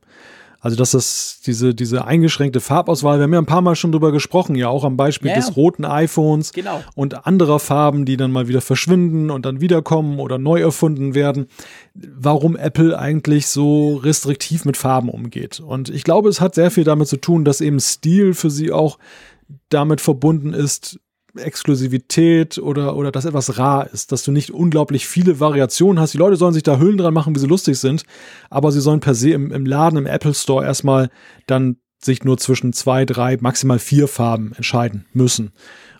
Also, 0.63 0.77
dass 0.77 0.91
das 0.91 1.39
diese, 1.43 1.73
diese 1.73 2.05
eingeschränkte 2.05 2.59
Farbauswahl, 2.59 3.17
wir 3.17 3.23
haben 3.23 3.33
ja 3.33 3.39
ein 3.39 3.47
paar 3.47 3.61
Mal 3.61 3.75
schon 3.75 3.91
drüber 3.91 4.11
gesprochen, 4.11 4.55
ja 4.55 4.69
auch 4.69 4.83
am 4.83 4.95
Beispiel 4.95 5.29
ja, 5.29 5.35
des 5.35 5.55
roten 5.57 5.85
iPhones 5.85 6.53
genau. 6.53 6.83
und 6.93 7.25
anderer 7.25 7.59
Farben, 7.59 8.05
die 8.05 8.15
dann 8.15 8.31
mal 8.31 8.47
wieder 8.47 8.61
verschwinden 8.61 9.31
und 9.31 9.45
dann 9.47 9.59
wiederkommen 9.59 10.19
oder 10.19 10.37
neu 10.37 10.61
erfunden 10.61 11.15
werden. 11.15 11.47
Warum 11.95 12.55
Apple 12.55 12.97
eigentlich 12.97 13.47
so 13.47 13.95
restriktiv 13.95 14.63
mit 14.63 14.77
Farben 14.77 15.09
umgeht. 15.09 15.59
Und 15.59 15.89
ich 15.89 16.03
glaube, 16.03 16.29
es 16.29 16.39
hat 16.39 16.53
sehr 16.53 16.69
viel 16.69 16.83
damit 16.83 17.07
zu 17.07 17.17
tun, 17.17 17.43
dass 17.43 17.59
eben 17.59 17.79
Stil 17.79 18.35
für 18.35 18.51
sie 18.51 18.71
auch 18.71 18.99
damit 19.69 19.99
verbunden 19.99 20.53
ist, 20.53 20.99
Exklusivität 21.35 22.57
oder, 22.57 22.95
oder 22.95 23.11
dass 23.11 23.25
etwas 23.25 23.57
rar 23.57 23.89
ist, 23.91 24.11
dass 24.11 24.23
du 24.23 24.31
nicht 24.31 24.51
unglaublich 24.51 25.07
viele 25.07 25.39
Variationen 25.39 25.99
hast. 25.99 26.13
Die 26.13 26.17
Leute 26.17 26.35
sollen 26.35 26.53
sich 26.53 26.63
da 26.63 26.79
Hüllen 26.79 26.97
dran 26.97 27.13
machen, 27.13 27.35
wie 27.35 27.39
sie 27.39 27.47
lustig 27.47 27.79
sind, 27.79 28.03
aber 28.49 28.71
sie 28.71 28.81
sollen 28.81 28.99
per 28.99 29.15
se 29.15 29.31
im, 29.31 29.51
im 29.51 29.65
Laden, 29.65 29.97
im 29.97 30.05
Apple 30.05 30.33
Store 30.33 30.65
erstmal 30.65 31.09
dann 31.47 31.77
sich 32.03 32.23
nur 32.23 32.37
zwischen 32.37 32.73
zwei, 32.73 33.05
drei, 33.05 33.37
maximal 33.39 33.79
vier 33.79 34.07
Farben 34.07 34.53
entscheiden 34.53 35.05
müssen. 35.13 35.51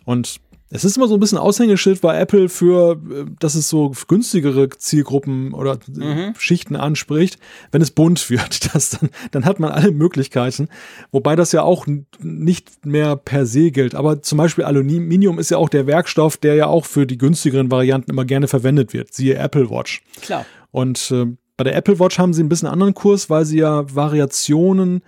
Und 0.04 0.40
es 0.74 0.84
ist 0.84 0.96
immer 0.96 1.06
so 1.06 1.14
ein 1.14 1.20
bisschen 1.20 1.36
Aushängeschild 1.36 2.00
bei 2.00 2.18
Apple 2.18 2.48
für, 2.48 2.92
äh, 2.92 3.24
dass 3.38 3.54
es 3.54 3.68
so 3.68 3.92
günstigere 4.08 4.70
Zielgruppen 4.70 5.52
oder 5.52 5.78
äh, 6.00 6.30
mhm. 6.30 6.34
Schichten 6.38 6.76
anspricht. 6.76 7.38
Wenn 7.70 7.82
es 7.82 7.90
bunt 7.90 8.30
wird, 8.30 8.74
das 8.74 8.90
dann, 8.90 9.10
dann 9.30 9.44
hat 9.44 9.60
man 9.60 9.70
alle 9.70 9.90
Möglichkeiten. 9.90 10.68
Wobei 11.10 11.36
das 11.36 11.52
ja 11.52 11.62
auch 11.62 11.86
nicht 12.20 12.86
mehr 12.86 13.16
per 13.16 13.44
se 13.44 13.70
gilt. 13.70 13.94
Aber 13.94 14.22
zum 14.22 14.38
Beispiel 14.38 14.64
Aluminium 14.64 15.38
ist 15.38 15.50
ja 15.50 15.58
auch 15.58 15.68
der 15.68 15.86
Werkstoff, 15.86 16.38
der 16.38 16.54
ja 16.54 16.66
auch 16.66 16.86
für 16.86 17.06
die 17.06 17.18
günstigeren 17.18 17.70
Varianten 17.70 18.10
immer 18.10 18.24
gerne 18.24 18.48
verwendet 18.48 18.94
wird. 18.94 19.12
Siehe 19.12 19.34
Apple 19.36 19.68
Watch. 19.68 20.02
Klar. 20.22 20.46
Und 20.70 21.10
äh, 21.10 21.26
bei 21.58 21.64
der 21.64 21.76
Apple 21.76 22.00
Watch 22.00 22.18
haben 22.18 22.32
sie 22.32 22.42
ein 22.42 22.48
bisschen 22.48 22.68
anderen 22.68 22.94
Kurs, 22.94 23.28
weil 23.28 23.44
sie 23.44 23.58
ja 23.58 23.84
Variationen 23.94 25.02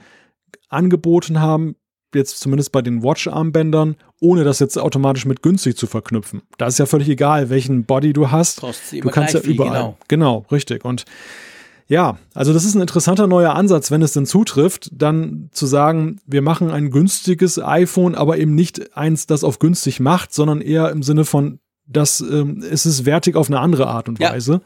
angeboten 0.68 1.40
haben, 1.40 1.76
jetzt 2.14 2.40
zumindest 2.40 2.72
bei 2.72 2.82
den 2.82 3.02
Watch-Armbändern, 3.02 3.96
ohne 4.20 4.44
das 4.44 4.58
jetzt 4.58 4.78
automatisch 4.78 5.26
mit 5.26 5.42
günstig 5.42 5.76
zu 5.76 5.86
verknüpfen. 5.86 6.42
Da 6.58 6.66
ist 6.66 6.78
ja 6.78 6.86
völlig 6.86 7.08
egal, 7.08 7.50
welchen 7.50 7.84
Body 7.84 8.12
du 8.12 8.30
hast. 8.30 8.62
Du 8.62 9.10
kannst 9.10 9.34
ja 9.34 9.40
überall. 9.40 9.72
Genau. 9.72 9.98
genau, 10.08 10.46
richtig. 10.50 10.84
Und 10.84 11.04
ja, 11.86 12.18
also 12.32 12.52
das 12.52 12.64
ist 12.64 12.74
ein 12.74 12.80
interessanter 12.80 13.26
neuer 13.26 13.54
Ansatz, 13.54 13.90
wenn 13.90 14.00
es 14.02 14.12
denn 14.12 14.26
zutrifft, 14.26 14.88
dann 14.92 15.50
zu 15.52 15.66
sagen, 15.66 16.18
wir 16.26 16.40
machen 16.40 16.70
ein 16.70 16.90
günstiges 16.90 17.62
iPhone, 17.62 18.14
aber 18.14 18.38
eben 18.38 18.54
nicht 18.54 18.96
eins, 18.96 19.26
das 19.26 19.44
auf 19.44 19.58
günstig 19.58 20.00
macht, 20.00 20.32
sondern 20.32 20.60
eher 20.60 20.90
im 20.90 21.02
Sinne 21.02 21.24
von, 21.24 21.58
dass 21.86 22.20
ähm, 22.20 22.64
es 22.68 22.86
ist 22.86 23.04
wertig 23.04 23.36
auf 23.36 23.48
eine 23.48 23.60
andere 23.60 23.86
Art 23.86 24.08
und 24.08 24.18
Weise. 24.18 24.52
Ja. 24.52 24.60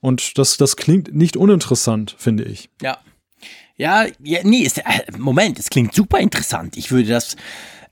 Und 0.00 0.38
das, 0.38 0.58
das 0.58 0.76
klingt 0.76 1.14
nicht 1.14 1.36
uninteressant, 1.36 2.14
finde 2.18 2.44
ich. 2.44 2.68
Ja, 2.82 2.98
ja, 3.78 4.06
ja 4.22 4.40
nee, 4.42 4.58
ist, 4.58 4.78
äh, 4.78 4.82
Moment, 5.16 5.58
es 5.58 5.70
klingt 5.70 5.94
super 5.94 6.18
interessant. 6.18 6.76
Ich 6.76 6.90
würde 6.90 7.08
das, 7.08 7.36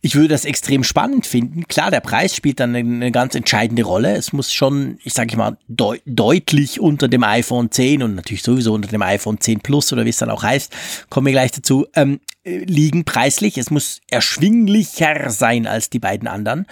ich 0.03 0.17
würde 0.17 0.29
das 0.29 0.45
extrem 0.45 0.85
spannend 0.85 1.27
finden. 1.27 1.67
Klar, 1.69 1.91
der 1.91 2.01
Preis 2.01 2.35
spielt 2.35 2.61
dann 2.61 2.75
eine, 2.75 3.13
ganz 3.13 3.35
entscheidende 3.35 3.85
Rolle. 3.85 4.17
Es 4.17 4.33
muss 4.33 4.53
schon, 4.53 4.99
ich 5.05 5.15
sage 5.15 5.37
mal, 5.37 5.57
deut 5.69 6.03
deutlich 6.05 6.81
unter 6.81 7.09
dem 7.09 7.23
iPhone 7.23 7.71
10 7.71 8.03
und 8.03 8.17
natürlich 8.17 8.43
sowieso 8.43 8.75
unter 8.75 8.89
dem 8.89 9.03
iPhone 9.03 9.41
10 9.41 9.61
Plus 9.61 9.93
oder 9.93 10.05
wie 10.05 10.11
es 10.11 10.19
dann 10.19 10.31
auch 10.31 10.43
heißt, 10.43 10.73
kommen 11.09 11.27
wir 11.27 11.33
gleich 11.33 11.53
dazu, 11.53 11.87
ähm, 11.95 12.21
liegen 12.45 13.05
preislich. 13.05 13.57
Es 13.57 13.71
muss 13.71 14.01
erschwinglicher 14.11 15.31
sein 15.31 15.67
als 15.67 15.89
die 15.89 16.01
beiden 16.01 16.29
anderen. 16.29 16.67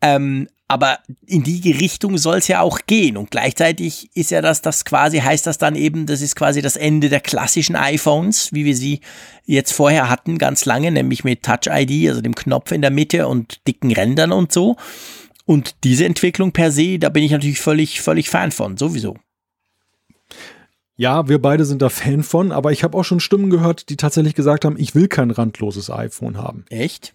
Ähm, 0.00 0.48
Aber 0.68 0.98
in 1.26 1.44
die 1.44 1.70
Richtung 1.70 2.18
soll 2.18 2.38
es 2.38 2.48
ja 2.48 2.60
auch 2.60 2.80
gehen. 2.86 3.16
Und 3.16 3.30
gleichzeitig 3.30 4.10
ist 4.14 4.32
ja 4.32 4.42
das, 4.42 4.62
das 4.62 4.84
quasi, 4.84 5.18
heißt 5.18 5.46
das 5.46 5.58
dann 5.58 5.76
eben, 5.76 6.06
das 6.06 6.20
ist 6.20 6.34
quasi 6.34 6.60
das 6.60 6.76
Ende 6.76 7.08
der 7.08 7.20
klassischen 7.20 7.76
iPhones, 7.76 8.52
wie 8.52 8.64
wir 8.64 8.74
sie 8.74 9.00
jetzt 9.44 9.72
vorher 9.72 10.10
hatten, 10.10 10.38
ganz 10.38 10.64
lange, 10.64 10.90
nämlich 10.90 11.22
mit 11.22 11.44
Touch 11.44 11.68
ID, 11.70 12.08
also 12.08 12.20
dem 12.20 12.34
Knopf 12.34 12.72
in 12.72 12.82
der 12.82 12.90
Mitte 12.90 13.28
und 13.28 13.66
dicken 13.68 13.92
Rändern 13.92 14.32
und 14.32 14.52
so. 14.52 14.76
Und 15.44 15.76
diese 15.84 16.04
Entwicklung 16.04 16.50
per 16.50 16.72
se, 16.72 16.98
da 16.98 17.10
bin 17.10 17.22
ich 17.22 17.30
natürlich 17.30 17.60
völlig, 17.60 18.00
völlig 18.00 18.28
Fan 18.28 18.50
von, 18.50 18.76
sowieso. 18.76 19.16
Ja, 20.96 21.28
wir 21.28 21.40
beide 21.40 21.64
sind 21.64 21.82
da 21.82 21.90
Fan 21.90 22.24
von, 22.24 22.50
aber 22.50 22.72
ich 22.72 22.82
habe 22.82 22.98
auch 22.98 23.04
schon 23.04 23.20
Stimmen 23.20 23.50
gehört, 23.50 23.88
die 23.90 23.96
tatsächlich 23.96 24.34
gesagt 24.34 24.64
haben, 24.64 24.76
ich 24.78 24.96
will 24.96 25.06
kein 25.06 25.30
randloses 25.30 25.90
iPhone 25.90 26.38
haben. 26.38 26.64
Echt? 26.70 27.14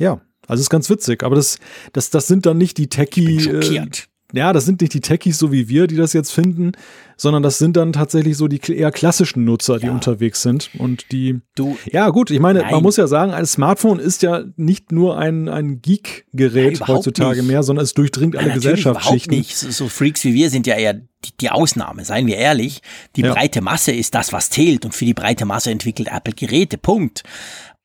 Ja, 0.00 0.22
also 0.50 0.60
ist 0.60 0.70
ganz 0.70 0.90
witzig, 0.90 1.22
aber 1.22 1.36
das, 1.36 1.58
das, 1.92 2.10
das 2.10 2.26
sind 2.26 2.46
dann 2.46 2.58
nicht 2.58 2.76
die 2.78 2.88
Techie. 2.88 3.36
Äh, 3.36 3.90
ja, 4.32 4.52
das 4.52 4.64
sind 4.64 4.80
nicht 4.80 4.94
die 4.94 5.00
Techies 5.00 5.38
so 5.38 5.50
wie 5.52 5.68
wir, 5.68 5.86
die 5.86 5.96
das 5.96 6.12
jetzt 6.12 6.30
finden, 6.30 6.72
sondern 7.16 7.42
das 7.42 7.58
sind 7.58 7.76
dann 7.76 7.92
tatsächlich 7.92 8.36
so 8.36 8.48
die 8.48 8.60
eher 8.72 8.92
klassischen 8.92 9.44
Nutzer, 9.44 9.78
die 9.78 9.86
ja. 9.86 9.92
unterwegs 9.92 10.42
sind 10.42 10.70
und 10.78 11.10
die. 11.12 11.40
Du. 11.54 11.76
Ja, 11.90 12.10
gut, 12.10 12.30
ich 12.30 12.40
meine, 12.40 12.60
Nein. 12.60 12.70
man 12.70 12.82
muss 12.82 12.96
ja 12.96 13.06
sagen, 13.06 13.32
ein 13.32 13.46
Smartphone 13.46 13.98
ist 13.98 14.22
ja 14.22 14.44
nicht 14.56 14.92
nur 14.92 15.18
ein, 15.18 15.48
ein 15.48 15.82
Geek-Gerät 15.82 16.86
heutzutage 16.86 17.40
nicht. 17.40 17.48
mehr, 17.48 17.62
sondern 17.62 17.84
es 17.84 17.94
durchdringt 17.94 18.36
alle 18.36 18.52
Gesellschaftsschichten. 18.52 19.36
nicht. 19.36 19.56
So 19.56 19.88
Freaks 19.88 20.24
wie 20.24 20.34
wir 20.34 20.50
sind 20.50 20.66
ja 20.66 20.76
eher 20.76 20.94
die, 20.94 21.36
die 21.40 21.50
Ausnahme, 21.50 22.04
seien 22.04 22.26
wir 22.26 22.36
ehrlich. 22.36 22.82
Die 23.16 23.22
ja. 23.22 23.34
breite 23.34 23.60
Masse 23.60 23.92
ist 23.92 24.14
das, 24.14 24.32
was 24.32 24.50
zählt 24.50 24.84
und 24.84 24.94
für 24.94 25.04
die 25.04 25.14
breite 25.14 25.44
Masse 25.44 25.70
entwickelt 25.70 26.08
Apple 26.10 26.34
Geräte. 26.34 26.78
Punkt. 26.78 27.22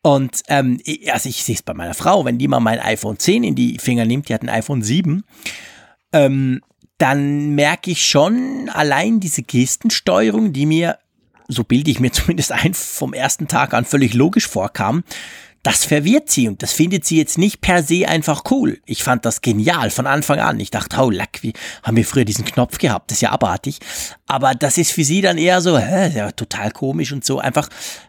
Und 0.05 0.43
ähm, 0.49 0.79
also 1.11 1.27
ich 1.27 1.43
sehe 1.43 1.55
es 1.55 1.63
bei 1.63 1.73
meiner 1.73 1.95
Frau, 1.95 2.25
wenn 2.25 2.37
die 2.37 2.47
mal 2.47 2.59
mein 2.59 2.79
iPhone 2.79 3.17
10 3.17 3.43
in 3.43 3.55
die 3.55 3.79
Finger 3.79 4.05
nimmt, 4.05 4.29
die 4.29 4.35
hat 4.35 4.43
ein 4.43 4.49
iPhone 4.49 4.83
7 4.83 5.23
ähm, 6.13 6.61
dann 6.99 7.55
merke 7.55 7.89
ich 7.89 8.05
schon 8.05 8.69
allein 8.71 9.19
diese 9.19 9.41
Gestensteuerung, 9.41 10.53
die 10.53 10.67
mir, 10.67 10.99
so 11.47 11.63
bilde 11.63 11.89
ich 11.89 11.99
mir 11.99 12.11
zumindest 12.13 12.51
ein, 12.51 12.75
vom 12.75 13.13
ersten 13.13 13.47
Tag 13.47 13.73
an 13.73 13.83
völlig 13.83 14.13
logisch 14.13 14.47
vorkam, 14.47 15.03
das 15.65 15.83
verwirrt 15.83 16.29
sie 16.29 16.47
und 16.47 16.61
das 16.61 16.73
findet 16.73 17.05
sie 17.05 17.17
jetzt 17.17 17.39
nicht 17.39 17.59
per 17.59 17.81
se 17.81 18.07
einfach 18.07 18.43
cool. 18.51 18.79
Ich 18.85 19.01
fand 19.01 19.25
das 19.25 19.41
genial 19.41 19.89
von 19.89 20.05
Anfang 20.05 20.39
an. 20.39 20.59
Ich 20.59 20.69
dachte, 20.69 20.97
oh, 21.01 21.09
lack, 21.09 21.41
wie 21.41 21.53
haben 21.81 21.97
wir 21.97 22.05
früher 22.05 22.23
diesen 22.23 22.45
Knopf 22.45 22.77
gehabt? 22.77 23.09
Das 23.09 23.17
ist 23.17 23.21
ja 23.21 23.31
abartig. 23.31 23.79
Aber 24.27 24.53
das 24.53 24.77
ist 24.77 24.91
für 24.91 25.03
sie 25.03 25.21
dann 25.21 25.39
eher 25.39 25.61
so, 25.61 25.79
hä, 25.79 26.11
ja, 26.15 26.31
total 26.31 26.69
komisch 26.69 27.11
und 27.11 27.25
so. 27.25 27.39
Einfach 27.39 27.67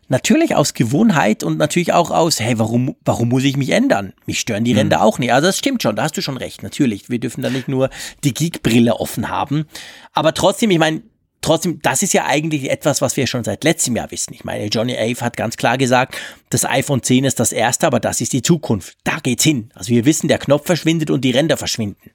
natürlich 0.09 0.55
aus 0.55 0.75
Gewohnheit 0.75 1.45
und 1.45 1.57
natürlich 1.57 1.95
auch 1.95 2.11
aus, 2.11 2.41
hey, 2.41 2.59
warum, 2.59 2.95
warum 3.07 3.31
muss 3.31 3.45
ich 3.45 3.57
mich 3.57 3.71
ändern? 3.71 4.13
Mich 4.27 4.39
stören 4.39 4.65
die 4.65 4.75
Ränder 4.75 4.99
mhm. 4.99 5.03
auch 5.05 5.19
nicht. 5.19 5.33
Also 5.33 5.47
das 5.47 5.57
stimmt 5.57 5.83
schon, 5.83 5.97
da 5.97 6.03
hast 6.03 6.17
du 6.19 6.21
schon 6.21 6.37
recht, 6.37 6.63
natürlich. 6.63 7.09
Wir 7.09 7.21
dürfen 7.21 7.41
da 7.41 7.49
nicht 7.49 7.69
nur 7.69 7.89
die 8.23 8.35
Geek-Brille 8.35 9.01
offen 9.01 9.31
haben. 9.31 9.65
Aber 10.13 10.35
trotzdem, 10.35 10.71
ich 10.71 10.79
meine, 10.79 11.01
trotzdem, 11.47 11.81
das 11.81 12.03
ist 12.03 12.13
ja 12.13 12.27
eigentlich 12.27 12.71
etwas, 12.71 13.01
was 13.01 13.17
wir 13.17 13.27
schon 13.27 13.45
seit 13.45 13.63
letztem 13.63 13.95
Jahr 13.95 14.11
wissen. 14.11 14.35
Ich 14.35 14.45
meine, 14.45 14.67
Johnny 14.67 14.97
Ave 14.97 15.21
hat 15.21 15.37
ganz 15.37 15.57
klar 15.57 15.79
gesagt, 15.79 16.17
das 16.51 16.65
iPhone 16.65 17.03
10 17.03 17.25
ist 17.25 17.39
das 17.39 17.53
erste, 17.53 17.87
aber 17.87 18.01
das 18.01 18.21
ist 18.21 18.33
die 18.33 18.43
Zukunft. 18.43 18.97
Da 19.05 19.19
geht's 19.23 19.45
hin. 19.45 19.71
Also 19.75 19.91
wir 19.91 20.05
wissen, 20.05 20.27
der 20.27 20.39
Knopf 20.39 20.67
verschwindet 20.67 21.09
und 21.11 21.21
die 21.23 21.31
Ränder 21.31 21.57
verschwinden. 21.57 22.11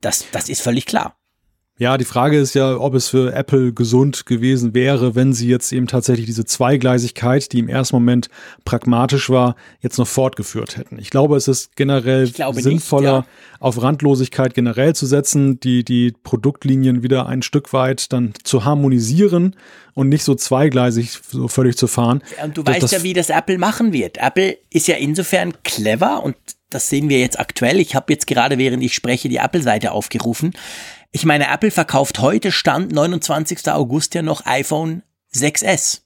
Das, 0.00 0.26
das 0.32 0.48
ist 0.48 0.62
völlig 0.62 0.86
klar. 0.86 1.16
Ja, 1.78 1.96
die 1.96 2.04
Frage 2.04 2.38
ist 2.38 2.54
ja, 2.54 2.76
ob 2.76 2.94
es 2.94 3.08
für 3.08 3.32
Apple 3.32 3.72
gesund 3.72 4.26
gewesen 4.26 4.74
wäre, 4.74 5.14
wenn 5.14 5.32
sie 5.32 5.48
jetzt 5.48 5.72
eben 5.72 5.86
tatsächlich 5.86 6.26
diese 6.26 6.44
Zweigleisigkeit, 6.44 7.50
die 7.50 7.58
im 7.58 7.68
ersten 7.68 7.96
Moment 7.96 8.28
pragmatisch 8.64 9.30
war, 9.30 9.56
jetzt 9.80 9.98
noch 9.98 10.06
fortgeführt 10.06 10.76
hätten. 10.76 10.98
Ich 10.98 11.08
glaube, 11.08 11.34
es 11.36 11.48
ist 11.48 11.74
generell 11.74 12.26
sinnvoller, 12.26 13.20
nicht, 13.20 13.26
ja. 13.26 13.58
auf 13.58 13.82
Randlosigkeit 13.82 14.52
generell 14.52 14.94
zu 14.94 15.06
setzen, 15.06 15.60
die, 15.60 15.82
die 15.82 16.12
Produktlinien 16.22 17.02
wieder 17.02 17.26
ein 17.26 17.40
Stück 17.40 17.72
weit 17.72 18.12
dann 18.12 18.34
zu 18.44 18.66
harmonisieren 18.66 19.56
und 19.94 20.10
nicht 20.10 20.24
so 20.24 20.34
zweigleisig 20.34 21.20
so 21.26 21.48
völlig 21.48 21.78
zu 21.78 21.86
fahren. 21.86 22.22
Und 22.44 22.58
du 22.58 22.66
weißt 22.66 22.92
ja, 22.92 23.02
wie 23.02 23.14
das 23.14 23.30
Apple 23.30 23.56
machen 23.56 23.94
wird. 23.94 24.18
Apple 24.18 24.58
ist 24.70 24.88
ja 24.88 24.96
insofern 24.96 25.54
clever 25.64 26.22
und 26.22 26.36
das 26.68 26.88
sehen 26.88 27.08
wir 27.08 27.18
jetzt 27.18 27.38
aktuell. 27.38 27.80
Ich 27.80 27.94
habe 27.94 28.12
jetzt 28.12 28.26
gerade, 28.26 28.58
während 28.58 28.82
ich 28.82 28.94
spreche, 28.94 29.28
die 29.28 29.36
Apple-Seite 29.36 29.92
aufgerufen. 29.92 30.52
Ich 31.12 31.26
meine, 31.26 31.46
Apple 31.48 31.70
verkauft 31.70 32.20
heute 32.20 32.50
Stand 32.50 32.90
29. 32.92 33.70
August 33.70 34.14
ja 34.14 34.22
noch 34.22 34.46
iPhone 34.46 35.02
6S. 35.34 36.00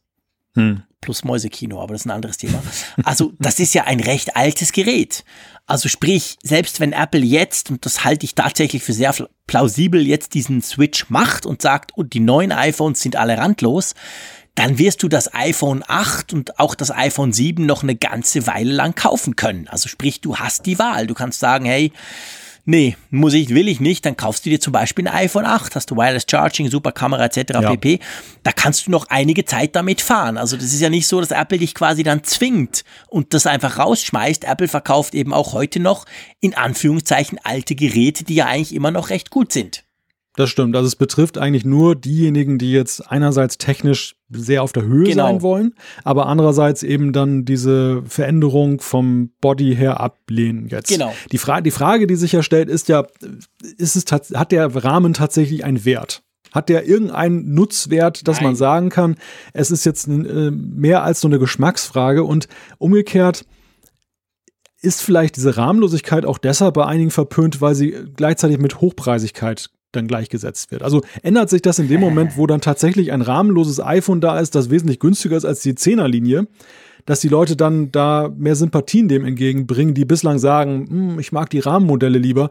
Hm. 0.55 0.83
Plus 1.01 1.23
Mäusekino, 1.23 1.81
aber 1.81 1.95
das 1.95 2.03
ist 2.03 2.07
ein 2.07 2.11
anderes 2.11 2.39
Thema. 2.39 2.61
Also, 3.05 3.33
das 3.39 3.61
ist 3.61 3.75
ja 3.75 3.85
ein 3.85 4.01
recht 4.01 4.35
altes 4.37 4.73
Gerät. 4.73 5.25
Also 5.67 5.89
sprich, 5.89 6.39
selbst 6.43 6.81
wenn 6.81 6.93
Apple 6.93 7.21
jetzt, 7.21 7.71
und 7.71 7.85
das 7.87 8.05
halte 8.05 8.25
ich 8.25 8.35
tatsächlich 8.35 8.83
für 8.83 8.93
sehr 8.93 9.15
plausibel, 9.47 10.07
jetzt 10.07 10.35
diesen 10.35 10.63
Switch 10.63 11.09
macht 11.09 11.47
und 11.47 11.63
sagt, 11.63 11.97
und 11.97 12.13
die 12.13 12.21
neuen 12.21 12.53
iPhones 12.53 13.01
sind 13.01 13.17
alle 13.17 13.37
randlos, 13.37 13.95
dann 14.55 14.79
wirst 14.79 15.03
du 15.03 15.09
das 15.09 15.35
iPhone 15.35 15.85
8 15.87 16.33
und 16.33 16.59
auch 16.59 16.75
das 16.75 16.91
iPhone 16.91 17.33
7 17.33 17.67
noch 17.67 17.83
eine 17.83 17.95
ganze 17.95 18.47
Weile 18.47 18.73
lang 18.73 18.95
kaufen 18.95 19.37
können. 19.37 19.69
Also 19.69 19.89
sprich, 19.89 20.21
du 20.21 20.37
hast 20.37 20.67
die 20.67 20.79
Wahl. 20.79 21.07
Du 21.07 21.15
kannst 21.15 21.41
sagen, 21.41 21.67
hey, 21.67 21.93
nee, 22.67 22.97
muss 23.11 23.33
ich, 23.33 23.49
will 23.51 23.69
ich 23.69 23.81
nicht, 23.81 24.05
dann 24.05 24.17
kaufst 24.17 24.45
du 24.45 24.51
dir 24.51 24.61
zum 24.61 24.73
Beispiel 24.73 25.09
ein 25.09 25.15
iPhone 25.15 25.47
8, 25.47 25.75
hast 25.75 25.91
du 25.91 25.97
Wireless 25.97 26.27
Charging, 26.31 26.69
super 26.69 26.93
Kamera 26.93 27.25
etc. 27.25 27.55
Ja. 27.55 27.61
pp. 27.71 28.01
Da 28.43 28.53
kannst 28.53 28.87
du 28.87 28.91
noch 28.91 29.07
einige 29.09 29.47
Zeit 29.47 29.75
damit 29.75 30.03
fahren. 30.03 30.37
Also 30.37 30.57
das 30.57 30.67
ist 30.67 30.81
ja 30.81 30.91
nicht 30.91 31.07
so, 31.07 31.21
dass 31.21 31.31
Apple 31.31 31.59
dich 31.59 31.75
quasi 31.75 32.03
dann 32.03 32.25
zwingt 32.25 32.85
und 33.09 33.33
das 33.33 33.47
einfach 33.47 33.79
rausschmeißt. 33.79 34.45
Apple 34.45 34.69
verkauft 34.69 35.15
eben 35.15 35.33
auch 35.33 35.55
heute 35.55 35.81
noch 35.81 36.05
in 36.41 36.55
Anführungszeichen 36.55 37.39
alte 37.43 37.75
Geräte, 37.75 38.25
die 38.25 38.35
ja 38.35 38.47
eigentlich 38.47 38.75
immer 38.75 38.91
noch 38.91 39.09
recht 39.09 39.31
gut 39.31 39.53
sind. 39.53 39.86
Das 40.37 40.51
stimmt. 40.51 40.77
Also 40.77 40.87
es 40.87 40.97
betrifft 40.97 41.39
eigentlich 41.39 41.65
nur 41.65 41.97
diejenigen, 41.97 42.59
die 42.59 42.71
jetzt 42.71 43.11
einerseits 43.11 43.57
technisch 43.57 44.17
sehr 44.31 44.63
auf 44.63 44.73
der 44.73 44.85
Höhe 44.85 45.05
genau. 45.05 45.25
sein 45.25 45.43
wollen, 45.43 45.75
aber 46.05 46.27
andererseits 46.27 46.83
eben 46.83 47.13
dann 47.13 47.45
diese 47.45 48.03
Veränderung 48.07 48.81
vom 48.81 49.31
Body 49.41 49.75
her 49.75 49.99
ablehnen 50.01 50.69
jetzt. 50.69 50.89
Genau. 50.89 51.15
Die, 51.33 51.39
Fra 51.39 51.63
die 51.63 51.71
Frage, 51.71 52.07
die 52.07 52.17
sich 52.17 52.33
ja 52.33 52.43
stellt, 52.43 52.69
ist 52.69 52.89
ja, 52.89 53.07
ist 53.79 53.97
es 53.97 54.05
hat 54.13 54.53
der 54.53 54.75
Rahmen 54.75 55.15
tatsächlich 55.15 55.65
einen 55.65 55.85
Wert? 55.85 56.23
Hat 56.53 56.69
der 56.69 56.87
irgendeinen 56.87 57.55
Nutzwert, 57.55 58.29
dass 58.29 58.37
Nein. 58.37 58.45
man 58.45 58.57
sagen 58.57 58.89
kann, 58.91 59.17
es 59.53 59.71
ist 59.71 59.85
jetzt 59.85 60.07
äh, 60.07 60.51
mehr 60.51 61.03
als 61.03 61.23
nur 61.23 61.33
eine 61.33 61.39
Geschmacksfrage 61.39 62.25
und 62.25 62.49
umgekehrt, 62.79 63.45
ist 64.81 65.03
vielleicht 65.03 65.37
diese 65.37 65.57
Rahmenlosigkeit 65.57 66.27
auch 66.27 66.39
deshalb 66.39 66.75
bei 66.75 66.87
einigen 66.87 67.11
verpönt, 67.11 67.61
weil 67.61 67.75
sie 67.75 67.95
gleichzeitig 68.15 68.59
mit 68.59 68.81
Hochpreisigkeit 68.81 69.71
dann 69.93 70.07
gleichgesetzt 70.09 70.71
wird. 70.71 70.83
Also 70.83 71.03
ändert 71.23 71.51
sich 71.51 71.63
das 71.63 71.79
in 71.79 71.89
dem 71.89 72.01
Moment, 72.01 72.37
wo 72.37 72.47
dann 72.47 72.61
tatsächlich 72.61 73.13
ein 73.13 73.23
rahmenloses 73.23 73.81
iPhone 73.81 74.21
da 74.21 74.39
ist, 74.39 74.55
das 74.55 74.71
wesentlich 74.71 75.01
günstiger 75.01 75.37
ist 75.37 75.45
als 75.45 75.61
die 75.61 75.75
10er-Linie, 75.75 76.47
dass 77.07 77.21
die 77.21 77.29
Leute 77.29 77.57
dann 77.57 77.93
da 77.93 78.31
mehr 78.37 78.57
Sympathien 78.57 79.09
dem 79.09 79.25
entgegenbringen, 79.25 79.95
die 79.95 80.05
bislang 80.05 80.39
sagen, 80.39 80.87
hm, 80.89 81.19
ich 81.19 81.33
mag 81.33 81.51
die 81.51 81.61
Rahmenmodelle 81.61 82.19
lieber 82.19 82.51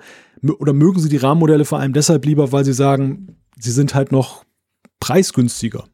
oder 0.59 0.73
mögen 0.73 0.99
sie 0.99 1.09
die 1.09 1.17
Rahmenmodelle 1.17 1.65
vor 1.65 1.79
allem 1.79 1.93
deshalb 1.93 2.25
lieber, 2.25 2.51
weil 2.51 2.65
sie 2.65 2.73
sagen, 2.73 3.37
sie 3.59 3.71
sind 3.71 3.95
halt 3.95 4.11
noch 4.11 4.43
preisgünstiger. 4.99 5.85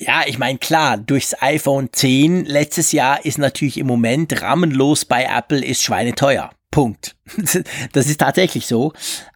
Ja, 0.00 0.22
ich 0.26 0.38
meine, 0.38 0.58
klar, 0.58 0.96
durchs 0.96 1.34
iPhone 1.42 1.88
10 1.92 2.44
letztes 2.44 2.92
Jahr 2.92 3.24
ist 3.24 3.38
natürlich 3.38 3.78
im 3.78 3.88
Moment 3.88 4.42
rahmenlos 4.42 5.04
bei 5.04 5.24
Apple 5.24 5.64
ist 5.64 5.82
schweineteuer. 5.82 6.50
Punkt. 6.70 7.16
Das 7.92 8.06
ist 8.06 8.20
tatsächlich 8.20 8.66
so. 8.66 8.92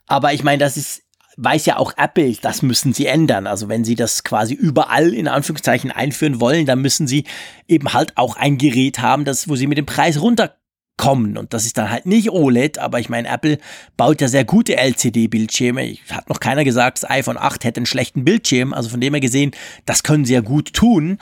Aber 0.07 0.33
ich 0.33 0.43
meine, 0.43 0.59
das 0.59 0.77
ist, 0.77 1.03
weiß 1.37 1.65
ja 1.65 1.77
auch 1.77 1.93
Apple, 1.97 2.35
das 2.41 2.61
müssen 2.61 2.93
sie 2.93 3.05
ändern. 3.05 3.47
Also 3.47 3.69
wenn 3.69 3.83
sie 3.83 3.95
das 3.95 4.23
quasi 4.23 4.53
überall 4.53 5.13
in 5.13 5.27
Anführungszeichen 5.27 5.91
einführen 5.91 6.39
wollen, 6.39 6.65
dann 6.65 6.81
müssen 6.81 7.07
sie 7.07 7.25
eben 7.67 7.93
halt 7.93 8.17
auch 8.17 8.35
ein 8.35 8.57
Gerät 8.57 8.99
haben, 8.99 9.25
das, 9.25 9.47
wo 9.47 9.55
sie 9.55 9.67
mit 9.67 9.77
dem 9.77 9.85
Preis 9.85 10.21
runter 10.21 10.57
kommen. 10.97 11.37
Und 11.37 11.53
das 11.53 11.65
ist 11.65 11.77
dann 11.77 11.89
halt 11.89 12.05
nicht 12.05 12.29
OLED, 12.29 12.77
aber 12.77 12.99
ich 12.99 13.09
meine, 13.09 13.27
Apple 13.27 13.57
baut 13.97 14.21
ja 14.21 14.27
sehr 14.27 14.45
gute 14.45 14.77
LCD-Bildschirme. 14.77 15.95
Hat 16.09 16.29
noch 16.29 16.39
keiner 16.39 16.63
gesagt, 16.63 17.01
das 17.01 17.09
iPhone 17.09 17.37
8 17.37 17.63
hätte 17.63 17.79
einen 17.79 17.85
schlechten 17.85 18.23
Bildschirm. 18.23 18.73
Also 18.73 18.89
von 18.89 19.01
dem 19.01 19.13
her 19.13 19.21
gesehen, 19.21 19.51
das 19.85 20.03
können 20.03 20.25
sie 20.25 20.33
ja 20.33 20.41
gut 20.41 20.73
tun. 20.73 21.17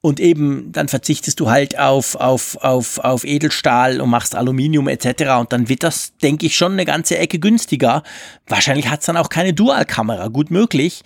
Und 0.00 0.20
eben, 0.20 0.70
dann 0.70 0.88
verzichtest 0.88 1.40
du 1.40 1.50
halt 1.50 1.78
auf, 1.78 2.14
auf, 2.14 2.56
auf, 2.58 2.98
auf 2.98 3.24
Edelstahl 3.24 4.00
und 4.00 4.10
machst 4.10 4.36
Aluminium 4.36 4.88
etc. 4.88 5.24
Und 5.40 5.52
dann 5.52 5.68
wird 5.68 5.82
das, 5.82 6.16
denke 6.18 6.46
ich, 6.46 6.56
schon 6.56 6.72
eine 6.72 6.84
ganze 6.84 7.18
Ecke 7.18 7.40
günstiger. 7.40 8.04
Wahrscheinlich 8.46 8.88
hat 8.88 9.00
es 9.00 9.06
dann 9.06 9.16
auch 9.16 9.28
keine 9.28 9.52
Dualkamera, 9.54 10.28
gut 10.28 10.52
möglich. 10.52 11.02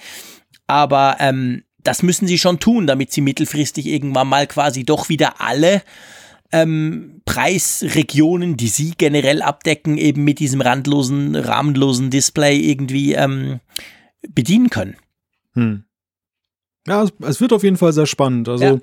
Aber 0.66 1.16
ähm, 1.20 1.64
das 1.82 2.02
müssen 2.02 2.26
sie 2.26 2.38
schon 2.38 2.60
tun, 2.60 2.86
damit 2.86 3.12
sie 3.12 3.22
mittelfristig 3.22 3.86
irgendwann 3.86 4.28
mal 4.28 4.46
quasi 4.46 4.84
doch 4.84 5.08
wieder 5.08 5.40
alle 5.40 5.82
ähm, 6.52 7.22
Preisregionen, 7.24 8.56
die 8.56 8.68
sie 8.68 8.94
generell 8.96 9.42
abdecken, 9.42 9.98
eben 9.98 10.24
mit 10.24 10.38
diesem 10.38 10.60
randlosen, 10.60 11.36
rahmenlosen 11.36 12.10
Display 12.10 12.58
irgendwie 12.58 13.14
ähm, 13.14 13.60
bedienen 14.28 14.70
können. 14.70 14.96
Hm. 15.54 15.84
Ja, 16.86 17.04
es, 17.04 17.12
es, 17.20 17.40
wird 17.40 17.52
auf 17.52 17.62
jeden 17.62 17.76
Fall 17.76 17.92
sehr 17.92 18.06
spannend. 18.06 18.48
Also 18.48 18.64
ja. 18.64 18.78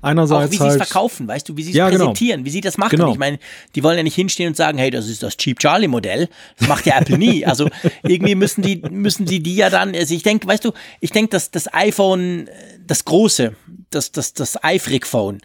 einerseits 0.00 0.46
auch 0.46 0.50
wie 0.50 0.56
sie 0.56 0.62
halt, 0.62 0.80
es 0.80 0.88
verkaufen, 0.88 1.28
weißt 1.28 1.48
du, 1.48 1.56
wie 1.56 1.62
sie 1.62 1.70
es 1.70 1.76
ja, 1.76 1.90
genau. 1.90 2.06
präsentieren, 2.06 2.38
genau. 2.38 2.46
wie 2.46 2.50
sie 2.50 2.60
das 2.62 2.78
machen. 2.78 2.96
Genau. 2.96 3.12
Ich 3.12 3.18
meine, 3.18 3.38
die 3.74 3.82
wollen 3.82 3.98
ja 3.98 4.02
nicht 4.02 4.14
hinstehen 4.14 4.48
und 4.48 4.56
sagen, 4.56 4.78
hey, 4.78 4.90
das 4.90 5.08
ist 5.08 5.22
das 5.22 5.36
Cheap 5.36 5.58
Charlie 5.58 5.86
Modell. 5.86 6.28
Das 6.58 6.68
macht 6.68 6.86
ja 6.86 6.98
Apple 6.98 7.18
nie. 7.18 7.44
Also 7.44 7.68
irgendwie 8.02 8.34
müssen 8.34 8.62
die 8.62 8.82
müssen 8.90 9.26
sie 9.26 9.40
die 9.40 9.56
ja 9.56 9.68
dann. 9.68 9.94
Also 9.94 10.14
ich 10.14 10.22
denke, 10.22 10.48
weißt 10.48 10.64
du, 10.64 10.72
ich 11.00 11.10
denke, 11.10 11.30
dass 11.30 11.50
das 11.50 11.72
iPhone, 11.72 12.48
das 12.86 13.04
große, 13.04 13.54
das 13.90 14.10
das 14.10 14.32
das 14.32 14.58
iFrick 14.64 15.06
Phone, 15.06 15.40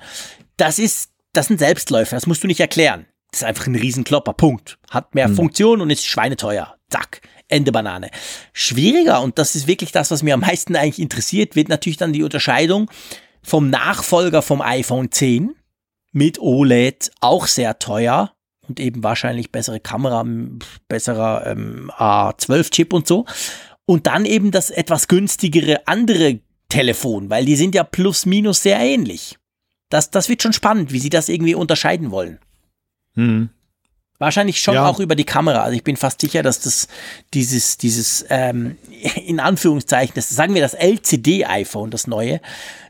das 0.56 0.80
ist 0.80 1.10
das 1.40 1.48
sind 1.48 1.60
Selbstläufer. 1.60 2.18
Das 2.18 2.28
musst 2.28 2.44
du 2.44 2.48
nicht 2.48 2.60
erklären. 2.60 3.06
Das 3.32 3.42
ist 3.42 3.48
einfach 3.48 3.66
ein 3.66 3.76
Riesenklopper. 3.76 4.34
Punkt. 4.34 4.78
Hat 4.90 5.16
mehr 5.16 5.28
hm. 5.28 5.36
Funktion 5.38 5.80
und 5.80 5.90
ist 5.90 6.06
schweineteuer. 6.06 6.76
Zack. 6.90 7.22
Ende 7.48 7.72
Banane. 7.72 8.12
Schwieriger, 8.52 9.22
und 9.22 9.40
das 9.40 9.56
ist 9.56 9.66
wirklich 9.66 9.94
das, 9.94 10.12
was 10.12 10.22
mir 10.22 10.34
am 10.34 10.42
meisten 10.42 10.76
eigentlich 10.76 11.00
interessiert, 11.00 11.56
wird 11.56 11.70
natürlich 11.70 11.96
dann 11.96 12.12
die 12.12 12.24
Unterscheidung 12.24 12.92
vom 13.42 13.70
Nachfolger 13.70 14.42
vom 14.42 14.62
iPhone 14.62 15.14
10 15.14 15.56
mit 16.12 16.40
OLED 16.40 17.10
auch 17.22 17.48
sehr 17.48 17.80
teuer 17.80 18.34
und 18.68 18.82
eben 18.82 19.02
wahrscheinlich 19.02 19.50
bessere 19.50 19.80
Kamera, 19.80 20.26
besserer 20.90 21.48
ähm, 21.48 21.90
A12-Chip 21.96 22.92
und 22.92 23.08
so. 23.08 23.26
Und 23.86 24.08
dann 24.08 24.26
eben 24.26 24.52
das 24.52 24.72
etwas 24.72 25.08
günstigere 25.08 25.88
andere 25.88 26.42
Telefon, 26.68 27.30
weil 27.30 27.46
die 27.46 27.56
sind 27.56 27.76
ja 27.76 27.86
plus 27.86 28.26
minus 28.26 28.62
sehr 28.62 28.80
ähnlich. 28.82 29.39
Das, 29.90 30.12
das 30.12 30.30
wird 30.30 30.42
schon 30.42 30.54
spannend, 30.54 30.92
wie 30.92 31.00
sie 31.00 31.10
das 31.10 31.30
irgendwie 31.30 31.56
unterscheiden 31.56 32.12
wollen. 32.12 32.40
Hm. 33.16 33.50
Wahrscheinlich 34.20 34.60
schon 34.60 34.76
ja. 34.76 34.86
auch 34.86 35.00
über 35.00 35.16
die 35.16 35.24
Kamera. 35.24 35.64
Also 35.64 35.76
ich 35.76 35.84
bin 35.84 35.96
fast 35.96 36.22
sicher, 36.22 36.44
dass 36.44 36.60
das 36.60 36.88
dieses, 37.34 37.78
dieses, 37.78 38.26
ähm, 38.30 38.78
in 39.26 39.40
Anführungszeichen, 39.40 40.14
das, 40.16 40.30
sagen 40.30 40.54
wir 40.54 40.62
das 40.62 40.74
LCD-iPhone, 40.74 41.90
das 41.90 42.06
neue, 42.06 42.42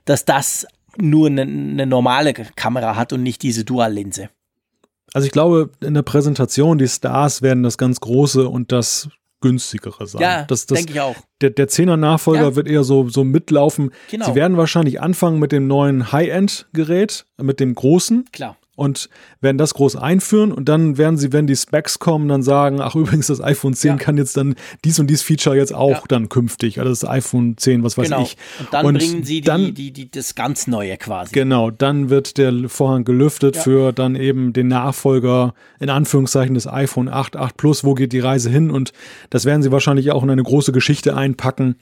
dass 0.05 0.25
das 0.25 0.67
nur 0.97 1.27
eine, 1.27 1.43
eine 1.43 1.85
normale 1.85 2.33
Kamera 2.33 2.95
hat 2.95 3.13
und 3.13 3.23
nicht 3.23 3.43
diese 3.43 3.63
Dual-Linse. 3.63 4.29
Also 5.13 5.25
ich 5.25 5.31
glaube, 5.31 5.71
in 5.81 5.93
der 5.93 6.01
Präsentation, 6.01 6.77
die 6.77 6.87
Stars 6.87 7.41
werden 7.41 7.63
das 7.63 7.77
ganz 7.77 7.99
große 7.99 8.47
und 8.47 8.71
das 8.71 9.09
günstigere 9.41 10.07
sein. 10.07 10.21
Ja, 10.21 10.43
das, 10.43 10.65
das, 10.65 10.77
denke 10.77 10.93
ich 10.93 10.99
auch. 10.99 11.15
Der, 11.41 11.49
der 11.49 11.69
10er 11.69 11.95
Nachfolger 11.95 12.49
ja. 12.49 12.55
wird 12.55 12.67
eher 12.67 12.83
so, 12.83 13.09
so 13.09 13.23
mitlaufen. 13.23 13.91
Genau. 14.09 14.25
Sie 14.25 14.35
werden 14.35 14.57
wahrscheinlich 14.57 15.01
anfangen 15.01 15.39
mit 15.39 15.51
dem 15.51 15.67
neuen 15.67 16.11
High-End-Gerät, 16.11 17.25
mit 17.37 17.59
dem 17.59 17.75
großen. 17.75 18.25
Klar 18.31 18.57
und 18.79 19.09
werden 19.41 19.57
das 19.57 19.73
groß 19.73 19.97
einführen 19.97 20.51
und 20.51 20.69
dann 20.69 20.97
werden 20.97 21.17
sie, 21.17 21.33
wenn 21.33 21.47
die 21.47 21.55
Specs 21.55 21.99
kommen, 21.99 22.29
dann 22.29 22.41
sagen, 22.41 22.79
ach 22.81 22.95
übrigens, 22.95 23.27
das 23.27 23.41
iPhone 23.41 23.73
10 23.73 23.91
ja. 23.91 23.97
kann 23.97 24.17
jetzt 24.17 24.37
dann 24.37 24.55
dies 24.85 24.99
und 24.99 25.07
dies 25.07 25.21
Feature 25.21 25.55
jetzt 25.55 25.73
auch 25.73 25.91
ja. 25.91 26.03
dann 26.07 26.29
künftig, 26.29 26.79
also 26.79 26.89
das 26.89 27.05
iPhone 27.05 27.57
10, 27.57 27.83
was 27.83 27.97
weiß 27.97 28.09
genau. 28.09 28.21
ich. 28.21 28.37
Und 28.59 28.73
dann 28.73 28.85
und 28.85 28.97
bringen 28.97 29.23
sie 29.23 29.41
die, 29.41 29.47
dann, 29.47 29.73
die, 29.73 29.91
die, 29.91 30.09
das 30.09 30.35
ganz 30.35 30.67
Neue 30.67 30.97
quasi. 30.97 31.33
Genau, 31.33 31.71
dann 31.71 32.09
wird 32.09 32.37
der 32.37 32.69
Vorhang 32.69 33.03
gelüftet 33.03 33.57
ja. 33.57 33.61
für 33.61 33.91
dann 33.91 34.15
eben 34.15 34.53
den 34.53 34.67
Nachfolger, 34.67 35.53
in 35.79 35.89
Anführungszeichen, 35.89 36.53
des 36.53 36.67
iPhone 36.67 37.09
8, 37.09 37.35
8 37.35 37.57
Plus, 37.57 37.83
wo 37.83 37.93
geht 37.93 38.13
die 38.13 38.19
Reise 38.19 38.49
hin 38.49 38.71
und 38.71 38.93
das 39.29 39.45
werden 39.45 39.61
sie 39.61 39.71
wahrscheinlich 39.71 40.11
auch 40.11 40.23
in 40.23 40.29
eine 40.29 40.43
große 40.43 40.71
Geschichte 40.71 41.15
einpacken, 41.15 41.75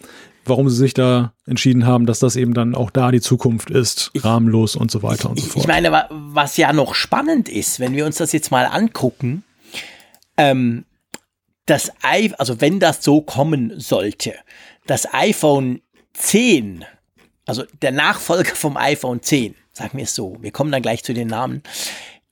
warum 0.50 0.70
sie 0.70 0.76
sich 0.76 0.94
da 0.94 1.34
entschieden 1.46 1.86
haben, 1.86 2.06
dass 2.06 2.20
das 2.20 2.36
eben 2.36 2.54
dann 2.54 2.76
auch 2.76 2.92
da 2.92 3.12
die 3.12 3.22
Zukunft 3.22 3.70
ist, 3.70 4.12
ich, 4.14 4.24
rahmenlos 4.24 4.76
und 4.76 4.92
so 4.92 5.04
weiter 5.04 5.30
und 5.30 5.40
so 5.40 5.48
fort. 5.48 5.64
Ich 5.64 5.68
meine, 5.68 6.08
was 6.10 6.58
ja 6.58 6.74
noch 6.74 6.96
spannend 6.96 7.50
ist, 7.50 7.80
wenn 7.80 7.94
wir 7.94 8.06
uns 8.06 8.18
das 8.18 8.32
jetzt 8.32 8.52
mal 8.52 8.66
angucken, 8.66 9.44
ähm, 10.38 10.86
das 11.66 11.92
I 12.06 12.34
also 12.38 12.62
wenn 12.62 12.80
das 12.80 13.04
so 13.04 13.22
kommen 13.22 13.80
sollte, 13.80 14.34
das 14.86 15.14
iPhone 15.14 15.82
10, 16.14 16.86
also 17.46 17.64
der 17.82 17.92
Nachfolger 17.92 18.56
vom 18.56 18.78
iPhone 18.78 19.22
10, 19.22 19.56
sagen 19.74 19.98
wir 19.98 20.06
es 20.06 20.16
so, 20.16 20.38
wir 20.42 20.52
kommen 20.52 20.72
dann 20.72 20.82
gleich 20.82 21.04
zu 21.04 21.14
den 21.14 21.28
Namen, 21.28 21.62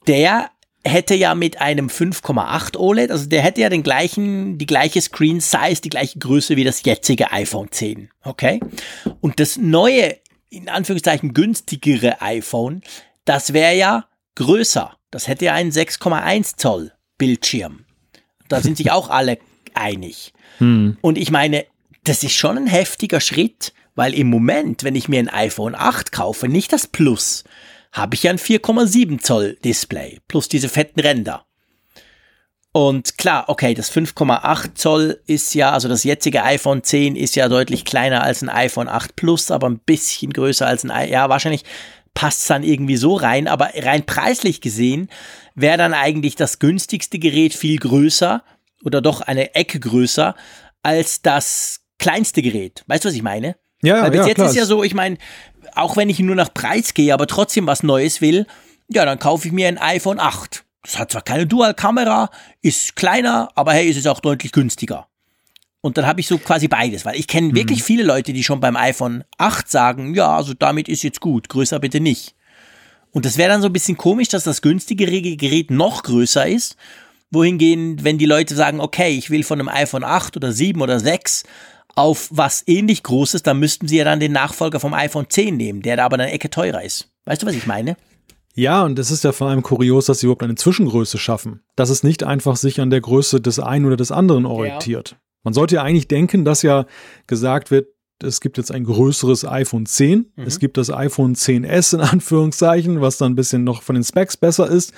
der 0.07 0.49
hätte 0.85 1.15
ja 1.15 1.35
mit 1.35 1.59
einem 1.59 1.87
5,8 1.87 2.77
OLED, 2.77 3.11
also 3.11 3.27
der 3.27 3.41
hätte 3.41 3.61
ja 3.61 3.69
den 3.69 3.83
gleichen, 3.83 4.57
die 4.57 4.65
gleiche 4.65 5.01
Screen 5.01 5.39
Size, 5.39 5.81
die 5.83 5.89
gleiche 5.89 6.19
Größe 6.19 6.55
wie 6.55 6.63
das 6.63 6.83
jetzige 6.83 7.31
iPhone 7.31 7.71
10. 7.71 8.09
Okay? 8.23 8.59
Und 9.21 9.39
das 9.39 9.57
neue, 9.57 10.17
in 10.49 10.69
Anführungszeichen 10.69 11.33
günstigere 11.33 12.21
iPhone, 12.21 12.81
das 13.25 13.53
wäre 13.53 13.75
ja 13.75 14.05
größer. 14.35 14.95
Das 15.11 15.27
hätte 15.27 15.45
ja 15.45 15.53
einen 15.53 15.71
6,1 15.71 16.57
Zoll 16.57 16.91
Bildschirm. 17.17 17.85
Da 18.47 18.61
sind 18.61 18.77
sich 18.77 18.91
auch 18.91 19.09
alle 19.09 19.39
einig. 19.73 20.33
Hm. 20.59 20.97
Und 21.01 21.17
ich 21.17 21.31
meine, 21.31 21.65
das 22.03 22.23
ist 22.23 22.35
schon 22.35 22.57
ein 22.57 22.67
heftiger 22.67 23.19
Schritt, 23.19 23.73
weil 23.95 24.13
im 24.13 24.29
Moment, 24.29 24.83
wenn 24.83 24.95
ich 24.95 25.07
mir 25.07 25.19
ein 25.19 25.29
iPhone 25.29 25.73
8 25.73 26.11
kaufe, 26.11 26.47
nicht 26.47 26.71
das 26.73 26.87
Plus, 26.87 27.43
habe 27.95 28.15
ich 28.15 28.23
ja 28.23 28.31
ein 28.31 28.38
4,7 28.38 29.19
Zoll 29.19 29.57
Display 29.63 30.19
plus 30.27 30.49
diese 30.49 30.69
fetten 30.69 30.99
Ränder. 30.99 31.45
Und 32.73 33.17
klar, 33.17 33.45
okay, 33.47 33.73
das 33.73 33.89
5,8 33.89 34.76
Zoll 34.76 35.22
ist 35.27 35.55
ja, 35.55 35.72
also 35.72 35.88
das 35.88 36.03
jetzige 36.03 36.43
iPhone 36.43 36.84
10 36.84 37.15
ist 37.15 37.38
ja 37.38 37.47
deutlich 37.47 37.85
kleiner 37.85 38.22
als 38.22 38.41
ein 38.41 38.49
iPhone 38.49 38.89
8 38.89 39.15
Plus, 39.15 39.49
aber 39.49 39.69
ein 39.69 39.80
bisschen 39.80 40.34
größer 40.34 40.67
als 40.67 40.84
ein, 40.84 41.09
ja, 41.09 41.30
wahrscheinlich 41.30 41.63
passt 42.13 42.41
es 42.41 42.47
dann 42.47 42.63
irgendwie 42.63 42.97
so 42.97 43.15
rein, 43.15 43.47
aber 43.47 43.69
rein 43.76 44.05
preislich 44.05 44.59
gesehen 44.59 45.09
wäre 45.55 45.77
dann 45.77 45.93
eigentlich 45.93 46.35
das 46.35 46.59
günstigste 46.59 47.17
Gerät 47.17 47.53
viel 47.53 47.77
größer 47.77 48.43
oder 48.84 49.01
doch 49.01 49.22
eine 49.22 49.55
Ecke 49.55 49.80
größer 49.80 50.35
als 50.84 51.22
das 51.22 51.85
kleinste 51.97 52.41
Gerät. 52.41 52.84
Weißt 52.88 53.05
du, 53.05 53.07
was 53.07 53.15
ich 53.15 53.23
meine? 53.23 53.55
Ja, 53.81 54.01
Weil 54.01 54.11
bis 54.11 54.22
ja, 54.22 54.27
jetzt 54.27 54.35
klar. 54.35 54.49
ist 54.49 54.55
ja 54.55 54.65
so, 54.65 54.84
ich 54.84 54.93
meine, 54.93 55.17
auch 55.75 55.97
wenn 55.97 56.09
ich 56.09 56.19
nur 56.19 56.35
nach 56.35 56.53
Preis 56.53 56.93
gehe, 56.93 57.13
aber 57.13 57.27
trotzdem 57.27 57.67
was 57.67 57.83
Neues 57.83 58.21
will, 58.21 58.45
ja, 58.87 59.05
dann 59.05 59.19
kaufe 59.19 59.47
ich 59.47 59.53
mir 59.53 59.67
ein 59.67 59.77
iPhone 59.77 60.19
8. 60.19 60.63
Das 60.83 60.99
hat 60.99 61.11
zwar 61.11 61.23
keine 61.23 61.47
Dual-Kamera, 61.47 62.29
ist 62.61 62.95
kleiner, 62.95 63.49
aber 63.55 63.73
hey, 63.73 63.89
ist 63.89 63.97
es 63.97 64.07
auch 64.07 64.19
deutlich 64.19 64.51
günstiger. 64.51 65.07
Und 65.81 65.97
dann 65.97 66.07
habe 66.07 66.19
ich 66.19 66.27
so 66.27 66.37
quasi 66.37 66.67
beides, 66.67 67.05
weil 67.05 67.15
ich 67.15 67.27
kenne 67.27 67.49
mhm. 67.49 67.55
wirklich 67.55 67.83
viele 67.83 68.03
Leute, 68.03 68.33
die 68.33 68.43
schon 68.43 68.59
beim 68.59 68.75
iPhone 68.75 69.23
8 69.37 69.69
sagen, 69.69 70.15
ja, 70.15 70.35
also 70.35 70.53
damit 70.53 70.89
ist 70.89 71.03
jetzt 71.03 71.21
gut, 71.21 71.49
größer 71.49 71.79
bitte 71.79 71.99
nicht. 71.99 72.35
Und 73.11 73.25
das 73.25 73.37
wäre 73.37 73.49
dann 73.49 73.61
so 73.61 73.67
ein 73.67 73.73
bisschen 73.73 73.95
komisch, 73.95 74.27
dass 74.29 74.43
das 74.43 74.61
günstigere 74.61 75.21
Gerät 75.37 75.71
noch 75.71 76.03
größer 76.03 76.47
ist. 76.47 76.75
Wohingegen, 77.31 78.03
wenn 78.03 78.17
die 78.17 78.25
Leute 78.25 78.55
sagen, 78.55 78.79
okay, 78.79 79.15
ich 79.15 79.29
will 79.29 79.43
von 79.43 79.59
einem 79.59 79.69
iPhone 79.69 80.03
8 80.03 80.35
oder 80.37 80.51
7 80.51 80.81
oder 80.81 80.99
6 80.99 81.43
auf 81.95 82.27
was 82.31 82.63
ähnlich 82.67 83.03
Großes, 83.03 83.43
dann 83.43 83.59
müssten 83.59 83.88
sie 83.88 83.97
ja 83.97 84.03
dann 84.03 84.19
den 84.19 84.34
Nachfolger 84.34 84.80
vom 84.80 84.93
iPhone 84.93 85.30
10 85.30 85.55
nehmen, 85.55 85.81
der 85.81 85.97
da 85.97 86.05
aber 86.05 86.15
eine 86.15 86.31
Ecke 86.31 86.49
teurer 86.49 86.84
ist. 86.84 87.09
Weißt 87.26 87.41
du, 87.41 87.47
was 87.47 87.55
ich 87.55 87.65
meine? 87.65 87.95
Ja, 88.53 88.84
und 88.84 88.97
es 88.99 89.11
ist 89.11 89.23
ja 89.23 89.31
vor 89.31 89.47
allem 89.47 89.63
kurios, 89.63 90.05
dass 90.05 90.19
sie 90.19 90.27
überhaupt 90.27 90.43
eine 90.43 90.55
Zwischengröße 90.55 91.17
schaffen. 91.17 91.61
Dass 91.76 91.89
es 91.89 92.03
nicht 92.03 92.23
einfach 92.23 92.55
sich 92.55 92.80
an 92.80 92.89
der 92.89 93.01
Größe 93.01 93.41
des 93.41 93.59
einen 93.59 93.85
oder 93.85 93.97
des 93.97 94.11
anderen 94.11 94.45
orientiert. 94.45 95.11
Ja. 95.11 95.17
Man 95.43 95.53
sollte 95.53 95.76
ja 95.76 95.84
eigentlich 95.84 96.07
denken, 96.07 96.45
dass 96.45 96.61
ja 96.61 96.85
gesagt 97.27 97.69
wird, 97.69 97.88
es 98.23 98.39
gibt 98.39 98.57
jetzt 98.57 98.72
ein 98.72 98.85
größeres 98.85 99.45
iPhone 99.45 99.85
10. 99.85 100.31
Mhm. 100.35 100.43
Es 100.45 100.59
gibt 100.59 100.77
das 100.77 100.89
iPhone 100.89 101.35
10S 101.35 101.95
in 101.95 102.01
Anführungszeichen, 102.01 103.01
was 103.01 103.17
dann 103.17 103.34
ein 103.34 103.35
bisschen 103.35 103.63
noch 103.63 103.81
von 103.81 103.95
den 103.95 104.03
Specs 104.03 104.38
besser 104.38 104.69
ist. 104.69 104.93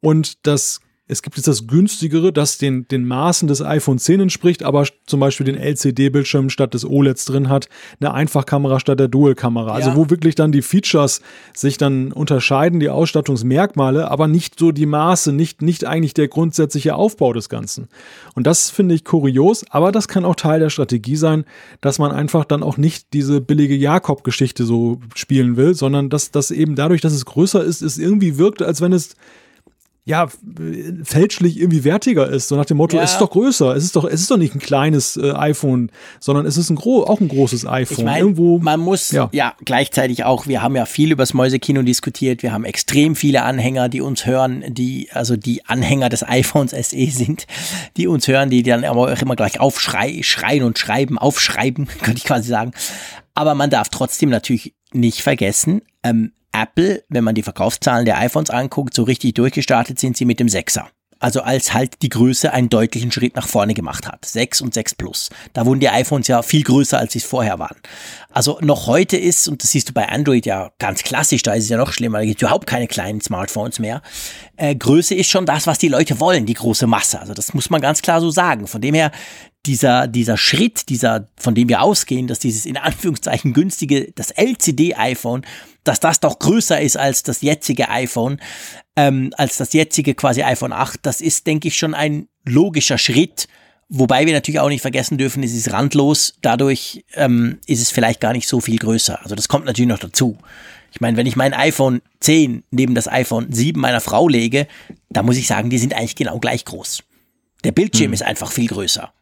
Und 0.00 0.46
das 0.46 0.80
es 1.10 1.22
gibt 1.22 1.36
jetzt 1.36 1.48
das 1.48 1.66
günstigere, 1.66 2.32
das 2.32 2.56
den, 2.58 2.86
den 2.88 3.04
Maßen 3.04 3.48
des 3.48 3.62
iPhone 3.62 3.98
10 3.98 4.20
entspricht, 4.20 4.62
aber 4.62 4.86
zum 5.06 5.18
Beispiel 5.18 5.44
den 5.44 5.56
LCD-Bildschirm 5.56 6.50
statt 6.50 6.72
des 6.72 6.84
OLEDs 6.84 7.24
drin 7.24 7.48
hat, 7.48 7.68
eine 8.00 8.14
Einfachkamera 8.14 8.78
statt 8.78 9.00
der 9.00 9.08
Dual-Kamera. 9.08 9.72
Also 9.72 9.88
ja. 9.88 9.94
Also 9.94 10.00
wo 10.00 10.10
wirklich 10.10 10.36
dann 10.36 10.52
die 10.52 10.62
Features 10.62 11.20
sich 11.52 11.78
dann 11.78 12.12
unterscheiden, 12.12 12.78
die 12.78 12.90
Ausstattungsmerkmale, 12.90 14.10
aber 14.10 14.28
nicht 14.28 14.58
so 14.58 14.70
die 14.70 14.86
Maße, 14.86 15.32
nicht, 15.32 15.62
nicht 15.62 15.84
eigentlich 15.84 16.14
der 16.14 16.28
grundsätzliche 16.28 16.94
Aufbau 16.94 17.32
des 17.32 17.48
Ganzen. 17.48 17.88
Und 18.34 18.46
das 18.46 18.70
finde 18.70 18.94
ich 18.94 19.04
kurios, 19.04 19.64
aber 19.70 19.90
das 19.90 20.06
kann 20.06 20.24
auch 20.24 20.36
Teil 20.36 20.60
der 20.60 20.70
Strategie 20.70 21.16
sein, 21.16 21.44
dass 21.80 21.98
man 21.98 22.12
einfach 22.12 22.44
dann 22.44 22.62
auch 22.62 22.76
nicht 22.76 23.12
diese 23.12 23.40
billige 23.40 23.74
Jakob-Geschichte 23.74 24.64
so 24.64 25.00
spielen 25.16 25.56
will, 25.56 25.74
sondern 25.74 26.08
dass 26.08 26.30
das 26.30 26.52
eben 26.52 26.76
dadurch, 26.76 27.00
dass 27.00 27.12
es 27.12 27.24
größer 27.24 27.64
ist, 27.64 27.82
es 27.82 27.98
irgendwie 27.98 28.38
wirkt, 28.38 28.62
als 28.62 28.80
wenn 28.80 28.92
es 28.92 29.16
ja, 30.10 30.26
fälschlich 31.04 31.56
irgendwie 31.56 31.84
wertiger 31.84 32.28
ist. 32.28 32.48
So 32.48 32.56
nach 32.56 32.64
dem 32.64 32.78
Motto, 32.78 32.96
ja. 32.96 33.04
es 33.04 33.12
ist 33.12 33.20
doch 33.20 33.30
größer, 33.30 33.76
es 33.76 33.84
ist 33.84 33.94
doch, 33.94 34.04
es 34.04 34.20
ist 34.20 34.30
doch 34.30 34.36
nicht 34.36 34.56
ein 34.56 34.58
kleines 34.58 35.16
äh, 35.16 35.30
iPhone, 35.30 35.92
sondern 36.18 36.46
es 36.46 36.56
ist 36.56 36.68
ein 36.68 36.74
gro 36.74 37.04
auch 37.04 37.20
ein 37.20 37.28
großes 37.28 37.64
iPhone. 37.64 37.98
Ich 37.98 38.04
mein, 38.04 38.20
Irgendwo, 38.20 38.58
man 38.58 38.80
muss 38.80 39.12
ja. 39.12 39.28
ja. 39.30 39.54
gleichzeitig 39.64 40.24
auch, 40.24 40.48
wir 40.48 40.62
haben 40.62 40.74
ja 40.74 40.84
viel 40.84 41.12
über 41.12 41.22
das 41.22 41.32
Mäusekino 41.32 41.82
diskutiert, 41.82 42.42
wir 42.42 42.52
haben 42.52 42.64
extrem 42.64 43.14
viele 43.14 43.42
Anhänger, 43.42 43.88
die 43.88 44.00
uns 44.00 44.26
hören, 44.26 44.64
die, 44.68 45.08
also 45.12 45.36
die 45.36 45.64
Anhänger 45.66 46.08
des 46.08 46.24
iPhones 46.24 46.72
SE 46.72 47.06
sind, 47.10 47.46
die 47.96 48.08
uns 48.08 48.26
hören, 48.26 48.50
die 48.50 48.64
dann 48.64 48.82
aber 48.82 49.12
auch 49.12 49.22
immer 49.22 49.36
gleich 49.36 49.60
aufschreien 49.60 50.24
schreien 50.24 50.64
und 50.64 50.76
schreiben, 50.76 51.18
aufschreiben, 51.18 51.86
könnte 52.02 52.18
ich 52.18 52.24
quasi 52.24 52.48
sagen. 52.48 52.72
Aber 53.34 53.54
man 53.54 53.70
darf 53.70 53.90
trotzdem 53.90 54.28
natürlich 54.28 54.74
nicht 54.92 55.22
vergessen, 55.22 55.82
ähm, 56.02 56.32
Apple, 56.52 57.04
wenn 57.08 57.24
man 57.24 57.34
die 57.34 57.42
Verkaufszahlen 57.42 58.04
der 58.04 58.18
iPhones 58.18 58.50
anguckt, 58.50 58.94
so 58.94 59.04
richtig 59.04 59.34
durchgestartet 59.34 59.98
sind 59.98 60.16
sie 60.16 60.24
mit 60.24 60.40
dem 60.40 60.48
6er. 60.48 60.86
Also 61.22 61.42
als 61.42 61.74
halt 61.74 62.00
die 62.00 62.08
Größe 62.08 62.50
einen 62.50 62.70
deutlichen 62.70 63.12
Schritt 63.12 63.36
nach 63.36 63.46
vorne 63.46 63.74
gemacht 63.74 64.08
hat. 64.08 64.24
6 64.24 64.62
und 64.62 64.72
6 64.72 64.94
Plus. 64.94 65.28
Da 65.52 65.66
wurden 65.66 65.78
die 65.78 65.90
iPhones 65.90 66.28
ja 66.28 66.40
viel 66.40 66.62
größer, 66.62 66.98
als 66.98 67.12
sie 67.12 67.18
es 67.18 67.26
vorher 67.26 67.58
waren. 67.58 67.76
Also 68.30 68.58
noch 68.62 68.86
heute 68.86 69.18
ist, 69.18 69.46
und 69.46 69.62
das 69.62 69.70
siehst 69.70 69.90
du 69.90 69.92
bei 69.92 70.08
Android 70.08 70.46
ja 70.46 70.70
ganz 70.78 71.02
klassisch, 71.02 71.42
da 71.42 71.52
ist 71.52 71.64
es 71.64 71.70
ja 71.70 71.76
noch 71.76 71.92
schlimmer, 71.92 72.20
da 72.20 72.24
gibt 72.24 72.38
es 72.38 72.42
überhaupt 72.42 72.66
keine 72.66 72.86
kleinen 72.86 73.20
Smartphones 73.20 73.78
mehr. 73.80 74.00
Äh, 74.56 74.74
Größe 74.74 75.14
ist 75.14 75.30
schon 75.30 75.44
das, 75.44 75.66
was 75.66 75.76
die 75.76 75.88
Leute 75.88 76.20
wollen, 76.20 76.46
die 76.46 76.54
große 76.54 76.86
Masse. 76.86 77.20
Also 77.20 77.34
das 77.34 77.52
muss 77.52 77.68
man 77.68 77.82
ganz 77.82 78.00
klar 78.00 78.22
so 78.22 78.30
sagen. 78.30 78.66
Von 78.66 78.80
dem 78.80 78.94
her, 78.94 79.12
dieser, 79.66 80.06
dieser 80.06 80.38
Schritt, 80.38 80.88
dieser, 80.88 81.28
von 81.36 81.54
dem 81.54 81.68
wir 81.68 81.82
ausgehen, 81.82 82.28
dass 82.28 82.38
dieses 82.38 82.64
in 82.64 82.78
Anführungszeichen 82.78 83.52
günstige, 83.52 84.10
das 84.14 84.30
LCD-iPhone, 84.30 85.42
dass 85.84 86.00
das 86.00 86.20
doch 86.20 86.38
größer 86.38 86.80
ist 86.80 86.96
als 86.96 87.22
das 87.22 87.42
jetzige 87.42 87.88
iPhone, 87.88 88.40
ähm, 88.96 89.32
als 89.36 89.56
das 89.56 89.72
jetzige 89.72 90.14
quasi 90.14 90.42
iPhone 90.42 90.72
8, 90.72 91.00
das 91.02 91.20
ist, 91.20 91.46
denke 91.46 91.68
ich, 91.68 91.78
schon 91.78 91.94
ein 91.94 92.28
logischer 92.44 92.98
Schritt. 92.98 93.48
Wobei 93.88 94.26
wir 94.26 94.32
natürlich 94.32 94.60
auch 94.60 94.68
nicht 94.68 94.82
vergessen 94.82 95.18
dürfen, 95.18 95.42
es 95.42 95.52
ist 95.52 95.72
randlos, 95.72 96.34
dadurch 96.42 97.04
ähm, 97.14 97.58
ist 97.66 97.82
es 97.82 97.90
vielleicht 97.90 98.20
gar 98.20 98.32
nicht 98.32 98.46
so 98.46 98.60
viel 98.60 98.78
größer. 98.78 99.20
Also 99.22 99.34
das 99.34 99.48
kommt 99.48 99.64
natürlich 99.64 99.88
noch 99.88 99.98
dazu. 99.98 100.38
Ich 100.92 101.00
meine, 101.00 101.16
wenn 101.16 101.26
ich 101.26 101.36
mein 101.36 101.54
iPhone 101.54 102.02
10 102.20 102.64
neben 102.70 102.94
das 102.94 103.08
iPhone 103.08 103.52
7 103.52 103.80
meiner 103.80 104.00
Frau 104.00 104.28
lege, 104.28 104.66
da 105.08 105.22
muss 105.22 105.36
ich 105.36 105.46
sagen, 105.46 105.70
die 105.70 105.78
sind 105.78 105.94
eigentlich 105.94 106.16
genau 106.16 106.38
gleich 106.38 106.64
groß. 106.64 107.02
Der 107.64 107.72
Bildschirm 107.72 108.06
hm. 108.06 108.14
ist 108.14 108.22
einfach 108.22 108.52
viel 108.52 108.68
größer. 108.68 109.12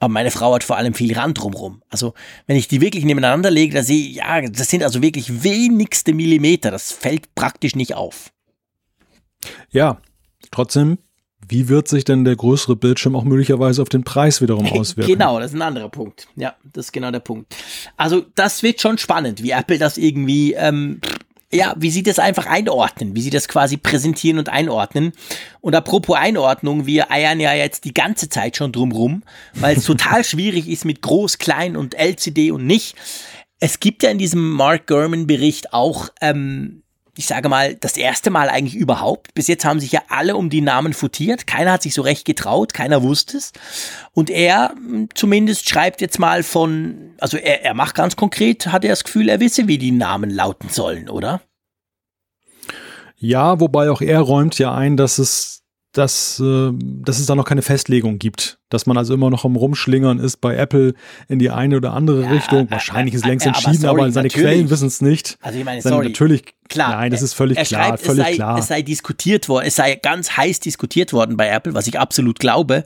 Aber 0.00 0.12
meine 0.12 0.30
Frau 0.30 0.54
hat 0.54 0.64
vor 0.64 0.76
allem 0.76 0.94
viel 0.94 1.16
Rand 1.16 1.38
drumherum. 1.38 1.82
Also, 1.88 2.14
wenn 2.46 2.56
ich 2.56 2.68
die 2.68 2.80
wirklich 2.80 3.04
nebeneinander 3.04 3.50
lege, 3.50 3.74
da 3.74 3.82
sehe 3.82 4.08
ich, 4.08 4.16
ja, 4.16 4.40
das 4.42 4.68
sind 4.68 4.82
also 4.82 5.02
wirklich 5.02 5.44
wenigste 5.44 6.12
Millimeter. 6.12 6.70
Das 6.70 6.92
fällt 6.92 7.34
praktisch 7.34 7.76
nicht 7.76 7.94
auf. 7.94 8.32
Ja, 9.70 9.98
trotzdem, 10.50 10.98
wie 11.46 11.68
wird 11.68 11.88
sich 11.88 12.04
denn 12.04 12.24
der 12.24 12.36
größere 12.36 12.76
Bildschirm 12.76 13.14
auch 13.14 13.24
möglicherweise 13.24 13.82
auf 13.82 13.88
den 13.88 14.04
Preis 14.04 14.40
wiederum 14.40 14.66
auswirken? 14.72 15.12
Genau, 15.12 15.38
das 15.38 15.52
ist 15.52 15.56
ein 15.56 15.62
anderer 15.62 15.88
Punkt. 15.88 16.26
Ja, 16.36 16.54
das 16.72 16.86
ist 16.86 16.92
genau 16.92 17.10
der 17.10 17.20
Punkt. 17.20 17.54
Also, 17.96 18.24
das 18.34 18.62
wird 18.62 18.80
schon 18.80 18.98
spannend, 18.98 19.42
wie 19.42 19.50
Apple 19.50 19.78
das 19.78 19.96
irgendwie 19.96 20.54
ähm, 20.54 21.00
ja, 21.54 21.74
wie 21.78 21.90
sie 21.90 22.02
das 22.02 22.18
einfach 22.18 22.46
einordnen, 22.46 23.14
wie 23.14 23.22
sie 23.22 23.30
das 23.30 23.48
quasi 23.48 23.76
präsentieren 23.76 24.38
und 24.38 24.48
einordnen. 24.48 25.12
Und 25.60 25.74
apropos 25.74 26.16
Einordnung, 26.16 26.86
wir 26.86 27.10
eiern 27.10 27.40
ja 27.40 27.54
jetzt 27.54 27.84
die 27.84 27.94
ganze 27.94 28.28
Zeit 28.28 28.56
schon 28.56 28.72
drumrum, 28.72 29.22
weil 29.54 29.76
es 29.76 29.84
total 29.86 30.24
schwierig 30.24 30.68
ist 30.68 30.84
mit 30.84 31.00
groß, 31.02 31.38
klein 31.38 31.76
und 31.76 31.94
LCD 31.94 32.50
und 32.50 32.66
nicht. 32.66 32.96
Es 33.60 33.80
gibt 33.80 34.02
ja 34.02 34.10
in 34.10 34.18
diesem 34.18 34.50
Mark 34.50 34.86
Gurman 34.86 35.26
Bericht 35.26 35.72
auch 35.72 36.10
ähm, 36.20 36.83
ich 37.16 37.26
sage 37.26 37.48
mal, 37.48 37.74
das 37.74 37.96
erste 37.96 38.30
Mal 38.30 38.48
eigentlich 38.48 38.74
überhaupt. 38.74 39.34
Bis 39.34 39.46
jetzt 39.46 39.64
haben 39.64 39.80
sich 39.80 39.92
ja 39.92 40.02
alle 40.08 40.36
um 40.36 40.50
die 40.50 40.60
Namen 40.60 40.92
futiert. 40.92 41.46
Keiner 41.46 41.72
hat 41.72 41.82
sich 41.82 41.94
so 41.94 42.02
recht 42.02 42.24
getraut, 42.24 42.74
keiner 42.74 43.02
wusste 43.02 43.36
es. 43.36 43.52
Und 44.12 44.30
er 44.30 44.70
hm, 44.70 45.08
zumindest 45.14 45.68
schreibt 45.68 46.00
jetzt 46.00 46.18
mal 46.18 46.42
von, 46.42 47.14
also 47.18 47.36
er, 47.36 47.64
er 47.64 47.74
macht 47.74 47.94
ganz 47.94 48.16
konkret, 48.16 48.66
hat 48.68 48.84
er 48.84 48.90
das 48.90 49.04
Gefühl, 49.04 49.28
er 49.28 49.40
wisse, 49.40 49.68
wie 49.68 49.78
die 49.78 49.92
Namen 49.92 50.30
lauten 50.30 50.68
sollen, 50.68 51.08
oder? 51.08 51.40
Ja, 53.16 53.60
wobei 53.60 53.90
auch 53.90 54.00
er 54.00 54.20
räumt 54.20 54.58
ja 54.58 54.74
ein, 54.74 54.96
dass 54.96 55.18
es 55.18 55.63
dass, 55.94 56.40
äh, 56.40 56.70
dass 56.72 57.18
es 57.18 57.26
da 57.26 57.34
noch 57.34 57.44
keine 57.44 57.62
Festlegung 57.62 58.18
gibt. 58.18 58.58
Dass 58.68 58.86
man 58.86 58.96
also 58.96 59.14
immer 59.14 59.30
noch 59.30 59.44
am 59.44 59.56
Rumschlingern 59.56 60.18
ist 60.18 60.40
bei 60.40 60.56
Apple 60.56 60.94
in 61.28 61.38
die 61.38 61.50
eine 61.50 61.76
oder 61.76 61.92
andere 61.92 62.22
ja, 62.22 62.30
Richtung. 62.30 62.70
Wahrscheinlich 62.70 63.14
ist 63.14 63.24
längst 63.24 63.46
entschieden, 63.46 63.84
aber, 63.84 63.98
sorry, 63.98 64.00
aber 64.02 64.12
seine 64.12 64.28
Quellen 64.28 64.68
wissen 64.70 64.88
es 64.88 65.00
nicht. 65.00 65.38
Also 65.40 65.58
ich 65.58 65.64
meine, 65.64 65.80
sorry. 65.80 66.08
Natürlich, 66.08 66.44
klar. 66.68 66.96
Nein, 66.96 67.12
das 67.12 67.22
ist 67.22 67.34
völlig 67.34 67.56
klar, 67.62 67.84
schreibt, 67.84 68.00
völlig 68.00 68.18
es 68.20 68.26
sei, 68.26 68.34
klar. 68.34 68.58
Es 68.58 68.66
sei 68.66 68.82
diskutiert 68.82 69.48
worden, 69.48 69.66
es 69.66 69.76
sei 69.76 69.94
ganz 69.94 70.36
heiß 70.36 70.60
diskutiert 70.60 71.12
worden 71.12 71.36
bei 71.36 71.48
Apple, 71.48 71.74
was 71.74 71.86
ich 71.86 71.98
absolut 71.98 72.40
glaube. 72.40 72.82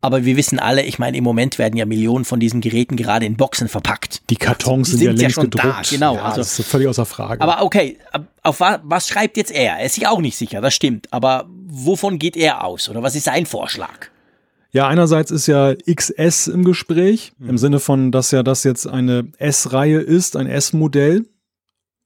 Aber 0.00 0.24
wir 0.24 0.36
wissen 0.36 0.60
alle, 0.60 0.82
ich 0.84 1.00
meine, 1.00 1.16
im 1.16 1.24
Moment 1.24 1.58
werden 1.58 1.76
ja 1.76 1.84
Millionen 1.84 2.24
von 2.24 2.38
diesen 2.38 2.60
Geräten 2.60 2.96
gerade 2.96 3.26
in 3.26 3.36
Boxen 3.36 3.68
verpackt. 3.68 4.22
Die 4.30 4.36
Kartons 4.36 4.90
sind, 4.90 4.98
sind, 4.98 5.06
ja 5.06 5.10
längst 5.10 5.22
ja 5.22 5.30
schon 5.30 5.50
gedruckt. 5.50 5.86
Da, 5.86 5.90
genau. 5.90 6.14
Ja, 6.14 6.22
also, 6.22 6.36
das 6.36 6.58
ist 6.58 6.68
völlig 6.68 6.86
außer 6.86 7.04
Frage. 7.04 7.40
Aber 7.40 7.62
okay, 7.62 7.98
auf 8.42 8.60
was, 8.60 8.78
was 8.84 9.08
schreibt 9.08 9.36
jetzt 9.36 9.50
er? 9.50 9.78
Er 9.78 9.86
ist 9.86 9.96
sich 9.96 10.06
auch 10.06 10.20
nicht 10.20 10.36
sicher, 10.36 10.60
das 10.60 10.72
stimmt. 10.72 11.12
Aber 11.12 11.46
wovon 11.66 12.20
geht 12.20 12.36
er 12.36 12.64
aus? 12.64 12.88
Oder 12.88 13.02
was 13.02 13.16
ist 13.16 13.24
sein 13.24 13.44
Vorschlag? 13.44 14.06
Ja, 14.70 14.86
einerseits 14.86 15.30
ist 15.30 15.46
ja 15.48 15.74
XS 15.74 16.46
im 16.46 16.64
Gespräch, 16.64 17.32
mhm. 17.38 17.50
im 17.50 17.58
Sinne 17.58 17.80
von, 17.80 18.12
dass 18.12 18.30
ja 18.30 18.42
das 18.44 18.64
jetzt 18.64 18.86
eine 18.86 19.26
S-Reihe 19.38 19.98
ist, 19.98 20.36
ein 20.36 20.46
S-Modell. 20.46 21.26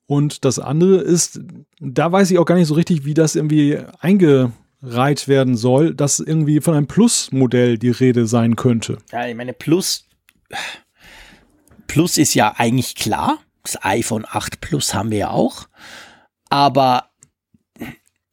Und 0.06 0.44
das 0.44 0.59
andere 0.59 0.97
ist, 0.97 1.40
da 1.81 2.10
weiß 2.10 2.31
ich 2.31 2.39
auch 2.39 2.44
gar 2.44 2.55
nicht 2.55 2.69
so 2.69 2.74
richtig, 2.74 3.05
wie 3.05 3.14
das 3.14 3.35
irgendwie 3.35 3.78
einge 4.01 4.52
reit 4.82 5.28
werden 5.28 5.56
soll, 5.56 5.94
dass 5.94 6.18
irgendwie 6.18 6.60
von 6.60 6.74
einem 6.74 6.88
Plus-Modell 6.88 7.78
die 7.78 7.90
Rede 7.90 8.26
sein 8.26 8.56
könnte. 8.56 8.98
Ja, 9.12 9.26
ich 9.26 9.34
meine, 9.34 9.52
Plus, 9.52 10.09
Plus 11.86 12.18
ist 12.18 12.34
ja 12.34 12.54
eigentlich 12.56 12.94
klar. 12.94 13.38
Das 13.62 13.84
iPhone 13.84 14.24
8 14.28 14.60
Plus 14.60 14.92
haben 14.92 15.10
wir 15.10 15.18
ja 15.18 15.30
auch. 15.30 15.68
Aber, 16.50 17.10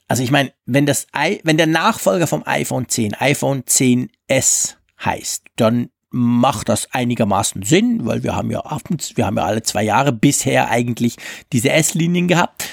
also 0.07 0.23
ich 0.23 0.31
meine, 0.31 0.51
wenn 0.65 0.87
das, 0.87 1.07
wenn 1.43 1.57
der 1.57 1.67
Nachfolger 1.67 2.25
vom 2.25 2.43
iPhone 2.45 2.89
10 2.89 3.13
iPhone 3.13 3.63
10s 3.63 4.75
heißt, 5.03 5.43
dann 5.55 5.89
macht 6.09 6.69
das 6.69 6.91
einigermaßen 6.91 7.61
Sinn, 7.61 8.05
weil 8.05 8.23
wir 8.23 8.35
haben 8.35 8.49
ja, 8.49 8.63
wir 9.15 9.25
haben 9.25 9.37
ja 9.37 9.43
alle 9.43 9.61
zwei 9.61 9.83
Jahre 9.83 10.11
bisher 10.11 10.69
eigentlich 10.69 11.17
diese 11.53 11.69
S-Linien 11.69 12.27
gehabt. 12.27 12.67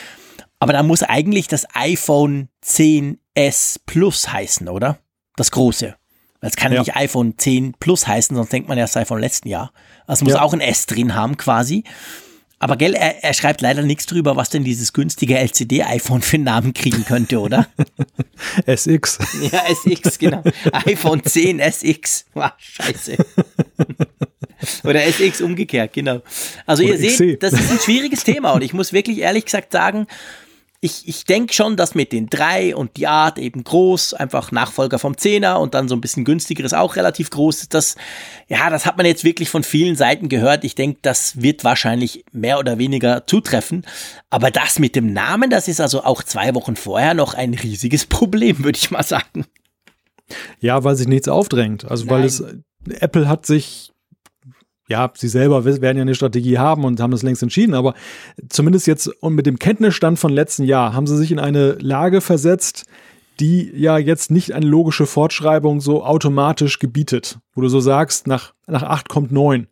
Aber 0.59 0.73
da 0.73 0.83
muss 0.83 1.03
eigentlich 1.03 1.49
das 1.49 1.67
iPhone 1.75 2.49
10s 2.65 3.81
Plus 3.85 4.33
heißen, 4.33 4.69
oder? 4.69 4.99
Das 5.37 5.51
große. 5.51 5.97
Es 6.41 6.57
kann 6.57 6.73
ja 6.73 6.81
nicht 6.81 6.97
iPhone 6.97 7.37
10 7.37 7.75
Plus 7.79 8.07
heißen, 8.07 8.37
sonst 8.37 8.53
denkt 8.53 8.69
man 8.69 8.79
ja, 8.79 8.85
es 8.85 8.93
sei 8.93 9.05
vom 9.05 9.19
letzten 9.19 9.49
Jahr. 9.49 9.73
Also 10.07 10.25
muss 10.25 10.35
ja. 10.35 10.43
auch 10.43 10.53
ein 10.53 10.61
S 10.61 10.87
drin 10.87 11.15
haben 11.15 11.37
quasi. 11.37 11.85
Aber 12.59 12.77
gell, 12.77 12.95
er, 12.95 13.23
er 13.23 13.35
schreibt 13.35 13.61
leider 13.61 13.83
nichts 13.83 14.07
drüber, 14.07 14.37
was 14.37 14.49
denn 14.49 14.65
dieses 14.65 14.95
günstige 14.95 15.37
LCD-iPhone 15.37 16.23
für 16.23 16.37
einen 16.37 16.45
Namen 16.45 16.73
kriegen 16.73 17.05
könnte, 17.05 17.41
oder? 17.41 17.69
SX. 18.67 19.19
Ja, 19.53 19.63
SX, 19.69 20.19
genau. 20.19 20.43
iPhone 20.73 21.23
10 21.23 21.59
SX. 21.59 22.25
Wow, 22.33 22.53
scheiße. 22.57 23.17
Oder 24.85 25.05
SX 25.05 25.43
umgekehrt, 25.43 25.93
genau. 25.93 26.23
Also 26.65 26.83
Oder 26.83 26.95
ihr 26.95 27.09
XC. 27.09 27.19
seht, 27.19 27.43
das 27.43 27.53
ist 27.53 27.71
ein 27.71 27.79
schwieriges 27.79 28.25
Thema 28.25 28.53
und 28.53 28.63
ich 28.63 28.73
muss 28.73 28.95
wirklich 28.95 29.19
ehrlich 29.19 29.45
gesagt 29.45 29.73
sagen, 29.73 30.07
ich, 30.87 31.07
ich 31.09 31.25
denke 31.25 31.53
schon, 31.53 31.77
dass 31.77 31.95
mit 31.95 32.13
den 32.13 32.29
drei 32.29 32.75
und 32.75 32.97
die 32.97 33.09
Art 33.09 33.39
eben 33.39 33.65
groß, 33.65 34.15
einfach 34.15 34.53
Nachfolger 34.53 34.99
vom 34.99 35.19
Zehner 35.19 35.61
und 35.61 35.75
dann 35.75 35.89
so 35.89 35.97
ein 35.97 36.01
bisschen 36.01 36.25
günstigeres 36.25 36.73
auch 36.73 36.97
relativ 36.97 37.31
groß, 37.31 37.69
das, 37.69 37.97
ja, 38.49 38.71
das 38.71 38.87
hat 38.87 38.97
man 38.97 39.05
jetzt 39.05 39.25
wirklich 39.25 39.51
von 39.51 39.65
vielen 39.65 39.97
Seiten 39.97 40.29
gehört. 40.29 40.65
Ich 40.65 40.77
denke, 40.77 41.01
das 41.03 41.43
wird 41.43 41.65
wahrscheinlich 41.65 42.25
mehr 42.33 42.59
oder 42.59 42.79
weniger 42.79 43.27
zutreffen. 43.27 43.85
Aber 44.31 44.51
das 44.51 44.79
mit 44.79 44.95
dem 44.97 45.13
Namen, 45.13 45.51
das 45.51 45.69
ist 45.69 45.81
also 45.81 46.05
auch 46.05 46.23
zwei 46.23 46.55
Wochen 46.55 46.77
vorher 46.77 47.15
noch 47.15 47.35
ein 47.35 47.53
riesiges 47.53 48.07
Problem, 48.07 48.65
würde 48.65 48.79
ich 48.79 48.91
mal 48.91 49.03
sagen. 49.03 49.45
Ja, 50.61 50.83
weil 50.85 50.97
sich 50.97 51.09
nichts 51.09 51.29
aufdrängt. 51.29 51.85
Also, 51.85 52.05
Nein. 52.05 52.15
weil 52.15 52.25
es, 52.25 52.45
Apple 53.01 53.29
hat 53.29 53.45
sich 53.45 53.93
ja, 54.89 55.11
sie 55.17 55.29
selber 55.29 55.65
werden 55.65 55.97
ja 55.97 56.03
eine 56.03 56.15
Strategie 56.15 56.59
haben 56.59 56.85
und 56.85 57.01
haben 57.01 57.11
das 57.11 57.23
längst 57.23 57.43
entschieden, 57.43 57.75
aber 57.75 57.95
zumindest 58.49 58.87
jetzt 58.87 59.09
und 59.23 59.35
mit 59.35 59.47
dem 59.47 59.59
Kenntnisstand 59.59 60.19
von 60.19 60.33
letzten 60.33 60.65
Jahr 60.65 60.93
haben 60.93 61.07
sie 61.07 61.17
sich 61.17 61.33
in 61.33 61.39
eine 61.39 61.73
Lage 61.73 62.21
versetzt, 62.21 62.85
die 63.41 63.71
ja 63.75 63.99
jetzt 63.99 64.31
nicht 64.31 64.53
eine 64.53 64.67
logische 64.67 65.07
Fortschreibung 65.07 65.81
so 65.81 66.05
automatisch 66.05 66.79
gebietet, 66.79 67.39
wo 67.55 67.61
du 67.61 67.69
so 67.69 67.81
sagst, 67.81 68.27
nach, 68.27 68.55
nach 68.67 68.83
acht 68.83 69.09
kommt 69.09 69.33
neun. 69.33 69.67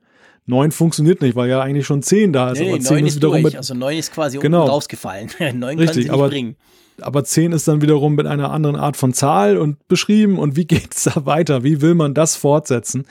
Neun 0.47 0.73
funktioniert 0.73 1.23
nicht, 1.23 1.37
weil 1.37 1.49
ja 1.49 1.63
eigentlich 1.63 1.87
schon 1.87 2.03
zehn 2.03 2.33
da 2.33 2.51
ist. 2.51 2.59
Nee, 2.59 2.73
aber 2.73 2.81
zehn 2.81 3.07
ist, 3.07 3.13
ist 3.13 3.17
wiederum 3.17 3.41
durch. 3.41 3.45
Mit, 3.45 3.57
also 3.57 3.73
neun 3.73 3.97
ist 3.97 4.13
quasi 4.13 4.39
genau. 4.39 4.63
unten 4.63 4.71
rausgefallen. 4.73 5.31
neun 5.55 5.79
Richtig, 5.79 5.87
kann 5.87 6.03
sie 6.03 6.11
aber, 6.11 6.29
bringen. 6.29 6.57
Aber 7.01 7.25
zehn 7.25 7.53
ist 7.53 7.67
dann 7.67 7.81
wiederum 7.81 8.15
mit 8.15 8.27
einer 8.27 8.51
anderen 8.51 8.77
Art 8.77 8.97
von 8.97 9.15
Zahl 9.15 9.57
und 9.57 9.89
beschrieben. 9.89 10.39
Und 10.39 10.57
wie 10.57 10.65
geht's 10.67 11.05
da 11.05 11.25
weiter? 11.25 11.65
Wie 11.65 11.81
will 11.81 11.95
man 11.95 12.13
das 12.13 12.37
fortsetzen? 12.37 13.07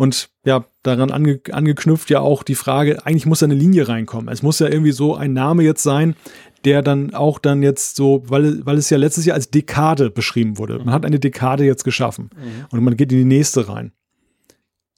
Und 0.00 0.30
ja, 0.46 0.64
daran 0.82 1.10
ange, 1.10 1.40
angeknüpft 1.52 2.08
ja 2.08 2.20
auch 2.20 2.42
die 2.42 2.54
Frage, 2.54 3.04
eigentlich 3.04 3.26
muss 3.26 3.40
da 3.40 3.44
eine 3.44 3.54
Linie 3.54 3.86
reinkommen. 3.86 4.32
Es 4.32 4.42
muss 4.42 4.58
ja 4.58 4.66
irgendwie 4.66 4.92
so 4.92 5.14
ein 5.14 5.34
Name 5.34 5.62
jetzt 5.62 5.82
sein, 5.82 6.16
der 6.64 6.80
dann 6.80 7.12
auch 7.12 7.38
dann 7.38 7.62
jetzt 7.62 7.96
so, 7.96 8.22
weil, 8.26 8.64
weil 8.64 8.78
es 8.78 8.88
ja 8.88 8.96
letztes 8.96 9.26
Jahr 9.26 9.34
als 9.34 9.50
Dekade 9.50 10.08
beschrieben 10.08 10.56
wurde. 10.56 10.78
Man 10.78 10.94
hat 10.94 11.04
eine 11.04 11.20
Dekade 11.20 11.64
jetzt 11.64 11.84
geschaffen 11.84 12.30
mhm. 12.34 12.64
und 12.70 12.82
man 12.82 12.96
geht 12.96 13.12
in 13.12 13.18
die 13.18 13.24
nächste 13.26 13.68
rein. 13.68 13.92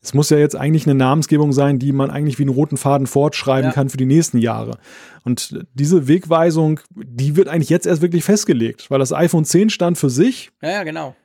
Es 0.00 0.14
muss 0.14 0.30
ja 0.30 0.38
jetzt 0.38 0.54
eigentlich 0.54 0.86
eine 0.86 0.94
Namensgebung 0.94 1.52
sein, 1.52 1.80
die 1.80 1.90
man 1.90 2.08
eigentlich 2.12 2.38
wie 2.38 2.44
einen 2.44 2.54
roten 2.54 2.76
Faden 2.76 3.08
fortschreiben 3.08 3.70
ja. 3.70 3.74
kann 3.74 3.88
für 3.88 3.96
die 3.96 4.06
nächsten 4.06 4.38
Jahre. 4.38 4.78
Und 5.24 5.64
diese 5.74 6.06
Wegweisung, 6.06 6.78
die 6.94 7.34
wird 7.34 7.48
eigentlich 7.48 7.70
jetzt 7.70 7.88
erst 7.88 8.02
wirklich 8.02 8.22
festgelegt, 8.22 8.88
weil 8.88 9.00
das 9.00 9.12
iPhone 9.12 9.44
10 9.44 9.70
stand 9.70 9.98
für 9.98 10.10
sich. 10.10 10.52
Ja, 10.62 10.70
ja, 10.70 10.84
genau. 10.84 11.16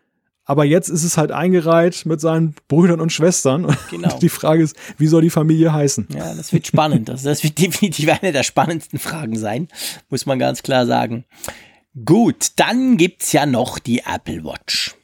Aber 0.50 0.64
jetzt 0.64 0.88
ist 0.88 1.04
es 1.04 1.18
halt 1.18 1.34
eingereiht 1.34 2.06
mit 2.06 2.22
seinen 2.22 2.56
Brüdern 2.70 3.02
und 3.02 3.12
Schwestern. 3.12 3.76
Genau. 3.92 4.14
Und 4.14 4.22
die 4.22 4.30
Frage 4.30 4.64
ist, 4.64 4.78
wie 4.98 5.08
soll 5.08 5.22
die 5.22 5.30
Familie 5.30 5.74
heißen? 5.74 6.08
Ja, 6.16 6.34
das 6.34 6.54
wird 6.54 6.66
spannend. 6.66 7.10
Also 7.10 7.28
das 7.28 7.44
wird 7.44 7.60
definitiv 7.60 8.10
eine 8.10 8.32
der 8.32 8.44
spannendsten 8.44 8.98
Fragen 8.98 9.38
sein, 9.38 9.68
muss 10.10 10.26
man 10.26 10.40
ganz 10.40 10.64
klar 10.64 10.86
sagen. 10.86 11.26
Gut, 12.06 12.52
dann 12.56 12.96
gibt's 12.96 13.34
ja 13.34 13.46
noch 13.46 13.78
die 13.78 14.00
Apple 14.00 14.46
Watch. 14.46 14.96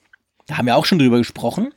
Da 0.47 0.57
haben 0.57 0.65
wir 0.65 0.77
auch 0.77 0.85
schon 0.85 0.99
drüber 0.99 1.17
gesprochen. 1.17 1.73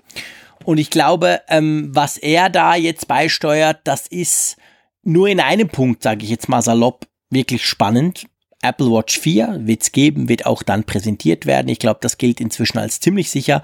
Und 0.64 0.78
ich 0.78 0.90
glaube, 0.90 1.40
ähm, 1.48 1.90
was 1.92 2.18
er 2.18 2.48
da 2.50 2.76
jetzt 2.76 3.08
beisteuert, 3.08 3.80
das 3.84 4.06
ist 4.06 4.56
nur 5.02 5.28
in 5.28 5.40
einem 5.40 5.68
Punkt, 5.68 6.04
sage 6.04 6.24
ich 6.24 6.30
jetzt 6.30 6.48
mal 6.48 6.62
salopp, 6.62 7.06
wirklich 7.30 7.66
spannend. 7.66 8.26
Apple 8.68 8.90
Watch 8.90 9.18
4 9.18 9.60
wird 9.62 9.82
es 9.82 9.92
geben, 9.92 10.28
wird 10.28 10.46
auch 10.46 10.62
dann 10.62 10.84
präsentiert 10.84 11.46
werden. 11.46 11.68
Ich 11.68 11.78
glaube, 11.78 12.00
das 12.02 12.18
gilt 12.18 12.40
inzwischen 12.40 12.78
als 12.78 13.00
ziemlich 13.00 13.30
sicher. 13.30 13.62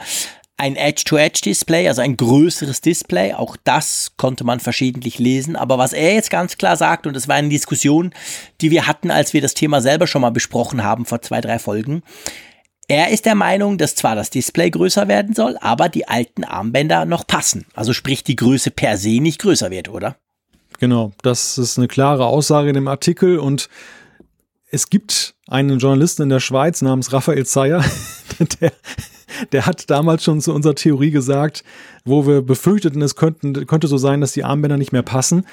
Ein 0.56 0.76
Edge-to-Edge-Display, 0.76 1.88
also 1.88 2.02
ein 2.02 2.16
größeres 2.16 2.82
Display, 2.82 3.32
auch 3.34 3.56
das 3.64 4.12
konnte 4.16 4.44
man 4.44 4.60
verschiedentlich 4.60 5.18
lesen. 5.18 5.56
Aber 5.56 5.78
was 5.78 5.92
er 5.92 6.14
jetzt 6.14 6.30
ganz 6.30 6.56
klar 6.56 6.76
sagt, 6.76 7.06
und 7.06 7.14
das 7.14 7.26
war 7.26 7.36
eine 7.36 7.48
Diskussion, 7.48 8.14
die 8.60 8.70
wir 8.70 8.86
hatten, 8.86 9.10
als 9.10 9.32
wir 9.32 9.40
das 9.40 9.54
Thema 9.54 9.80
selber 9.80 10.06
schon 10.06 10.22
mal 10.22 10.30
besprochen 10.30 10.84
haben 10.84 11.04
vor 11.04 11.22
zwei, 11.22 11.40
drei 11.40 11.58
Folgen, 11.58 12.02
er 12.88 13.10
ist 13.10 13.24
der 13.24 13.34
Meinung, 13.34 13.78
dass 13.78 13.94
zwar 13.94 14.14
das 14.14 14.30
Display 14.30 14.70
größer 14.70 15.08
werden 15.08 15.34
soll, 15.34 15.56
aber 15.60 15.88
die 15.88 16.08
alten 16.08 16.44
Armbänder 16.44 17.06
noch 17.06 17.26
passen. 17.26 17.64
Also 17.74 17.92
sprich, 17.92 18.22
die 18.22 18.36
Größe 18.36 18.70
per 18.70 18.98
se 18.98 19.20
nicht 19.20 19.40
größer 19.40 19.70
wird, 19.70 19.88
oder? 19.88 20.16
Genau, 20.78 21.12
das 21.22 21.58
ist 21.58 21.78
eine 21.78 21.88
klare 21.88 22.26
Aussage 22.26 22.68
in 22.68 22.74
dem 22.74 22.88
Artikel 22.88 23.38
und 23.38 23.68
es 24.72 24.88
gibt 24.88 25.34
einen 25.46 25.78
Journalisten 25.78 26.22
in 26.22 26.28
der 26.30 26.40
Schweiz 26.40 26.82
namens 26.82 27.12
Raphael 27.12 27.46
Zeyer, 27.46 27.84
der, 28.60 28.72
der 29.52 29.66
hat 29.66 29.90
damals 29.90 30.24
schon 30.24 30.40
zu 30.40 30.52
unserer 30.52 30.74
Theorie 30.74 31.10
gesagt, 31.10 31.62
wo 32.04 32.26
wir 32.26 32.42
befürchteten, 32.42 33.02
es 33.02 33.14
könnten, 33.14 33.66
könnte 33.66 33.86
so 33.86 33.98
sein, 33.98 34.22
dass 34.22 34.32
die 34.32 34.44
Armbänder 34.44 34.78
nicht 34.78 34.92
mehr 34.92 35.02
passen 35.02 35.44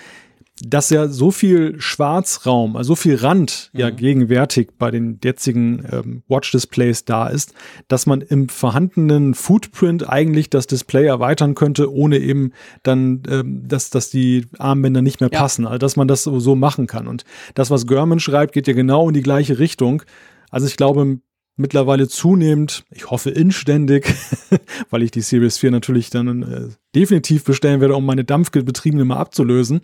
dass 0.61 0.89
ja 0.89 1.07
so 1.07 1.31
viel 1.31 1.79
Schwarzraum, 1.79 2.75
also 2.75 2.89
so 2.89 2.95
viel 2.95 3.15
Rand 3.15 3.69
mhm. 3.73 3.79
ja 3.79 3.89
gegenwärtig 3.89 4.69
bei 4.77 4.91
den 4.91 5.19
jetzigen 5.23 5.85
ähm, 5.91 6.23
Watch-Displays 6.27 7.05
da 7.05 7.27
ist, 7.27 7.53
dass 7.87 8.05
man 8.05 8.21
im 8.21 8.49
vorhandenen 8.49 9.33
Footprint 9.33 10.09
eigentlich 10.09 10.49
das 10.49 10.67
Display 10.67 11.05
erweitern 11.05 11.55
könnte, 11.55 11.91
ohne 11.93 12.17
eben 12.17 12.51
dann, 12.83 13.23
ähm, 13.29 13.67
dass, 13.67 13.89
dass 13.89 14.09
die 14.09 14.47
Armbänder 14.57 15.01
nicht 15.01 15.21
mehr 15.21 15.29
ja. 15.31 15.39
passen. 15.39 15.65
Also 15.65 15.77
dass 15.77 15.95
man 15.95 16.07
das 16.07 16.23
so, 16.23 16.39
so 16.39 16.55
machen 16.55 16.87
kann. 16.87 17.07
Und 17.07 17.23
das, 17.53 17.71
was 17.71 17.87
Görman 17.87 18.19
schreibt, 18.19 18.53
geht 18.53 18.67
ja 18.67 18.73
genau 18.73 19.07
in 19.07 19.13
die 19.13 19.23
gleiche 19.23 19.59
Richtung. 19.59 20.03
Also 20.49 20.67
ich 20.67 20.77
glaube, 20.77 21.19
mittlerweile 21.59 22.07
zunehmend, 22.07 22.85
ich 22.89 23.11
hoffe 23.11 23.29
inständig, 23.29 24.13
weil 24.89 25.03
ich 25.03 25.11
die 25.11 25.21
Series 25.21 25.57
4 25.57 25.71
natürlich 25.71 26.09
dann 26.09 26.43
äh, 26.43 26.69
definitiv 26.95 27.43
bestellen 27.43 27.81
werde, 27.81 27.95
um 27.95 28.05
meine 28.05 28.23
Dampfbetriebene 28.23 29.05
mal 29.05 29.17
abzulösen, 29.17 29.81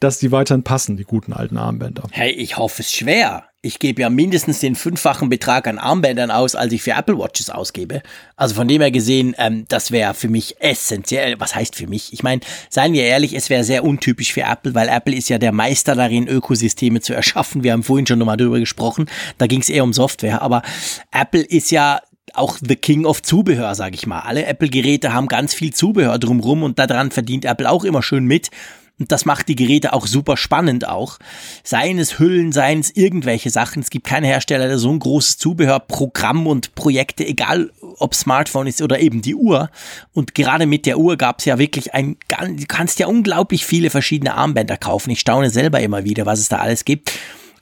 dass 0.00 0.18
die 0.18 0.30
weiterhin 0.32 0.62
passen, 0.62 0.96
die 0.96 1.04
guten 1.04 1.32
alten 1.32 1.56
Armbänder. 1.56 2.04
Hey, 2.12 2.30
ich 2.30 2.56
hoffe 2.56 2.82
es 2.82 2.92
schwer. 2.92 3.44
Ich 3.62 3.80
gebe 3.80 4.02
ja 4.02 4.10
mindestens 4.10 4.60
den 4.60 4.76
fünffachen 4.76 5.28
Betrag 5.28 5.66
an 5.66 5.78
Armbändern 5.78 6.30
aus, 6.30 6.54
als 6.54 6.72
ich 6.72 6.82
für 6.82 6.92
Apple 6.92 7.18
Watches 7.18 7.50
ausgebe. 7.50 8.00
Also 8.36 8.54
von 8.54 8.68
dem 8.68 8.80
her 8.80 8.92
gesehen, 8.92 9.34
ähm, 9.38 9.64
das 9.68 9.90
wäre 9.90 10.14
für 10.14 10.28
mich 10.28 10.54
essentiell. 10.60 11.40
Was 11.40 11.56
heißt 11.56 11.74
für 11.74 11.88
mich? 11.88 12.12
Ich 12.12 12.22
meine, 12.22 12.42
seien 12.70 12.92
wir 12.92 13.02
ehrlich, 13.02 13.34
es 13.34 13.50
wäre 13.50 13.64
sehr 13.64 13.82
untypisch 13.82 14.32
für 14.32 14.42
Apple, 14.42 14.76
weil 14.76 14.88
Apple 14.88 15.16
ist 15.16 15.28
ja 15.28 15.38
der 15.38 15.50
Meister 15.50 15.96
darin, 15.96 16.28
Ökosysteme 16.28 17.00
zu 17.00 17.12
erschaffen. 17.12 17.64
Wir 17.64 17.72
haben 17.72 17.82
vorhin 17.82 18.06
schon 18.06 18.20
nochmal 18.20 18.36
drüber 18.36 18.60
gesprochen. 18.60 19.06
Da 19.38 19.48
ging 19.48 19.62
es 19.62 19.68
eher 19.68 19.82
um 19.82 19.92
Software. 19.92 20.42
Aber 20.42 20.62
Apple 21.10 21.42
ist 21.42 21.72
ja 21.72 22.00
auch 22.38 22.58
the 22.60 22.76
King 22.76 23.04
of 23.04 23.22
Zubehör, 23.22 23.74
sage 23.74 23.94
ich 23.94 24.06
mal. 24.06 24.20
Alle 24.20 24.46
Apple-Geräte 24.46 25.12
haben 25.12 25.28
ganz 25.28 25.54
viel 25.54 25.72
Zubehör 25.72 26.18
drumrum 26.18 26.62
und 26.62 26.78
daran 26.78 27.10
verdient 27.10 27.44
Apple 27.44 27.70
auch 27.70 27.84
immer 27.84 28.02
schön 28.02 28.24
mit. 28.24 28.50
Und 28.98 29.12
das 29.12 29.26
macht 29.26 29.48
die 29.48 29.56
Geräte 29.56 29.92
auch 29.92 30.06
super 30.06 30.38
spannend 30.38 30.88
auch. 30.88 31.18
Seien 31.62 31.98
es 31.98 32.18
Hüllen, 32.18 32.52
seien 32.52 32.80
es 32.80 32.96
irgendwelche 32.96 33.50
Sachen. 33.50 33.82
Es 33.82 33.90
gibt 33.90 34.06
keinen 34.06 34.24
Hersteller, 34.24 34.68
der 34.68 34.78
so 34.78 34.90
ein 34.90 34.98
großes 34.98 35.36
Zubehörprogramm 35.36 36.46
und 36.46 36.74
Projekte, 36.74 37.26
egal 37.26 37.70
ob 37.98 38.14
Smartphone 38.14 38.66
ist 38.66 38.80
oder 38.80 38.98
eben 39.00 39.20
die 39.20 39.34
Uhr. 39.34 39.70
Und 40.14 40.34
gerade 40.34 40.64
mit 40.64 40.86
der 40.86 40.98
Uhr 40.98 41.16
gab 41.16 41.40
es 41.40 41.44
ja 41.44 41.58
wirklich 41.58 41.92
ein, 41.92 42.16
du 42.28 42.64
kannst 42.66 42.98
ja 42.98 43.06
unglaublich 43.06 43.66
viele 43.66 43.90
verschiedene 43.90 44.34
Armbänder 44.34 44.78
kaufen. 44.78 45.10
Ich 45.10 45.20
staune 45.20 45.50
selber 45.50 45.80
immer 45.80 46.04
wieder, 46.04 46.24
was 46.24 46.40
es 46.40 46.48
da 46.48 46.56
alles 46.56 46.86
gibt. 46.86 47.12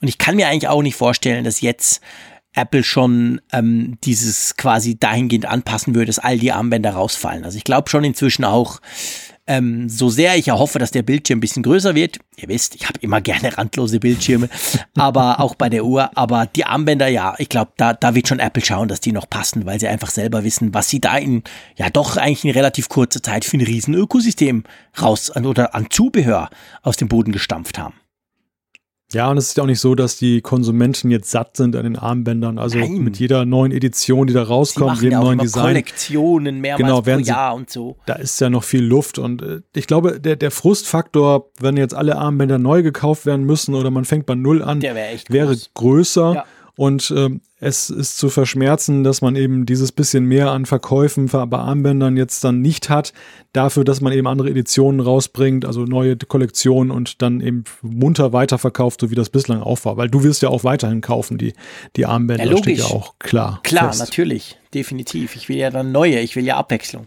Und 0.00 0.06
ich 0.06 0.18
kann 0.18 0.36
mir 0.36 0.46
eigentlich 0.46 0.68
auch 0.68 0.82
nicht 0.82 0.96
vorstellen, 0.96 1.44
dass 1.44 1.62
jetzt 1.62 2.00
Apple 2.54 2.84
schon 2.84 3.40
ähm, 3.52 3.98
dieses 4.04 4.56
quasi 4.56 4.98
dahingehend 4.98 5.46
anpassen 5.46 5.94
würde, 5.94 6.06
dass 6.06 6.18
all 6.18 6.38
die 6.38 6.52
Armbänder 6.52 6.92
rausfallen. 6.92 7.44
Also 7.44 7.58
ich 7.58 7.64
glaube 7.64 7.90
schon 7.90 8.04
inzwischen 8.04 8.44
auch, 8.44 8.80
ähm, 9.46 9.90
so 9.90 10.08
sehr 10.08 10.36
ich 10.36 10.48
erhoffe, 10.48 10.78
dass 10.78 10.90
der 10.90 11.02
Bildschirm 11.02 11.38
ein 11.38 11.40
bisschen 11.40 11.62
größer 11.62 11.94
wird. 11.94 12.18
Ihr 12.36 12.48
wisst, 12.48 12.74
ich 12.74 12.88
habe 12.88 12.98
immer 13.00 13.20
gerne 13.20 13.56
randlose 13.56 14.00
Bildschirme, 14.00 14.48
aber 14.96 15.40
auch 15.40 15.54
bei 15.54 15.68
der 15.68 15.84
Uhr. 15.84 16.16
Aber 16.16 16.46
die 16.46 16.64
Armbänder, 16.64 17.08
ja, 17.08 17.34
ich 17.38 17.48
glaube, 17.48 17.72
da, 17.76 17.92
da 17.92 18.14
wird 18.14 18.28
schon 18.28 18.38
Apple 18.38 18.64
schauen, 18.64 18.88
dass 18.88 19.00
die 19.00 19.12
noch 19.12 19.28
passen, 19.28 19.66
weil 19.66 19.80
sie 19.80 19.88
einfach 19.88 20.10
selber 20.10 20.44
wissen, 20.44 20.72
was 20.72 20.88
sie 20.88 21.00
da 21.00 21.18
in, 21.18 21.42
ja 21.76 21.90
doch 21.90 22.16
eigentlich 22.16 22.44
in 22.44 22.52
relativ 22.52 22.88
kurzer 22.88 23.22
Zeit 23.22 23.44
für 23.44 23.58
ein 23.58 23.62
riesen 23.62 23.94
Ökosystem 23.94 24.64
raus 25.00 25.34
oder 25.36 25.74
an 25.74 25.88
Zubehör 25.90 26.48
aus 26.82 26.96
dem 26.96 27.08
Boden 27.08 27.32
gestampft 27.32 27.78
haben. 27.78 27.94
Ja, 29.14 29.30
und 29.30 29.38
es 29.38 29.48
ist 29.48 29.56
ja 29.56 29.62
auch 29.62 29.68
nicht 29.68 29.80
so, 29.80 29.94
dass 29.94 30.16
die 30.16 30.40
Konsumenten 30.40 31.10
jetzt 31.10 31.30
satt 31.30 31.56
sind 31.56 31.76
an 31.76 31.84
den 31.84 31.96
Armbändern. 31.96 32.58
Also 32.58 32.78
Nein. 32.78 32.98
mit 32.98 33.18
jeder 33.18 33.44
neuen 33.44 33.72
Edition, 33.72 34.26
die 34.26 34.34
da 34.34 34.42
rauskommt, 34.42 34.96
jedem 35.00 35.12
ja 35.12 35.20
neuen 35.20 35.38
Design. 35.38 35.62
Kollektionen 35.62 36.60
mehrmals 36.60 36.82
genau, 36.82 37.00
pro 37.00 37.22
Jahr 37.22 37.54
und 37.54 37.70
so. 37.70 37.96
Da 38.06 38.14
ist 38.14 38.40
ja 38.40 38.50
noch 38.50 38.64
viel 38.64 38.84
Luft. 38.84 39.18
Und 39.18 39.42
äh, 39.42 39.60
ich 39.74 39.86
glaube, 39.86 40.20
der, 40.20 40.36
der 40.36 40.50
Frustfaktor, 40.50 41.50
wenn 41.60 41.76
jetzt 41.76 41.94
alle 41.94 42.16
Armbänder 42.16 42.58
neu 42.58 42.82
gekauft 42.82 43.24
werden 43.24 43.44
müssen 43.46 43.74
oder 43.74 43.90
man 43.90 44.04
fängt 44.04 44.26
bei 44.26 44.34
Null 44.34 44.62
an, 44.62 44.82
wär 44.82 44.94
wäre 45.28 45.56
größer. 45.74 46.34
Ja. 46.34 46.44
Und 46.76 47.12
ähm, 47.16 47.40
es 47.60 47.88
ist 47.88 48.18
zu 48.18 48.28
verschmerzen, 48.28 49.04
dass 49.04 49.20
man 49.20 49.36
eben 49.36 49.64
dieses 49.64 49.92
bisschen 49.92 50.24
mehr 50.24 50.50
an 50.50 50.66
Verkäufen 50.66 51.28
bei 51.28 51.58
Armbändern 51.58 52.16
jetzt 52.16 52.42
dann 52.42 52.60
nicht 52.60 52.90
hat, 52.90 53.12
dafür, 53.52 53.84
dass 53.84 54.00
man 54.00 54.12
eben 54.12 54.26
andere 54.26 54.50
Editionen 54.50 55.00
rausbringt, 55.00 55.64
also 55.64 55.84
neue 55.84 56.16
Kollektionen 56.16 56.90
und 56.90 57.22
dann 57.22 57.40
eben 57.40 57.64
munter 57.80 58.32
weiterverkauft, 58.32 59.00
so 59.00 59.10
wie 59.10 59.14
das 59.14 59.30
bislang 59.30 59.62
auch 59.62 59.84
war. 59.84 59.96
Weil 59.96 60.10
du 60.10 60.24
wirst 60.24 60.42
ja 60.42 60.48
auch 60.48 60.64
weiterhin 60.64 61.00
kaufen, 61.00 61.38
die, 61.38 61.54
die 61.94 62.06
Armbänder, 62.06 62.44
ja, 62.44 62.56
steht 62.56 62.78
ja 62.78 62.86
auch 62.86 63.14
klar. 63.20 63.60
Klar, 63.62 63.92
fest. 63.92 64.00
natürlich, 64.00 64.58
definitiv. 64.74 65.36
Ich 65.36 65.48
will 65.48 65.56
ja 65.56 65.70
dann 65.70 65.92
neue, 65.92 66.18
ich 66.20 66.34
will 66.34 66.44
ja 66.44 66.56
Abwechslung. 66.56 67.06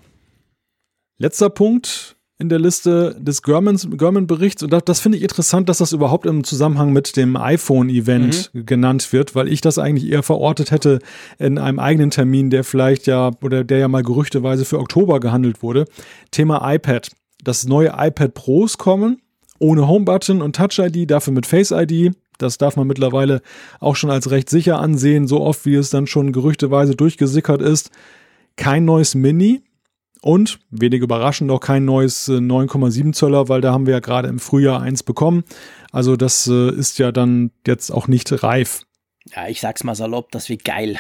Letzter 1.18 1.50
Punkt, 1.50 2.17
in 2.40 2.50
der 2.50 2.60
Liste 2.60 3.16
des 3.20 3.42
German-Berichts. 3.42 4.62
Und 4.62 4.72
das, 4.72 4.84
das 4.86 5.00
finde 5.00 5.18
ich 5.18 5.24
interessant, 5.24 5.70
dass 5.70 5.80
das 5.80 5.92
überhaupt 5.92 6.28
im 6.28 6.44
Zusammenhang 6.44 6.94
mit 6.94 7.18
dem 7.18 7.36
iPhone-Event 7.36 8.52
mhm. 8.54 8.66
genannt 8.66 9.12
wird, 9.12 9.34
weil 9.34 9.48
ich 9.48 9.62
das 9.62 9.80
eigentlich 9.80 10.12
eher 10.12 10.22
verortet 10.22 10.70
hätte 10.70 11.00
in 11.40 11.58
einem 11.58 11.80
eigenen 11.80 12.12
Termin, 12.12 12.52
der 12.52 12.64
vielleicht 12.64 13.08
ja, 13.08 13.32
oder 13.42 13.64
der 13.64 13.80
ja 13.80 13.88
mal 13.88 14.04
gerüchteweise 14.04 14.66
für 14.66 14.80
Oktober 14.80 15.20
gehandelt 15.20 15.64
wurde. 15.64 15.86
Thema 16.30 16.74
iPad. 16.74 17.10
Das 17.44 17.66
neue 17.66 17.94
iPad 17.98 18.34
Pros 18.36 18.78
kommen, 18.78 19.20
ohne 19.58 19.88
Home-Button 19.88 20.42
und 20.42 20.56
Touch-ID, 20.56 21.10
dafür 21.10 21.34
mit 21.34 21.48
Face-ID. 21.48 22.14
Das 22.38 22.60
darf 22.60 22.76
man 22.76 22.86
mittlerweile 22.86 23.42
auch 23.80 23.96
schon 23.96 24.12
als 24.12 24.30
recht 24.30 24.48
sicher 24.50 24.80
ansehen, 24.80 25.28
so 25.28 25.42
oft 25.42 25.66
wie 25.66 25.74
es 25.74 25.90
dann 25.90 26.06
schon 26.06 26.34
gerüchteweise 26.34 26.96
durchgesickert 26.96 27.64
ist. 27.64 27.90
Kein 28.58 28.86
neues 28.86 29.16
Mini, 29.16 29.64
und 30.28 30.60
wenig 30.70 31.02
überraschend 31.02 31.50
auch 31.52 31.62
kein 31.62 31.86
neues 31.86 32.28
9,7 32.28 33.10
äh, 33.10 33.12
Zöller, 33.14 33.48
weil 33.48 33.62
da 33.62 33.72
haben 33.72 33.86
wir 33.86 33.94
ja 33.94 34.00
gerade 34.02 34.28
im 34.28 34.40
Frühjahr 34.40 34.82
eins 34.82 35.02
bekommen. 35.02 35.46
Also 35.92 36.18
das 36.18 36.48
äh, 36.48 36.70
ist 36.72 37.00
ja 37.00 37.14
dann 37.14 37.52
jetzt 37.66 37.92
auch 37.92 38.10
nicht 38.10 38.44
reif. 38.44 38.84
Ja, 39.34 39.48
ich 39.48 39.62
sag's 39.62 39.86
mal 39.86 39.96
salopp, 39.96 40.32
das 40.32 40.50
wird 40.50 40.66
geil. 40.66 41.00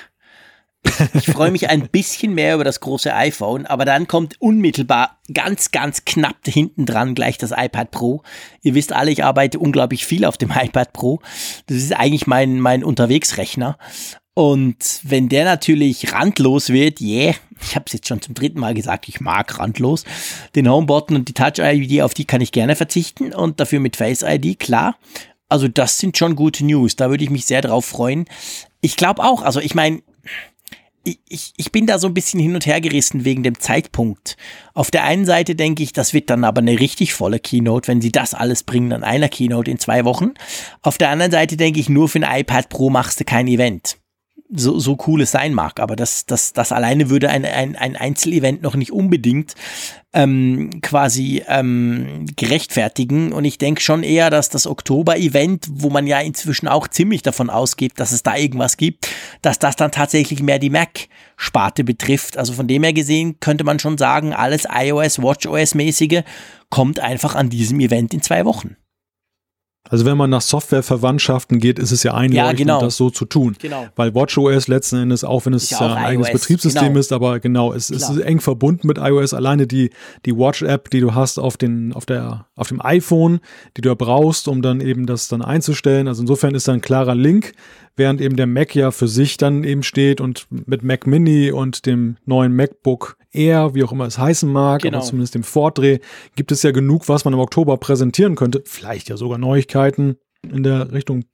Ich 1.14 1.26
freue 1.26 1.52
mich 1.52 1.70
ein 1.70 1.90
bisschen 1.90 2.34
mehr 2.34 2.56
über 2.56 2.64
das 2.64 2.80
große 2.80 3.14
iPhone, 3.14 3.66
aber 3.66 3.84
dann 3.84 4.08
kommt 4.08 4.40
unmittelbar 4.40 5.20
ganz, 5.34 5.72
ganz 5.72 6.06
knapp 6.06 6.38
hinten 6.46 6.86
dran 6.86 7.14
gleich 7.14 7.38
das 7.38 7.52
iPad 7.52 7.92
Pro. 7.92 8.22
Ihr 8.62 8.76
wisst 8.76 8.94
alle, 8.94 9.12
ich 9.12 9.26
arbeite 9.26 9.60
unglaublich 9.60 10.06
viel 10.06 10.24
auf 10.24 10.38
dem 10.38 10.52
iPad 10.56 10.94
Pro. 10.94 11.20
Das 11.66 11.78
ist 11.78 11.94
eigentlich 11.94 12.28
mein, 12.28 12.62
mein 12.62 12.84
Unterwegsrechner. 12.84 13.78
Und 14.38 15.00
wenn 15.02 15.30
der 15.30 15.46
natürlich 15.46 16.14
randlos 16.14 16.70
wird, 16.70 17.02
yeah, 17.02 17.34
ich 17.60 17.76
habe 17.76 17.86
es 17.88 17.94
jetzt 17.94 18.08
schon 18.08 18.22
zum 18.22 18.36
dritten 18.36 18.60
Mal 18.60 18.76
gesagt, 18.76 19.10
ich 19.10 19.20
mag 19.20 19.58
randlos, 19.58 20.04
den 20.54 20.70
Homebutton 20.70 21.18
und 21.18 21.28
die 21.28 21.34
Touch-ID, 21.34 22.04
auf 22.04 22.14
die 22.14 22.26
kann 22.26 22.40
ich 22.40 22.52
gerne 22.52 22.76
verzichten 22.76 23.34
und 23.34 23.60
dafür 23.60 23.80
mit 23.80 23.96
Face-ID, 23.96 24.60
klar. 24.60 24.96
Also 25.50 25.68
das 25.68 25.98
sind 25.98 26.20
schon 26.20 26.36
gute 26.36 26.64
News, 26.64 26.96
da 26.96 27.10
würde 27.10 27.24
ich 27.24 27.32
mich 27.32 27.48
sehr 27.48 27.64
drauf 27.64 27.86
freuen. 27.86 28.26
Ich 28.80 28.96
glaube 28.96 29.24
auch, 29.24 29.42
also 29.42 29.60
ich 29.60 29.74
meine, 29.74 30.04
ich, 31.04 31.18
ich, 31.28 31.54
ich 31.58 31.72
bin 31.72 31.88
da 31.88 31.98
so 31.98 32.06
ein 32.06 32.14
bisschen 32.14 32.40
hin 32.40 32.54
und 32.54 32.68
her 32.68 32.80
gerissen 32.80 33.26
wegen 33.26 33.42
dem 33.42 33.60
Zeitpunkt. 33.60 34.38
Auf 34.76 34.92
der 34.92 35.04
einen 35.04 35.26
Seite 35.26 35.56
denke 35.56 35.82
ich, 35.82 35.94
das 35.94 36.14
wird 36.14 36.30
dann 36.30 36.44
aber 36.44 36.62
eine 36.62 36.80
richtig 36.80 37.16
volle 37.16 37.40
Keynote, 37.40 37.88
wenn 37.88 38.02
sie 38.02 38.12
das 38.12 38.36
alles 38.36 38.62
bringen 38.62 38.94
an 38.94 39.04
einer 39.04 39.30
Keynote 39.30 39.72
in 39.72 39.80
zwei 39.80 40.06
Wochen. 40.06 40.36
Auf 40.84 41.00
der 41.00 41.10
anderen 41.10 41.32
Seite 41.32 41.58
denke 41.58 41.80
ich, 41.80 41.90
nur 41.90 42.08
für 42.08 42.20
ein 42.20 42.42
iPad 42.42 42.70
Pro 42.70 42.92
machst 42.92 43.20
du 43.20 43.24
kein 43.24 43.48
Event 43.48 43.98
so, 44.50 44.80
so 44.80 44.98
cool 45.08 45.22
es 45.22 45.32
sein 45.32 45.54
mag. 45.54 45.80
Aber 45.80 45.96
das, 45.96 46.26
das, 46.26 46.54
das 46.54 46.72
alleine 46.72 47.10
würde 47.10 47.30
ein, 47.30 47.46
ein, 47.46 47.76
ein 47.76 47.96
Einzelevent 47.96 48.62
noch 48.62 48.76
nicht 48.76 48.92
unbedingt 48.92 49.56
ähm, 50.14 50.82
quasi 50.82 51.44
ähm, 51.48 52.26
gerechtfertigen. 52.36 53.34
Und 53.34 53.46
ich 53.46 53.58
denke 53.58 53.82
schon 53.82 54.04
eher, 54.04 54.30
dass 54.30 54.50
das 54.50 54.68
Oktober-Event, 54.68 55.68
wo 55.70 55.90
man 55.90 56.08
ja 56.08 56.20
inzwischen 56.20 56.68
auch 56.68 56.88
ziemlich 56.88 57.22
davon 57.22 57.50
ausgeht, 57.50 57.94
dass 57.98 58.12
es 58.12 58.24
da 58.24 58.36
irgendwas 58.36 58.78
gibt, 58.78 59.10
dass 59.42 59.60
das 59.60 59.76
dann 59.76 59.92
tatsächlich 59.92 60.42
mehr 60.42 60.60
die 60.60 60.70
Mac-Sparte 60.70 61.84
betrifft. 61.84 62.38
Also 62.38 62.54
von 62.54 62.68
dem 62.68 62.84
her 62.84 62.94
gesehen 62.94 63.40
könnte 63.40 63.64
man 63.64 63.80
schon 63.80 63.98
sagen, 63.98 64.34
alles 64.34 64.66
iOS, 64.72 65.22
WatchOS-mäßige 65.22 66.24
kommt 66.70 67.00
einfach 67.00 67.36
an 67.36 67.50
diesem 67.50 67.80
Event 67.80 68.14
in 68.14 68.22
zwei 68.22 68.46
Wochen. 68.46 68.76
Also 69.90 70.06
wenn 70.06 70.18
man 70.18 70.30
nach 70.30 70.42
Softwareverwandtschaften 70.42 71.60
geht, 71.60 71.80
ist 71.80 71.92
es 71.92 72.04
ja 72.04 72.14
einleuchtend, 72.14 72.36
ja, 72.36 72.52
genau. 72.54 72.82
das 72.82 72.98
so 72.98 73.10
zu 73.10 73.26
tun. 73.26 73.56
Genau. 73.60 73.88
Weil 73.96 74.14
WatchOS 74.14 74.68
letzten 74.68 74.98
Endes, 74.98 75.24
auch 75.24 75.46
wenn 75.46 75.54
es 75.54 75.70
ja 75.70 75.80
ein 75.80 76.04
eigenes 76.04 76.32
Betriebssystem 76.32 76.90
genau. 76.90 77.00
ist, 77.00 77.12
aber 77.14 77.40
genau, 77.40 77.74
es, 77.74 77.90
es, 77.90 78.10
ist 78.10 78.20
eng 78.20 78.40
verbunden 78.40 78.88
mit 78.88 78.98
iOS. 78.98 79.34
Alleine 79.34 79.68
die, 79.68 79.92
die 80.26 80.36
Watch-App, 80.36 80.90
die 80.90 81.00
du 81.00 81.14
hast 81.14 81.40
auf, 81.40 81.58
den, 81.58 81.94
auf, 81.94 82.06
der, 82.06 82.46
auf 82.56 82.68
dem 82.70 82.82
iPhone, 82.84 83.40
die 83.76 83.82
du 83.82 83.96
brauchst, 83.96 84.48
um 84.48 84.62
dann 84.62 84.82
eben 84.82 85.06
das 85.06 85.28
dann 85.28 85.42
einzustellen. 85.42 86.08
Also 86.08 86.22
insofern 86.22 86.56
ist 86.56 86.68
da 86.68 86.74
ein 86.74 86.82
klarer 86.82 87.16
Link, 87.16 87.54
während 87.98 88.22
eben 88.22 88.36
der 88.36 88.48
Mac 88.48 88.76
ja 88.76 88.92
für 88.92 89.08
sich 89.08 89.38
dann 89.38 89.64
eben 89.64 89.84
steht 89.84 90.22
und 90.22 90.48
mit 90.50 90.84
Mac 90.84 91.06
Mini 91.06 91.52
und 91.52 91.86
dem 91.86 92.18
neuen 92.26 92.56
MacBook 92.56 93.18
Air, 93.32 93.76
wie 93.76 93.84
auch 93.84 93.92
immer 93.92 94.06
es 94.06 94.18
heißen 94.18 94.50
mag, 94.50 94.82
genau. 94.82 94.98
aber 94.98 95.06
zumindest 95.06 95.36
dem 95.36 95.44
Vordreh, 95.44 96.00
gibt 96.36 96.52
es 96.52 96.64
ja 96.64 96.72
genug, 96.72 97.10
was 97.10 97.26
man 97.26 97.34
im 97.34 97.40
Oktober 97.40 97.78
präsentieren 97.78 98.36
könnte. 98.36 98.64
Vielleicht 98.66 99.10
ja 99.10 99.18
sogar 99.18 99.38
Neuigkeiten 99.38 100.18
in 100.44 100.64
der 100.64 100.92
Richtung, 100.92 101.26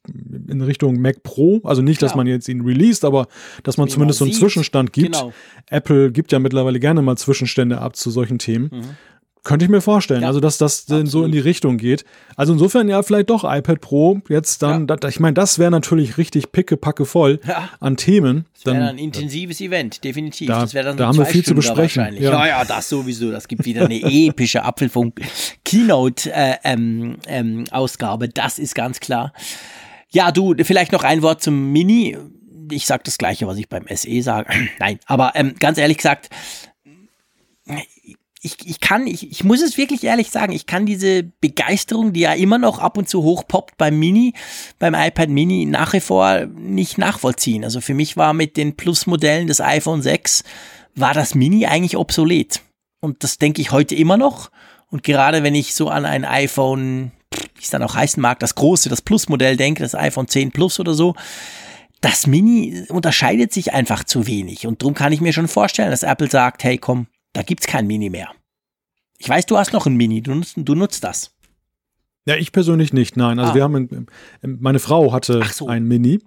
in 0.47 0.61
Richtung 0.61 0.99
Mac 0.99 1.23
Pro. 1.23 1.61
Also 1.63 1.81
nicht, 1.81 2.01
dass 2.01 2.11
ja. 2.11 2.17
man 2.17 2.27
jetzt 2.27 2.47
ihn 2.47 2.61
released, 2.61 3.05
aber 3.05 3.27
dass 3.63 3.77
man 3.77 3.87
Wie 3.87 3.91
zumindest 3.91 4.21
man 4.21 4.29
so 4.29 4.33
einen 4.33 4.39
Zwischenstand 4.39 4.93
gibt. 4.93 5.13
Genau. 5.13 5.33
Apple 5.69 6.11
gibt 6.11 6.31
ja 6.31 6.39
mittlerweile 6.39 6.79
gerne 6.79 7.01
mal 7.01 7.17
Zwischenstände 7.17 7.79
ab 7.79 7.95
zu 7.95 8.09
solchen 8.09 8.39
Themen. 8.39 8.69
Mhm. 8.71 8.83
Könnte 9.43 9.65
ich 9.65 9.71
mir 9.71 9.81
vorstellen, 9.81 10.21
ja, 10.21 10.27
also 10.29 10.39
dass 10.39 10.57
das 10.57 10.83
absolut. 10.83 11.09
so 11.09 11.25
in 11.25 11.33
die 11.33 11.39
Richtung 11.39 11.77
geht. 11.77 12.05
Also 12.37 12.53
insofern 12.53 12.87
ja 12.87 13.03
vielleicht 13.03 13.29
doch 13.29 13.43
iPad 13.43 13.81
Pro 13.81 14.21
jetzt 14.29 14.63
dann, 14.63 14.87
ja. 14.87 15.09
ich 15.09 15.19
meine, 15.19 15.33
das 15.33 15.59
wäre 15.59 15.69
natürlich 15.69 16.17
richtig 16.17 16.53
pickepacke 16.53 17.05
voll 17.05 17.41
ja. 17.45 17.69
an 17.81 17.97
Themen. 17.97 18.45
Das 18.63 18.73
wäre 18.73 18.87
ein 18.87 18.97
intensives 18.97 19.59
Event, 19.59 20.05
definitiv. 20.05 20.47
Da, 20.47 20.61
das 20.61 20.73
wäre 20.73 20.85
dann 20.85 20.97
da 20.97 21.07
haben 21.07 21.17
wir 21.17 21.25
viel 21.25 21.43
Stunden 21.43 21.61
zu 21.61 21.73
besprechen. 21.73 22.15
Ja. 22.21 22.47
ja, 22.47 22.63
das 22.63 22.87
sowieso. 22.87 23.31
Das 23.31 23.49
gibt 23.49 23.65
wieder 23.65 23.83
eine 23.83 23.95
epische 24.03 24.63
Apfelfunk 24.63 25.19
Keynote 25.65 26.31
äh, 26.31 26.55
ähm, 26.63 27.17
ähm, 27.27 27.65
Ausgabe. 27.71 28.29
Das 28.29 28.59
ist 28.59 28.75
ganz 28.75 29.01
klar. 29.01 29.33
Ja, 30.09 30.31
du, 30.31 30.55
vielleicht 30.63 30.93
noch 30.93 31.03
ein 31.03 31.21
Wort 31.21 31.43
zum 31.43 31.73
Mini. 31.73 32.17
Ich 32.71 32.85
sage 32.85 33.03
das 33.03 33.17
Gleiche, 33.17 33.45
was 33.45 33.57
ich 33.57 33.67
beim 33.67 33.85
SE 33.93 34.21
sage. 34.21 34.53
Nein, 34.79 34.99
aber 35.05 35.33
ähm, 35.35 35.55
ganz 35.59 35.77
ehrlich 35.77 35.97
gesagt, 35.97 36.29
ich, 38.45 38.57
ich 38.67 38.81
kann, 38.81 39.07
ich, 39.07 39.31
ich 39.31 39.45
muss 39.45 39.61
es 39.61 39.77
wirklich 39.77 40.03
ehrlich 40.03 40.29
sagen, 40.29 40.51
ich 40.51 40.65
kann 40.65 40.85
diese 40.85 41.23
Begeisterung, 41.23 42.11
die 42.11 42.19
ja 42.19 42.33
immer 42.33 42.57
noch 42.57 42.77
ab 42.77 42.97
und 42.97 43.07
zu 43.07 43.23
hochpoppt 43.23 43.77
beim 43.77 43.97
Mini, 43.97 44.33
beim 44.79 44.93
iPad 44.93 45.29
Mini 45.29 45.65
nach 45.65 45.93
wie 45.93 46.01
vor 46.01 46.45
nicht 46.47 46.97
nachvollziehen. 46.97 47.63
Also 47.63 47.79
für 47.79 47.93
mich 47.93 48.17
war 48.17 48.33
mit 48.33 48.57
den 48.57 48.75
Plus-Modellen 48.75 49.47
des 49.47 49.61
iPhone 49.61 50.01
6 50.01 50.43
war 50.93 51.13
das 51.13 51.35
Mini 51.35 51.65
eigentlich 51.65 51.95
obsolet. 51.95 52.61
Und 52.99 53.23
das 53.23 53.37
denke 53.37 53.61
ich 53.61 53.71
heute 53.71 53.95
immer 53.95 54.17
noch. 54.17 54.51
Und 54.91 55.03
gerade 55.03 55.41
wenn 55.41 55.55
ich 55.55 55.73
so 55.73 55.87
an 55.87 56.05
ein 56.05 56.25
iPhone, 56.25 57.13
wie 57.55 57.63
es 57.63 57.69
dann 57.69 57.81
auch 57.81 57.95
heißen 57.95 58.21
mag, 58.21 58.39
das 58.39 58.55
große, 58.55 58.89
das 58.89 59.01
Plus-Modell 59.01 59.55
denke, 59.55 59.83
das 59.83 59.95
iPhone 59.95 60.27
10 60.27 60.51
Plus 60.51 60.81
oder 60.81 60.93
so, 60.93 61.15
das 62.01 62.27
Mini 62.27 62.83
unterscheidet 62.89 63.53
sich 63.53 63.73
einfach 63.73 64.03
zu 64.03 64.27
wenig. 64.27 64.67
Und 64.67 64.81
darum 64.81 64.93
kann 64.95 65.13
ich 65.13 65.21
mir 65.21 65.31
schon 65.31 65.47
vorstellen, 65.47 65.91
dass 65.91 66.03
Apple 66.03 66.29
sagt, 66.29 66.65
hey 66.65 66.77
komm, 66.77 67.07
da 67.33 67.41
gibt's 67.41 67.67
kein 67.67 67.87
Mini 67.87 68.09
mehr. 68.09 68.29
Ich 69.17 69.29
weiß, 69.29 69.45
du 69.45 69.57
hast 69.57 69.73
noch 69.73 69.85
ein 69.85 69.95
Mini, 69.95 70.21
du 70.21 70.33
nutzt, 70.35 70.55
du 70.57 70.75
nutzt 70.75 71.03
das. 71.03 71.33
Ja, 72.25 72.35
ich 72.35 72.51
persönlich 72.51 72.93
nicht, 72.93 73.17
nein. 73.17 73.39
Also 73.39 73.51
ah. 73.51 73.55
wir 73.55 73.63
haben, 73.63 74.07
meine 74.41 74.79
Frau 74.79 75.11
hatte 75.11 75.43
so. 75.51 75.67
ein 75.67 75.85
Mini. 75.85 76.19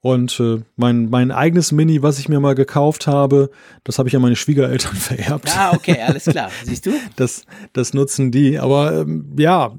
Und 0.00 0.40
äh, 0.40 0.60
mein, 0.74 1.10
mein 1.10 1.30
eigenes 1.30 1.70
Mini, 1.70 2.02
was 2.02 2.18
ich 2.18 2.28
mir 2.28 2.40
mal 2.40 2.56
gekauft 2.56 3.06
habe, 3.06 3.50
das 3.84 4.00
habe 4.00 4.08
ich 4.08 4.16
an 4.16 4.22
meine 4.22 4.34
Schwiegereltern 4.34 4.96
vererbt. 4.96 5.56
Ah, 5.56 5.72
okay, 5.74 6.00
alles 6.00 6.24
klar. 6.24 6.50
Siehst 6.64 6.86
du? 6.86 6.90
Das, 7.14 7.44
das 7.72 7.94
nutzen 7.94 8.32
die. 8.32 8.58
Aber 8.58 9.02
ähm, 9.02 9.36
ja, 9.38 9.72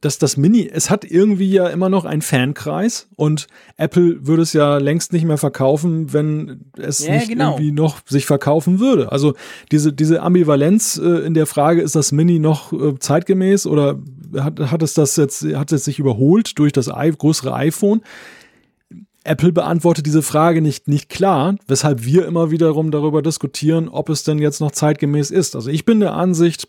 dass 0.00 0.18
das 0.18 0.36
Mini, 0.36 0.68
es 0.72 0.90
hat 0.90 1.04
irgendwie 1.04 1.50
ja 1.50 1.68
immer 1.68 1.88
noch 1.88 2.04
einen 2.04 2.22
Fankreis 2.22 3.08
und 3.16 3.48
Apple 3.76 4.26
würde 4.26 4.42
es 4.42 4.52
ja 4.52 4.78
längst 4.78 5.12
nicht 5.12 5.24
mehr 5.24 5.38
verkaufen, 5.38 6.12
wenn 6.12 6.70
es 6.76 7.04
ja, 7.04 7.14
nicht 7.14 7.28
genau. 7.28 7.52
irgendwie 7.52 7.72
noch 7.72 8.00
sich 8.06 8.26
verkaufen 8.26 8.78
würde. 8.78 9.10
Also 9.10 9.34
diese, 9.72 9.92
diese 9.92 10.22
Ambivalenz 10.22 11.00
äh, 11.02 11.26
in 11.26 11.34
der 11.34 11.46
Frage, 11.46 11.82
ist 11.82 11.96
das 11.96 12.12
Mini 12.12 12.38
noch 12.38 12.72
äh, 12.72 12.98
zeitgemäß 12.98 13.66
oder 13.66 13.98
hat, 14.36 14.60
hat 14.60 14.82
es 14.82 14.94
das 14.94 15.16
jetzt, 15.16 15.42
hat 15.54 15.72
es 15.72 15.84
sich 15.84 15.98
überholt 15.98 16.58
durch 16.58 16.72
das 16.72 16.88
I 16.88 17.12
größere 17.16 17.54
iPhone? 17.54 18.02
Apple 19.24 19.52
beantwortet 19.52 20.06
diese 20.06 20.22
Frage 20.22 20.62
nicht, 20.62 20.88
nicht 20.88 21.08
klar, 21.08 21.56
weshalb 21.66 22.04
wir 22.04 22.24
immer 22.26 22.50
wiederum 22.50 22.90
darüber 22.90 23.20
diskutieren, 23.20 23.88
ob 23.88 24.08
es 24.08 24.24
denn 24.24 24.38
jetzt 24.38 24.60
noch 24.60 24.70
zeitgemäß 24.70 25.30
ist. 25.30 25.54
Also 25.54 25.70
ich 25.70 25.84
bin 25.84 26.00
der 26.00 26.14
Ansicht, 26.14 26.68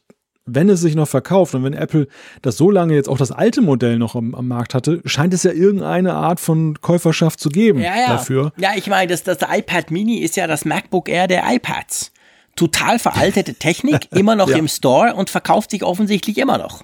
wenn 0.55 0.69
es 0.69 0.81
sich 0.81 0.95
noch 0.95 1.07
verkauft 1.07 1.55
und 1.55 1.63
wenn 1.63 1.73
Apple 1.73 2.07
das 2.41 2.57
so 2.57 2.71
lange 2.71 2.93
jetzt 2.93 3.09
auch 3.09 3.17
das 3.17 3.31
alte 3.31 3.61
Modell 3.61 3.97
noch 3.97 4.15
am, 4.15 4.35
am 4.35 4.47
Markt 4.47 4.73
hatte, 4.73 5.01
scheint 5.05 5.33
es 5.33 5.43
ja 5.43 5.51
irgendeine 5.51 6.13
Art 6.13 6.39
von 6.39 6.79
Käuferschaft 6.81 7.39
zu 7.39 7.49
geben 7.49 7.79
ja, 7.79 7.95
ja. 7.95 8.07
dafür. 8.07 8.51
Ja, 8.57 8.71
ich 8.75 8.87
meine, 8.87 9.07
das, 9.07 9.23
das 9.23 9.39
iPad 9.41 9.91
Mini 9.91 10.17
ist 10.17 10.35
ja 10.35 10.47
das 10.47 10.65
MacBook 10.65 11.09
Air 11.09 11.27
der 11.27 11.43
iPads. 11.45 12.11
Total 12.55 12.99
veraltete 12.99 13.53
Technik, 13.55 14.07
immer 14.11 14.35
noch 14.35 14.49
ja. 14.49 14.57
im 14.57 14.67
Store 14.67 15.13
und 15.15 15.29
verkauft 15.29 15.71
sich 15.71 15.83
offensichtlich 15.83 16.37
immer 16.37 16.57
noch. 16.57 16.83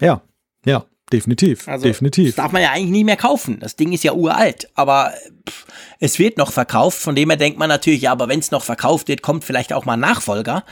Ja, 0.00 0.22
ja. 0.64 0.84
Definitiv, 1.12 1.68
also, 1.68 1.84
definitiv. 1.84 2.28
Das 2.28 2.36
darf 2.36 2.52
man 2.52 2.62
ja 2.62 2.70
eigentlich 2.70 2.90
nie 2.90 3.04
mehr 3.04 3.18
kaufen. 3.18 3.58
Das 3.60 3.76
Ding 3.76 3.92
ist 3.92 4.02
ja 4.02 4.14
uralt, 4.14 4.70
aber 4.74 5.12
pff, 5.46 5.66
es 6.00 6.18
wird 6.18 6.38
noch 6.38 6.52
verkauft. 6.52 6.98
Von 6.98 7.14
dem 7.14 7.28
her 7.28 7.36
denkt 7.36 7.58
man 7.58 7.68
natürlich, 7.68 8.02
ja, 8.02 8.12
aber 8.12 8.28
wenn 8.28 8.38
es 8.38 8.50
noch 8.50 8.62
verkauft 8.62 9.08
wird, 9.08 9.20
kommt 9.20 9.44
vielleicht 9.44 9.74
auch 9.74 9.84
mal 9.84 9.94
ein 9.94 10.00
Nachfolger. 10.00 10.64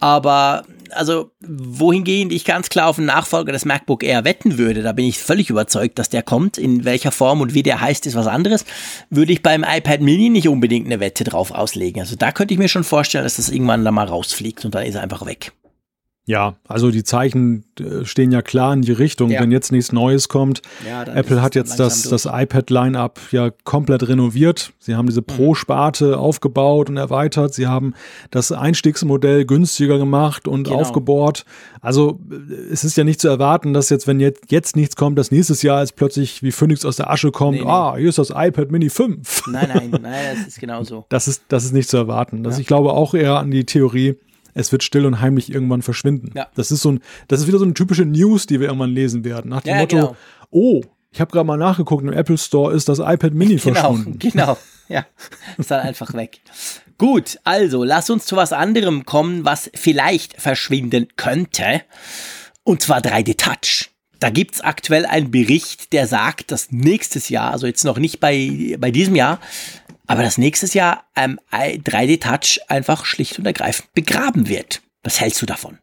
Aber 0.00 0.64
also 0.90 1.30
wohingehend 1.40 2.32
ich 2.32 2.44
ganz 2.44 2.68
klar 2.68 2.88
auf 2.88 2.96
den 2.96 3.06
Nachfolger 3.06 3.52
des 3.52 3.64
MacBook 3.64 4.02
Air 4.02 4.24
wetten 4.24 4.58
würde, 4.58 4.82
da 4.82 4.92
bin 4.92 5.04
ich 5.04 5.18
völlig 5.18 5.50
überzeugt, 5.50 5.98
dass 5.98 6.08
der 6.08 6.22
kommt. 6.22 6.58
In 6.58 6.84
welcher 6.84 7.12
Form 7.12 7.40
und 7.40 7.54
wie 7.54 7.62
der 7.62 7.80
heißt, 7.80 8.06
ist 8.06 8.14
was 8.14 8.26
anderes. 8.26 8.64
Würde 9.10 9.32
ich 9.32 9.42
beim 9.42 9.64
iPad 9.64 10.00
Mini 10.00 10.28
nicht 10.30 10.48
unbedingt 10.48 10.86
eine 10.86 11.00
Wette 11.00 11.24
drauf 11.24 11.50
auslegen. 11.50 12.00
Also 12.00 12.16
da 12.16 12.32
könnte 12.32 12.54
ich 12.54 12.58
mir 12.58 12.68
schon 12.68 12.84
vorstellen, 12.84 13.24
dass 13.24 13.36
das 13.36 13.48
irgendwann 13.48 13.84
da 13.84 13.90
mal 13.90 14.06
rausfliegt 14.06 14.64
und 14.64 14.74
dann 14.74 14.86
ist 14.86 14.94
er 14.94 15.02
einfach 15.02 15.26
weg. 15.26 15.52
Ja, 16.28 16.56
also 16.68 16.90
die 16.90 17.04
Zeichen 17.04 17.64
äh, 17.80 18.04
stehen 18.04 18.30
ja 18.32 18.42
klar 18.42 18.74
in 18.74 18.82
die 18.82 18.92
Richtung, 18.92 19.30
ja. 19.30 19.40
wenn 19.40 19.50
jetzt 19.50 19.72
nichts 19.72 19.92
Neues 19.92 20.28
kommt. 20.28 20.60
Ja, 20.86 21.04
Apple 21.04 21.40
hat 21.40 21.54
jetzt 21.54 21.80
das, 21.80 22.02
das 22.02 22.26
iPad-Line-up 22.26 23.18
ja 23.30 23.48
komplett 23.64 24.06
renoviert. 24.06 24.74
Sie 24.78 24.94
haben 24.94 25.06
diese 25.06 25.22
mhm. 25.22 25.26
Pro-Sparte 25.26 26.18
aufgebaut 26.18 26.90
und 26.90 26.98
erweitert. 26.98 27.54
Sie 27.54 27.66
haben 27.66 27.94
das 28.30 28.52
Einstiegsmodell 28.52 29.46
günstiger 29.46 29.96
gemacht 29.96 30.46
und 30.46 30.64
genau. 30.64 30.80
aufgebohrt. 30.80 31.46
Also 31.80 32.20
äh, 32.30 32.72
es 32.72 32.84
ist 32.84 32.98
ja 32.98 33.04
nicht 33.04 33.22
zu 33.22 33.28
erwarten, 33.28 33.72
dass 33.72 33.88
jetzt, 33.88 34.06
wenn 34.06 34.20
jetzt, 34.20 34.52
jetzt 34.52 34.76
nichts 34.76 34.96
kommt, 34.96 35.16
dass 35.18 35.30
nächstes 35.30 35.62
Jahr 35.62 35.80
es 35.80 35.92
plötzlich 35.92 36.42
wie 36.42 36.52
Phoenix 36.52 36.84
aus 36.84 36.96
der 36.96 37.08
Asche 37.08 37.30
kommt. 37.30 37.56
Nee, 37.56 37.64
nee. 37.64 37.70
Ah, 37.70 37.96
hier 37.96 38.10
ist 38.10 38.18
das 38.18 38.28
iPad 38.36 38.70
Mini 38.70 38.90
5. 38.90 39.44
Nein, 39.46 39.70
nein, 39.72 39.90
nein, 40.02 40.36
das 40.36 40.46
ist 40.46 40.60
genau 40.60 40.84
so. 40.84 41.06
Das 41.08 41.26
ist, 41.26 41.44
das 41.48 41.64
ist 41.64 41.72
nicht 41.72 41.88
zu 41.88 41.96
erwarten. 41.96 42.42
Das, 42.42 42.56
ja. 42.56 42.60
Ich 42.60 42.66
glaube 42.66 42.92
auch 42.92 43.14
eher 43.14 43.38
an 43.38 43.50
die 43.50 43.64
Theorie, 43.64 44.18
es 44.58 44.72
wird 44.72 44.82
still 44.82 45.06
und 45.06 45.20
heimlich 45.20 45.52
irgendwann 45.52 45.82
verschwinden. 45.82 46.32
Ja. 46.34 46.48
Das 46.54 46.70
ist 46.70 46.82
so 46.82 46.92
ein, 46.92 47.00
das 47.28 47.40
ist 47.40 47.46
wieder 47.46 47.58
so 47.58 47.64
eine 47.64 47.74
typische 47.74 48.04
News, 48.04 48.46
die 48.46 48.60
wir 48.60 48.66
irgendwann 48.66 48.90
lesen 48.90 49.24
werden. 49.24 49.50
Nach 49.50 49.62
dem 49.62 49.74
ja, 49.74 49.80
Motto, 49.80 49.96
genau. 49.96 50.16
oh, 50.50 50.82
ich 51.10 51.20
habe 51.20 51.30
gerade 51.30 51.46
mal 51.46 51.56
nachgeguckt, 51.56 52.02
im 52.02 52.12
Apple 52.12 52.36
Store 52.36 52.74
ist 52.74 52.88
das 52.88 52.98
iPad 52.98 53.34
Mini 53.34 53.56
genau, 53.62 53.74
verschwunden. 53.74 54.18
Genau, 54.18 54.58
ja, 54.88 55.06
ist 55.56 55.70
dann 55.70 55.80
einfach 55.80 56.12
weg. 56.14 56.40
Gut, 56.98 57.38
also 57.44 57.84
lass 57.84 58.10
uns 58.10 58.26
zu 58.26 58.36
was 58.36 58.52
anderem 58.52 59.06
kommen, 59.06 59.44
was 59.44 59.70
vielleicht 59.74 60.40
verschwinden 60.40 61.06
könnte. 61.16 61.82
Und 62.64 62.82
zwar 62.82 62.98
3D 62.98 63.36
Touch. 63.38 63.90
Da 64.18 64.30
gibt's 64.30 64.60
aktuell 64.60 65.06
einen 65.06 65.30
Bericht, 65.30 65.92
der 65.92 66.08
sagt, 66.08 66.50
dass 66.50 66.72
nächstes 66.72 67.28
Jahr, 67.28 67.52
also 67.52 67.68
jetzt 67.68 67.84
noch 67.84 67.98
nicht 67.98 68.18
bei, 68.18 68.76
bei 68.80 68.90
diesem 68.90 69.14
Jahr, 69.14 69.38
aber 70.08 70.22
das 70.22 70.38
nächstes 70.38 70.74
Jahr 70.74 71.04
ähm, 71.14 71.38
3D 71.52 72.20
Touch 72.20 72.60
einfach 72.68 73.04
schlicht 73.04 73.38
und 73.38 73.46
ergreifend 73.46 73.92
begraben 73.94 74.48
wird. 74.48 74.82
Was 75.04 75.20
hältst 75.20 75.40
du 75.40 75.46
davon? 75.46 75.78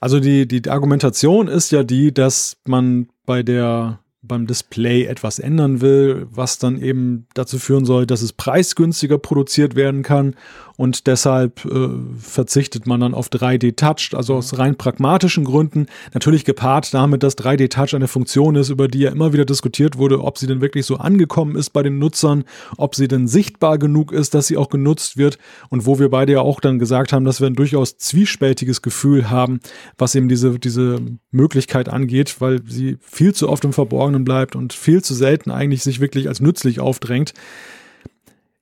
Also 0.00 0.18
die, 0.18 0.48
die 0.48 0.68
Argumentation 0.68 1.46
ist 1.46 1.70
ja 1.70 1.84
die, 1.84 2.12
dass 2.12 2.56
man 2.64 3.08
bei 3.26 3.42
der 3.42 4.00
beim 4.22 4.46
Display 4.46 5.04
etwas 5.04 5.38
ändern 5.38 5.80
will, 5.80 6.26
was 6.30 6.58
dann 6.58 6.80
eben 6.80 7.26
dazu 7.34 7.58
führen 7.58 7.86
soll, 7.86 8.06
dass 8.06 8.20
es 8.20 8.34
preisgünstiger 8.34 9.18
produziert 9.18 9.76
werden 9.76 10.02
kann 10.02 10.34
und 10.80 11.06
deshalb 11.06 11.66
äh, 11.66 11.90
verzichtet 12.18 12.86
man 12.86 13.02
dann 13.02 13.12
auf 13.12 13.28
3D 13.28 13.76
Touch, 13.76 14.16
also 14.16 14.36
aus 14.36 14.58
rein 14.58 14.76
pragmatischen 14.76 15.44
Gründen. 15.44 15.88
Natürlich 16.14 16.46
gepaart 16.46 16.94
damit, 16.94 17.22
dass 17.22 17.36
3D 17.36 17.68
Touch 17.68 17.94
eine 17.94 18.08
Funktion 18.08 18.56
ist, 18.56 18.70
über 18.70 18.88
die 18.88 19.00
ja 19.00 19.10
immer 19.10 19.34
wieder 19.34 19.44
diskutiert 19.44 19.98
wurde, 19.98 20.24
ob 20.24 20.38
sie 20.38 20.46
denn 20.46 20.62
wirklich 20.62 20.86
so 20.86 20.96
angekommen 20.96 21.54
ist 21.54 21.74
bei 21.74 21.82
den 21.82 21.98
Nutzern, 21.98 22.44
ob 22.78 22.94
sie 22.94 23.08
denn 23.08 23.28
sichtbar 23.28 23.76
genug 23.76 24.10
ist, 24.10 24.32
dass 24.32 24.46
sie 24.46 24.56
auch 24.56 24.70
genutzt 24.70 25.18
wird 25.18 25.36
und 25.68 25.84
wo 25.84 25.98
wir 25.98 26.08
beide 26.08 26.32
ja 26.32 26.40
auch 26.40 26.60
dann 26.60 26.78
gesagt 26.78 27.12
haben, 27.12 27.26
dass 27.26 27.42
wir 27.42 27.48
ein 27.48 27.56
durchaus 27.56 27.98
zwiespältiges 27.98 28.80
Gefühl 28.80 29.28
haben, 29.28 29.60
was 29.98 30.14
eben 30.14 30.30
diese, 30.30 30.58
diese 30.58 30.98
Möglichkeit 31.30 31.90
angeht, 31.90 32.40
weil 32.40 32.62
sie 32.66 32.96
viel 33.02 33.34
zu 33.34 33.50
oft 33.50 33.66
im 33.66 33.74
Verborgenen 33.74 34.24
bleibt 34.24 34.56
und 34.56 34.72
viel 34.72 35.04
zu 35.04 35.12
selten 35.12 35.50
eigentlich 35.50 35.82
sich 35.82 36.00
wirklich 36.00 36.26
als 36.26 36.40
nützlich 36.40 36.80
aufdrängt. 36.80 37.34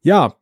Ja, 0.03 0.35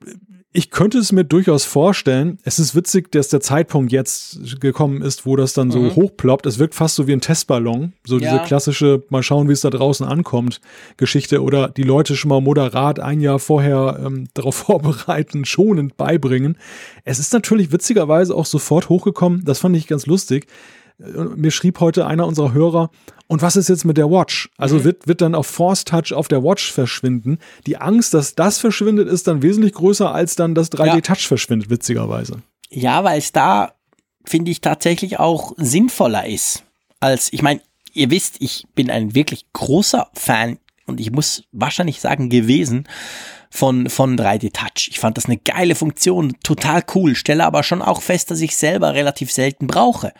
ich 0.56 0.70
könnte 0.70 0.96
es 0.96 1.12
mir 1.12 1.24
durchaus 1.24 1.66
vorstellen. 1.66 2.38
Es 2.42 2.58
ist 2.58 2.74
witzig, 2.74 3.12
dass 3.12 3.28
der 3.28 3.42
Zeitpunkt 3.42 3.92
jetzt 3.92 4.58
gekommen 4.58 5.02
ist, 5.02 5.26
wo 5.26 5.36
das 5.36 5.52
dann 5.52 5.70
so 5.70 5.80
mhm. 5.80 5.94
hochploppt. 5.94 6.46
Es 6.46 6.58
wirkt 6.58 6.74
fast 6.74 6.94
so 6.94 7.06
wie 7.06 7.12
ein 7.12 7.20
Testballon. 7.20 7.92
So 8.06 8.18
ja. 8.18 8.32
diese 8.32 8.42
klassische, 8.42 9.02
mal 9.10 9.22
schauen, 9.22 9.50
wie 9.50 9.52
es 9.52 9.60
da 9.60 9.68
draußen 9.68 10.06
ankommt, 10.06 10.62
Geschichte. 10.96 11.42
Oder 11.42 11.68
die 11.68 11.82
Leute 11.82 12.16
schon 12.16 12.30
mal 12.30 12.40
moderat 12.40 13.00
ein 13.00 13.20
Jahr 13.20 13.38
vorher 13.38 14.00
ähm, 14.02 14.28
darauf 14.34 14.54
vorbereiten, 14.54 15.44
schonend 15.44 15.98
beibringen. 15.98 16.56
Es 17.04 17.18
ist 17.18 17.34
natürlich 17.34 17.70
witzigerweise 17.70 18.34
auch 18.34 18.46
sofort 18.46 18.88
hochgekommen. 18.88 19.44
Das 19.44 19.58
fand 19.58 19.76
ich 19.76 19.86
ganz 19.86 20.06
lustig. 20.06 20.46
Äh, 20.98 21.24
mir 21.36 21.50
schrieb 21.50 21.80
heute 21.80 22.06
einer 22.06 22.26
unserer 22.26 22.52
Hörer, 22.52 22.90
und 23.28 23.42
was 23.42 23.56
ist 23.56 23.68
jetzt 23.68 23.84
mit 23.84 23.96
der 23.96 24.08
Watch? 24.10 24.48
Also 24.56 24.76
mhm. 24.76 24.84
wird, 24.84 25.08
wird 25.08 25.20
dann 25.20 25.34
auf 25.34 25.46
Force 25.46 25.84
Touch 25.84 26.12
auf 26.12 26.28
der 26.28 26.44
Watch 26.44 26.72
verschwinden. 26.72 27.38
Die 27.66 27.76
Angst, 27.76 28.14
dass 28.14 28.34
das 28.34 28.58
verschwindet, 28.58 29.08
ist 29.08 29.26
dann 29.26 29.42
wesentlich 29.42 29.72
größer, 29.72 30.14
als 30.14 30.36
dann 30.36 30.54
das 30.54 30.70
3D 30.70 31.02
Touch 31.02 31.22
ja. 31.22 31.28
verschwindet, 31.28 31.68
witzigerweise. 31.70 32.42
Ja, 32.70 33.02
weil 33.04 33.18
es 33.18 33.32
da, 33.32 33.72
finde 34.24 34.50
ich, 34.50 34.60
tatsächlich 34.60 35.18
auch 35.18 35.54
sinnvoller 35.56 36.26
ist. 36.26 36.62
Als, 37.00 37.32
ich 37.32 37.42
meine, 37.42 37.60
ihr 37.92 38.10
wisst, 38.10 38.36
ich 38.38 38.66
bin 38.74 38.90
ein 38.90 39.14
wirklich 39.14 39.46
großer 39.52 40.08
Fan 40.14 40.58
und 40.86 41.00
ich 41.00 41.10
muss 41.10 41.42
wahrscheinlich 41.50 42.00
sagen 42.00 42.30
gewesen 42.30 42.86
von, 43.50 43.88
von 43.90 44.16
3D 44.16 44.52
Touch. 44.52 44.88
Ich 44.90 45.00
fand 45.00 45.16
das 45.16 45.26
eine 45.26 45.38
geile 45.38 45.74
Funktion, 45.74 46.36
total 46.44 46.84
cool, 46.94 47.16
stelle 47.16 47.44
aber 47.44 47.62
schon 47.62 47.82
auch 47.82 48.02
fest, 48.02 48.30
dass 48.30 48.40
ich 48.40 48.56
selber 48.56 48.94
relativ 48.94 49.32
selten 49.32 49.66
brauche. 49.66 50.12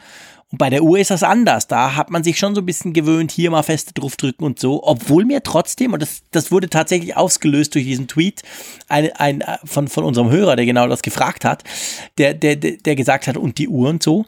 Und 0.52 0.59
bei 0.59 0.70
der 0.70 0.85
Uhr 0.85 0.98
ist 0.98 1.10
das 1.10 1.24
anders. 1.24 1.66
Da 1.66 1.97
hat 1.97 2.10
man 2.10 2.23
sich 2.23 2.39
schon 2.39 2.55
so 2.55 2.60
ein 2.60 2.66
bisschen 2.66 2.93
gewöhnt, 2.93 3.32
hier 3.32 3.51
mal 3.51 3.62
feste 3.62 3.93
drauf 3.93 4.16
drücken 4.16 4.44
und 4.44 4.60
so. 4.60 4.82
Obwohl 4.85 5.24
mir 5.24 5.43
trotzdem, 5.43 5.93
und 5.93 6.01
das, 6.01 6.23
das 6.31 6.52
wurde 6.52 6.70
tatsächlich 6.70 7.16
ausgelöst 7.16 7.74
durch 7.74 7.85
diesen 7.85 8.06
Tweet 8.06 8.43
ein, 8.89 9.10
ein, 9.12 9.43
von, 9.64 9.89
von 9.89 10.05
unserem 10.05 10.31
Hörer, 10.31 10.55
der 10.55 10.66
genau 10.66 10.86
das 10.86 11.02
gefragt 11.02 11.44
hat, 11.44 11.64
der, 12.18 12.32
der, 12.35 12.56
der 12.56 12.94
gesagt 12.94 13.27
hat, 13.27 13.36
und 13.36 13.59
die 13.59 13.68
Uhr 13.68 13.89
und 13.89 14.02
so. 14.02 14.24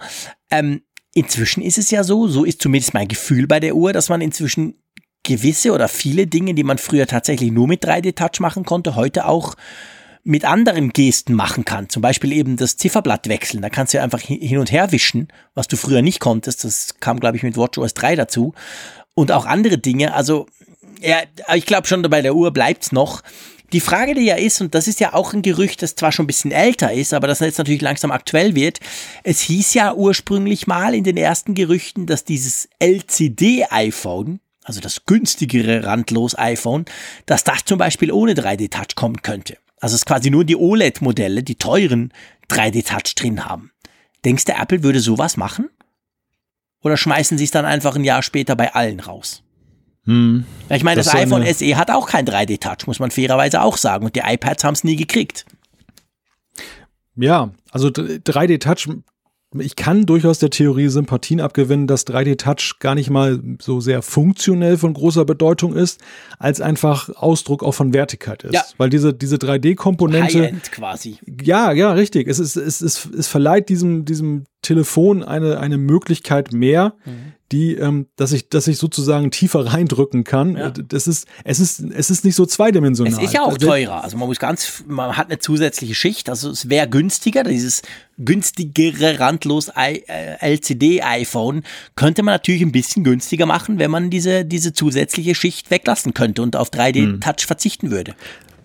Ähm, 0.51 0.83
inzwischen 1.15 1.63
ist 1.63 1.79
es 1.79 1.91
ja 1.91 2.03
so, 2.03 2.27
so 2.27 2.45
ist 2.45 2.61
zumindest 2.61 2.95
mein 2.95 3.09
Gefühl 3.09 3.47
bei 3.47 3.61
der 3.61 3.77
Uhr, 3.77 3.93
dass 3.93 4.09
man 4.09 4.21
inzwischen 4.21 4.75
gewisse 5.23 5.73
oder 5.73 5.89
viele 5.89 6.27
Dinge, 6.27 6.55
die 6.55 6.65
man 6.65 6.79
früher 6.79 7.07
tatsächlich 7.07 7.53
nur 7.53 7.69
mit 7.69 7.85
3D-Touch 7.85 8.41
machen 8.41 8.65
konnte, 8.65 8.97
heute 8.97 9.27
auch 9.27 9.55
mit 10.29 10.45
anderen 10.45 10.91
Gesten 10.93 11.33
machen 11.33 11.65
kann. 11.65 11.89
Zum 11.89 12.03
Beispiel 12.03 12.33
eben 12.35 12.59
das 12.59 12.77
Zifferblatt 12.77 13.29
wechseln. 13.29 13.63
Da 13.63 13.71
kannst 13.71 13.95
du 13.95 13.97
ja 13.97 14.05
einfach 14.05 14.21
hin 14.21 14.59
und 14.59 14.71
her 14.71 14.93
wischen, 14.93 15.29
was 15.55 15.69
du 15.69 15.77
früher 15.79 16.03
nicht 16.03 16.21
konntest. 16.21 16.65
Das 16.65 16.97
kam, 17.01 17.19
glaube 17.19 17.39
ich, 17.39 17.43
mit 17.43 17.57
WatchOS 17.57 17.95
3 17.95 18.15
dazu. 18.15 18.53
Und 19.15 19.33
auch 19.33 19.47
andere 19.47 19.79
Dinge. 19.79 20.13
Also, 20.13 20.45
ja, 21.01 21.17
ich 21.55 21.65
glaube 21.65 21.89
schon, 21.89 22.03
bei 22.03 22.21
der 22.21 22.35
Uhr 22.35 22.51
bleibt's 22.53 22.93
noch. 22.93 23.23
Die 23.73 23.81
Frage, 23.81 24.15
die 24.15 24.27
ja 24.27 24.37
ist, 24.37 24.61
und 24.61 24.75
das 24.75 24.87
ist 24.87 25.01
ja 25.01 25.15
auch 25.15 25.33
ein 25.33 25.41
Gerücht, 25.41 25.81
das 25.81 25.95
zwar 25.95 26.13
schon 26.13 26.25
ein 26.25 26.27
bisschen 26.27 26.53
älter 26.53 26.93
ist, 26.93 27.15
aber 27.15 27.27
das 27.27 27.41
jetzt 27.41 27.57
natürlich 27.57 27.81
langsam 27.81 28.11
aktuell 28.11 28.55
wird. 28.55 28.81
Es 29.25 29.41
hieß 29.41 29.73
ja 29.73 29.95
ursprünglich 29.95 30.67
mal 30.67 30.95
in 30.95 31.05
den 31.05 31.17
ersten 31.17 31.55
Gerüchten, 31.55 32.05
dass 32.05 32.25
dieses 32.25 32.69
LCD-iPhone, 32.81 34.41
also 34.63 34.81
das 34.81 35.07
günstigere 35.07 35.85
randlos 35.85 36.39
iPhone, 36.39 36.85
dass 37.25 37.45
das 37.45 37.65
zum 37.65 37.79
Beispiel 37.79 38.13
ohne 38.13 38.35
3D-Touch 38.35 38.95
kommen 38.95 39.23
könnte. 39.23 39.57
Also 39.81 39.95
es 39.95 40.05
quasi 40.05 40.31
nur 40.31 40.45
die 40.45 40.57
OLED-Modelle, 40.57 41.43
die 41.43 41.57
teuren 41.57 42.13
3D-Touch 42.51 43.15
drin 43.15 43.45
haben. 43.45 43.71
Denkst 44.25 44.45
du, 44.45 44.53
Apple 44.53 44.83
würde 44.83 45.01
sowas 45.01 45.37
machen? 45.37 45.71
Oder 46.83 46.97
schmeißen 46.97 47.39
sie 47.39 47.45
es 47.45 47.51
dann 47.51 47.65
einfach 47.65 47.97
ein 47.97 48.05
Jahr 48.05 48.23
später 48.23 48.57
bei 48.57 48.75
allen 48.75 49.01
raus? 49.01 49.43
Hm, 50.05 50.47
ich 50.71 50.85
meine, 50.85 50.97
das, 50.97 51.07
das 51.07 51.15
iPhone 51.17 51.45
SE 51.53 51.77
hat 51.77 51.91
auch 51.91 52.09
kein 52.09 52.27
3D-Touch, 52.27 52.87
muss 52.87 52.99
man 52.99 53.11
fairerweise 53.11 53.63
auch 53.63 53.77
sagen. 53.77 54.07
Und 54.07 54.17
die 54.17 54.23
iPads 54.25 54.65
haben 54.65 54.75
es 54.75 54.85
nie 54.85 54.97
gekriegt. 54.97 55.45
Ja, 57.17 57.51
also 57.71 57.89
3D-Touch 57.89 58.89
ich 59.59 59.77
kann 59.77 60.05
durchaus 60.05 60.39
der 60.39 60.51
Theorie 60.51 60.89
Sympathien 60.89 61.41
abgewinnen, 61.41 61.87
dass 61.87 62.07
3D-Touch 62.07 62.81
gar 62.81 62.95
nicht 62.95 63.09
mal 63.09 63.41
so 63.61 63.81
sehr 63.81 64.03
funktionell 64.03 64.77
von 64.77 64.93
großer 64.93 65.25
Bedeutung 65.25 65.75
ist, 65.75 66.01
als 66.39 66.61
einfach 66.61 67.09
Ausdruck 67.17 67.63
auch 67.63 67.73
von 67.73 67.95
Wertigkeit 67.95 68.45
ist. 68.45 68.55
Ja. 68.55 68.63
Weil 68.77 68.91
diese, 68.91 69.15
diese 69.15 69.37
3D-Komponente. 69.37 70.53
quasi. 70.71 71.19
Ja, 71.43 71.73
ja, 71.73 71.93
richtig. 71.93 72.29
Es, 72.29 72.39
ist, 72.39 72.57
es, 72.57 72.83
es, 72.83 73.07
es 73.07 73.27
verleiht 73.27 73.71
diesem, 73.71 74.05
diesem 74.05 74.45
Telefon 74.61 75.23
eine, 75.23 75.59
eine 75.59 75.79
Möglichkeit 75.79 76.53
mehr, 76.53 76.95
mhm 77.07 77.33
die, 77.53 77.75
ähm, 77.75 78.07
dass 78.17 78.33
ich, 78.33 78.49
dass 78.51 78.67
ich 78.69 78.77
sozusagen 78.77 79.31
tiefer 79.31 79.67
reindrücken 79.67 80.25
kann. 80.25 80.57
Ja. 80.57 80.71
Das 80.71 81.07
ist, 81.07 81.27
es 81.45 81.61
ist, 81.61 81.81
es 81.81 82.11
ist 82.11 82.25
nicht 82.25 82.35
so 82.35 82.45
zweidimensional. 82.45 83.13
Es 83.13 83.19
ist 83.19 83.33
ja 83.33 83.43
auch 83.43 83.55
also, 83.55 83.67
teurer. 83.67 84.05
Also 84.05 84.19
man 84.19 84.29
muss 84.29 84.39
ganz, 84.39 84.85
man 84.87 85.17
hat 85.17 85.29
eine 85.29 85.39
zusätzliche 85.39 85.95
Schicht. 85.95 86.29
Also 86.29 86.51
es 86.51 86.69
wäre 86.69 86.89
günstiger, 86.89 87.45
dieses 87.45 87.83
günstigere 88.19 89.19
randlos 89.19 89.71
äh, 89.75 90.01
LCD-iPhone 90.41 91.63
könnte 91.97 92.23
man 92.23 92.35
natürlich 92.35 92.63
ein 92.63 92.73
bisschen 92.73 93.05
günstiger 93.05 93.47
machen, 93.47 93.79
wenn 93.79 93.91
man 93.91 94.11
diese, 94.11 94.45
diese 94.45 94.73
zusätzliche 94.73 95.35
Schicht 95.35 95.71
weglassen 95.71 96.15
könnte 96.15 96.43
und 96.43 96.57
auf 96.57 96.71
3D-Touch 96.71 97.43
hm. 97.43 97.47
verzichten 97.47 97.91
würde. 97.91 98.15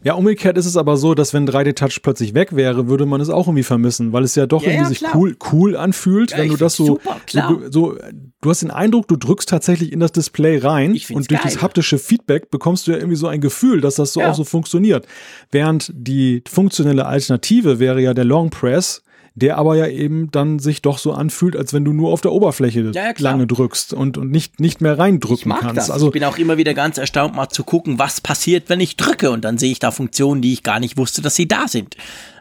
Ja, 0.04 0.16
umgekehrt 0.16 0.58
ist 0.58 0.66
es 0.66 0.76
aber 0.76 0.98
so, 0.98 1.16
dass 1.16 1.34
wenn 1.34 1.48
3D-Touch 1.48 2.02
plötzlich 2.02 2.34
weg 2.34 2.56
wäre, 2.56 2.88
würde 2.88 3.06
man 3.06 3.22
es 3.22 3.30
auch 3.30 3.48
irgendwie 3.48 3.64
vermissen, 3.64 4.12
weil 4.12 4.24
es 4.24 4.36
ja 4.36 4.46
doch 4.46 4.64
ja, 4.64 4.72
irgendwie 4.72 4.84
ja, 4.84 4.90
sich 4.90 5.16
cool, 5.16 5.36
cool 5.52 5.76
anfühlt, 5.78 6.32
ja, 6.32 6.40
wenn 6.40 6.50
du 6.50 6.58
das 6.58 6.76
so, 6.76 6.86
super, 6.86 7.18
so, 7.28 7.62
so, 7.70 7.98
du 8.42 8.50
hast 8.50 8.62
den 8.62 8.72
Eindruck, 8.72 9.08
du 9.08 9.16
drückst 9.16 9.48
tatsächlich 9.48 9.92
in 9.92 10.00
das 10.00 10.12
Display 10.12 10.58
rein 10.58 10.92
und 10.92 11.10
durch 11.10 11.28
geil. 11.28 11.40
das 11.44 11.62
haptische 11.62 11.98
Feedback 11.98 12.52
bekommst 12.52 12.88
du 12.88 12.92
ja 12.92 12.98
irgendwie 12.98 13.16
so 13.16 13.28
ein 13.28 13.42
Gefühl, 13.42 13.82
dass 13.82 13.96
das 13.96 14.14
so 14.14 14.22
auch 14.22 14.36
so 14.36 14.44
funktioniert. 14.44 15.08
Während 15.52 15.92
die 15.96 16.44
funktionelle 16.50 17.06
Alternative 17.06 17.80
wäre 17.80 18.02
ja 18.02 18.14
der 18.14 18.26
Long 18.26 18.50
Press, 18.50 19.04
der 19.36 19.58
aber 19.58 19.76
ja 19.76 19.88
eben 19.88 20.30
dann 20.30 20.60
sich 20.60 20.82
doch 20.82 21.00
so 21.00 21.12
anfühlt, 21.12 21.56
als 21.56 21.74
wenn 21.74 21.84
du 21.84 21.92
nur 21.92 22.12
auf 22.12 22.22
der 22.22 22.32
Oberfläche 22.32 22.92
ja, 22.94 23.08
ja, 23.08 23.14
lange 23.18 23.48
drückst 23.48 23.94
und, 23.94 24.18
und 24.18 24.30
nicht, 24.30 24.60
nicht 24.60 24.80
mehr 24.80 25.00
reindrücken 25.00 25.52
ich 25.52 25.60
kannst. 25.60 25.78
Das. 25.78 25.90
Also 25.90 26.08
ich 26.08 26.14
bin 26.14 26.24
auch 26.24 26.38
immer 26.38 26.58
wieder 26.58 26.76
ganz 26.76 27.00
erstaunt, 27.00 27.36
mal 27.36 27.50
zu 27.50 27.64
gucken, 27.64 27.98
was 27.98 28.22
passiert, 28.22 28.70
wenn 28.70 28.80
ich 28.80 28.96
drücke 28.96 29.32
und 29.32 29.44
dann 29.44 29.58
sehe 29.58 29.72
ich 29.72 29.80
da 29.80 29.92
Funktionen, 29.92 30.42
die 30.42 30.54
ich 30.54 30.62
gar 30.62 30.80
nicht 30.80 30.98
wusste, 30.98 31.22
dass 31.22 31.36
sie 31.36 31.48
da 31.48 31.68
sind. 31.68 31.96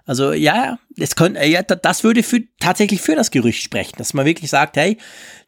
Also 0.05 0.32
ja, 0.32 0.78
es 0.98 1.14
könnte, 1.14 1.44
ja, 1.44 1.62
das 1.62 2.05
würde 2.05 2.23
für, 2.23 2.40
tatsächlich 2.60 3.01
für 3.01 3.14
das 3.14 3.31
Gerücht 3.31 3.62
sprechen, 3.62 3.94
dass 3.97 4.14
man 4.14 4.27
wirklich 4.27 4.51
sagt, 4.51 4.77
hey, 4.77 4.98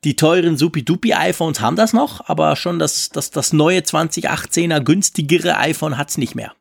die 0.05 0.17
teuren 0.17 0.57
Supi-Dupi-iPhones 0.57 1.61
haben 1.61 1.77
das 1.77 1.93
noch, 1.93 2.27
aber 2.29 2.57
schon 2.57 2.79
das, 2.79 3.11
das, 3.11 3.31
das 3.31 3.53
neue 3.53 3.81
2018er 3.81 4.81
günstigere 4.81 5.59
iPhone 5.59 5.99
hat's 5.99 6.17
nicht 6.17 6.37
mehr. 6.37 6.53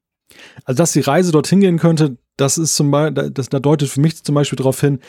Also, 0.66 0.78
dass 0.78 0.94
die 0.94 1.02
Reise 1.02 1.32
dorthin 1.32 1.62
gehen 1.62 1.78
könnte, 1.78 2.18
das 2.38 2.58
ist 2.58 2.76
zum 2.76 2.92
Beispiel, 2.92 3.32
das, 3.32 3.50
da 3.50 3.60
deutet 3.60 3.90
für 3.90 4.02
mich 4.02 4.24
zum 4.24 4.36
Beispiel 4.36 4.58
darauf 4.58 4.80
hin, 4.82 5.00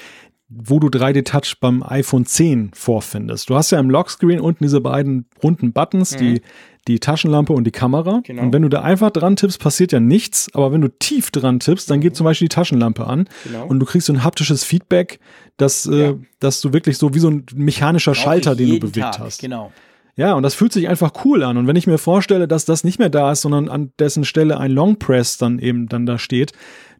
wo 0.49 0.79
du 0.79 0.89
3D-Touch 0.89 1.57
beim 1.61 1.83
iPhone 1.83 2.27
10 2.27 2.73
vorfindest. 2.75 3.49
Du 3.49 3.55
hast 3.55 3.71
ja 3.71 3.81
im 3.81 3.91
Lockscreen 3.91 4.41
unten 4.41 4.65
diese 4.65 4.81
beiden 4.81 5.27
runden 5.43 5.73
Buttons, 5.73 6.15
mhm. 6.15 6.19
die, 6.19 6.43
die 6.87 7.01
Taschenlampe 7.01 7.53
und 7.53 7.65
die 7.65 7.71
Kamera. 7.71 8.21
Genau. 8.25 8.43
Und 8.43 8.53
wenn 8.53 8.63
du 8.63 8.69
da 8.69 8.83
einfach 8.83 9.11
dran 9.11 9.37
tippst, 9.37 9.59
passiert 9.59 9.93
ja 9.93 10.01
nichts. 10.01 10.51
Aber 10.53 10.71
wenn 10.71 10.83
du 10.83 10.89
tief 10.89 11.31
dran 11.31 11.61
tippst, 11.61 11.91
dann 11.91 12.01
geht 12.01 12.13
mhm. 12.13 12.17
zum 12.17 12.25
Beispiel 12.25 12.49
die 12.49 12.55
Taschenlampe 12.55 13.07
an. 13.07 13.29
Genau. 13.45 13.67
Und 13.67 13.81
du 13.81 13.87
kriegst 13.87 14.07
so 14.07 14.13
ein 14.13 14.23
haptisches 14.23 14.65
Feedback, 14.65 15.19
dass, 15.57 15.87
äh, 15.87 15.97
ja. 15.97 16.11
äh, 16.11 16.17
dass 16.41 16.61
du 16.61 16.73
wirklich 16.73 16.99
so 16.99 17.15
wie 17.15 17.21
so 17.21 17.31
ein 17.31 17.47
mechanischer 17.55 18.13
Brauch 18.13 18.23
Schalter, 18.23 18.55
den 18.55 18.69
du 18.69 18.81
bewegt 18.81 19.15
Tag. 19.15 19.21
hast. 19.21 19.41
Genau. 19.41 19.73
Ja, 20.17 20.35
und 20.35 20.45
das 20.45 20.55
fühlt 20.55 20.73
sich 20.73 20.89
einfach 20.89 21.13
cool 21.25 21.43
an. 21.43 21.57
Und 21.57 21.67
wenn 21.67 21.75
ich 21.75 21.89
mir 21.89 21.99
vorstelle, 21.99 22.47
dass 22.47 22.65
das 22.65 22.85
nicht 22.85 22.99
mehr 22.99 23.09
da 23.09 23.33
ist, 23.33 23.41
sondern 23.41 23.69
an 23.69 23.93
dessen 23.99 24.25
Stelle 24.25 24.59
ein 24.59 24.71
Long 24.71 24.99
Press 24.99 25.39
dann 25.39 25.59
eben 25.59 25.89
dann 25.89 26.07
da 26.07 26.19
steht, 26.19 26.53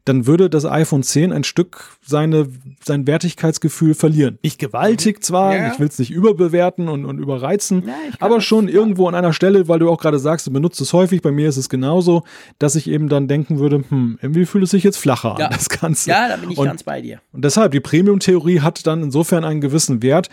dann 0.05 0.27
würde 0.27 0.51
das 0.51 0.65
iPhone 0.67 1.03
10 1.03 1.33
ein 1.33 1.45
Stück 1.45 1.97
seine, 2.05 2.49
sein 2.85 3.07
Wertigkeitsgefühl 3.07 3.95
verlieren. 3.95 4.39
Nicht 4.43 4.59
gewaltig 4.59 5.25
zwar, 5.25 5.57
Ja. 5.57 5.73
ich 5.73 5.79
will 5.81 5.87
es 5.89 5.99
nicht 5.99 6.11
überbewerten 6.11 6.89
und, 6.89 7.05
und 7.07 7.19
überreizen, 7.19 7.85
Ja, 7.87 7.95
aber 8.21 8.41
schon 8.41 8.69
irgendwo 8.69 9.09
an 9.09 9.15
einer 9.15 9.33
Stelle, 9.33 9.67
weil 9.69 9.79
du 9.79 9.89
auch 9.91 9.99
gerade 9.99 10.19
sagst, 10.19 10.47
du 10.47 10.51
benutzt 10.53 10.81
es 10.81 10.93
häufig, 10.93 11.23
bei 11.23 11.31
mir 11.33 11.49
ist 11.49 11.57
es 11.57 11.69
genauso, 11.69 12.23
dass 12.59 12.75
ich 12.77 12.89
eben 12.89 13.09
dann 13.09 13.29
denken 13.29 13.59
würde, 13.59 13.83
hm, 13.89 14.19
irgendwie 14.21 14.45
fühlt 14.47 14.65
es 14.65 14.71
sich 14.71 14.83
jetzt 14.85 14.99
flacher 14.99 15.37
Ja. 15.39 15.47
an, 15.47 15.53
das 15.53 15.69
Ganze. 15.69 16.11
Ja, 16.11 16.29
da 16.29 16.37
bin 16.37 16.51
ich 16.51 16.59
und, 16.59 16.67
ganz 16.67 16.83
bei 16.83 17.01
dir. 17.01 17.21
und 17.33 17.45
deshalb, 17.45 17.73
die 17.73 17.81
Premium-Theorie 17.81 18.61
hat 18.61 18.87
dann 18.87 19.03
insofern 19.03 19.45
einen 19.45 19.61
gewissen 19.61 20.03
Wert. 20.03 20.29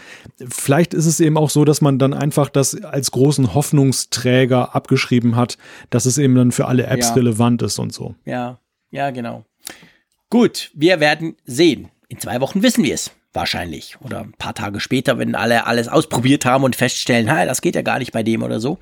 Vielleicht 0.49 0.93
ist 0.93 1.05
es 1.05 1.19
eben 1.19 1.37
auch 1.37 1.49
so, 1.49 1.63
dass 1.65 1.79
man 1.81 1.97
dann 1.97 2.13
einfach 2.13 2.49
das 2.49 2.81
als 2.83 3.11
großen 3.11 3.53
Hoffnungsträger 3.53 4.75
abgeschrieben 4.75 5.35
hat, 5.35 5.57
dass 5.89 6.05
es 6.05 6.17
eben 6.17 6.35
dann 6.35 6.51
für 6.51 6.67
alle 6.67 6.85
Apps 6.87 7.15
relevant 7.15 7.61
ist 7.61 7.79
und 7.79 7.93
so. 7.93 8.15
Ja, 8.25 8.59
ja, 8.91 9.11
genau. 9.11 9.45
Gut, 10.31 10.71
wir 10.73 11.01
werden 11.01 11.35
sehen. 11.43 11.89
In 12.07 12.17
zwei 12.17 12.39
Wochen 12.39 12.63
wissen 12.63 12.85
wir 12.85 12.93
es. 12.93 13.11
Wahrscheinlich. 13.33 13.97
Oder 13.99 14.21
ein 14.21 14.31
paar 14.31 14.55
Tage 14.55 14.79
später, 14.79 15.17
wenn 15.17 15.35
alle 15.35 15.67
alles 15.67 15.89
ausprobiert 15.89 16.45
haben 16.45 16.63
und 16.63 16.75
feststellen, 16.75 17.29
ha, 17.29 17.45
das 17.45 17.61
geht 17.61 17.75
ja 17.75 17.81
gar 17.81 17.99
nicht 17.99 18.13
bei 18.13 18.23
dem 18.23 18.41
oder 18.41 18.61
so. 18.61 18.79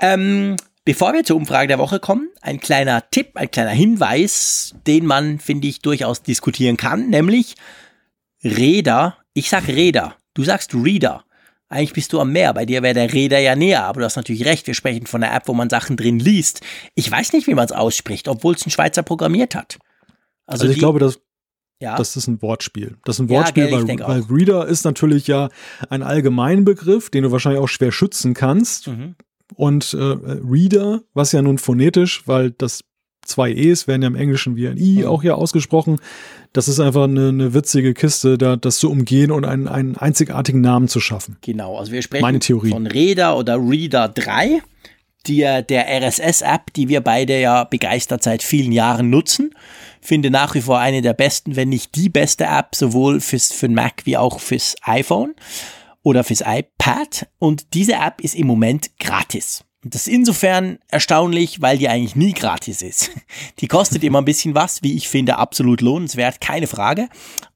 Ähm, 0.00 0.56
bevor 0.84 1.12
wir 1.12 1.22
zur 1.22 1.36
Umfrage 1.36 1.68
der 1.68 1.78
Woche 1.78 2.00
kommen, 2.00 2.28
ein 2.40 2.58
kleiner 2.58 3.08
Tipp, 3.08 3.36
ein 3.36 3.52
kleiner 3.52 3.70
Hinweis, 3.70 4.74
den 4.84 5.06
man, 5.06 5.38
finde 5.38 5.68
ich, 5.68 5.80
durchaus 5.80 6.24
diskutieren 6.24 6.76
kann, 6.76 7.08
nämlich 7.08 7.54
Räder. 8.42 9.16
Ich 9.34 9.50
sag 9.50 9.68
Räder. 9.68 10.16
Du 10.34 10.42
sagst 10.42 10.74
Reader. 10.74 11.24
Eigentlich 11.68 11.92
bist 11.92 12.12
du 12.12 12.20
am 12.20 12.32
Meer. 12.32 12.52
Bei 12.52 12.66
dir 12.66 12.82
wäre 12.82 12.94
der 12.94 13.12
Räder 13.12 13.38
ja 13.38 13.54
näher. 13.54 13.84
Aber 13.84 14.00
du 14.00 14.06
hast 14.06 14.16
natürlich 14.16 14.44
recht. 14.44 14.66
Wir 14.66 14.74
sprechen 14.74 15.06
von 15.06 15.22
einer 15.22 15.36
App, 15.36 15.46
wo 15.46 15.54
man 15.54 15.70
Sachen 15.70 15.96
drin 15.96 16.18
liest. 16.18 16.62
Ich 16.96 17.08
weiß 17.08 17.32
nicht, 17.32 17.46
wie 17.46 17.54
man 17.54 17.66
es 17.66 17.72
ausspricht, 17.72 18.26
obwohl 18.26 18.54
es 18.54 18.66
ein 18.66 18.70
Schweizer 18.70 19.04
programmiert 19.04 19.54
hat. 19.54 19.78
Also, 20.48 20.66
ich 20.66 20.74
die- 20.74 20.78
glaube, 20.78 20.98
dass 20.98 21.20
ja, 21.80 21.96
das 21.96 22.16
ist 22.16 22.26
ein 22.26 22.42
Wortspiel. 22.42 22.96
Das 23.04 23.16
ist 23.16 23.20
ein 23.20 23.28
Ja, 23.28 23.36
Wortspiel, 23.38 23.68
gell, 23.68 23.82
ich 23.82 24.00
weil, 24.00 24.24
weil. 24.28 24.36
Reader 24.36 24.66
ist 24.66 24.84
natürlich 24.84 25.28
ja 25.28 25.48
ein 25.90 26.02
Allgemeinbegriff, 26.02 27.08
den 27.10 27.22
du 27.22 27.30
wahrscheinlich 27.30 27.60
auch 27.62 27.68
schwer 27.68 27.92
schützen 27.92 28.34
kannst. 28.34 28.88
Mhm. 28.88 29.14
Und 29.54 29.94
äh, 29.94 30.02
Reader, 30.02 31.02
was 31.14 31.30
ja 31.32 31.40
nun 31.40 31.58
phonetisch, 31.58 32.26
weil 32.26 32.50
das 32.50 32.82
zwei 33.24 33.52
E's 33.52 33.86
werden 33.86 34.02
ja 34.02 34.08
im 34.08 34.16
Englischen 34.16 34.56
wie 34.56 34.66
ein 34.68 34.76
I 34.76 35.00
Mhm. 35.02 35.06
auch 35.06 35.22
hier 35.22 35.36
ausgesprochen. 35.38 36.00
Das 36.52 36.66
ist 36.66 36.80
einfach 36.80 37.04
eine, 37.04 37.28
eine 37.28 37.54
witzige 37.54 37.94
Kiste, 37.94 38.38
da 38.38 38.56
das 38.56 38.78
zu 38.78 38.90
umgehen 38.90 39.30
und 39.30 39.44
einen, 39.44 39.68
einen 39.68 39.96
einzigartigen 39.96 40.60
Namen 40.60 40.88
zu 40.88 40.98
schaffen. 40.98 41.36
Genau, 41.42 41.76
also 41.78 41.92
wir 41.92 42.02
sprechen 42.02 42.22
Meine 42.22 42.40
Theorie. 42.40 42.70
von 42.70 42.86
Reader 42.88 43.36
oder 43.36 43.56
Reader 43.56 44.08
3, 44.08 44.62
die, 45.26 45.40
der 45.40 46.02
RSS-App, 46.02 46.72
die 46.74 46.88
wir 46.88 47.00
beide 47.00 47.40
ja 47.40 47.64
begeistert 47.64 48.22
seit 48.22 48.42
vielen 48.42 48.72
Jahren 48.72 49.10
nutzen. 49.10 49.54
Finde 50.00 50.30
nach 50.30 50.54
wie 50.54 50.62
vor 50.62 50.78
eine 50.78 51.02
der 51.02 51.14
besten, 51.14 51.56
wenn 51.56 51.68
nicht 51.68 51.94
die 51.96 52.08
beste 52.08 52.44
App, 52.44 52.74
sowohl 52.74 53.20
fürs, 53.20 53.52
für 53.52 53.68
den 53.68 53.74
Mac 53.74 54.02
wie 54.04 54.16
auch 54.16 54.40
fürs 54.40 54.76
iPhone 54.82 55.34
oder 56.02 56.24
fürs 56.24 56.42
iPad. 56.46 57.28
Und 57.38 57.74
diese 57.74 57.94
App 57.94 58.20
ist 58.20 58.34
im 58.34 58.46
Moment 58.46 58.90
gratis. 58.98 59.64
Und 59.84 59.94
das 59.94 60.06
ist 60.06 60.12
insofern 60.12 60.78
erstaunlich, 60.88 61.62
weil 61.62 61.78
die 61.78 61.88
eigentlich 61.88 62.16
nie 62.16 62.32
gratis 62.32 62.82
ist. 62.82 63.10
Die 63.60 63.68
kostet 63.68 64.02
immer 64.02 64.20
ein 64.20 64.24
bisschen 64.24 64.54
was, 64.54 64.82
wie 64.82 64.96
ich 64.96 65.08
finde, 65.08 65.38
absolut 65.38 65.80
lohnenswert, 65.80 66.40
keine 66.40 66.66
Frage. 66.66 67.08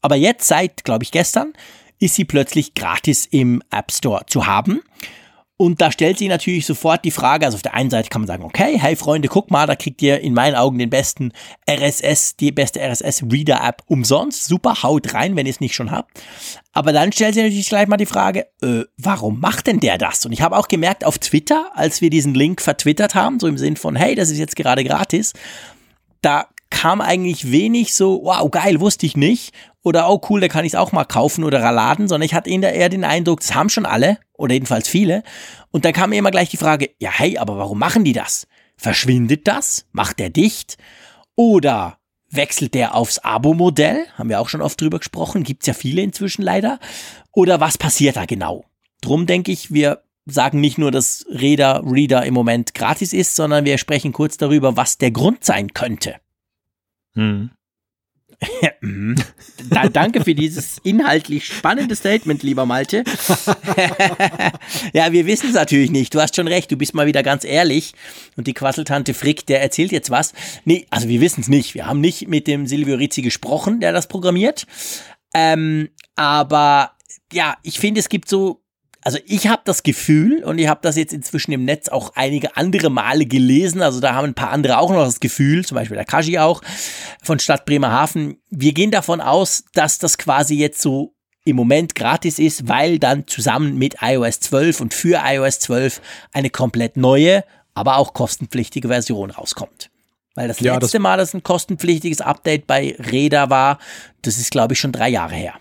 Aber 0.02 0.14
jetzt, 0.14 0.46
seit, 0.46 0.84
glaube 0.84 1.02
ich, 1.02 1.10
gestern, 1.10 1.52
ist 1.98 2.14
sie 2.14 2.24
plötzlich 2.24 2.74
gratis 2.74 3.26
im 3.26 3.62
App 3.70 3.90
Store 3.90 4.24
zu 4.26 4.46
haben. 4.46 4.82
Und 5.58 5.80
da 5.80 5.92
stellt 5.92 6.18
sich 6.18 6.28
natürlich 6.28 6.66
sofort 6.66 7.04
die 7.04 7.10
Frage, 7.10 7.46
also 7.46 7.56
auf 7.56 7.62
der 7.62 7.74
einen 7.74 7.90
Seite 7.90 8.08
kann 8.08 8.22
man 8.22 8.26
sagen, 8.26 8.42
okay, 8.42 8.78
hey 8.78 8.96
Freunde, 8.96 9.28
guck 9.28 9.50
mal, 9.50 9.66
da 9.66 9.76
kriegt 9.76 10.02
ihr 10.02 10.20
in 10.20 10.34
meinen 10.34 10.56
Augen 10.56 10.78
den 10.78 10.90
besten 10.90 11.32
RSS, 11.70 12.36
die 12.36 12.50
beste 12.50 12.80
RSS-Reader-App 12.80 13.82
umsonst. 13.86 14.46
Super, 14.46 14.82
haut 14.82 15.14
rein, 15.14 15.36
wenn 15.36 15.46
ihr 15.46 15.52
es 15.52 15.60
nicht 15.60 15.74
schon 15.74 15.90
habt. 15.90 16.20
Aber 16.72 16.92
dann 16.92 17.12
stellt 17.12 17.34
sich 17.34 17.44
natürlich 17.44 17.68
gleich 17.68 17.86
mal 17.86 17.96
die 17.96 18.06
Frage, 18.06 18.46
äh, 18.62 18.84
warum 18.96 19.40
macht 19.40 19.66
denn 19.66 19.78
der 19.78 19.98
das? 19.98 20.26
Und 20.26 20.32
ich 20.32 20.42
habe 20.42 20.56
auch 20.56 20.68
gemerkt 20.68 21.04
auf 21.04 21.18
Twitter, 21.18 21.70
als 21.74 22.00
wir 22.00 22.10
diesen 22.10 22.34
Link 22.34 22.60
vertwittert 22.60 23.14
haben, 23.14 23.38
so 23.38 23.46
im 23.46 23.58
Sinn 23.58 23.76
von, 23.76 23.94
hey, 23.94 24.14
das 24.14 24.30
ist 24.30 24.38
jetzt 24.38 24.56
gerade 24.56 24.82
gratis, 24.82 25.32
da 26.22 26.48
kam 26.82 27.00
eigentlich 27.00 27.52
wenig 27.52 27.94
so, 27.94 28.24
wow, 28.24 28.50
geil, 28.50 28.80
wusste 28.80 29.06
ich 29.06 29.16
nicht. 29.16 29.54
Oder, 29.84 30.10
oh 30.10 30.20
cool, 30.28 30.40
da 30.40 30.48
kann 30.48 30.64
ich 30.64 30.72
es 30.72 30.76
auch 30.76 30.90
mal 30.90 31.04
kaufen 31.04 31.44
oder 31.44 31.60
laden, 31.70 32.08
sondern 32.08 32.26
ich 32.26 32.34
hatte 32.34 32.50
eher 32.50 32.88
den 32.88 33.04
Eindruck, 33.04 33.38
das 33.38 33.54
haben 33.54 33.68
schon 33.68 33.86
alle, 33.86 34.18
oder 34.32 34.54
jedenfalls 34.54 34.88
viele. 34.88 35.22
Und 35.70 35.84
dann 35.84 35.92
kam 35.92 36.10
mir 36.10 36.16
immer 36.16 36.32
gleich 36.32 36.48
die 36.48 36.56
Frage, 36.56 36.90
ja, 36.98 37.12
hey, 37.12 37.38
aber 37.38 37.56
warum 37.56 37.78
machen 37.78 38.02
die 38.02 38.12
das? 38.12 38.48
Verschwindet 38.76 39.46
das? 39.46 39.86
Macht 39.92 40.18
der 40.18 40.30
dicht? 40.30 40.76
Oder 41.36 41.98
wechselt 42.30 42.74
der 42.74 42.96
aufs 42.96 43.20
Abo-Modell? 43.20 44.04
Haben 44.14 44.30
wir 44.30 44.40
auch 44.40 44.48
schon 44.48 44.60
oft 44.60 44.80
drüber 44.80 44.98
gesprochen, 44.98 45.44
gibt's 45.44 45.68
ja 45.68 45.74
viele 45.74 46.02
inzwischen 46.02 46.42
leider. 46.42 46.80
Oder 47.30 47.60
was 47.60 47.78
passiert 47.78 48.16
da 48.16 48.24
genau? 48.24 48.64
Drum 49.02 49.26
denke 49.26 49.52
ich, 49.52 49.72
wir 49.72 50.02
sagen 50.26 50.58
nicht 50.58 50.78
nur, 50.78 50.90
dass 50.90 51.26
Reader, 51.30 51.84
Reader 51.86 52.26
im 52.26 52.34
Moment 52.34 52.74
gratis 52.74 53.12
ist, 53.12 53.36
sondern 53.36 53.64
wir 53.64 53.78
sprechen 53.78 54.12
kurz 54.12 54.36
darüber, 54.36 54.76
was 54.76 54.98
der 54.98 55.12
Grund 55.12 55.44
sein 55.44 55.74
könnte. 55.74 56.16
Hm. 57.14 57.50
Mhm. 58.80 59.14
Da, 59.70 59.88
danke 59.88 60.22
für 60.24 60.34
dieses 60.34 60.78
inhaltlich 60.82 61.46
spannende 61.46 61.94
Statement, 61.94 62.42
lieber 62.42 62.66
Malte. 62.66 63.04
ja, 64.92 65.12
wir 65.12 65.24
wissen 65.24 65.48
es 65.48 65.54
natürlich 65.54 65.90
nicht. 65.90 66.14
Du 66.14 66.20
hast 66.20 66.34
schon 66.34 66.48
recht, 66.48 66.70
du 66.70 66.76
bist 66.76 66.94
mal 66.94 67.06
wieder 67.06 67.22
ganz 67.22 67.44
ehrlich. 67.44 67.94
Und 68.36 68.48
die 68.48 68.52
Quasseltante 68.52 69.14
Frick, 69.14 69.46
der 69.46 69.62
erzählt 69.62 69.92
jetzt 69.92 70.10
was. 70.10 70.32
Nee, 70.64 70.86
also 70.90 71.08
wir 71.08 71.20
wissen 71.20 71.42
es 71.42 71.48
nicht. 71.48 71.74
Wir 71.74 71.86
haben 71.86 72.00
nicht 72.00 72.28
mit 72.28 72.48
dem 72.48 72.66
Silvio 72.66 72.96
Rizzi 72.96 73.22
gesprochen, 73.22 73.80
der 73.80 73.92
das 73.92 74.08
programmiert. 74.08 74.66
Ähm, 75.32 75.88
aber 76.16 76.92
ja, 77.32 77.56
ich 77.62 77.78
finde, 77.78 78.00
es 78.00 78.08
gibt 78.08 78.28
so 78.28 78.61
also 79.02 79.18
ich 79.26 79.46
habe 79.48 79.62
das 79.64 79.82
Gefühl, 79.82 80.42
und 80.44 80.58
ich 80.58 80.68
habe 80.68 80.80
das 80.82 80.96
jetzt 80.96 81.12
inzwischen 81.12 81.52
im 81.52 81.64
Netz 81.64 81.88
auch 81.88 82.12
einige 82.14 82.56
andere 82.56 82.88
Male 82.90 83.26
gelesen, 83.26 83.82
also 83.82 84.00
da 84.00 84.14
haben 84.14 84.26
ein 84.28 84.34
paar 84.34 84.50
andere 84.50 84.78
auch 84.78 84.90
noch 84.90 85.04
das 85.04 85.20
Gefühl, 85.20 85.64
zum 85.64 85.74
Beispiel 85.76 85.96
der 85.96 86.04
Kaji 86.06 86.38
auch 86.38 86.62
von 87.22 87.38
Stadt 87.38 87.64
Bremerhaven, 87.66 88.36
wir 88.50 88.72
gehen 88.72 88.90
davon 88.90 89.20
aus, 89.20 89.64
dass 89.74 89.98
das 89.98 90.18
quasi 90.18 90.54
jetzt 90.56 90.80
so 90.80 91.14
im 91.44 91.56
Moment 91.56 91.94
gratis 91.96 92.38
ist, 92.38 92.68
weil 92.68 92.98
dann 93.00 93.26
zusammen 93.26 93.76
mit 93.76 93.96
iOS 94.00 94.38
12 94.40 94.80
und 94.80 94.94
für 94.94 95.20
iOS 95.24 95.58
12 95.58 96.00
eine 96.32 96.50
komplett 96.50 96.96
neue, 96.96 97.44
aber 97.74 97.96
auch 97.96 98.14
kostenpflichtige 98.14 98.86
Version 98.88 99.30
rauskommt. 99.32 99.90
Weil 100.34 100.46
das 100.48 100.60
Ja, 100.60 100.74
letzte 100.74 100.96
das- 100.98 101.02
Mal, 101.02 101.16
dass 101.18 101.34
ein 101.34 101.42
kostenpflichtiges 101.42 102.20
Update 102.20 102.66
bei 102.68 102.96
Reda 103.10 103.50
war, 103.50 103.78
das 104.22 104.38
ist 104.38 104.52
glaube 104.52 104.74
ich 104.74 104.78
schon 104.80 104.92
drei 104.92 105.08
Jahre 105.08 105.34
her. 105.34 105.54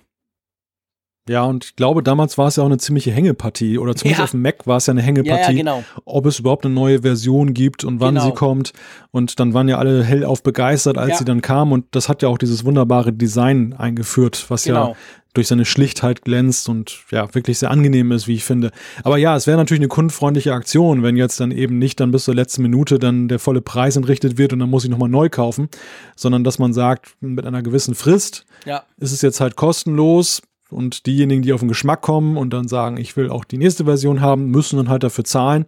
Ja, 1.32 1.44
und 1.46 1.64
ich 1.66 1.76
glaube, 1.76 2.04
damals 2.04 2.38
war 2.38 2.48
es 2.48 2.58
ja 2.58 2.64
auch 2.64 2.68
eine 2.68 2.78
ziemliche 2.78 3.12
Hängepartie. 3.12 3.78
Oder 3.78 3.96
zumindest 3.96 4.20
Ja. 4.20 4.24
auf 4.26 4.32
dem 4.32 4.42
Mac 4.42 4.68
war 4.68 4.78
es 4.78 4.86
ja 4.88 4.92
eine 4.92 5.02
Ja, 5.02 5.06
Hängepartie. 5.08 5.52
ja, 5.54 5.58
genau. 5.58 5.84
ob 6.06 6.26
es 6.26 6.40
überhaupt 6.40 6.66
eine 6.66 6.74
neue 6.76 7.02
Version 7.02 7.54
gibt 7.54 7.84
und 7.84 8.00
wann 8.00 8.16
Genau. 8.16 8.28
sie 8.28 8.34
kommt. 8.34 8.74
Und 9.12 9.40
dann 9.40 9.54
waren 9.54 9.68
ja 9.70 9.78
alle 9.78 10.04
hellauf 10.04 10.44
begeistert, 10.44 10.98
als 10.98 11.12
Ja. 11.12 11.18
sie 11.18 11.26
dann 11.26 11.42
kam. 11.42 11.72
Und 11.72 11.86
das 11.92 12.10
hat 12.10 12.22
ja 12.22 12.28
auch 12.30 12.38
dieses 12.38 12.66
wunderbare 12.66 13.14
Design 13.14 13.74
eingeführt, 13.78 14.46
was 14.50 14.66
Genau. 14.66 14.90
ja 14.90 14.96
durch 15.34 15.48
seine 15.48 15.64
Schlichtheit 15.64 16.24
glänzt 16.24 16.68
und 16.68 17.06
ja, 17.10 17.34
wirklich 17.34 17.58
sehr 17.58 17.72
angenehm 17.72 18.12
ist, 18.12 18.28
wie 18.28 18.34
ich 18.34 18.44
finde. 18.44 18.72
Aber 19.06 19.16
ja, 19.18 19.34
es 19.38 19.48
wäre 19.48 19.58
natürlich 19.58 19.80
eine 19.80 19.88
kundenfreundliche 19.88 20.52
Aktion, 20.54 21.04
wenn 21.04 21.16
jetzt 21.16 21.40
dann 21.40 21.52
eben 21.52 21.80
nicht 21.80 22.02
dann 22.02 22.12
bis 22.12 22.26
zur 22.26 22.36
letzten 22.36 22.64
Minute 22.64 23.00
dann 23.00 23.30
der 23.30 23.40
volle 23.40 23.62
Preis 23.62 23.96
entrichtet 23.96 24.38
wird 24.38 24.52
und 24.52 24.60
dann 24.60 24.70
muss 24.70 24.84
ich 24.84 24.90
nochmal 24.90 25.08
neu 25.08 25.30
kaufen, 25.30 25.70
sondern 26.18 26.44
dass 26.44 26.60
man 26.60 26.74
sagt, 26.74 27.16
mit 27.22 27.46
einer 27.46 27.62
gewissen 27.64 27.96
Frist 27.96 28.46
Ja. 28.66 28.84
ist 28.98 29.14
es 29.14 29.22
jetzt 29.22 29.40
halt 29.40 29.56
kostenlos 29.56 30.42
und 30.72 31.06
diejenigen, 31.06 31.42
die 31.42 31.54
auf 31.54 31.60
den 31.62 31.70
Geschmack 31.70 32.02
kommen 32.02 32.38
und 32.38 32.52
dann 32.52 32.68
sagen, 32.68 32.98
ich 32.98 33.16
will 33.18 33.30
auch 33.30 33.46
die 33.46 33.58
nächste 33.58 33.86
Version 33.86 34.22
haben, 34.22 34.46
müssen 34.48 34.78
dann 34.78 34.90
halt 34.90 35.04
dafür 35.04 35.24
zahlen. 35.24 35.66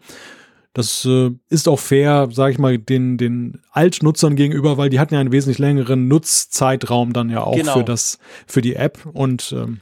Das 0.73 1.05
äh, 1.05 1.29
ist 1.49 1.67
auch 1.67 1.79
fair, 1.79 2.29
sage 2.31 2.53
ich 2.53 2.57
mal, 2.57 2.79
den, 2.79 3.17
den 3.17 3.59
Altnutzern 3.71 4.35
gegenüber, 4.35 4.77
weil 4.77 4.89
die 4.89 4.99
hatten 4.99 5.13
ja 5.13 5.19
einen 5.19 5.31
wesentlich 5.31 5.59
längeren 5.59 6.07
Nutzzeitraum 6.07 7.13
dann 7.13 7.29
ja 7.29 7.43
auch 7.43 7.55
Genau. 7.55 7.73
für 7.73 7.83
das, 7.83 8.17
für 8.47 8.61
die 8.63 8.75
App 8.75 9.05
und 9.13 9.53
ähm, 9.55 9.81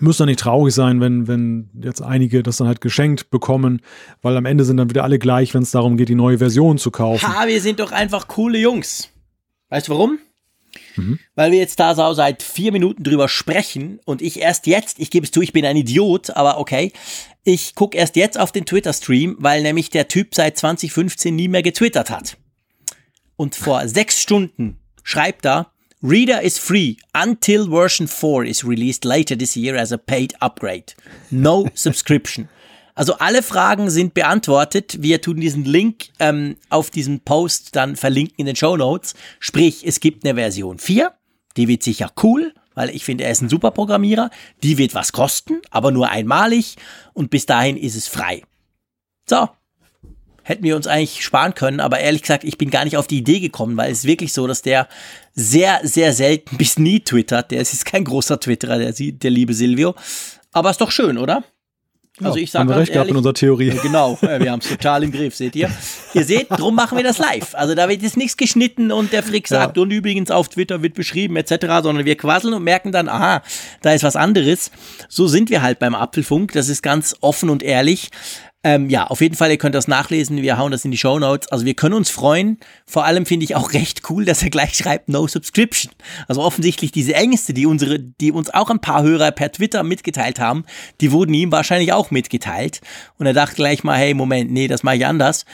müssen 0.00 0.20
dann 0.22 0.28
nicht 0.28 0.40
traurig 0.40 0.74
sein, 0.74 1.00
wenn, 1.00 1.28
wenn 1.28 1.70
jetzt 1.82 2.02
einige 2.02 2.42
das 2.42 2.58
dann 2.58 2.66
halt 2.66 2.82
geschenkt 2.82 3.30
bekommen, 3.30 3.80
weil 4.20 4.36
am 4.36 4.44
Ende 4.44 4.64
sind 4.64 4.76
dann 4.76 4.90
wieder 4.90 5.04
alle 5.04 5.18
gleich, 5.18 5.54
wenn 5.54 5.62
es 5.62 5.70
darum 5.70 5.96
geht, 5.96 6.10
die 6.10 6.14
neue 6.14 6.38
Version 6.38 6.76
zu 6.76 6.90
kaufen. 6.90 7.26
Ha, 7.26 7.46
wir 7.46 7.60
sind 7.60 7.80
doch 7.80 7.92
einfach 7.92 8.28
coole 8.28 8.58
Jungs. 8.58 9.08
Weißt 9.70 9.88
du 9.88 9.92
warum? 9.92 10.18
Mhm. 10.96 11.18
Weil 11.34 11.52
wir 11.52 11.58
jetzt 11.58 11.80
da 11.80 11.94
so 11.94 12.12
seit 12.12 12.42
vier 12.42 12.72
Minuten 12.72 13.02
drüber 13.02 13.28
sprechen 13.28 14.00
und 14.04 14.22
ich 14.22 14.40
erst 14.40 14.66
jetzt, 14.66 14.98
ich 14.98 15.10
gebe 15.10 15.24
es 15.24 15.30
zu, 15.30 15.42
ich 15.42 15.52
bin 15.52 15.64
ein 15.64 15.76
Idiot, 15.76 16.30
aber 16.30 16.58
okay, 16.58 16.92
ich 17.44 17.74
gucke 17.74 17.96
erst 17.96 18.16
jetzt 18.16 18.38
auf 18.38 18.52
den 18.52 18.66
Twitter-Stream, 18.66 19.36
weil 19.38 19.62
nämlich 19.62 19.90
der 19.90 20.08
Typ 20.08 20.34
seit 20.34 20.56
2015 20.58 21.34
nie 21.34 21.48
mehr 21.48 21.62
getwittert 21.62 22.10
hat. 22.10 22.36
Und 23.36 23.56
vor 23.56 23.86
sechs 23.88 24.20
Stunden 24.20 24.78
schreibt 25.02 25.44
er, 25.46 25.72
Reader 26.04 26.42
is 26.42 26.58
free 26.58 26.96
until 27.14 27.68
version 27.68 28.08
4 28.08 28.44
is 28.44 28.64
released 28.64 29.04
later 29.04 29.36
this 29.36 29.54
year 29.54 29.76
as 29.76 29.92
a 29.92 29.96
paid 29.96 30.34
upgrade. 30.40 30.94
No 31.30 31.68
subscription. 31.74 32.48
Also 32.94 33.14
alle 33.14 33.42
Fragen 33.42 33.90
sind 33.90 34.14
beantwortet. 34.14 34.96
Wir 35.00 35.20
tun 35.20 35.40
diesen 35.40 35.64
Link 35.64 36.08
ähm, 36.18 36.56
auf 36.68 36.90
diesen 36.90 37.20
Post 37.20 37.74
dann 37.74 37.96
verlinken 37.96 38.36
in 38.38 38.46
den 38.46 38.56
Show 38.56 38.76
Notes. 38.76 39.14
Sprich, 39.40 39.86
es 39.86 40.00
gibt 40.00 40.24
eine 40.24 40.34
Version 40.34 40.78
4, 40.78 41.12
die 41.56 41.68
wird 41.68 41.82
sicher 41.82 42.12
cool, 42.22 42.52
weil 42.74 42.90
ich 42.90 43.04
finde, 43.04 43.24
er 43.24 43.30
ist 43.30 43.42
ein 43.42 43.48
super 43.48 43.70
Programmierer. 43.70 44.30
Die 44.62 44.78
wird 44.78 44.94
was 44.94 45.12
kosten, 45.12 45.60
aber 45.70 45.90
nur 45.90 46.10
einmalig 46.10 46.76
und 47.14 47.30
bis 47.30 47.46
dahin 47.46 47.76
ist 47.76 47.96
es 47.96 48.08
frei. 48.08 48.42
So. 49.28 49.48
Hätten 50.44 50.64
wir 50.64 50.74
uns 50.74 50.88
eigentlich 50.88 51.24
sparen 51.24 51.54
können, 51.54 51.78
aber 51.78 52.00
ehrlich 52.00 52.22
gesagt, 52.22 52.42
ich 52.42 52.58
bin 52.58 52.68
gar 52.68 52.84
nicht 52.84 52.96
auf 52.96 53.06
die 53.06 53.18
Idee 53.18 53.38
gekommen, 53.38 53.76
weil 53.76 53.92
es 53.92 53.98
ist 53.98 54.06
wirklich 54.06 54.32
so, 54.32 54.48
dass 54.48 54.60
der 54.60 54.88
sehr, 55.34 55.80
sehr 55.84 56.12
selten 56.12 56.56
bis 56.58 56.78
nie 56.78 57.00
twittert. 57.00 57.52
Der 57.52 57.60
ist 57.60 57.86
kein 57.86 58.04
großer 58.04 58.40
Twitterer, 58.40 58.78
der, 58.78 58.92
der 58.92 59.30
liebe 59.30 59.54
Silvio. 59.54 59.94
Aber 60.50 60.70
ist 60.70 60.80
doch 60.80 60.90
schön, 60.90 61.16
oder? 61.16 61.44
Also 62.26 62.38
ich 62.38 62.50
sage 62.50 62.62
haben 62.62 62.68
wir 62.70 62.76
recht 62.76 62.92
gehabt 62.92 63.10
in 63.10 63.16
unserer 63.16 63.34
Theorie. 63.34 63.72
Genau, 63.82 64.18
wir 64.20 64.50
haben 64.50 64.60
es 64.60 64.68
total 64.68 65.02
im 65.02 65.12
Griff, 65.12 65.34
seht 65.34 65.56
ihr. 65.56 65.70
Ihr 66.14 66.24
seht, 66.24 66.50
drum 66.50 66.74
machen 66.74 66.96
wir 66.96 67.04
das 67.04 67.18
live. 67.18 67.54
Also 67.54 67.74
da 67.74 67.88
wird 67.88 68.02
jetzt 68.02 68.16
nichts 68.16 68.36
geschnitten 68.36 68.92
und 68.92 69.12
der 69.12 69.22
Frick 69.22 69.48
sagt, 69.48 69.76
ja. 69.76 69.82
und 69.82 69.90
übrigens 69.90 70.30
auf 70.30 70.48
Twitter 70.48 70.82
wird 70.82 70.94
beschrieben 70.94 71.36
etc., 71.36 71.66
sondern 71.82 72.04
wir 72.04 72.16
quasseln 72.16 72.54
und 72.54 72.64
merken 72.64 72.92
dann, 72.92 73.08
aha, 73.08 73.42
da 73.82 73.92
ist 73.92 74.04
was 74.04 74.16
anderes. 74.16 74.70
So 75.08 75.26
sind 75.26 75.50
wir 75.50 75.62
halt 75.62 75.78
beim 75.78 75.94
Apfelfunk. 75.94 76.52
Das 76.52 76.68
ist 76.68 76.82
ganz 76.82 77.16
offen 77.20 77.50
und 77.50 77.62
ehrlich. 77.62 78.10
Ähm, 78.64 78.88
ja, 78.88 79.08
auf 79.08 79.20
jeden 79.20 79.34
Fall, 79.34 79.50
ihr 79.50 79.58
könnt 79.58 79.74
das 79.74 79.88
nachlesen. 79.88 80.40
Wir 80.40 80.56
hauen 80.56 80.70
das 80.70 80.84
in 80.84 80.92
die 80.92 80.98
Show 80.98 81.18
Notes. 81.18 81.48
Also 81.48 81.64
wir 81.64 81.74
können 81.74 81.94
uns 81.94 82.10
freuen. 82.10 82.58
Vor 82.86 83.04
allem 83.04 83.26
finde 83.26 83.44
ich 83.44 83.56
auch 83.56 83.72
recht 83.72 84.08
cool, 84.08 84.24
dass 84.24 84.42
er 84.42 84.50
gleich 84.50 84.76
schreibt 84.76 85.08
No 85.08 85.26
Subscription. 85.26 85.92
Also 86.28 86.42
offensichtlich 86.42 86.92
diese 86.92 87.14
Ängste, 87.14 87.54
die 87.54 87.66
unsere, 87.66 87.98
die 87.98 88.30
uns 88.30 88.50
auch 88.50 88.70
ein 88.70 88.80
paar 88.80 89.02
Hörer 89.02 89.32
per 89.32 89.50
Twitter 89.50 89.82
mitgeteilt 89.82 90.38
haben, 90.38 90.64
die 91.00 91.10
wurden 91.10 91.34
ihm 91.34 91.50
wahrscheinlich 91.50 91.92
auch 91.92 92.10
mitgeteilt. 92.10 92.80
Und 93.18 93.26
er 93.26 93.32
dachte 93.32 93.56
gleich 93.56 93.82
mal, 93.82 93.98
hey, 93.98 94.14
Moment, 94.14 94.52
nee, 94.52 94.68
das 94.68 94.84
mache 94.84 94.96
ich 94.96 95.06
anders. 95.06 95.44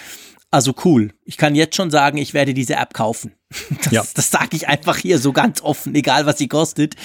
Also 0.50 0.74
cool. 0.84 1.12
Ich 1.24 1.36
kann 1.36 1.54
jetzt 1.54 1.76
schon 1.76 1.90
sagen, 1.90 2.16
ich 2.16 2.32
werde 2.32 2.54
diese 2.54 2.74
App 2.74 2.94
kaufen. 2.94 3.32
Das, 3.82 3.92
ja. 3.92 4.04
das 4.14 4.30
sage 4.30 4.56
ich 4.56 4.68
einfach 4.68 4.98
hier 4.98 5.18
so 5.18 5.32
ganz 5.32 5.62
offen, 5.62 5.94
egal 5.94 6.26
was 6.26 6.36
sie 6.36 6.48
kostet. 6.48 6.96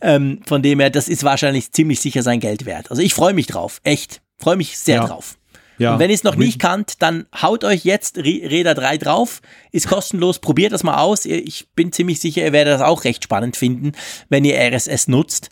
Ähm, 0.00 0.40
von 0.46 0.62
dem 0.62 0.80
her, 0.80 0.88
das 0.88 1.08
ist 1.08 1.24
wahrscheinlich 1.24 1.72
ziemlich 1.72 2.00
sicher 2.00 2.22
sein 2.22 2.40
Geld 2.40 2.64
wert. 2.64 2.90
Also 2.90 3.02
ich 3.02 3.12
freue 3.12 3.34
mich 3.34 3.46
drauf, 3.46 3.80
echt. 3.84 4.22
Freue 4.38 4.56
mich 4.56 4.78
sehr 4.78 4.96
ja. 4.96 5.06
drauf. 5.06 5.36
Ja. 5.80 5.94
Und 5.94 5.98
wenn 5.98 6.10
ihr 6.10 6.14
es 6.14 6.24
noch 6.24 6.36
nicht 6.36 6.58
kannt, 6.58 7.00
dann 7.00 7.24
haut 7.40 7.64
euch 7.64 7.84
jetzt 7.84 8.18
Räder 8.18 8.74
3 8.74 8.98
drauf. 8.98 9.40
Ist 9.72 9.88
kostenlos. 9.88 10.38
Probiert 10.38 10.72
das 10.72 10.82
mal 10.82 10.98
aus. 10.98 11.24
Ich 11.24 11.68
bin 11.74 11.90
ziemlich 11.90 12.20
sicher, 12.20 12.44
ihr 12.44 12.52
werdet 12.52 12.74
das 12.74 12.82
auch 12.82 13.04
recht 13.04 13.24
spannend 13.24 13.56
finden, 13.56 13.92
wenn 14.28 14.44
ihr 14.44 14.58
RSS 14.60 15.08
nutzt. 15.08 15.48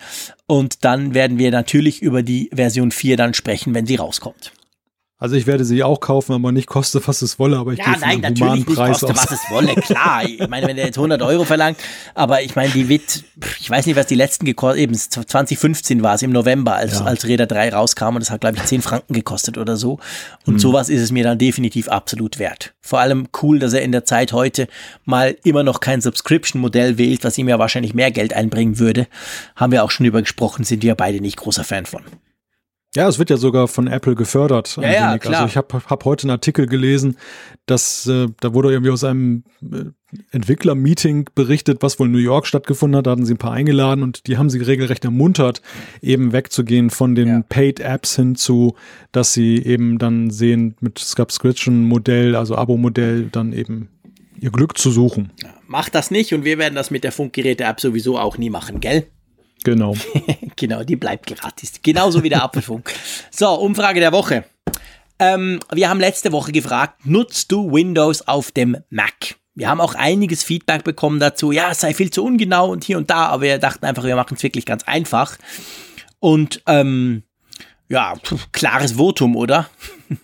Und 0.47 0.85
dann 0.85 1.15
werden 1.15 1.39
wir 1.39 1.51
natürlich 1.51 2.03
über 2.03 2.23
die 2.23 2.51
Version 2.55 2.91
4 2.91 3.17
dann 3.17 3.33
sprechen, 3.33 3.73
wenn 3.73 3.87
sie 3.87 3.97
rauskommt. 3.97 4.53
Also 5.21 5.35
ich 5.35 5.49
werde 5.49 5.65
sie 5.65 5.83
auch 5.83 5.99
kaufen, 5.99 6.33
aber 6.33 6.53
nicht 6.53 6.69
koste, 6.69 7.03
was 7.09 7.23
es 7.23 7.41
wolle, 7.41 7.57
aber 7.57 7.73
ich 7.73 7.81
ja, 7.81 7.87
gehe 7.87 8.01
nein, 8.01 8.13
von 8.13 8.21
natürlich 8.21 8.67
nicht 8.67 8.77
Preis 8.77 9.01
koste, 9.01 9.07
aus. 9.07 9.17
was 9.17 9.33
es 9.33 9.51
wolle, 9.51 9.75
klar. 9.75 10.23
Ich 10.25 10.47
meine, 10.47 10.69
wenn 10.69 10.77
der 10.77 10.87
jetzt 10.87 10.97
100 10.97 11.21
Euro 11.23 11.45
verlangt, 11.45 11.79
aber 12.15 12.43
ich 12.43 12.55
meine, 12.55 12.71
die 12.71 12.89
wird, 12.89 13.25
ich 13.59 13.69
weiß 13.69 13.87
nicht, 13.87 13.97
was 13.97 14.07
die 14.07 14.15
letzten 14.15 14.45
gekostet, 14.45 14.81
eben 14.81 14.95
2015 14.95 16.05
war 16.05 16.15
es 16.15 16.23
im 16.23 16.31
November, 16.31 16.77
als, 16.77 17.01
ja. 17.01 17.05
als 17.05 17.27
Räder 17.27 17.47
3 17.47 17.71
rauskam 17.71 18.15
und 18.15 18.21
das 18.21 18.31
hat, 18.31 18.43
glaube 18.43 18.59
ich, 18.59 18.65
10 18.65 18.81
Franken 18.81 19.13
gekostet 19.13 19.59
oder 19.59 19.77
so. 19.77 19.99
Und 20.47 20.55
mhm. 20.55 20.59
sowas 20.61 20.89
ist 20.89 21.03
es 21.03 21.11
mir 21.11 21.25
dann 21.25 21.39
definitiv 21.39 21.89
absolut 21.89 22.39
wert. 22.39 22.75
Vor 22.81 23.01
allem 23.01 23.27
cool, 23.43 23.59
dass 23.59 23.73
er 23.73 23.83
in 23.83 23.91
der 23.91 24.05
Zeit 24.05 24.33
heute 24.33 24.69
mal 25.05 25.37
immer 25.43 25.65
noch 25.65 25.81
kein 25.81 26.01
Subscription-Modell 26.01 26.97
wählt, 26.97 27.25
was 27.25 27.37
ihm 27.39 27.49
ja 27.49 27.59
wahrscheinlich 27.59 27.93
mehr 27.93 28.13
Geld 28.13 28.35
einbringen 28.35 28.79
würde. 28.79 29.09
Haben 29.57 29.73
wir 29.73 29.83
auch 29.83 29.91
schon 29.91 30.07
über 30.07 30.21
gesprochen, 30.21 30.63
sind 30.63 30.85
wir 30.85 30.95
beide 30.95 31.21
nicht 31.21 31.39
großer 31.39 31.65
Fan 31.65 31.87
von. 31.87 32.03
Ja, 32.95 33.07
es 33.07 33.19
wird 33.19 33.29
ja 33.29 33.37
sogar 33.37 33.69
von 33.69 33.87
Apple 33.87 34.15
gefördert. 34.15 34.77
Ja, 34.81 34.91
ja, 34.91 35.09
also 35.09 35.19
klar. 35.19 35.43
Also 35.43 35.51
ich 35.51 35.57
habe 35.59 35.83
hab 35.89 36.05
heute 36.07 36.25
einen 36.25 36.31
Artikel 36.31 36.67
gelesen, 36.67 37.19
dass 37.67 38.07
äh, 38.07 38.29
da 38.41 38.55
wurde 38.55 38.73
irgendwie 38.73 38.91
aus 38.91 39.05
einem 39.05 39.45
äh, 39.63 39.85
Entwickler-Meeting 40.31 41.29
berichtet, 41.35 41.79
was 41.83 42.01
wohl 42.01 42.07
in 42.07 42.13
New 42.13 42.19
York 42.19 42.47
stattgefunden 42.47 42.97
hat. 42.97 43.07
Da 43.07 43.11
hatten 43.11 43.27
sie 43.27 43.35
ein 43.35 43.39
paar 43.39 43.53
eingeladen 43.53 44.03
und 44.03 44.27
die 44.27 44.39
haben 44.39 44.49
sie 44.49 44.59
regelrecht 44.59 45.05
ermuntert, 45.05 45.61
eben 46.01 46.33
wegzugehen 46.33 46.89
von 46.89 47.15
den 47.15 47.29
ja. 47.29 47.43
Paid-Apps 47.47 48.17
hin 48.17 48.37
zu, 48.37 48.75
dass 49.13 49.35
sie 49.35 49.63
eben 49.63 49.99
dann 49.99 50.31
sehen 50.31 50.75
mit 50.81 50.99
Subscription-Modell, 50.99 52.35
also 52.35 52.57
Abo-Modell, 52.57 53.29
dann 53.31 53.53
eben 53.53 53.91
ihr 54.41 54.51
Glück 54.51 54.79
zu 54.79 54.91
suchen. 54.91 55.33
Macht 55.67 55.95
das 55.95 56.11
nicht 56.11 56.33
und 56.33 56.45
wir 56.45 56.57
werden 56.57 56.75
das 56.75 56.91
mit 56.91 57.05
der 57.05 57.13
Funkgeräte-App 57.13 57.81
sowieso 57.81 58.19
auch 58.19 58.39
nie 58.39 58.51
machen, 58.51 58.81
gell? 58.81 59.07
Genau. 59.69 59.95
genau, 60.57 60.83
die 60.83 60.97
bleibt 60.97 61.27
gratis. 61.27 61.81
Genauso 61.83 62.23
wie 62.23 62.31
der 62.31 62.43
Apfelfunk. 62.43 62.91
So, 63.31 63.51
Umfrage 63.51 64.01
der 64.01 64.13
Woche. 64.13 64.47
Ähm, 65.19 65.61
wir 65.71 65.91
haben 65.91 66.01
letzte 66.01 66.33
Woche 66.33 66.53
gefragt, 66.53 67.05
nutzt 67.05 67.53
du 67.53 67.71
Windows 67.71 68.27
auf 68.27 68.51
dem 68.51 68.79
Mac? 68.89 69.37
Wir 69.55 69.69
haben 69.69 69.83
auch 69.83 69.95
einiges 69.95 70.43
Feedback 70.43 70.85
bekommen 70.85 71.21
dazu, 71.21 71.53
ja, 71.53 71.73
es 71.73 71.81
sei 71.81 71.93
viel 71.93 72.11
zu 72.11 72.25
ungenau 72.25 72.71
und 72.71 72.83
hier 72.83 72.97
und 72.97 73.11
da, 73.11 73.27
aber 73.27 73.43
wir 73.43 73.59
dachten 73.59 73.85
einfach, 73.85 74.05
wir 74.05 74.17
machen 74.17 74.37
es 74.39 74.43
wirklich 74.43 74.65
ganz 74.65 74.85
einfach. 74.85 75.37
Und 76.19 76.63
ähm, 76.67 77.25
ja, 77.91 78.15
klares 78.53 78.93
Votum, 78.93 79.37
oder? 79.37 79.69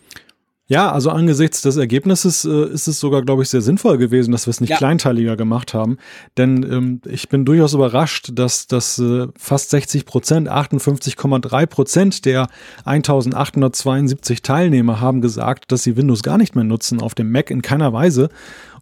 Ja, 0.66 0.90
also 0.90 1.10
angesichts 1.10 1.60
des 1.60 1.76
Ergebnisses 1.76 2.46
äh, 2.46 2.68
ist 2.70 2.88
es 2.88 2.98
sogar, 2.98 3.20
glaube 3.20 3.42
ich, 3.42 3.50
sehr 3.50 3.60
sinnvoll 3.60 3.98
gewesen, 3.98 4.32
dass 4.32 4.46
wir 4.46 4.50
es 4.50 4.62
nicht 4.62 4.70
ja. 4.70 4.78
kleinteiliger 4.78 5.36
gemacht 5.36 5.74
haben. 5.74 5.98
Denn 6.38 6.62
ähm, 6.62 7.00
ich 7.04 7.28
bin 7.28 7.44
durchaus 7.44 7.74
überrascht, 7.74 8.30
dass 8.32 8.66
das 8.66 8.98
äh, 8.98 9.26
fast 9.36 9.68
60 9.70 10.06
Prozent, 10.06 10.48
58,3 10.48 11.66
Prozent 11.66 12.24
der 12.24 12.48
1872 12.86 14.40
Teilnehmer 14.40 15.02
haben 15.02 15.20
gesagt, 15.20 15.70
dass 15.70 15.82
sie 15.82 15.98
Windows 15.98 16.22
gar 16.22 16.38
nicht 16.38 16.54
mehr 16.54 16.64
nutzen 16.64 17.02
auf 17.02 17.14
dem 17.14 17.30
Mac 17.30 17.50
in 17.50 17.60
keiner 17.60 17.92
Weise. 17.92 18.30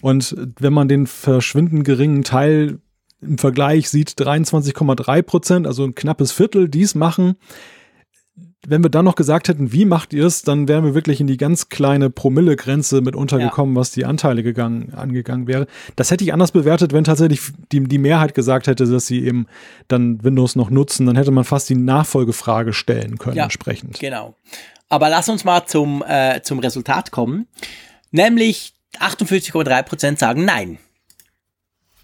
Und 0.01 0.37
wenn 0.61 0.73
man 0.73 0.87
den 0.87 1.09
verschwindend 1.09 1.85
geringen 1.85 2.23
Teil 2.23 2.79
im 3.21 3.39
Vergleich 3.39 3.91
sieht, 3.91 4.11
23,3 4.11 5.23
Prozent, 5.23 5.67
also 5.67 5.83
ein 5.83 5.97
knappes 5.97 6.31
Viertel, 6.31 6.69
dies 6.69 6.95
machen, 6.95 7.35
wenn 8.67 8.83
wir 8.83 8.91
dann 8.91 9.05
noch 9.05 9.17
gesagt 9.17 9.49
hätten, 9.49 9.73
wie 9.73 9.85
macht 9.85 10.13
ihr 10.13 10.25
es, 10.25 10.43
dann 10.43 10.69
wären 10.69 10.85
wir 10.85 10.95
wirklich 10.95 11.21
in 11.21 11.27
die 11.27 11.37
ganz 11.37 11.69
kleine 11.69 12.11
Promille-Grenze 12.11 13.01
mit 13.01 13.17
untergekommen, 13.17 13.75
ja. 13.75 13.81
was 13.81 13.91
die 13.91 14.05
Anteile 14.05 14.45
gegangen, 14.45 14.95
angegangen 14.95 15.49
wäre. 15.49 15.67
Das 15.97 16.13
hätte 16.13 16.23
ich 16.23 16.33
anders 16.33 16.53
bewertet, 16.53 16.93
wenn 16.93 17.03
tatsächlich 17.03 17.41
die, 17.73 17.83
die 17.83 17.99
Mehrheit 17.99 18.35
gesagt 18.35 18.69
hätte, 18.69 18.87
dass 18.87 19.07
sie 19.07 19.25
eben 19.25 19.47
dann 19.89 20.23
Windows 20.23 20.55
noch 20.55 20.71
nutzen. 20.71 21.07
Dann 21.07 21.17
hätte 21.17 21.33
man 21.33 21.45
fast 21.45 21.69
die 21.71 21.75
Nachfolgefrage 21.75 22.73
stellen 22.73 23.19
können 23.19 23.37
ja, 23.37 23.45
entsprechend. 23.45 23.99
Genau. 23.99 24.37
Aber 24.89 25.09
lass 25.09 25.29
uns 25.29 25.45
mal 25.45 25.67
zum, 25.67 26.05
äh, 26.07 26.43
zum 26.43 26.61
Resultat 26.61 27.11
kommen. 27.11 27.49
Nämlich 28.13 28.75
58,3 29.01 29.83
Prozent 29.83 30.19
sagen 30.21 30.45
Nein. 30.45 30.79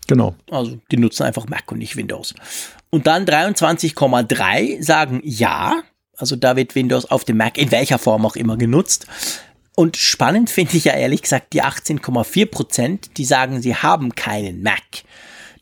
Genau. 0.09 0.35
Also 0.51 0.79
die 0.91 0.97
nutzen 0.97 1.23
einfach 1.25 1.47
Mac 1.47 1.71
und 1.71 1.79
nicht 1.79 1.97
Windows. 1.97 2.35
Und 2.91 3.07
dann 3.07 3.27
23,3 3.27 4.83
sagen 4.83 5.21
Ja. 5.23 5.83
Also 6.19 6.37
da 6.37 6.57
wird 6.57 6.75
Windows 6.75 7.11
auf 7.11 7.25
dem 7.25 7.39
Mac 7.39 7.57
in 7.57 7.71
welcher 7.71 7.99
Form 7.99 8.27
auch 8.27 8.37
immer 8.37 8.57
genutzt. 8.57 9.07
Und 9.75 9.97
spannend 9.97 10.51
finde 10.51 10.77
ich 10.77 10.85
ja 10.85 10.93
ehrlich 10.93 11.23
gesagt 11.23 11.53
die 11.53 11.63
18,4 11.63 12.47
Prozent, 12.47 13.17
die 13.17 13.25
sagen, 13.25 13.63
sie 13.63 13.77
haben 13.77 14.15
keinen 14.15 14.63
Mac. 14.63 14.83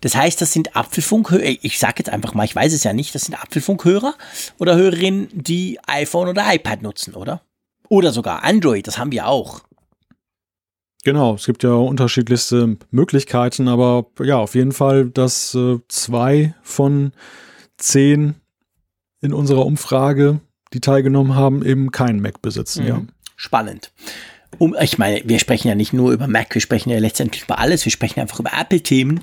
Das 0.01 0.15
heißt, 0.15 0.41
das 0.41 0.53
sind 0.53 0.77
Apfelfunkhörer, 0.77 1.43
ich 1.61 1.79
sage 1.79 1.97
jetzt 1.99 2.11
einfach 2.11 2.35
mal, 2.35 2.45
ich 2.45 2.57
weiß 2.57 2.73
es 2.73 2.85
ja 2.85 2.93
nicht, 2.93 3.15
das 3.15 3.23
sind 3.23 3.35
Apfelfunkhörer 3.35 4.15
oder 4.59 4.77
Hörerinnen, 4.77 5.29
die 5.33 5.79
iPhone 5.87 6.29
oder 6.29 6.45
iPad 6.55 6.83
nutzen, 6.83 7.15
oder? 7.15 7.43
Oder 7.89 8.13
sogar 8.13 8.43
Android, 8.43 8.87
das 8.87 8.99
haben 8.99 9.13
wir 9.13 9.27
auch. 9.27 9.61
Genau, 11.05 11.35
es 11.35 11.47
gibt 11.47 11.63
ja 11.63 11.71
unterschiedlichste 11.71 12.79
Möglichkeiten, 12.91 13.69
aber 13.69 14.07
ja, 14.21 14.39
auf 14.39 14.55
jeden 14.55 14.73
Fall, 14.73 15.11
dass 15.11 15.55
äh, 15.55 15.79
zwei 15.89 16.55
von 16.63 17.13
zehn 17.77 18.35
in 19.21 19.33
unserer 19.33 19.67
Umfrage 19.67 20.41
die 20.77 20.81
teilgenommen 20.81 21.35
haben, 21.35 21.65
eben 21.65 21.91
keinen 21.91 22.21
Mac 22.21 22.43
besitzen, 22.43 22.83
mhm. 22.83 22.89
ja. 22.89 23.03
Spannend. 23.37 23.91
Um, 24.59 24.75
ich 24.81 24.97
meine, 24.97 25.23
wir 25.27 25.39
sprechen 25.39 25.69
ja 25.69 25.75
nicht 25.75 25.93
nur 25.93 26.13
über 26.13 26.27
Mac, 26.29 26.55
wir 26.55 26.63
sprechen 26.63 26.89
ja 26.89 26.99
letztendlich 26.99 27.43
über 27.45 27.59
alles, 27.59 27.85
wir 27.85 27.93
sprechen 27.93 28.21
einfach 28.21 28.41
über 28.41 28.53
Apple-Themen 28.59 29.21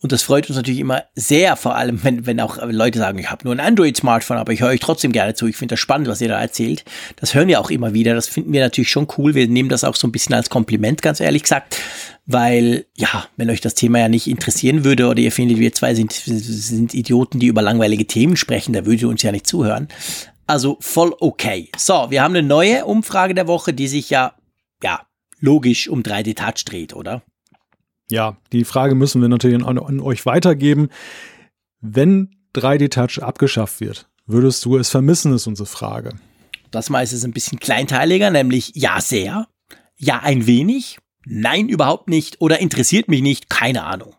und 0.00 0.12
das 0.12 0.22
freut 0.22 0.48
uns 0.48 0.56
natürlich 0.56 0.80
immer 0.80 1.02
sehr, 1.14 1.56
vor 1.56 1.76
allem 1.76 2.02
wenn, 2.02 2.24
wenn 2.24 2.40
auch 2.40 2.56
Leute 2.62 2.98
sagen, 2.98 3.18
ich 3.18 3.30
habe 3.30 3.44
nur 3.44 3.54
ein 3.54 3.60
Android-Smartphone, 3.60 4.38
aber 4.38 4.52
ich 4.52 4.62
höre 4.62 4.68
euch 4.68 4.80
trotzdem 4.80 5.12
gerne 5.12 5.34
zu, 5.34 5.46
ich 5.46 5.56
finde 5.56 5.74
das 5.74 5.80
spannend, 5.80 6.08
was 6.08 6.22
ihr 6.22 6.28
da 6.28 6.40
erzählt. 6.40 6.84
Das 7.16 7.34
hören 7.34 7.48
wir 7.48 7.60
auch 7.60 7.70
immer 7.70 7.92
wieder, 7.92 8.14
das 8.14 8.28
finden 8.28 8.52
wir 8.52 8.62
natürlich 8.62 8.90
schon 8.90 9.08
cool, 9.18 9.34
wir 9.34 9.48
nehmen 9.48 9.68
das 9.68 9.84
auch 9.84 9.96
so 9.96 10.08
ein 10.08 10.12
bisschen 10.12 10.34
als 10.34 10.48
Kompliment, 10.48 11.02
ganz 11.02 11.20
ehrlich 11.20 11.42
gesagt, 11.42 11.76
weil, 12.24 12.86
ja, 12.96 13.26
wenn 13.36 13.50
euch 13.50 13.60
das 13.60 13.74
Thema 13.74 13.98
ja 13.98 14.08
nicht 14.08 14.28
interessieren 14.28 14.84
würde 14.84 15.08
oder 15.08 15.20
ihr 15.20 15.32
findet, 15.32 15.58
wir 15.58 15.72
zwei 15.72 15.94
sind, 15.94 16.12
sind 16.12 16.94
Idioten, 16.94 17.38
die 17.38 17.48
über 17.48 17.60
langweilige 17.60 18.06
Themen 18.06 18.36
sprechen, 18.36 18.72
da 18.72 18.86
würdet 18.86 19.02
ihr 19.02 19.08
uns 19.08 19.22
ja 19.22 19.32
nicht 19.32 19.46
zuhören. 19.46 19.88
Also 20.50 20.78
voll 20.80 21.14
okay. 21.20 21.70
So, 21.76 22.10
wir 22.10 22.24
haben 22.24 22.34
eine 22.34 22.44
neue 22.44 22.84
Umfrage 22.84 23.34
der 23.34 23.46
Woche, 23.46 23.72
die 23.72 23.86
sich 23.86 24.10
ja, 24.10 24.34
ja, 24.82 25.06
logisch 25.38 25.86
um 25.86 26.02
3D 26.02 26.34
Touch 26.34 26.64
dreht, 26.64 26.92
oder? 26.92 27.22
Ja, 28.10 28.36
die 28.50 28.64
Frage 28.64 28.96
müssen 28.96 29.22
wir 29.22 29.28
natürlich 29.28 29.64
an, 29.64 29.78
an 29.78 30.00
euch 30.00 30.26
weitergeben. 30.26 30.88
Wenn 31.80 32.34
3D 32.52 32.90
Touch 32.90 33.22
abgeschafft 33.22 33.78
wird, 33.78 34.08
würdest 34.26 34.64
du 34.64 34.76
es 34.76 34.90
vermissen, 34.90 35.32
ist 35.32 35.46
unsere 35.46 35.68
Frage. 35.68 36.18
Das 36.72 36.90
Mal 36.90 37.04
ist 37.04 37.12
es 37.12 37.22
ein 37.22 37.32
bisschen 37.32 37.60
kleinteiliger, 37.60 38.30
nämlich 38.30 38.72
ja 38.74 39.00
sehr, 39.00 39.46
ja 39.98 40.18
ein 40.18 40.48
wenig, 40.48 40.98
nein 41.24 41.68
überhaupt 41.68 42.08
nicht 42.08 42.40
oder 42.40 42.58
interessiert 42.58 43.06
mich 43.06 43.22
nicht, 43.22 43.50
keine 43.50 43.84
Ahnung. 43.84 44.16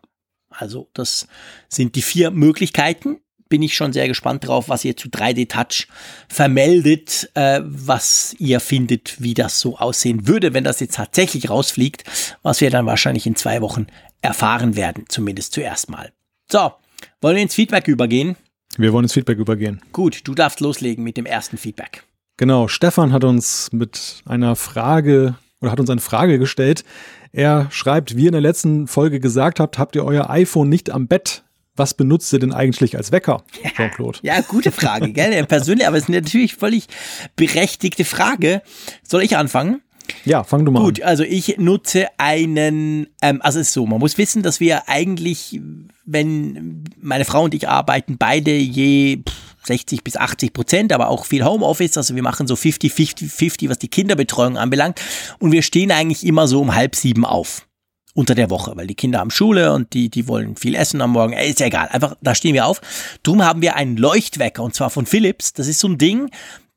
Also 0.48 0.88
das 0.94 1.28
sind 1.68 1.94
die 1.94 2.00
vier 2.00 2.30
Möglichkeiten. 2.30 3.20
Bin 3.52 3.60
ich 3.60 3.76
schon 3.76 3.92
sehr 3.92 4.08
gespannt 4.08 4.48
drauf, 4.48 4.70
was 4.70 4.82
ihr 4.82 4.96
zu 4.96 5.08
3D 5.08 5.46
Touch 5.46 5.86
vermeldet, 6.26 7.30
äh, 7.34 7.60
was 7.62 8.34
ihr 8.38 8.60
findet, 8.60 9.20
wie 9.20 9.34
das 9.34 9.60
so 9.60 9.76
aussehen 9.76 10.26
würde, 10.26 10.54
wenn 10.54 10.64
das 10.64 10.80
jetzt 10.80 10.94
tatsächlich 10.94 11.50
rausfliegt, 11.50 12.04
was 12.42 12.62
wir 12.62 12.70
dann 12.70 12.86
wahrscheinlich 12.86 13.26
in 13.26 13.36
zwei 13.36 13.60
Wochen 13.60 13.88
erfahren 14.22 14.74
werden, 14.74 15.04
zumindest 15.08 15.52
zuerst 15.52 15.90
mal. 15.90 16.12
So, 16.50 16.72
wollen 17.20 17.36
wir 17.36 17.42
ins 17.42 17.54
Feedback 17.54 17.88
übergehen? 17.88 18.36
Wir 18.78 18.90
wollen 18.94 19.04
ins 19.04 19.12
Feedback 19.12 19.36
übergehen. 19.36 19.82
Gut, 19.92 20.22
du 20.24 20.34
darfst 20.34 20.60
loslegen 20.60 21.04
mit 21.04 21.18
dem 21.18 21.26
ersten 21.26 21.58
Feedback. 21.58 22.04
Genau, 22.38 22.68
Stefan 22.68 23.12
hat 23.12 23.22
uns 23.22 23.70
mit 23.70 24.22
einer 24.24 24.56
Frage 24.56 25.34
oder 25.60 25.72
hat 25.72 25.78
uns 25.78 25.90
eine 25.90 26.00
Frage 26.00 26.38
gestellt. 26.38 26.84
Er 27.32 27.66
schreibt, 27.70 28.16
wie 28.16 28.22
ihr 28.22 28.28
in 28.28 28.32
der 28.32 28.40
letzten 28.40 28.86
Folge 28.86 29.20
gesagt 29.20 29.60
habt, 29.60 29.78
habt 29.78 29.94
ihr 29.94 30.06
euer 30.06 30.30
iPhone 30.30 30.70
nicht 30.70 30.88
am 30.88 31.06
Bett. 31.06 31.44
Was 31.74 31.94
benutzt 31.94 32.32
ihr 32.34 32.38
denn 32.38 32.52
eigentlich 32.52 32.96
als 32.96 33.12
Wecker, 33.12 33.44
Jean-Claude? 33.76 34.18
Ja, 34.22 34.40
gute 34.42 34.70
Frage, 34.70 35.10
gell? 35.12 35.46
Persönlich, 35.46 35.86
aber 35.86 35.96
es 35.96 36.04
ist 36.04 36.08
natürlich 36.10 36.54
völlig 36.56 36.86
berechtigte 37.34 38.04
Frage. 38.04 38.62
Soll 39.02 39.22
ich 39.22 39.36
anfangen? 39.38 39.80
Ja, 40.24 40.44
fang 40.44 40.64
du 40.64 40.72
mal 40.72 40.82
Gut, 40.82 41.00
an. 41.00 41.08
also 41.08 41.22
ich 41.22 41.56
nutze 41.58 42.08
einen, 42.18 43.06
ähm, 43.22 43.40
also 43.40 43.60
es 43.60 43.68
ist 43.68 43.74
so, 43.74 43.86
man 43.86 44.00
muss 44.00 44.18
wissen, 44.18 44.42
dass 44.42 44.60
wir 44.60 44.88
eigentlich, 44.88 45.60
wenn 46.04 46.84
meine 47.00 47.24
Frau 47.24 47.44
und 47.44 47.54
ich 47.54 47.68
arbeiten, 47.68 48.18
beide 48.18 48.54
je 48.54 49.22
60 49.64 50.02
bis 50.02 50.16
80 50.16 50.52
Prozent, 50.52 50.92
aber 50.92 51.08
auch 51.08 51.24
viel 51.24 51.44
Homeoffice, 51.44 51.96
also 51.96 52.14
wir 52.14 52.22
machen 52.22 52.46
so 52.46 52.56
50, 52.56 52.92
50, 52.92 53.30
50, 53.30 53.68
was 53.70 53.78
die 53.78 53.88
Kinderbetreuung 53.88 54.58
anbelangt 54.58 55.00
und 55.38 55.52
wir 55.52 55.62
stehen 55.62 55.92
eigentlich 55.92 56.26
immer 56.26 56.48
so 56.48 56.60
um 56.60 56.74
halb 56.74 56.96
sieben 56.96 57.24
auf 57.24 57.66
unter 58.14 58.34
der 58.34 58.50
Woche, 58.50 58.72
weil 58.76 58.86
die 58.86 58.94
Kinder 58.94 59.20
haben 59.20 59.30
Schule 59.30 59.72
und 59.72 59.92
die, 59.94 60.10
die 60.10 60.28
wollen 60.28 60.56
viel 60.56 60.74
essen 60.74 61.00
am 61.00 61.12
Morgen. 61.12 61.32
Ist 61.32 61.60
ja 61.60 61.66
egal. 61.66 61.88
Einfach, 61.88 62.16
da 62.20 62.34
stehen 62.34 62.54
wir 62.54 62.66
auf. 62.66 62.80
Drum 63.22 63.42
haben 63.42 63.62
wir 63.62 63.76
einen 63.76 63.96
Leuchtwecker 63.96 64.62
und 64.62 64.74
zwar 64.74 64.90
von 64.90 65.06
Philips. 65.06 65.52
Das 65.52 65.66
ist 65.66 65.78
so 65.78 65.88
ein 65.88 65.98
Ding, 65.98 66.30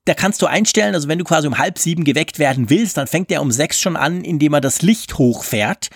da 0.06 0.14
kannst 0.14 0.42
du 0.42 0.46
einstellen, 0.46 0.94
also 0.94 1.08
wenn 1.08 1.18
du 1.18 1.26
quasi 1.26 1.48
um 1.48 1.58
halb 1.58 1.80
sieben 1.80 2.04
geweckt 2.04 2.38
werden 2.38 2.70
willst, 2.70 2.98
dann 2.98 3.08
fängt 3.08 3.32
er 3.32 3.42
um 3.42 3.52
sechs 3.52 3.82
schon 3.82 3.98
an, 3.98 4.24
indem 4.24 4.54
er 4.54 4.62
das 4.62 4.84
Licht 4.84 5.18
hochfährt. 5.18 5.90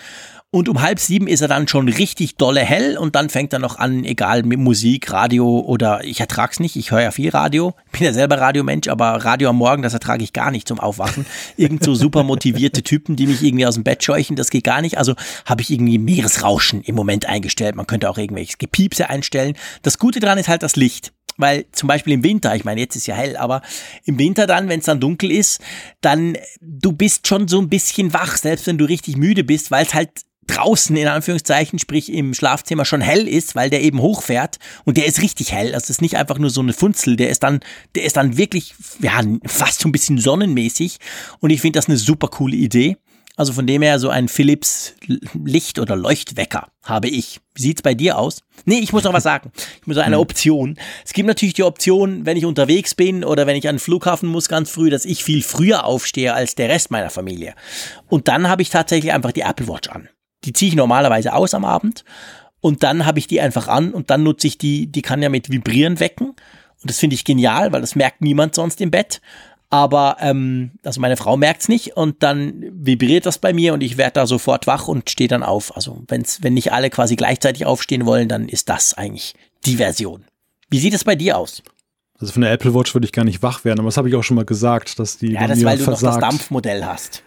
Und 0.52 0.68
um 0.68 0.82
halb 0.82 0.98
sieben 0.98 1.28
ist 1.28 1.42
er 1.42 1.48
dann 1.48 1.68
schon 1.68 1.88
richtig 1.88 2.34
dolle 2.34 2.62
hell 2.62 2.98
und 2.98 3.14
dann 3.14 3.30
fängt 3.30 3.52
er 3.52 3.60
noch 3.60 3.78
an, 3.78 4.04
egal 4.04 4.42
mit 4.42 4.58
Musik, 4.58 5.12
Radio 5.12 5.60
oder 5.60 6.02
ich 6.02 6.18
ertrag's 6.18 6.58
nicht, 6.58 6.74
ich 6.74 6.90
höre 6.90 7.02
ja 7.02 7.12
viel 7.12 7.30
Radio, 7.30 7.74
bin 7.92 8.02
ja 8.02 8.12
selber 8.12 8.40
Radiomensch, 8.40 8.88
aber 8.88 9.24
Radio 9.24 9.50
am 9.50 9.56
Morgen, 9.56 9.82
das 9.82 9.94
ertrage 9.94 10.24
ich 10.24 10.32
gar 10.32 10.50
nicht 10.50 10.66
zum 10.66 10.80
Aufwachen. 10.80 11.24
Irgend 11.56 11.84
so 11.84 11.94
super 11.94 12.24
motivierte 12.24 12.82
Typen, 12.82 13.14
die 13.14 13.28
mich 13.28 13.44
irgendwie 13.44 13.64
aus 13.64 13.76
dem 13.76 13.84
Bett 13.84 14.02
scheuchen, 14.02 14.34
das 14.34 14.50
geht 14.50 14.64
gar 14.64 14.80
nicht. 14.80 14.98
Also 14.98 15.14
habe 15.46 15.62
ich 15.62 15.70
irgendwie 15.70 15.98
Meeresrauschen 15.98 16.82
im 16.82 16.96
Moment 16.96 17.26
eingestellt. 17.26 17.76
Man 17.76 17.86
könnte 17.86 18.10
auch 18.10 18.18
irgendwelches 18.18 18.58
Gepiepse 18.58 19.08
einstellen. 19.08 19.54
Das 19.82 20.00
Gute 20.00 20.18
dran 20.18 20.36
ist 20.36 20.48
halt 20.48 20.64
das 20.64 20.74
Licht. 20.74 21.12
Weil 21.36 21.64
zum 21.72 21.86
Beispiel 21.86 22.12
im 22.12 22.24
Winter, 22.24 22.54
ich 22.54 22.64
meine, 22.64 22.80
jetzt 22.80 22.96
ist 22.96 23.06
ja 23.06 23.14
hell, 23.14 23.36
aber 23.36 23.62
im 24.04 24.18
Winter 24.18 24.46
dann, 24.46 24.68
wenn 24.68 24.80
es 24.80 24.86
dann 24.86 25.00
dunkel 25.00 25.30
ist, 25.30 25.62
dann 26.02 26.36
du 26.60 26.92
bist 26.92 27.28
schon 27.28 27.48
so 27.48 27.60
ein 27.60 27.70
bisschen 27.70 28.12
wach, 28.12 28.36
selbst 28.36 28.66
wenn 28.66 28.76
du 28.76 28.84
richtig 28.84 29.16
müde 29.16 29.42
bist, 29.42 29.70
weil 29.70 29.86
es 29.86 29.94
halt 29.94 30.10
draußen 30.46 30.96
in 30.96 31.08
Anführungszeichen, 31.08 31.78
sprich 31.78 32.12
im 32.12 32.34
Schlafzimmer 32.34 32.84
schon 32.84 33.00
hell 33.00 33.28
ist, 33.28 33.54
weil 33.54 33.70
der 33.70 33.82
eben 33.82 34.00
hochfährt 34.00 34.58
und 34.84 34.96
der 34.96 35.06
ist 35.06 35.22
richtig 35.22 35.52
hell. 35.52 35.68
Also 35.68 35.80
das 35.80 35.90
ist 35.90 36.02
nicht 36.02 36.16
einfach 36.16 36.38
nur 36.38 36.50
so 36.50 36.60
eine 36.60 36.72
Funzel, 36.72 37.16
der 37.16 37.30
ist 37.30 37.42
dann, 37.42 37.60
der 37.94 38.04
ist 38.04 38.16
dann 38.16 38.36
wirklich, 38.36 38.74
ja, 39.00 39.20
fast 39.46 39.80
so 39.80 39.88
ein 39.88 39.92
bisschen 39.92 40.18
sonnenmäßig 40.18 40.98
und 41.40 41.50
ich 41.50 41.60
finde 41.60 41.78
das 41.78 41.88
eine 41.88 41.96
super 41.96 42.28
coole 42.28 42.56
Idee. 42.56 42.96
Also 43.40 43.54
von 43.54 43.66
dem 43.66 43.80
her 43.80 43.98
so 43.98 44.10
ein 44.10 44.28
Philips 44.28 44.94
Licht- 45.32 45.78
oder 45.78 45.96
Leuchtwecker 45.96 46.68
habe 46.82 47.08
ich. 47.08 47.40
Wie 47.54 47.62
sieht's 47.62 47.80
bei 47.80 47.94
dir 47.94 48.18
aus? 48.18 48.42
Nee, 48.66 48.80
ich 48.80 48.92
muss 48.92 49.04
noch 49.04 49.14
was 49.14 49.22
sagen. 49.22 49.50
Ich 49.80 49.86
muss 49.86 49.96
noch 49.96 50.04
eine 50.04 50.16
hm. 50.16 50.20
Option. 50.22 50.78
Es 51.06 51.14
gibt 51.14 51.26
natürlich 51.26 51.54
die 51.54 51.62
Option, 51.62 52.26
wenn 52.26 52.36
ich 52.36 52.44
unterwegs 52.44 52.94
bin 52.94 53.24
oder 53.24 53.46
wenn 53.46 53.56
ich 53.56 53.66
an 53.66 53.76
den 53.76 53.80
Flughafen 53.80 54.28
muss 54.28 54.50
ganz 54.50 54.70
früh, 54.70 54.90
dass 54.90 55.06
ich 55.06 55.24
viel 55.24 55.42
früher 55.42 55.84
aufstehe 55.86 56.34
als 56.34 56.54
der 56.54 56.68
Rest 56.68 56.90
meiner 56.90 57.08
Familie. 57.08 57.54
Und 58.08 58.28
dann 58.28 58.46
habe 58.46 58.60
ich 58.60 58.68
tatsächlich 58.68 59.10
einfach 59.12 59.32
die 59.32 59.40
Apple 59.40 59.68
Watch 59.68 59.88
an. 59.88 60.10
Die 60.44 60.52
ziehe 60.52 60.70
ich 60.70 60.76
normalerweise 60.76 61.34
aus 61.34 61.54
am 61.54 61.64
Abend 61.64 62.04
und 62.60 62.82
dann 62.82 63.06
habe 63.06 63.18
ich 63.18 63.26
die 63.26 63.40
einfach 63.40 63.68
an 63.68 63.92
und 63.92 64.10
dann 64.10 64.22
nutze 64.22 64.46
ich 64.46 64.58
die, 64.58 64.86
die 64.86 65.02
kann 65.02 65.22
ja 65.22 65.28
mit 65.28 65.50
Vibrieren 65.50 65.98
wecken. 66.00 66.28
Und 66.28 66.88
das 66.88 66.98
finde 66.98 67.14
ich 67.14 67.24
genial, 67.24 67.72
weil 67.72 67.80
das 67.80 67.94
merkt 67.94 68.20
niemand 68.20 68.54
sonst 68.54 68.80
im 68.80 68.90
Bett. 68.90 69.20
Aber 69.70 70.16
ähm, 70.20 70.72
also 70.82 71.00
meine 71.00 71.16
Frau 71.16 71.36
merkt's 71.36 71.68
nicht 71.68 71.96
und 71.96 72.22
dann 72.22 72.64
vibriert 72.72 73.24
das 73.24 73.38
bei 73.38 73.52
mir 73.52 73.72
und 73.72 73.82
ich 73.82 73.96
werde 73.96 74.14
da 74.14 74.26
sofort 74.26 74.66
wach 74.66 74.88
und 74.88 75.08
stehe 75.08 75.28
dann 75.28 75.44
auf. 75.44 75.76
Also 75.76 76.02
wenn's, 76.08 76.42
wenn 76.42 76.54
nicht 76.54 76.72
alle 76.72 76.90
quasi 76.90 77.14
gleichzeitig 77.14 77.66
aufstehen 77.66 78.04
wollen, 78.04 78.28
dann 78.28 78.48
ist 78.48 78.68
das 78.68 78.94
eigentlich 78.94 79.34
die 79.64 79.76
Version. 79.76 80.24
Wie 80.70 80.80
sieht 80.80 80.94
es 80.94 81.04
bei 81.04 81.14
dir 81.14 81.38
aus? 81.38 81.62
Also 82.18 82.32
von 82.32 82.42
der 82.42 82.50
Apple 82.52 82.74
Watch 82.74 82.94
würde 82.94 83.06
ich 83.06 83.12
gar 83.12 83.24
nicht 83.24 83.42
wach 83.42 83.64
werden, 83.64 83.78
aber 83.78 83.88
das 83.88 83.96
habe 83.96 84.08
ich 84.08 84.14
auch 84.16 84.24
schon 84.24 84.34
mal 84.34 84.44
gesagt, 84.44 84.98
dass 84.98 85.18
die 85.18 85.32
ja, 85.32 85.46
das, 85.46 85.62
weil 85.64 85.78
du 85.78 85.84
versagt. 85.84 86.14
noch 86.14 86.20
das 86.20 86.30
Dampfmodell 86.30 86.84
hast. 86.84 87.22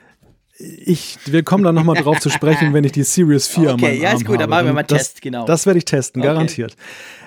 Ich, 0.64 1.18
wir 1.26 1.44
kommen 1.44 1.64
dann 1.64 1.76
nochmal 1.76 2.02
drauf 2.02 2.20
zu 2.20 2.30
sprechen, 2.30 2.74
wenn 2.74 2.84
ich 2.84 2.94
die 2.94 3.04
Series 3.04 3.48
4 3.48 3.74
okay, 3.74 4.02
ja, 4.02 4.14
ist 4.14 4.26
gut, 4.26 4.40
dann 4.40 4.50
machen 4.50 4.66
wir 4.66 4.74
mal 4.74 4.80
einen 4.80 4.88
Test, 4.88 5.22
genau. 5.22 5.46
Das 5.46 5.66
werde 5.66 5.78
ich 5.78 5.86
testen, 5.86 6.22
okay. 6.22 6.30
garantiert. 6.30 6.76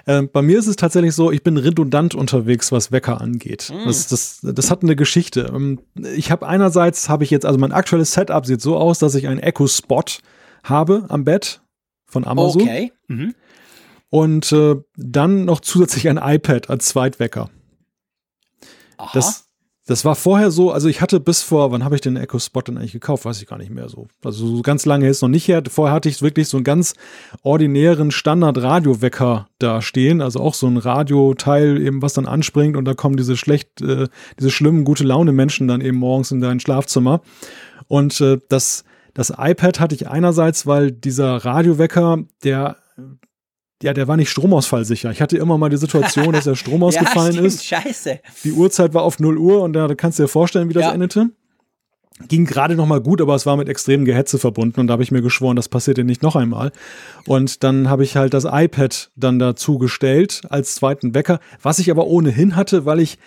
Ähm, 0.07 0.31
bei 0.33 0.41
mir 0.41 0.59
ist 0.59 0.69
es 0.69 0.77
tatsächlich 0.77 1.15
so, 1.15 1.33
ich 1.33 1.43
bin 1.43 1.57
redundant 1.57 2.15
unterwegs, 2.15 2.71
was 2.71 2.93
Wecker 2.93 3.21
angeht. 3.21 3.73
Mm. 3.75 3.87
Das, 3.87 4.07
das, 4.07 4.39
das 4.43 4.71
hat 4.71 4.83
eine 4.83 4.95
Geschichte. 4.95 5.53
Ähm, 5.53 5.81
ich 6.15 6.31
habe 6.31 6.47
einerseits, 6.47 7.09
habe 7.09 7.25
ich 7.25 7.31
jetzt, 7.31 7.45
also 7.45 7.59
mein 7.59 7.73
aktuelles 7.73 8.13
Setup 8.13 8.47
sieht 8.47 8.61
so 8.61 8.77
aus, 8.77 9.01
dass 9.01 9.15
ich 9.17 9.27
einen 9.27 9.41
Echo 9.41 9.67
Spot 9.67 10.05
habe 10.63 11.07
am 11.09 11.25
Bett 11.25 11.61
von 12.07 12.25
Amazon. 12.25 12.63
Okay. 12.63 12.93
Mhm. 13.09 13.35
Und 14.09 14.53
äh, 14.53 14.77
dann 14.97 15.45
noch 15.45 15.61
zusätzlich 15.61 16.09
ein 16.09 16.19
iPad 16.19 16.71
als 16.71 16.87
Zweitwecker. 16.87 17.51
Aha. 18.99 19.11
Das, 19.13 19.46
das 19.87 20.05
war 20.05 20.17
vorher 20.17 20.51
so, 20.51 20.73
also 20.73 20.89
ich 20.89 21.01
hatte 21.01 21.21
bis 21.21 21.43
vor, 21.43 21.71
wann 21.71 21.85
habe 21.85 21.95
ich 21.95 22.01
den 22.01 22.17
Echo 22.17 22.41
Spot 22.41 22.61
denn 22.61 22.77
eigentlich 22.77 22.93
gekauft? 22.93 23.25
Weiß 23.25 23.41
ich 23.41 23.47
gar 23.47 23.57
nicht 23.57 23.71
mehr 23.71 23.89
so. 23.89 24.09
Also 24.25 24.57
so 24.57 24.63
ganz 24.63 24.85
lange 24.85 25.09
ist 25.09 25.23
noch 25.23 25.29
nicht 25.29 25.47
her. 25.47 25.63
Vorher 25.71 25.95
hatte 25.95 26.09
ich 26.09 26.21
wirklich 26.23 26.49
so 26.49 26.57
einen 26.57 26.65
ganz 26.65 26.95
ordinären 27.43 28.11
Standard-Radiowecker 28.11 29.49
da 29.61 29.81
stehen. 29.83 30.21
Also 30.21 30.41
auch 30.41 30.55
so 30.55 30.67
ein 30.67 30.77
Radioteil 30.77 31.81
eben, 31.81 32.03
was 32.03 32.15
dann 32.15 32.27
anspringt 32.27 32.77
und 32.77 32.85
da 32.85 32.95
kommen 32.95 33.17
diese 33.17 33.37
schlecht, 33.37 33.81
äh, 33.81 34.09
diese 34.41 34.51
schlimmen, 34.51 34.85
gute 34.85 35.05
Laune 35.05 35.31
Menschen 35.31 35.69
dann 35.69 35.81
eben 35.81 35.99
morgens 35.99 36.33
in 36.33 36.41
dein 36.41 36.59
Schlafzimmer. 36.59 37.21
Und 37.87 38.21
äh, 38.21 38.39
das, 38.49 38.83
das 39.15 39.33
iPad 39.39 39.79
hatte 39.79 39.95
ich 39.95 40.09
einerseits, 40.09 40.67
weil 40.67 40.91
dieser 40.91 41.37
Radiowecker, 41.37 42.25
der 42.43 42.77
ja, 43.83 43.93
der 43.93 44.09
war 44.09 44.17
nicht 44.17 44.31
stromausfallsicher. 44.31 45.11
Ich 45.11 45.21
hatte 45.21 45.37
immer 45.37 45.59
mal 45.59 45.69
die 45.69 45.77
Situation, 45.77 46.33
dass 46.33 46.45
der 46.45 46.55
Strom 46.55 46.83
ausgefallen 46.83 47.35
ja, 47.37 47.43
ist. 47.43 47.65
Scheiße. 47.65 48.21
Die 48.45 48.53
Uhrzeit 48.53 48.95
war 48.95 49.03
auf 49.03 49.19
0 49.19 49.37
Uhr 49.37 49.63
und 49.63 49.75
da 49.75 49.95
kannst 49.95 50.19
du 50.19 50.25
dir 50.25 50.29
vorstellen, 50.29 50.69
wie 50.69 50.75
das 50.75 50.85
ja. 50.85 50.93
endete. 50.93 51.31
Ging 52.29 52.47
gerade 52.47 52.77
noch 52.77 52.87
mal 52.87 53.03
gut, 53.03 53.21
aber 53.21 53.35
es 53.35 53.45
war 53.45 53.59
mit 53.59 53.69
extremem 53.69 54.07
Gehetze 54.07 54.39
verbunden 54.39 54.81
und 54.81 54.87
da 54.87 54.93
habe 54.93 55.03
ich 55.03 55.13
mir 55.13 55.21
geschworen, 55.21 55.55
das 55.55 55.69
passiert 55.69 55.99
dir 55.99 56.05
nicht 56.05 56.23
noch 56.23 56.35
einmal. 56.35 56.73
Und 57.27 57.63
dann 57.63 57.91
habe 57.91 58.05
ich 58.05 58.17
halt 58.17 58.33
das 58.33 58.47
iPad 58.51 59.11
dann 59.17 59.39
dazu 59.39 59.77
gestellt 59.77 60.41
als 60.49 60.75
zweiten 60.75 61.15
Wecker, 61.15 61.41
was 61.61 61.79
ich 61.79 61.91
aber 61.91 62.07
ohnehin 62.07 62.57
hatte, 62.57 62.87
weil 62.87 63.01
ich 63.01 63.19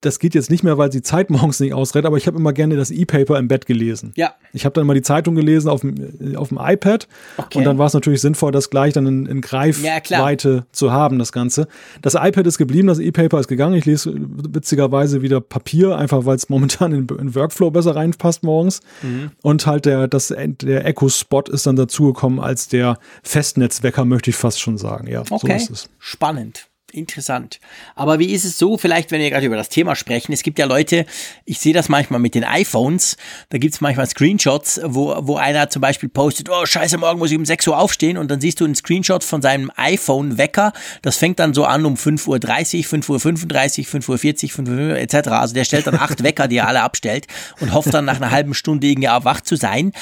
das 0.00 0.18
geht 0.18 0.34
jetzt 0.34 0.50
nicht 0.50 0.64
mehr, 0.64 0.78
weil 0.78 0.90
sie 0.90 1.02
Zeit 1.02 1.30
morgens 1.30 1.60
nicht 1.60 1.74
ausredet, 1.74 2.06
aber 2.06 2.16
ich 2.16 2.26
habe 2.26 2.36
immer 2.36 2.52
gerne 2.52 2.76
das 2.76 2.90
E-Paper 2.90 3.38
im 3.38 3.48
Bett 3.48 3.66
gelesen. 3.66 4.12
Ja. 4.16 4.34
Ich 4.52 4.64
habe 4.64 4.72
dann 4.72 4.82
immer 4.82 4.94
die 4.94 5.02
Zeitung 5.02 5.34
gelesen 5.34 5.68
auf 5.68 5.82
dem, 5.82 6.36
auf 6.36 6.48
dem 6.48 6.58
iPad 6.60 7.06
okay. 7.36 7.58
und 7.58 7.64
dann 7.64 7.78
war 7.78 7.86
es 7.86 7.94
natürlich 7.94 8.20
sinnvoll, 8.20 8.52
das 8.52 8.70
gleich 8.70 8.94
dann 8.94 9.06
in, 9.06 9.26
in 9.26 9.40
Greifweite 9.40 10.50
ja, 10.50 10.66
zu 10.72 10.92
haben, 10.92 11.18
das 11.18 11.32
Ganze. 11.32 11.68
Das 12.02 12.14
iPad 12.14 12.46
ist 12.46 12.58
geblieben, 12.58 12.88
das 12.88 12.98
E-Paper 12.98 13.38
ist 13.40 13.48
gegangen. 13.48 13.74
Ich 13.74 13.86
lese 13.86 14.12
witzigerweise 14.14 15.22
wieder 15.22 15.40
Papier, 15.40 15.96
einfach 15.96 16.24
weil 16.24 16.36
es 16.36 16.48
momentan 16.48 16.92
in, 16.92 17.06
in, 17.18 17.34
Workflow 17.34 17.70
besser 17.70 17.94
reinpasst 17.94 18.42
morgens. 18.42 18.80
Mhm. 19.02 19.30
Und 19.42 19.66
halt 19.66 19.84
der, 19.84 20.08
das, 20.08 20.28
der 20.28 20.84
Echo-Spot 20.84 21.42
ist 21.42 21.66
dann 21.66 21.76
dazugekommen 21.76 22.40
als 22.40 22.68
der 22.68 22.98
Festnetzwecker, 23.22 24.04
möchte 24.04 24.30
ich 24.30 24.36
fast 24.36 24.60
schon 24.60 24.78
sagen. 24.78 25.06
Ja, 25.06 25.22
okay. 25.30 25.58
so 25.58 25.64
ist 25.64 25.70
es. 25.70 25.88
Spannend. 25.98 26.69
Interessant. 26.90 27.60
Aber 27.94 28.18
wie 28.18 28.32
ist 28.32 28.44
es 28.44 28.58
so, 28.58 28.78
vielleicht 28.78 29.10
wenn 29.10 29.20
wir 29.20 29.30
gerade 29.30 29.46
über 29.46 29.56
das 29.56 29.68
Thema 29.68 29.96
sprechen, 29.96 30.32
es 30.32 30.42
gibt 30.42 30.58
ja 30.58 30.66
Leute, 30.66 31.06
ich 31.44 31.58
sehe 31.58 31.72
das 31.72 31.88
manchmal 31.88 32.20
mit 32.20 32.34
den 32.34 32.44
iPhones, 32.44 33.16
da 33.48 33.58
gibt 33.58 33.74
es 33.74 33.80
manchmal 33.80 34.06
Screenshots, 34.06 34.80
wo, 34.84 35.16
wo 35.20 35.36
einer 35.36 35.70
zum 35.70 35.82
Beispiel 35.82 36.08
postet, 36.08 36.48
oh 36.50 36.66
scheiße, 36.66 36.98
morgen 36.98 37.18
muss 37.18 37.30
ich 37.30 37.38
um 37.38 37.44
6 37.44 37.68
Uhr 37.68 37.78
aufstehen 37.78 38.18
und 38.18 38.30
dann 38.30 38.40
siehst 38.40 38.60
du 38.60 38.64
einen 38.64 38.74
Screenshot 38.74 39.24
von 39.24 39.42
seinem 39.42 39.70
iPhone-Wecker, 39.76 40.72
das 41.02 41.16
fängt 41.16 41.38
dann 41.38 41.54
so 41.54 41.64
an 41.64 41.84
um 41.84 41.94
5.30 41.94 42.28
Uhr, 42.28 43.00
5.35 43.00 43.80
Uhr, 43.80 44.00
5.40 44.00 44.44
Uhr, 44.44 44.50
5 44.50 44.68
Uhr 44.68 44.96
etc. 44.96 45.28
Also 45.28 45.54
der 45.54 45.64
stellt 45.64 45.86
dann 45.86 45.96
acht 45.96 46.22
Wecker, 46.22 46.48
die 46.48 46.56
er 46.56 46.68
alle 46.68 46.82
abstellt 46.82 47.26
und 47.60 47.72
hofft 47.72 47.94
dann 47.94 48.04
nach 48.04 48.16
einer 48.16 48.30
halben 48.30 48.54
Stunde 48.54 48.86
irgendwie 48.86 49.08
erwacht 49.08 49.46
zu 49.46 49.56
sein. 49.56 49.92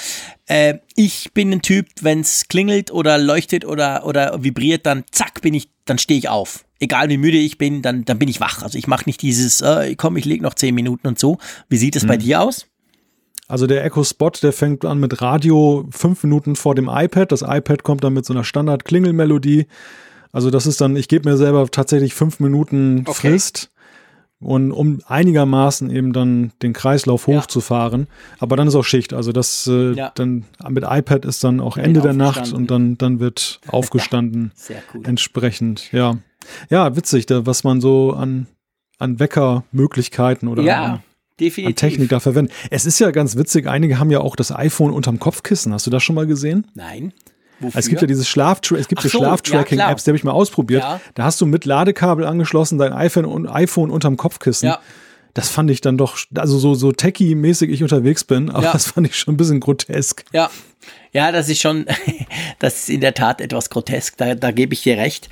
Äh, 0.49 0.79
ich 0.97 1.33
bin 1.35 1.53
ein 1.53 1.63
Typ, 1.63 1.87
wenn 2.01 2.21
es 2.21 2.49
klingelt 2.49 2.91
oder 2.91 3.19
leuchtet 3.19 3.65
oder, 3.65 4.05
oder 4.07 4.43
vibriert, 4.43 4.87
dann 4.87 5.05
zack, 5.13 5.43
bin 5.43 5.55
ich, 5.55 5.69
dann 5.85 5.99
stehe 5.99 6.19
ich 6.19 6.29
auf. 6.29 6.65
Egal 6.81 7.09
wie 7.11 7.19
müde 7.19 7.37
ich 7.37 7.59
bin, 7.59 7.83
dann, 7.83 8.05
dann 8.05 8.19
bin 8.19 8.29
ich 8.29 8.41
wach. 8.41 8.63
Also 8.63 8.79
ich 8.79 8.87
mache 8.87 9.05
nicht 9.07 9.21
dieses, 9.23 9.61
äh, 9.61 9.95
komm, 9.97 10.17
ich 10.17 10.25
lege 10.25 10.43
noch 10.43 10.55
zehn 10.55 10.75
Minuten 10.75 11.07
und 11.07 11.19
so. 11.19 11.39
Wie 11.69 11.77
sieht 11.77 11.97
es 11.97 12.03
hm. 12.03 12.09
bei 12.09 12.17
dir 12.17 12.41
aus? 12.41 12.67
Also 13.47 13.67
der 13.67 13.85
Echo 13.85 14.05
Spot, 14.05 14.31
der 14.43 14.53
fängt 14.53 14.85
an 14.85 14.99
mit 14.99 15.21
Radio 15.23 15.87
fünf 15.91 16.23
Minuten 16.23 16.57
vor 16.57 16.75
dem 16.75 16.89
iPad. 16.89 17.33
Das 17.33 17.43
iPad 17.43 17.83
kommt 17.83 18.05
dann 18.05 18.13
mit 18.13 18.25
so 18.25 18.33
einer 18.33 18.45
Standard-Klingelmelodie. 18.45 19.67
Also 20.33 20.51
das 20.51 20.67
ist 20.67 20.81
dann, 20.81 20.97
ich 20.97 21.09
gebe 21.09 21.29
mir 21.29 21.37
selber 21.37 21.67
tatsächlich 21.71 22.15
fünf 22.15 22.41
Minuten 22.41 23.05
okay. 23.07 23.31
Frist 23.31 23.71
und 24.41 24.71
um 24.71 25.01
einigermaßen 25.07 25.91
eben 25.91 26.13
dann 26.13 26.53
den 26.63 26.73
Kreislauf 26.73 27.27
hochzufahren. 27.27 28.03
Ja. 28.03 28.37
Aber 28.41 28.57
dann 28.57 28.69
ist 28.69 28.75
auch 28.77 28.85
Schicht. 28.85 29.13
Also 29.13 29.33
das 29.33 29.67
äh, 29.67 29.93
ja. 29.93 30.13
dann 30.15 30.45
mit 30.69 30.85
iPad 30.87 31.25
ist 31.25 31.43
dann 31.43 31.61
auch 31.61 31.77
Ende 31.77 32.01
der 32.01 32.13
Nacht 32.13 32.53
und 32.53 32.71
dann, 32.71 32.97
dann 32.99 33.19
wird 33.19 33.61
aufgestanden. 33.69 34.53
Sehr 34.55 34.83
cool. 34.95 35.03
Entsprechend, 35.05 35.91
ja. 35.93 36.19
Ja, 36.71 36.97
witzig, 36.97 37.27
da, 37.27 37.47
was 37.47 37.65
man 37.65 37.81
so 37.81 38.13
an, 38.13 38.47
an 38.99 39.19
Weckermöglichkeiten 39.19 40.49
oder 40.49 40.63
ja. 40.63 40.85
An, 40.85 41.03
Definitiv. 41.41 41.67
an 41.67 41.77
Technik 41.77 42.09
da 42.09 42.21
verwendet. 42.21 42.55
Es 42.71 42.87
ist 42.87 42.99
ja 43.01 43.11
ganz 43.11 43.37
witzig, 43.37 43.67
einige 43.67 43.99
haben 43.99 44.11
ja 44.11 44.21
auch 44.21 44.37
das 44.37 44.53
iPhone 44.53 44.93
unterm 44.93 45.19
Kopfkissen. 45.19 45.73
Hast 45.73 45.87
du 45.87 45.91
das 45.91 46.03
schon 46.03 46.15
mal 46.15 46.27
gesehen? 46.27 46.67
Nein. 46.75 47.13
Wofür? 47.61 47.79
Es 47.79 47.89
gibt 47.89 48.01
ja 48.01 48.07
diese 48.07 48.25
Schlaf 48.25 48.61
es 48.71 48.89
gibt 48.89 49.03
so, 49.03 49.09
Schlaftracking-Apps, 49.09 50.05
die 50.05 50.11
habe 50.11 50.17
ich 50.17 50.25
mal 50.25 50.33
ausprobiert. 50.33 50.83
Ja. 50.83 51.01
Da 51.15 51.25
hast 51.25 51.41
du 51.41 51.47
mit 51.47 51.65
Ladekabel 51.65 52.25
angeschlossen 52.25 52.79
dein 52.79 52.93
iPhone, 52.93 53.25
und 53.25 53.49
iPhone 53.49 53.91
unterm 53.91 54.17
Kopfkissen. 54.17 54.69
Ja. 54.69 54.81
Das 55.35 55.49
fand 55.51 55.71
ich 55.71 55.81
dann 55.81 55.99
doch, 55.99 56.19
also 56.35 56.59
so, 56.59 56.75
so 56.75 56.91
techie-mäßig 56.93 57.71
ich 57.71 57.83
unterwegs 57.83 58.25
bin, 58.25 58.51
aber 58.51 58.65
ja. 58.65 58.73
das 58.75 58.87
fand 58.87 59.07
ich 59.07 59.17
schon 59.17 59.35
ein 59.35 59.37
bisschen 59.37 59.61
grotesk. 59.61 60.25
Ja. 60.33 60.51
Ja, 61.13 61.33
das 61.33 61.49
ist 61.49 61.61
schon, 61.61 61.87
das 62.59 62.81
ist 62.81 62.91
in 62.91 63.01
der 63.01 63.15
Tat 63.15 63.41
etwas 63.41 63.71
grotesk, 63.71 64.17
da, 64.17 64.35
da 64.35 64.51
gebe 64.51 64.75
ich 64.75 64.83
dir 64.83 64.97
recht. 64.97 65.29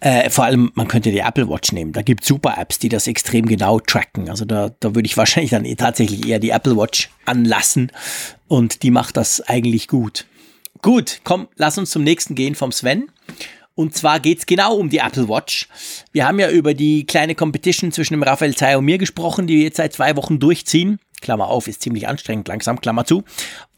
Äh, 0.00 0.30
vor 0.30 0.44
allem, 0.44 0.72
man 0.74 0.88
könnte 0.88 1.10
die 1.10 1.20
Apple 1.20 1.48
Watch 1.48 1.72
nehmen. 1.72 1.92
Da 1.92 2.02
gibt 2.02 2.22
es 2.22 2.28
super 2.28 2.54
Apps, 2.58 2.78
die 2.78 2.88
das 2.88 3.06
extrem 3.06 3.46
genau 3.46 3.80
tracken. 3.80 4.28
Also 4.28 4.44
da, 4.44 4.70
da 4.80 4.94
würde 4.94 5.06
ich 5.06 5.16
wahrscheinlich 5.16 5.50
dann 5.50 5.64
tatsächlich 5.76 6.26
eher 6.26 6.38
die 6.38 6.50
Apple 6.50 6.76
Watch 6.76 7.10
anlassen 7.24 7.92
und 8.48 8.82
die 8.82 8.90
macht 8.90 9.16
das 9.16 9.40
eigentlich 9.40 9.88
gut. 9.88 10.26
Gut, 10.82 11.20
komm, 11.22 11.46
lass 11.54 11.78
uns 11.78 11.92
zum 11.92 12.02
nächsten 12.02 12.34
gehen 12.34 12.56
vom 12.56 12.72
Sven. 12.72 13.08
Und 13.76 13.96
zwar 13.96 14.18
geht's 14.18 14.46
genau 14.46 14.74
um 14.74 14.90
die 14.90 14.98
Apple 14.98 15.28
Watch. 15.28 15.68
Wir 16.10 16.26
haben 16.26 16.40
ja 16.40 16.50
über 16.50 16.74
die 16.74 17.06
kleine 17.06 17.36
Competition 17.36 17.92
zwischen 17.92 18.14
dem 18.14 18.24
Raphael 18.24 18.56
Zay 18.56 18.74
und 18.74 18.84
mir 18.84 18.98
gesprochen, 18.98 19.46
die 19.46 19.58
wir 19.58 19.62
jetzt 19.62 19.76
seit 19.76 19.92
zwei 19.92 20.16
Wochen 20.16 20.40
durchziehen. 20.40 20.98
Klammer 21.20 21.46
auf, 21.46 21.68
ist 21.68 21.82
ziemlich 21.82 22.08
anstrengend, 22.08 22.48
langsam, 22.48 22.80
Klammer 22.80 23.04
zu. 23.04 23.22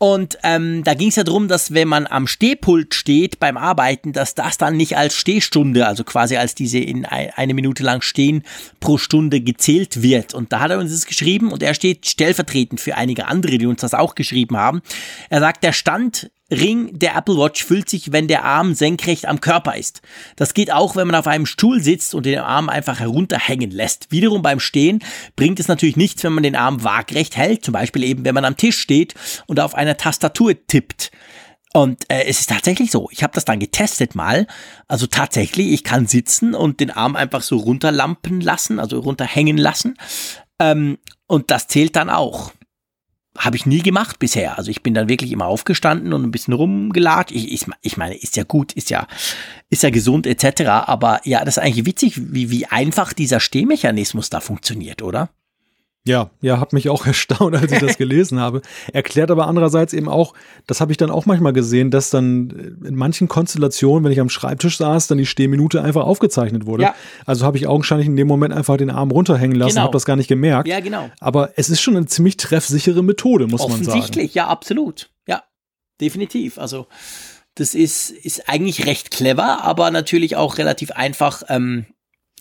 Und 0.04 0.36
ähm, 0.42 0.84
da 0.84 0.92
ging 0.92 1.08
es 1.08 1.16
ja 1.16 1.24
darum, 1.24 1.48
dass 1.48 1.72
wenn 1.72 1.88
man 1.88 2.06
am 2.06 2.26
Stehpult 2.26 2.94
steht 2.94 3.40
beim 3.40 3.56
Arbeiten, 3.56 4.12
dass 4.12 4.34
das 4.34 4.58
dann 4.58 4.76
nicht 4.76 4.98
als 4.98 5.14
Stehstunde, 5.14 5.86
also 5.86 6.04
quasi 6.04 6.36
als 6.36 6.54
diese 6.54 6.78
in 6.78 7.06
ein, 7.06 7.30
eine 7.36 7.54
Minute 7.54 7.82
lang 7.82 8.02
stehen 8.02 8.42
pro 8.80 8.98
Stunde 8.98 9.40
gezählt 9.40 10.02
wird. 10.02 10.34
Und 10.34 10.52
da 10.52 10.60
hat 10.60 10.70
er 10.70 10.78
uns 10.78 10.90
das 10.90 11.06
geschrieben 11.06 11.50
und 11.50 11.62
er 11.62 11.72
steht 11.72 12.04
stellvertretend 12.06 12.82
für 12.82 12.96
einige 12.96 13.28
andere, 13.28 13.56
die 13.56 13.64
uns 13.64 13.80
das 13.80 13.94
auch 13.94 14.14
geschrieben 14.14 14.58
haben. 14.58 14.82
Er 15.30 15.40
sagt, 15.40 15.64
der 15.64 15.72
Stand 15.72 16.30
Ring 16.50 16.98
der 16.98 17.16
Apple 17.16 17.36
Watch 17.36 17.64
füllt 17.64 17.88
sich, 17.88 18.12
wenn 18.12 18.28
der 18.28 18.44
Arm 18.44 18.74
senkrecht 18.74 19.26
am 19.26 19.40
Körper 19.40 19.76
ist. 19.76 20.02
Das 20.36 20.52
geht 20.52 20.70
auch, 20.70 20.94
wenn 20.94 21.06
man 21.06 21.16
auf 21.16 21.26
einem 21.26 21.46
Stuhl 21.46 21.82
sitzt 21.82 22.14
und 22.14 22.26
den 22.26 22.38
Arm 22.38 22.68
einfach 22.68 23.00
herunterhängen 23.00 23.70
lässt. 23.70 24.12
Wiederum 24.12 24.42
beim 24.42 24.60
Stehen 24.60 25.02
bringt 25.36 25.58
es 25.58 25.68
natürlich 25.68 25.96
nichts, 25.96 26.22
wenn 26.22 26.34
man 26.34 26.42
den 26.42 26.54
Arm 26.54 26.84
waagrecht 26.84 27.38
hält, 27.38 27.64
zum 27.64 27.72
Beispiel 27.72 28.04
eben, 28.04 28.26
wenn 28.26 28.34
man 28.34 28.44
am 28.44 28.58
Tisch 28.58 28.78
steht 28.78 29.14
und 29.46 29.58
auf 29.58 29.74
einer 29.74 29.93
Tastatur 29.96 30.54
tippt. 30.66 31.10
Und 31.72 32.04
äh, 32.08 32.24
es 32.24 32.40
ist 32.40 32.50
tatsächlich 32.50 32.90
so. 32.90 33.08
Ich 33.10 33.22
habe 33.22 33.32
das 33.34 33.44
dann 33.44 33.58
getestet 33.58 34.14
mal. 34.14 34.46
Also 34.86 35.06
tatsächlich, 35.06 35.72
ich 35.72 35.82
kann 35.82 36.06
sitzen 36.06 36.54
und 36.54 36.78
den 36.78 36.92
Arm 36.92 37.16
einfach 37.16 37.42
so 37.42 37.56
runterlampen 37.56 38.40
lassen, 38.40 38.78
also 38.78 39.00
runterhängen 39.00 39.56
lassen. 39.56 39.96
Ähm, 40.60 40.98
und 41.26 41.50
das 41.50 41.66
zählt 41.66 41.96
dann 41.96 42.10
auch 42.10 42.52
habe 43.36 43.56
ich 43.56 43.66
nie 43.66 43.82
gemacht 43.82 44.18
bisher. 44.18 44.58
Also 44.58 44.70
ich 44.70 44.82
bin 44.82 44.94
dann 44.94 45.08
wirklich 45.08 45.32
immer 45.32 45.46
aufgestanden 45.46 46.12
und 46.12 46.22
ein 46.22 46.30
bisschen 46.30 46.54
rumgelatscht. 46.54 47.34
Ich, 47.34 47.52
ich, 47.52 47.66
ich 47.82 47.96
meine, 47.96 48.16
ist 48.16 48.36
ja 48.36 48.44
gut, 48.44 48.72
ist 48.72 48.90
ja, 48.90 49.06
ist 49.70 49.82
ja 49.82 49.90
gesund 49.90 50.26
etc. 50.26 50.62
Aber 50.86 51.20
ja, 51.24 51.44
das 51.44 51.56
ist 51.56 51.62
eigentlich 51.62 51.86
witzig, 51.86 52.32
wie, 52.32 52.50
wie 52.50 52.66
einfach 52.66 53.12
dieser 53.12 53.40
Stehmechanismus 53.40 54.30
da 54.30 54.40
funktioniert, 54.40 55.02
oder? 55.02 55.30
Ja, 56.06 56.30
ja, 56.42 56.60
hat 56.60 56.74
mich 56.74 56.90
auch 56.90 57.06
erstaunt, 57.06 57.56
als 57.56 57.72
ich 57.72 57.78
das 57.78 57.96
gelesen 57.96 58.38
habe. 58.38 58.60
Erklärt 58.92 59.30
aber 59.30 59.46
andererseits 59.46 59.94
eben 59.94 60.08
auch, 60.08 60.34
das 60.66 60.80
habe 60.80 60.92
ich 60.92 60.98
dann 60.98 61.10
auch 61.10 61.24
manchmal 61.24 61.54
gesehen, 61.54 61.90
dass 61.90 62.10
dann 62.10 62.78
in 62.84 62.94
manchen 62.94 63.26
Konstellationen, 63.26 64.04
wenn 64.04 64.12
ich 64.12 64.20
am 64.20 64.28
Schreibtisch 64.28 64.76
saß, 64.76 65.06
dann 65.06 65.18
die 65.18 65.26
Stehminute 65.26 65.82
einfach 65.82 66.04
aufgezeichnet 66.04 66.66
wurde. 66.66 66.84
Ja. 66.84 66.94
Also 67.24 67.46
habe 67.46 67.56
ich 67.56 67.66
augenscheinlich 67.66 68.06
in 68.06 68.16
dem 68.16 68.28
Moment 68.28 68.52
einfach 68.52 68.76
den 68.76 68.90
Arm 68.90 69.10
runterhängen 69.10 69.56
lassen, 69.56 69.76
genau. 69.76 69.84
habe 69.84 69.92
das 69.92 70.04
gar 70.04 70.16
nicht 70.16 70.28
gemerkt. 70.28 70.68
Ja, 70.68 70.80
genau. 70.80 71.10
Aber 71.20 71.52
es 71.56 71.70
ist 71.70 71.80
schon 71.80 71.96
eine 71.96 72.06
ziemlich 72.06 72.36
treffsichere 72.36 73.02
Methode, 73.02 73.46
muss 73.46 73.62
man 73.62 73.70
sagen. 73.70 73.88
Offensichtlich, 73.88 74.34
ja, 74.34 74.48
absolut. 74.48 75.10
Ja, 75.26 75.42
definitiv. 76.00 76.58
Also 76.58 76.86
das 77.54 77.74
ist, 77.74 78.10
ist 78.10 78.48
eigentlich 78.48 78.84
recht 78.84 79.10
clever, 79.10 79.62
aber 79.62 79.90
natürlich 79.90 80.36
auch 80.36 80.58
relativ 80.58 80.90
einfach 80.90 81.44
ähm, 81.48 81.86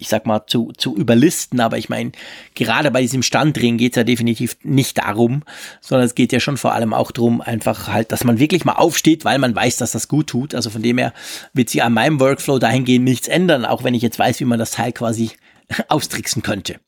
ich 0.03 0.09
sag 0.09 0.25
mal, 0.25 0.45
zu, 0.45 0.71
zu 0.77 0.95
überlisten. 0.95 1.61
Aber 1.61 1.77
ich 1.77 1.89
meine, 1.89 2.11
gerade 2.55 2.91
bei 2.91 3.01
diesem 3.01 3.23
Standring 3.23 3.77
geht 3.77 3.93
es 3.93 3.95
ja 3.97 4.03
definitiv 4.03 4.57
nicht 4.63 4.97
darum, 4.97 5.43
sondern 5.79 6.05
es 6.05 6.13
geht 6.13 6.33
ja 6.33 6.39
schon 6.39 6.57
vor 6.57 6.73
allem 6.73 6.93
auch 6.93 7.11
darum, 7.11 7.41
einfach 7.41 7.87
halt, 7.87 8.11
dass 8.11 8.25
man 8.25 8.37
wirklich 8.37 8.65
mal 8.65 8.73
aufsteht, 8.73 9.23
weil 9.23 9.39
man 9.39 9.55
weiß, 9.55 9.77
dass 9.77 9.93
das 9.93 10.09
gut 10.09 10.27
tut. 10.27 10.53
Also 10.53 10.69
von 10.69 10.83
dem 10.83 10.97
her 10.97 11.13
wird 11.53 11.69
sich 11.69 11.81
an 11.83 11.93
meinem 11.93 12.19
Workflow 12.19 12.59
dahingehend 12.59 13.05
nichts 13.05 13.27
ändern, 13.27 13.65
auch 13.65 13.83
wenn 13.83 13.93
ich 13.93 14.01
jetzt 14.01 14.19
weiß, 14.19 14.39
wie 14.41 14.45
man 14.45 14.59
das 14.59 14.71
Teil 14.71 14.91
quasi 14.91 15.31
austricksen 15.87 16.43
könnte. 16.43 16.79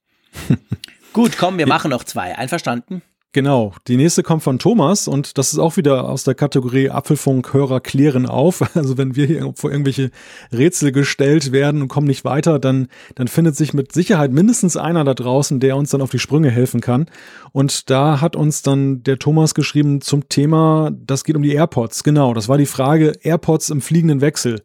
gut, 1.13 1.37
komm, 1.37 1.57
wir 1.57 1.67
machen 1.67 1.91
noch 1.91 2.03
zwei. 2.03 2.37
Einverstanden? 2.37 3.01
Genau, 3.35 3.73
die 3.89 3.97
nächste 3.97 4.23
kommt 4.23 4.43
von 4.43 4.59
Thomas 4.59 5.09
und 5.09 5.37
das 5.37 5.51
ist 5.51 5.59
auch 5.59 5.75
wieder 5.75 6.07
aus 6.07 6.23
der 6.23 6.35
Kategorie 6.35 6.89
Apfelfunk 6.89 7.53
Hörer 7.53 7.81
klären 7.81 8.25
auf. 8.25 8.63
Also 8.75 8.97
wenn 8.97 9.17
wir 9.17 9.25
hier 9.25 9.51
vor 9.55 9.71
irgendwelche 9.71 10.09
Rätsel 10.53 10.93
gestellt 10.93 11.51
werden 11.51 11.81
und 11.81 11.89
kommen 11.89 12.07
nicht 12.07 12.23
weiter, 12.23 12.59
dann, 12.59 12.87
dann 13.15 13.27
findet 13.27 13.57
sich 13.57 13.73
mit 13.73 13.91
Sicherheit 13.91 14.31
mindestens 14.31 14.77
einer 14.77 15.03
da 15.03 15.13
draußen, 15.13 15.59
der 15.59 15.75
uns 15.75 15.89
dann 15.89 16.01
auf 16.01 16.11
die 16.11 16.19
Sprünge 16.19 16.49
helfen 16.49 16.79
kann. 16.79 17.07
Und 17.51 17.89
da 17.89 18.21
hat 18.21 18.37
uns 18.37 18.61
dann 18.61 19.03
der 19.03 19.19
Thomas 19.19 19.53
geschrieben 19.53 19.99
zum 19.99 20.29
Thema, 20.29 20.91
das 21.05 21.25
geht 21.25 21.35
um 21.35 21.43
die 21.43 21.53
AirPods. 21.53 22.05
Genau, 22.05 22.33
das 22.33 22.47
war 22.47 22.57
die 22.57 22.65
Frage 22.65 23.17
AirPods 23.21 23.69
im 23.69 23.81
fliegenden 23.81 24.21
Wechsel. 24.21 24.61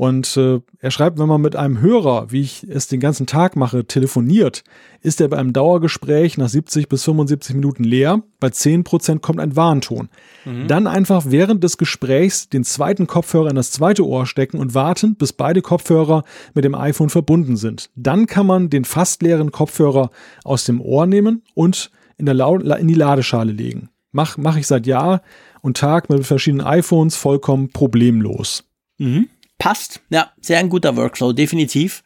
Und 0.00 0.38
äh, 0.38 0.62
er 0.78 0.90
schreibt, 0.90 1.18
wenn 1.18 1.28
man 1.28 1.42
mit 1.42 1.56
einem 1.56 1.82
Hörer, 1.82 2.32
wie 2.32 2.40
ich 2.40 2.66
es 2.66 2.88
den 2.88 3.00
ganzen 3.00 3.26
Tag 3.26 3.54
mache, 3.54 3.84
telefoniert, 3.84 4.64
ist 5.02 5.20
er 5.20 5.28
bei 5.28 5.36
einem 5.36 5.52
Dauergespräch 5.52 6.38
nach 6.38 6.48
70 6.48 6.88
bis 6.88 7.04
75 7.04 7.54
Minuten 7.54 7.84
leer. 7.84 8.22
Bei 8.38 8.48
10 8.48 8.82
Prozent 8.82 9.20
kommt 9.20 9.40
ein 9.40 9.56
Warnton. 9.56 10.08
Mhm. 10.46 10.68
Dann 10.68 10.86
einfach 10.86 11.24
während 11.26 11.62
des 11.62 11.76
Gesprächs 11.76 12.48
den 12.48 12.64
zweiten 12.64 13.08
Kopfhörer 13.08 13.50
in 13.50 13.56
das 13.56 13.72
zweite 13.72 14.06
Ohr 14.06 14.24
stecken 14.24 14.56
und 14.56 14.74
warten, 14.74 15.16
bis 15.16 15.34
beide 15.34 15.60
Kopfhörer 15.60 16.24
mit 16.54 16.64
dem 16.64 16.74
iPhone 16.74 17.10
verbunden 17.10 17.58
sind. 17.58 17.90
Dann 17.94 18.24
kann 18.24 18.46
man 18.46 18.70
den 18.70 18.86
fast 18.86 19.20
leeren 19.20 19.52
Kopfhörer 19.52 20.10
aus 20.44 20.64
dem 20.64 20.80
Ohr 20.80 21.04
nehmen 21.04 21.42
und 21.52 21.90
in, 22.16 22.24
der 22.24 22.36
in 22.78 22.88
die 22.88 22.94
Ladeschale 22.94 23.52
legen. 23.52 23.90
Mach, 24.12 24.38
mach 24.38 24.56
ich 24.56 24.66
seit 24.66 24.86
Jahr 24.86 25.20
und 25.60 25.76
Tag 25.76 26.08
mit 26.08 26.24
verschiedenen 26.24 26.66
iPhones 26.66 27.16
vollkommen 27.16 27.68
problemlos. 27.68 28.64
Mhm 28.96 29.28
passt. 29.60 30.00
Ja, 30.10 30.32
sehr 30.40 30.58
ein 30.58 30.68
guter 30.68 30.96
Workflow, 30.96 31.32
definitiv. 31.32 32.02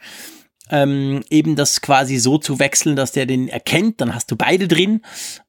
Ähm, 0.70 1.22
eben 1.30 1.56
das 1.56 1.80
quasi 1.80 2.16
so 2.18 2.38
zu 2.38 2.58
wechseln, 2.58 2.96
dass 2.96 3.12
der 3.12 3.26
den 3.26 3.48
erkennt, 3.48 4.00
dann 4.00 4.14
hast 4.14 4.30
du 4.30 4.36
beide 4.36 4.66
drin 4.66 5.02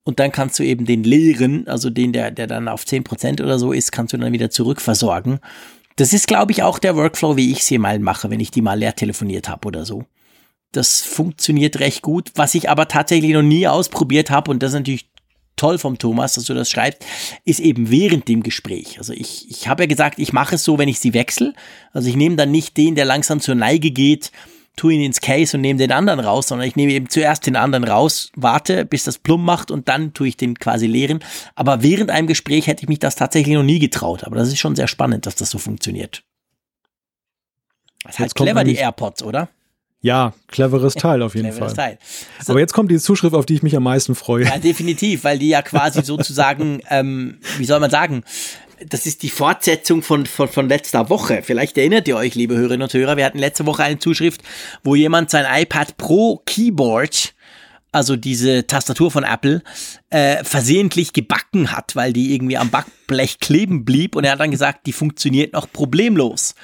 und 0.03 0.19
dann 0.19 0.31
kannst 0.31 0.59
du 0.59 0.63
eben 0.63 0.85
den 0.85 1.03
leeren, 1.03 1.67
also 1.67 1.89
den, 1.89 2.11
der, 2.11 2.31
der 2.31 2.47
dann 2.47 2.67
auf 2.67 2.83
10% 2.83 3.41
oder 3.41 3.57
so 3.57 3.71
ist, 3.71 3.91
kannst 3.93 4.13
du 4.13 4.17
dann 4.17 4.33
wieder 4.33 4.49
zurückversorgen. 4.49 5.39
Das 5.95 6.11
ist, 6.11 6.27
glaube 6.27 6.51
ich, 6.51 6.63
auch 6.63 6.79
der 6.79 6.97
Workflow, 6.97 7.37
wie 7.37 7.51
ich 7.51 7.63
sie 7.63 7.77
mal 7.77 7.99
mache, 7.99 8.29
wenn 8.29 8.41
ich 8.41 8.51
die 8.51 8.61
mal 8.61 8.77
leer 8.77 8.95
telefoniert 8.95 9.47
habe 9.47 9.67
oder 9.67 9.85
so. 9.85 10.03
Das 10.73 11.01
funktioniert 11.01 11.79
recht 11.79 12.01
gut. 12.01 12.31
Was 12.35 12.53
ich 12.53 12.69
aber 12.69 12.89
tatsächlich 12.89 13.31
noch 13.31 13.41
nie 13.41 13.65
ausprobiert 13.67 14.29
habe, 14.29 14.51
und 14.51 14.61
das 14.61 14.71
ist 14.71 14.79
natürlich 14.79 15.09
toll 15.55 15.77
vom 15.77 15.97
Thomas, 15.97 16.33
dass 16.33 16.45
du 16.45 16.53
das 16.53 16.69
schreibst, 16.69 17.05
ist 17.43 17.59
eben 17.59 17.89
während 17.89 18.27
dem 18.27 18.43
Gespräch. 18.43 18.97
Also 18.97 19.13
ich, 19.13 19.49
ich 19.49 19.67
habe 19.67 19.83
ja 19.83 19.87
gesagt, 19.87 20.19
ich 20.19 20.33
mache 20.33 20.55
es 20.55 20.63
so, 20.63 20.77
wenn 20.77 20.89
ich 20.89 20.99
sie 20.99 21.13
wechsle. 21.13 21.53
Also 21.93 22.09
ich 22.09 22.15
nehme 22.15 22.35
dann 22.35 22.51
nicht 22.51 22.77
den, 22.77 22.95
der 22.95 23.05
langsam 23.05 23.39
zur 23.39 23.55
Neige 23.55 23.91
geht, 23.91 24.31
tue 24.75 24.93
ihn 24.93 25.01
ins 25.01 25.21
Case 25.21 25.55
und 25.55 25.61
nehme 25.61 25.79
den 25.79 25.91
anderen 25.91 26.19
raus, 26.19 26.47
sondern 26.47 26.67
ich 26.67 26.75
nehme 26.75 26.91
eben 26.91 27.09
zuerst 27.09 27.45
den 27.45 27.55
anderen 27.55 27.85
raus, 27.85 28.31
warte, 28.35 28.85
bis 28.85 29.03
das 29.03 29.17
Plump 29.17 29.43
macht 29.43 29.71
und 29.71 29.87
dann 29.87 30.13
tue 30.13 30.27
ich 30.27 30.37
den 30.37 30.59
quasi 30.59 30.87
leeren. 30.87 31.19
Aber 31.55 31.81
während 31.81 32.11
einem 32.11 32.27
Gespräch 32.27 32.67
hätte 32.67 32.83
ich 32.83 32.89
mich 32.89 32.99
das 32.99 33.15
tatsächlich 33.15 33.55
noch 33.55 33.63
nie 33.63 33.79
getraut. 33.79 34.23
Aber 34.23 34.35
das 34.35 34.49
ist 34.49 34.59
schon 34.59 34.75
sehr 34.75 34.87
spannend, 34.87 35.25
dass 35.25 35.35
das 35.35 35.49
so 35.49 35.57
funktioniert. 35.57 36.23
Das 38.03 38.15
ist 38.15 38.19
halt 38.19 38.35
clever, 38.35 38.63
die 38.63 38.75
AirPods, 38.75 39.23
oder? 39.23 39.49
Ja, 40.05 40.33
cleveres 40.49 40.93
Teil 40.93 41.23
auf 41.23 41.33
jeden 41.33 41.49
Cleveres 41.49 41.73
Fall. 41.73 41.97
Teil. 41.97 41.97
So, 42.39 42.53
Aber 42.53 42.59
jetzt 42.59 42.73
kommt 42.73 42.91
die 42.91 42.99
Zuschrift, 42.99 43.33
auf 43.33 43.47
die 43.47 43.55
ich 43.55 43.63
mich 43.63 43.75
am 43.75 43.81
meisten 43.81 44.13
freue. 44.13 44.45
ja, 44.45 44.59
definitiv, 44.59 45.23
weil 45.23 45.39
die 45.39 45.49
ja 45.49 45.63
quasi 45.63 46.01
sozusagen, 46.03 46.81
ähm, 46.91 47.39
wie 47.57 47.65
soll 47.65 47.79
man 47.79 47.89
sagen, 47.89 48.23
das 48.87 49.07
ist 49.07 49.23
die 49.23 49.31
Fortsetzung 49.31 50.03
von, 50.03 50.27
von, 50.27 50.47
von 50.47 50.69
letzter 50.69 51.09
Woche. 51.09 51.41
Vielleicht 51.41 51.75
erinnert 51.79 52.07
ihr 52.07 52.17
euch, 52.17 52.35
liebe 52.35 52.55
Hörerinnen 52.55 52.83
und 52.83 52.93
Hörer, 52.93 53.17
wir 53.17 53.25
hatten 53.25 53.39
letzte 53.39 53.65
Woche 53.65 53.81
eine 53.81 53.97
Zuschrift, 53.97 54.41
wo 54.83 54.93
jemand 54.93 55.31
sein 55.31 55.47
iPad 55.49 55.97
Pro 55.97 56.39
Keyboard 56.45 57.33
also 57.91 58.17
diese 58.17 58.67
Tastatur 58.67 59.09
von 59.09 59.23
Apple, 59.23 59.63
äh, 60.09 60.43
versehentlich 60.43 61.13
gebacken 61.13 61.71
hat, 61.71 61.95
weil 61.95 62.11
die 62.11 62.35
irgendwie 62.35 62.57
am 62.57 62.69
Backblech 62.69 63.39
kleben 63.39 63.85
blieb 63.85 64.17
und 64.17 64.25
er 64.25 64.33
hat 64.33 64.41
dann 64.41 64.51
gesagt, 64.51 64.85
die 64.85 64.91
funktioniert 64.91 65.53
noch 65.53 65.71
problemlos. 65.71 66.55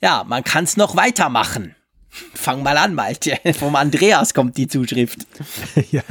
Ja, 0.00 0.24
man 0.24 0.44
kann 0.44 0.62
es 0.62 0.76
noch 0.76 0.94
weitermachen. 0.94 1.74
Fang 2.46 2.62
mal 2.62 2.76
an, 2.76 2.94
Malte. 2.94 3.36
Vom 3.58 3.74
Andreas 3.74 4.32
kommt 4.32 4.56
die 4.56 4.68
Zuschrift. 4.68 5.26
ja, 5.90 6.02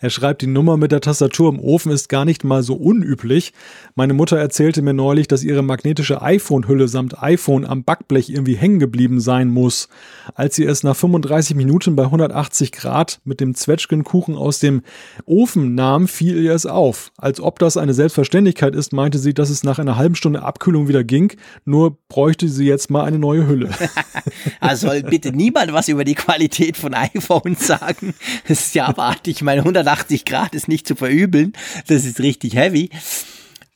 er 0.00 0.08
schreibt, 0.08 0.40
die 0.40 0.46
Nummer 0.46 0.78
mit 0.78 0.90
der 0.90 1.02
Tastatur 1.02 1.50
im 1.50 1.60
Ofen 1.60 1.92
ist 1.92 2.08
gar 2.08 2.24
nicht 2.24 2.44
mal 2.44 2.62
so 2.62 2.76
unüblich. 2.76 3.52
Meine 3.94 4.14
Mutter 4.14 4.38
erzählte 4.38 4.80
mir 4.80 4.94
neulich, 4.94 5.28
dass 5.28 5.44
ihre 5.44 5.60
magnetische 5.60 6.22
iPhone-Hülle 6.22 6.88
samt 6.88 7.22
iPhone 7.22 7.66
am 7.66 7.84
Backblech 7.84 8.30
irgendwie 8.30 8.56
hängen 8.56 8.78
geblieben 8.78 9.20
sein 9.20 9.48
muss. 9.48 9.90
Als 10.34 10.56
sie 10.56 10.64
es 10.64 10.82
nach 10.82 10.96
35 10.96 11.56
Minuten 11.56 11.94
bei 11.94 12.04
180 12.04 12.72
Grad 12.72 13.20
mit 13.24 13.40
dem 13.40 13.54
Zwetschgenkuchen 13.54 14.34
aus 14.34 14.60
dem 14.60 14.80
Ofen 15.26 15.74
nahm, 15.74 16.08
fiel 16.08 16.42
ihr 16.42 16.54
es 16.54 16.64
auf. 16.64 17.12
Als 17.18 17.38
ob 17.38 17.58
das 17.58 17.76
eine 17.76 17.92
Selbstverständlichkeit 17.92 18.74
ist, 18.74 18.94
meinte 18.94 19.18
sie, 19.18 19.34
dass 19.34 19.50
es 19.50 19.62
nach 19.62 19.78
einer 19.78 19.98
halben 19.98 20.14
Stunde 20.14 20.40
Abkühlung 20.40 20.88
wieder 20.88 21.04
ging, 21.04 21.34
nur 21.66 21.98
bräuchte 22.08 22.48
sie 22.48 22.64
jetzt 22.64 22.90
mal 22.90 23.04
eine 23.04 23.18
neue 23.18 23.46
Hülle. 23.46 23.68
also 24.60 24.86
soll 24.86 25.02
bitte 25.02 25.32
niemand 25.32 25.70
was 25.74 25.81
über 25.88 26.04
die 26.04 26.14
Qualität 26.14 26.76
von 26.76 26.94
iPhones 26.94 27.66
sagen. 27.66 28.14
Das 28.48 28.60
ist 28.60 28.74
ja 28.74 28.86
abartig. 28.86 29.36
Ich 29.36 29.42
meine, 29.42 29.60
180 29.60 30.24
Grad 30.24 30.54
ist 30.54 30.68
nicht 30.68 30.86
zu 30.86 30.96
verübeln. 30.96 31.52
Das 31.86 32.04
ist 32.04 32.20
richtig 32.20 32.54
heavy. 32.56 32.90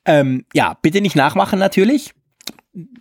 Ähm, 0.07 0.45
ja, 0.55 0.78
bitte 0.81 1.01
nicht 1.01 1.16
nachmachen 1.16 1.59
natürlich. 1.59 2.12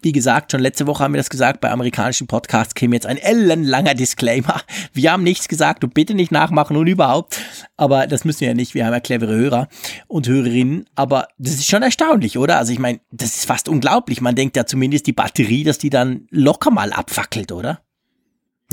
Wie 0.02 0.14
gesagt, 0.14 0.52
schon 0.52 0.61
letzte 0.61 0.88
Woche 0.88 1.03
haben 1.03 1.14
wir 1.14 1.18
das 1.18 1.30
gesagt, 1.30 1.60
bei 1.60 1.69
amerikanischen 1.69 2.27
Podcasts 2.27 2.76
käme 2.76 2.95
jetzt 2.95 3.06
ein 3.06 3.18
ellenlanger 3.18 3.94
Disclaimer. 3.94 4.61
Wir 4.94 5.11
haben 5.11 5.23
nichts 5.23 5.49
gesagt 5.49 5.84
und 5.84 5.94
bitte 5.94 6.14
nicht 6.14 6.32
nachmachen 6.32 6.77
und 6.77 6.88
überhaupt. 6.88 7.41
Aber 7.76 8.07
das 8.07 8.23
müssen 8.23 8.41
wir 8.41 8.48
ja 8.49 8.53
nicht, 8.53 8.73
wir 8.73 8.86
haben 8.86 8.94
ja 8.94 9.02
clevere 9.02 9.36
Hörer 9.36 9.68
und 10.07 10.30
Hörerinnen. 10.30 10.86
Aber 10.95 11.27
das 11.38 11.56
ist 11.56 11.69
schon 11.69 11.84
erstaunlich, 11.84 12.38
oder? 12.38 12.57
Also 12.57 12.72
ich 12.72 12.80
meine, 12.80 13.02
das 13.11 13.36
ist 13.36 13.45
fast 13.45 13.68
unglaublich. 13.68 14.22
Man 14.22 14.36
denkt 14.36 14.56
ja 14.56 14.65
zumindest 14.65 15.07
die 15.07 15.14
Batterie, 15.14 15.65
dass 15.65 15.77
die 15.77 15.90
dann 15.90 16.27
locker 16.32 16.72
mal 16.72 16.94
abfackelt, 16.94 17.52
oder? 17.52 17.82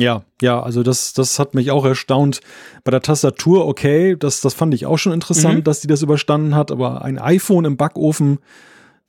Ja, 0.02 0.22
ja, 0.40 0.62
also 0.62 0.82
das, 0.82 1.12
das 1.12 1.38
hat 1.38 1.54
mich 1.54 1.70
auch 1.70 1.84
erstaunt. 1.84 2.40
Bei 2.84 2.90
der 2.90 3.00
Tastatur, 3.00 3.66
okay, 3.66 4.16
das, 4.18 4.40
das 4.40 4.54
fand 4.54 4.74
ich 4.74 4.86
auch 4.86 4.98
schon 4.98 5.12
interessant, 5.12 5.58
mhm. 5.58 5.64
dass 5.64 5.80
die 5.80 5.86
das 5.86 6.02
überstanden 6.02 6.54
hat, 6.54 6.70
aber 6.70 7.02
ein 7.02 7.18
iPhone 7.18 7.64
im 7.64 7.76
Backofen, 7.76 8.38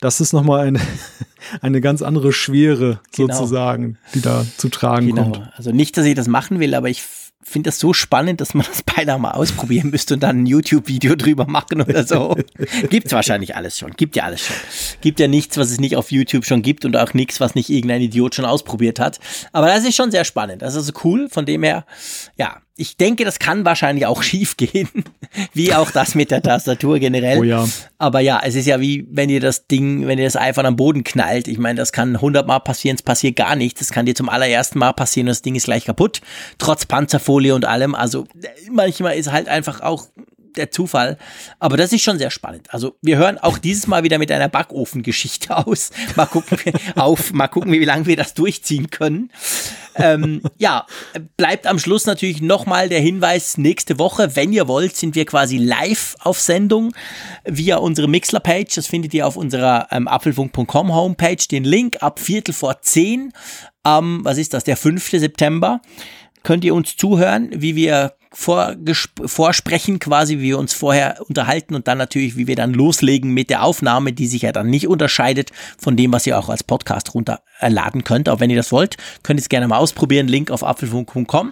das 0.00 0.20
ist 0.20 0.32
nochmal 0.32 0.66
eine, 0.66 0.80
eine 1.60 1.80
ganz 1.80 2.02
andere 2.02 2.32
Schwere 2.32 3.00
genau. 3.14 3.34
sozusagen, 3.34 3.98
die 4.14 4.20
da 4.20 4.44
zu 4.56 4.68
tragen 4.68 5.06
genau. 5.08 5.22
kommt. 5.24 5.50
Also 5.56 5.72
nicht, 5.72 5.96
dass 5.96 6.06
ich 6.06 6.14
das 6.14 6.28
machen 6.28 6.60
will, 6.60 6.74
aber 6.74 6.88
ich 6.88 7.02
finde 7.44 7.68
das 7.68 7.78
so 7.78 7.92
spannend, 7.92 8.40
dass 8.40 8.54
man 8.54 8.66
das 8.66 8.82
beinahe 8.96 9.18
mal 9.18 9.32
ausprobieren 9.32 9.90
müsste 9.90 10.14
und 10.14 10.22
dann 10.22 10.42
ein 10.42 10.46
YouTube-Video 10.46 11.14
drüber 11.14 11.46
machen 11.46 11.80
oder 11.80 12.04
so. 12.04 12.36
Gibt's 12.90 13.12
wahrscheinlich 13.12 13.56
alles 13.56 13.78
schon. 13.78 13.92
Gibt 13.92 14.16
ja 14.16 14.24
alles 14.24 14.40
schon. 14.40 14.56
Gibt 15.00 15.20
ja 15.20 15.28
nichts, 15.28 15.56
was 15.56 15.70
es 15.70 15.78
nicht 15.78 15.96
auf 15.96 16.10
YouTube 16.10 16.44
schon 16.44 16.62
gibt 16.62 16.84
und 16.84 16.96
auch 16.96 17.14
nichts, 17.14 17.40
was 17.40 17.54
nicht 17.54 17.70
irgendein 17.70 18.02
Idiot 18.02 18.34
schon 18.34 18.44
ausprobiert 18.44 18.98
hat. 18.98 19.20
Aber 19.52 19.66
das 19.66 19.84
ist 19.84 19.94
schon 19.94 20.10
sehr 20.10 20.24
spannend. 20.24 20.62
Das 20.62 20.74
ist 20.74 20.78
also 20.78 20.92
cool. 21.04 21.28
Von 21.28 21.46
dem 21.46 21.62
her, 21.62 21.86
ja, 22.36 22.60
ich 22.76 22.96
denke, 22.96 23.24
das 23.24 23.38
kann 23.38 23.64
wahrscheinlich 23.64 24.06
auch 24.06 24.22
schief 24.24 24.56
gehen, 24.56 24.88
wie 25.52 25.74
auch 25.74 25.90
das 25.90 26.14
mit 26.14 26.30
der 26.30 26.42
Tastatur 26.42 26.98
generell. 26.98 27.38
Oh 27.38 27.44
ja. 27.44 27.68
Aber 27.98 28.20
ja, 28.20 28.40
es 28.42 28.54
ist 28.54 28.66
ja 28.66 28.80
wie, 28.80 29.06
wenn 29.10 29.30
ihr 29.30 29.40
das 29.40 29.66
Ding, 29.66 30.06
wenn 30.06 30.18
ihr 30.18 30.24
das 30.24 30.36
iPhone 30.36 30.66
am 30.66 30.76
Boden 30.76 31.04
knallt. 31.04 31.48
Ich 31.48 31.58
meine, 31.58 31.76
das 31.76 31.92
kann 31.92 32.20
hundertmal 32.20 32.60
passieren, 32.60 32.96
es 32.96 33.02
passiert 33.02 33.36
gar 33.36 33.56
nichts. 33.56 33.78
Das 33.78 33.90
kann 33.90 34.06
dir 34.06 34.14
zum 34.14 34.28
allerersten 34.28 34.78
Mal 34.78 34.92
passieren 34.92 35.28
und 35.28 35.30
das 35.30 35.42
Ding 35.42 35.54
ist 35.54 35.64
gleich 35.64 35.84
kaputt. 35.84 36.20
Trotz 36.58 36.86
Panzerfolie 36.86 37.54
und 37.54 37.64
allem. 37.64 37.94
Also 37.94 38.26
manchmal 38.70 39.16
ist 39.16 39.30
halt 39.30 39.48
einfach 39.48 39.80
auch 39.80 40.08
der 40.56 40.70
Zufall. 40.70 41.18
Aber 41.58 41.76
das 41.76 41.92
ist 41.92 42.02
schon 42.02 42.18
sehr 42.18 42.30
spannend. 42.30 42.72
Also 42.72 42.96
wir 43.02 43.16
hören 43.16 43.38
auch 43.38 43.58
dieses 43.58 43.86
Mal 43.86 44.02
wieder 44.02 44.18
mit 44.18 44.30
einer 44.30 44.48
Backofengeschichte 44.48 45.56
aus. 45.66 45.90
Mal 46.16 46.26
gucken, 46.26 46.58
auf, 46.96 47.32
mal 47.32 47.48
gucken, 47.48 47.72
wie 47.72 47.84
lange 47.84 48.06
wir 48.06 48.16
das 48.16 48.34
durchziehen 48.34 48.90
können. 48.90 49.30
Ähm, 49.96 50.42
ja, 50.58 50.86
bleibt 51.36 51.66
am 51.66 51.78
Schluss 51.78 52.06
natürlich 52.06 52.42
nochmal 52.42 52.88
der 52.88 53.00
Hinweis, 53.00 53.58
nächste 53.58 53.98
Woche, 53.98 54.34
wenn 54.34 54.52
ihr 54.52 54.66
wollt, 54.66 54.96
sind 54.96 55.14
wir 55.14 55.24
quasi 55.24 55.58
live 55.58 56.16
auf 56.20 56.40
Sendung 56.40 56.92
via 57.44 57.76
unsere 57.76 58.08
Mixler-Page. 58.08 58.74
Das 58.74 58.86
findet 58.86 59.14
ihr 59.14 59.26
auf 59.26 59.36
unserer 59.36 59.88
ähm, 59.90 60.08
apfelfunk.com 60.08 60.94
Homepage. 60.94 61.36
Den 61.50 61.64
Link 61.64 61.98
ab 62.02 62.18
Viertel 62.18 62.52
vor 62.52 62.80
zehn 62.82 63.32
am, 63.84 64.24
was 64.24 64.38
ist 64.38 64.54
das, 64.54 64.64
der 64.64 64.76
5. 64.76 65.10
September 65.10 65.80
könnt 66.42 66.64
ihr 66.64 66.74
uns 66.74 66.96
zuhören, 66.96 67.50
wie 67.54 67.74
wir 67.74 68.14
vorsprechen, 68.34 69.98
quasi, 69.98 70.38
wie 70.38 70.42
wir 70.42 70.58
uns 70.58 70.74
vorher 70.74 71.22
unterhalten 71.26 71.74
und 71.74 71.88
dann 71.88 71.98
natürlich, 71.98 72.36
wie 72.36 72.46
wir 72.46 72.56
dann 72.56 72.74
loslegen 72.74 73.32
mit 73.32 73.50
der 73.50 73.62
Aufnahme, 73.62 74.12
die 74.12 74.26
sich 74.26 74.42
ja 74.42 74.52
dann 74.52 74.68
nicht 74.68 74.88
unterscheidet 74.88 75.50
von 75.78 75.96
dem, 75.96 76.12
was 76.12 76.26
ihr 76.26 76.38
auch 76.38 76.48
als 76.48 76.64
Podcast 76.64 77.14
runterladen 77.14 78.04
könnt. 78.04 78.28
Auch 78.28 78.40
wenn 78.40 78.50
ihr 78.50 78.56
das 78.56 78.72
wollt, 78.72 78.96
könnt 79.22 79.38
ihr 79.38 79.42
es 79.42 79.48
gerne 79.48 79.68
mal 79.68 79.78
ausprobieren. 79.78 80.28
Link 80.28 80.50
auf 80.50 80.64
apfelfunk.com. 80.64 81.50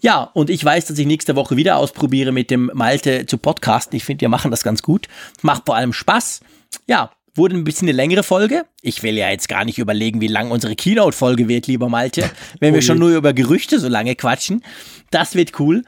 Ja, 0.00 0.22
und 0.34 0.50
ich 0.50 0.64
weiß, 0.64 0.86
dass 0.86 0.98
ich 0.98 1.06
nächste 1.06 1.36
Woche 1.36 1.56
wieder 1.56 1.76
ausprobiere 1.76 2.32
mit 2.32 2.50
dem 2.50 2.70
Malte 2.74 3.26
zu 3.26 3.38
podcasten. 3.38 3.96
Ich 3.96 4.04
finde, 4.04 4.22
wir 4.22 4.28
machen 4.28 4.50
das 4.50 4.64
ganz 4.64 4.82
gut. 4.82 5.08
Macht 5.42 5.66
vor 5.66 5.76
allem 5.76 5.92
Spaß. 5.92 6.40
Ja, 6.88 7.10
Wurde 7.34 7.56
ein 7.56 7.64
bisschen 7.64 7.88
eine 7.88 7.96
längere 7.96 8.22
Folge. 8.22 8.66
Ich 8.82 9.02
will 9.02 9.16
ja 9.16 9.30
jetzt 9.30 9.48
gar 9.48 9.64
nicht 9.64 9.78
überlegen, 9.78 10.20
wie 10.20 10.26
lang 10.26 10.50
unsere 10.50 10.76
Keynote-Folge 10.76 11.48
wird, 11.48 11.66
lieber 11.66 11.88
Malte, 11.88 12.30
wenn 12.60 12.74
wir 12.74 12.78
oh 12.80 12.82
schon 12.82 12.98
nur 12.98 13.16
über 13.16 13.32
Gerüchte 13.32 13.78
so 13.78 13.88
lange 13.88 14.16
quatschen. 14.16 14.62
Das 15.10 15.34
wird 15.34 15.58
cool. 15.58 15.84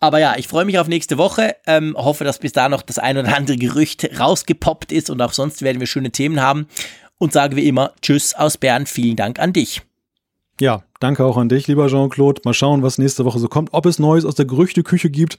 Aber 0.00 0.18
ja, 0.20 0.36
ich 0.36 0.46
freue 0.46 0.64
mich 0.64 0.78
auf 0.78 0.88
nächste 0.88 1.18
Woche. 1.18 1.56
Ähm, 1.66 1.96
hoffe, 1.96 2.24
dass 2.24 2.38
bis 2.38 2.52
da 2.52 2.68
noch 2.68 2.82
das 2.82 2.98
ein 2.98 3.18
oder 3.18 3.36
andere 3.36 3.56
Gerücht 3.56 4.08
rausgepoppt 4.18 4.92
ist 4.92 5.10
und 5.10 5.20
auch 5.20 5.32
sonst 5.32 5.62
werden 5.62 5.80
wir 5.80 5.86
schöne 5.86 6.10
Themen 6.10 6.40
haben. 6.40 6.66
Und 7.18 7.32
sage 7.32 7.56
wie 7.56 7.66
immer 7.66 7.92
Tschüss 8.00 8.34
aus 8.34 8.58
Bern. 8.58 8.86
Vielen 8.86 9.16
Dank 9.16 9.40
an 9.40 9.52
dich. 9.52 9.82
Ja, 10.60 10.84
danke 11.00 11.24
auch 11.24 11.36
an 11.36 11.48
dich, 11.48 11.66
lieber 11.66 11.88
Jean-Claude. 11.88 12.42
Mal 12.44 12.54
schauen, 12.54 12.82
was 12.82 12.98
nächste 12.98 13.24
Woche 13.24 13.38
so 13.40 13.48
kommt. 13.48 13.70
Ob 13.72 13.86
es 13.86 13.98
Neues 13.98 14.24
aus 14.24 14.36
der 14.36 14.44
Gerüchteküche 14.46 15.10
gibt. 15.10 15.38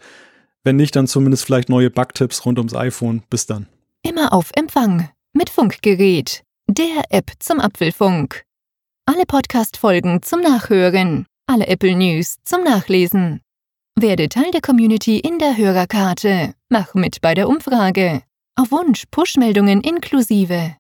Wenn 0.64 0.76
nicht, 0.76 0.96
dann 0.96 1.08
zumindest 1.08 1.46
vielleicht 1.46 1.70
neue 1.70 1.90
Backtipps 1.90 2.46
rund 2.46 2.58
ums 2.58 2.76
iPhone. 2.76 3.24
Bis 3.30 3.46
dann. 3.46 3.68
Immer 4.02 4.34
auf 4.34 4.52
Empfang 4.56 5.10
mit 5.34 5.50
Funkgerät, 5.50 6.44
der 6.68 7.04
App 7.10 7.32
zum 7.40 7.60
Apfelfunk. 7.60 8.44
Alle 9.06 9.26
Podcast-Folgen 9.26 10.22
zum 10.22 10.42
Nachhören, 10.42 11.26
alle 11.48 11.68
Apple 11.68 11.96
News 11.96 12.38
zum 12.44 12.64
Nachlesen. 12.64 13.42
Werde 14.02 14.30
Teil 14.30 14.52
der 14.52 14.62
Community 14.62 15.20
in 15.20 15.40
der 15.40 15.58
Hörerkarte. 15.58 16.54
Mach 16.70 16.94
mit 16.94 17.20
bei 17.22 17.34
der 17.34 17.50
Umfrage. 17.50 18.22
Auf 18.56 18.72
Wunsch 18.72 19.04
Push-Meldungen 19.12 19.82
inklusive. 19.82 20.78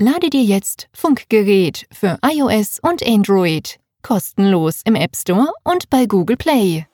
Lade 0.00 0.30
dir 0.30 0.42
jetzt 0.42 0.88
Funkgerät 0.94 1.86
für 1.92 2.18
iOS 2.24 2.78
und 2.80 3.06
Android 3.06 3.78
kostenlos 4.02 4.80
im 4.86 4.94
App 4.94 5.14
Store 5.14 5.52
und 5.64 5.90
bei 5.90 6.06
Google 6.06 6.36
Play. 6.36 6.86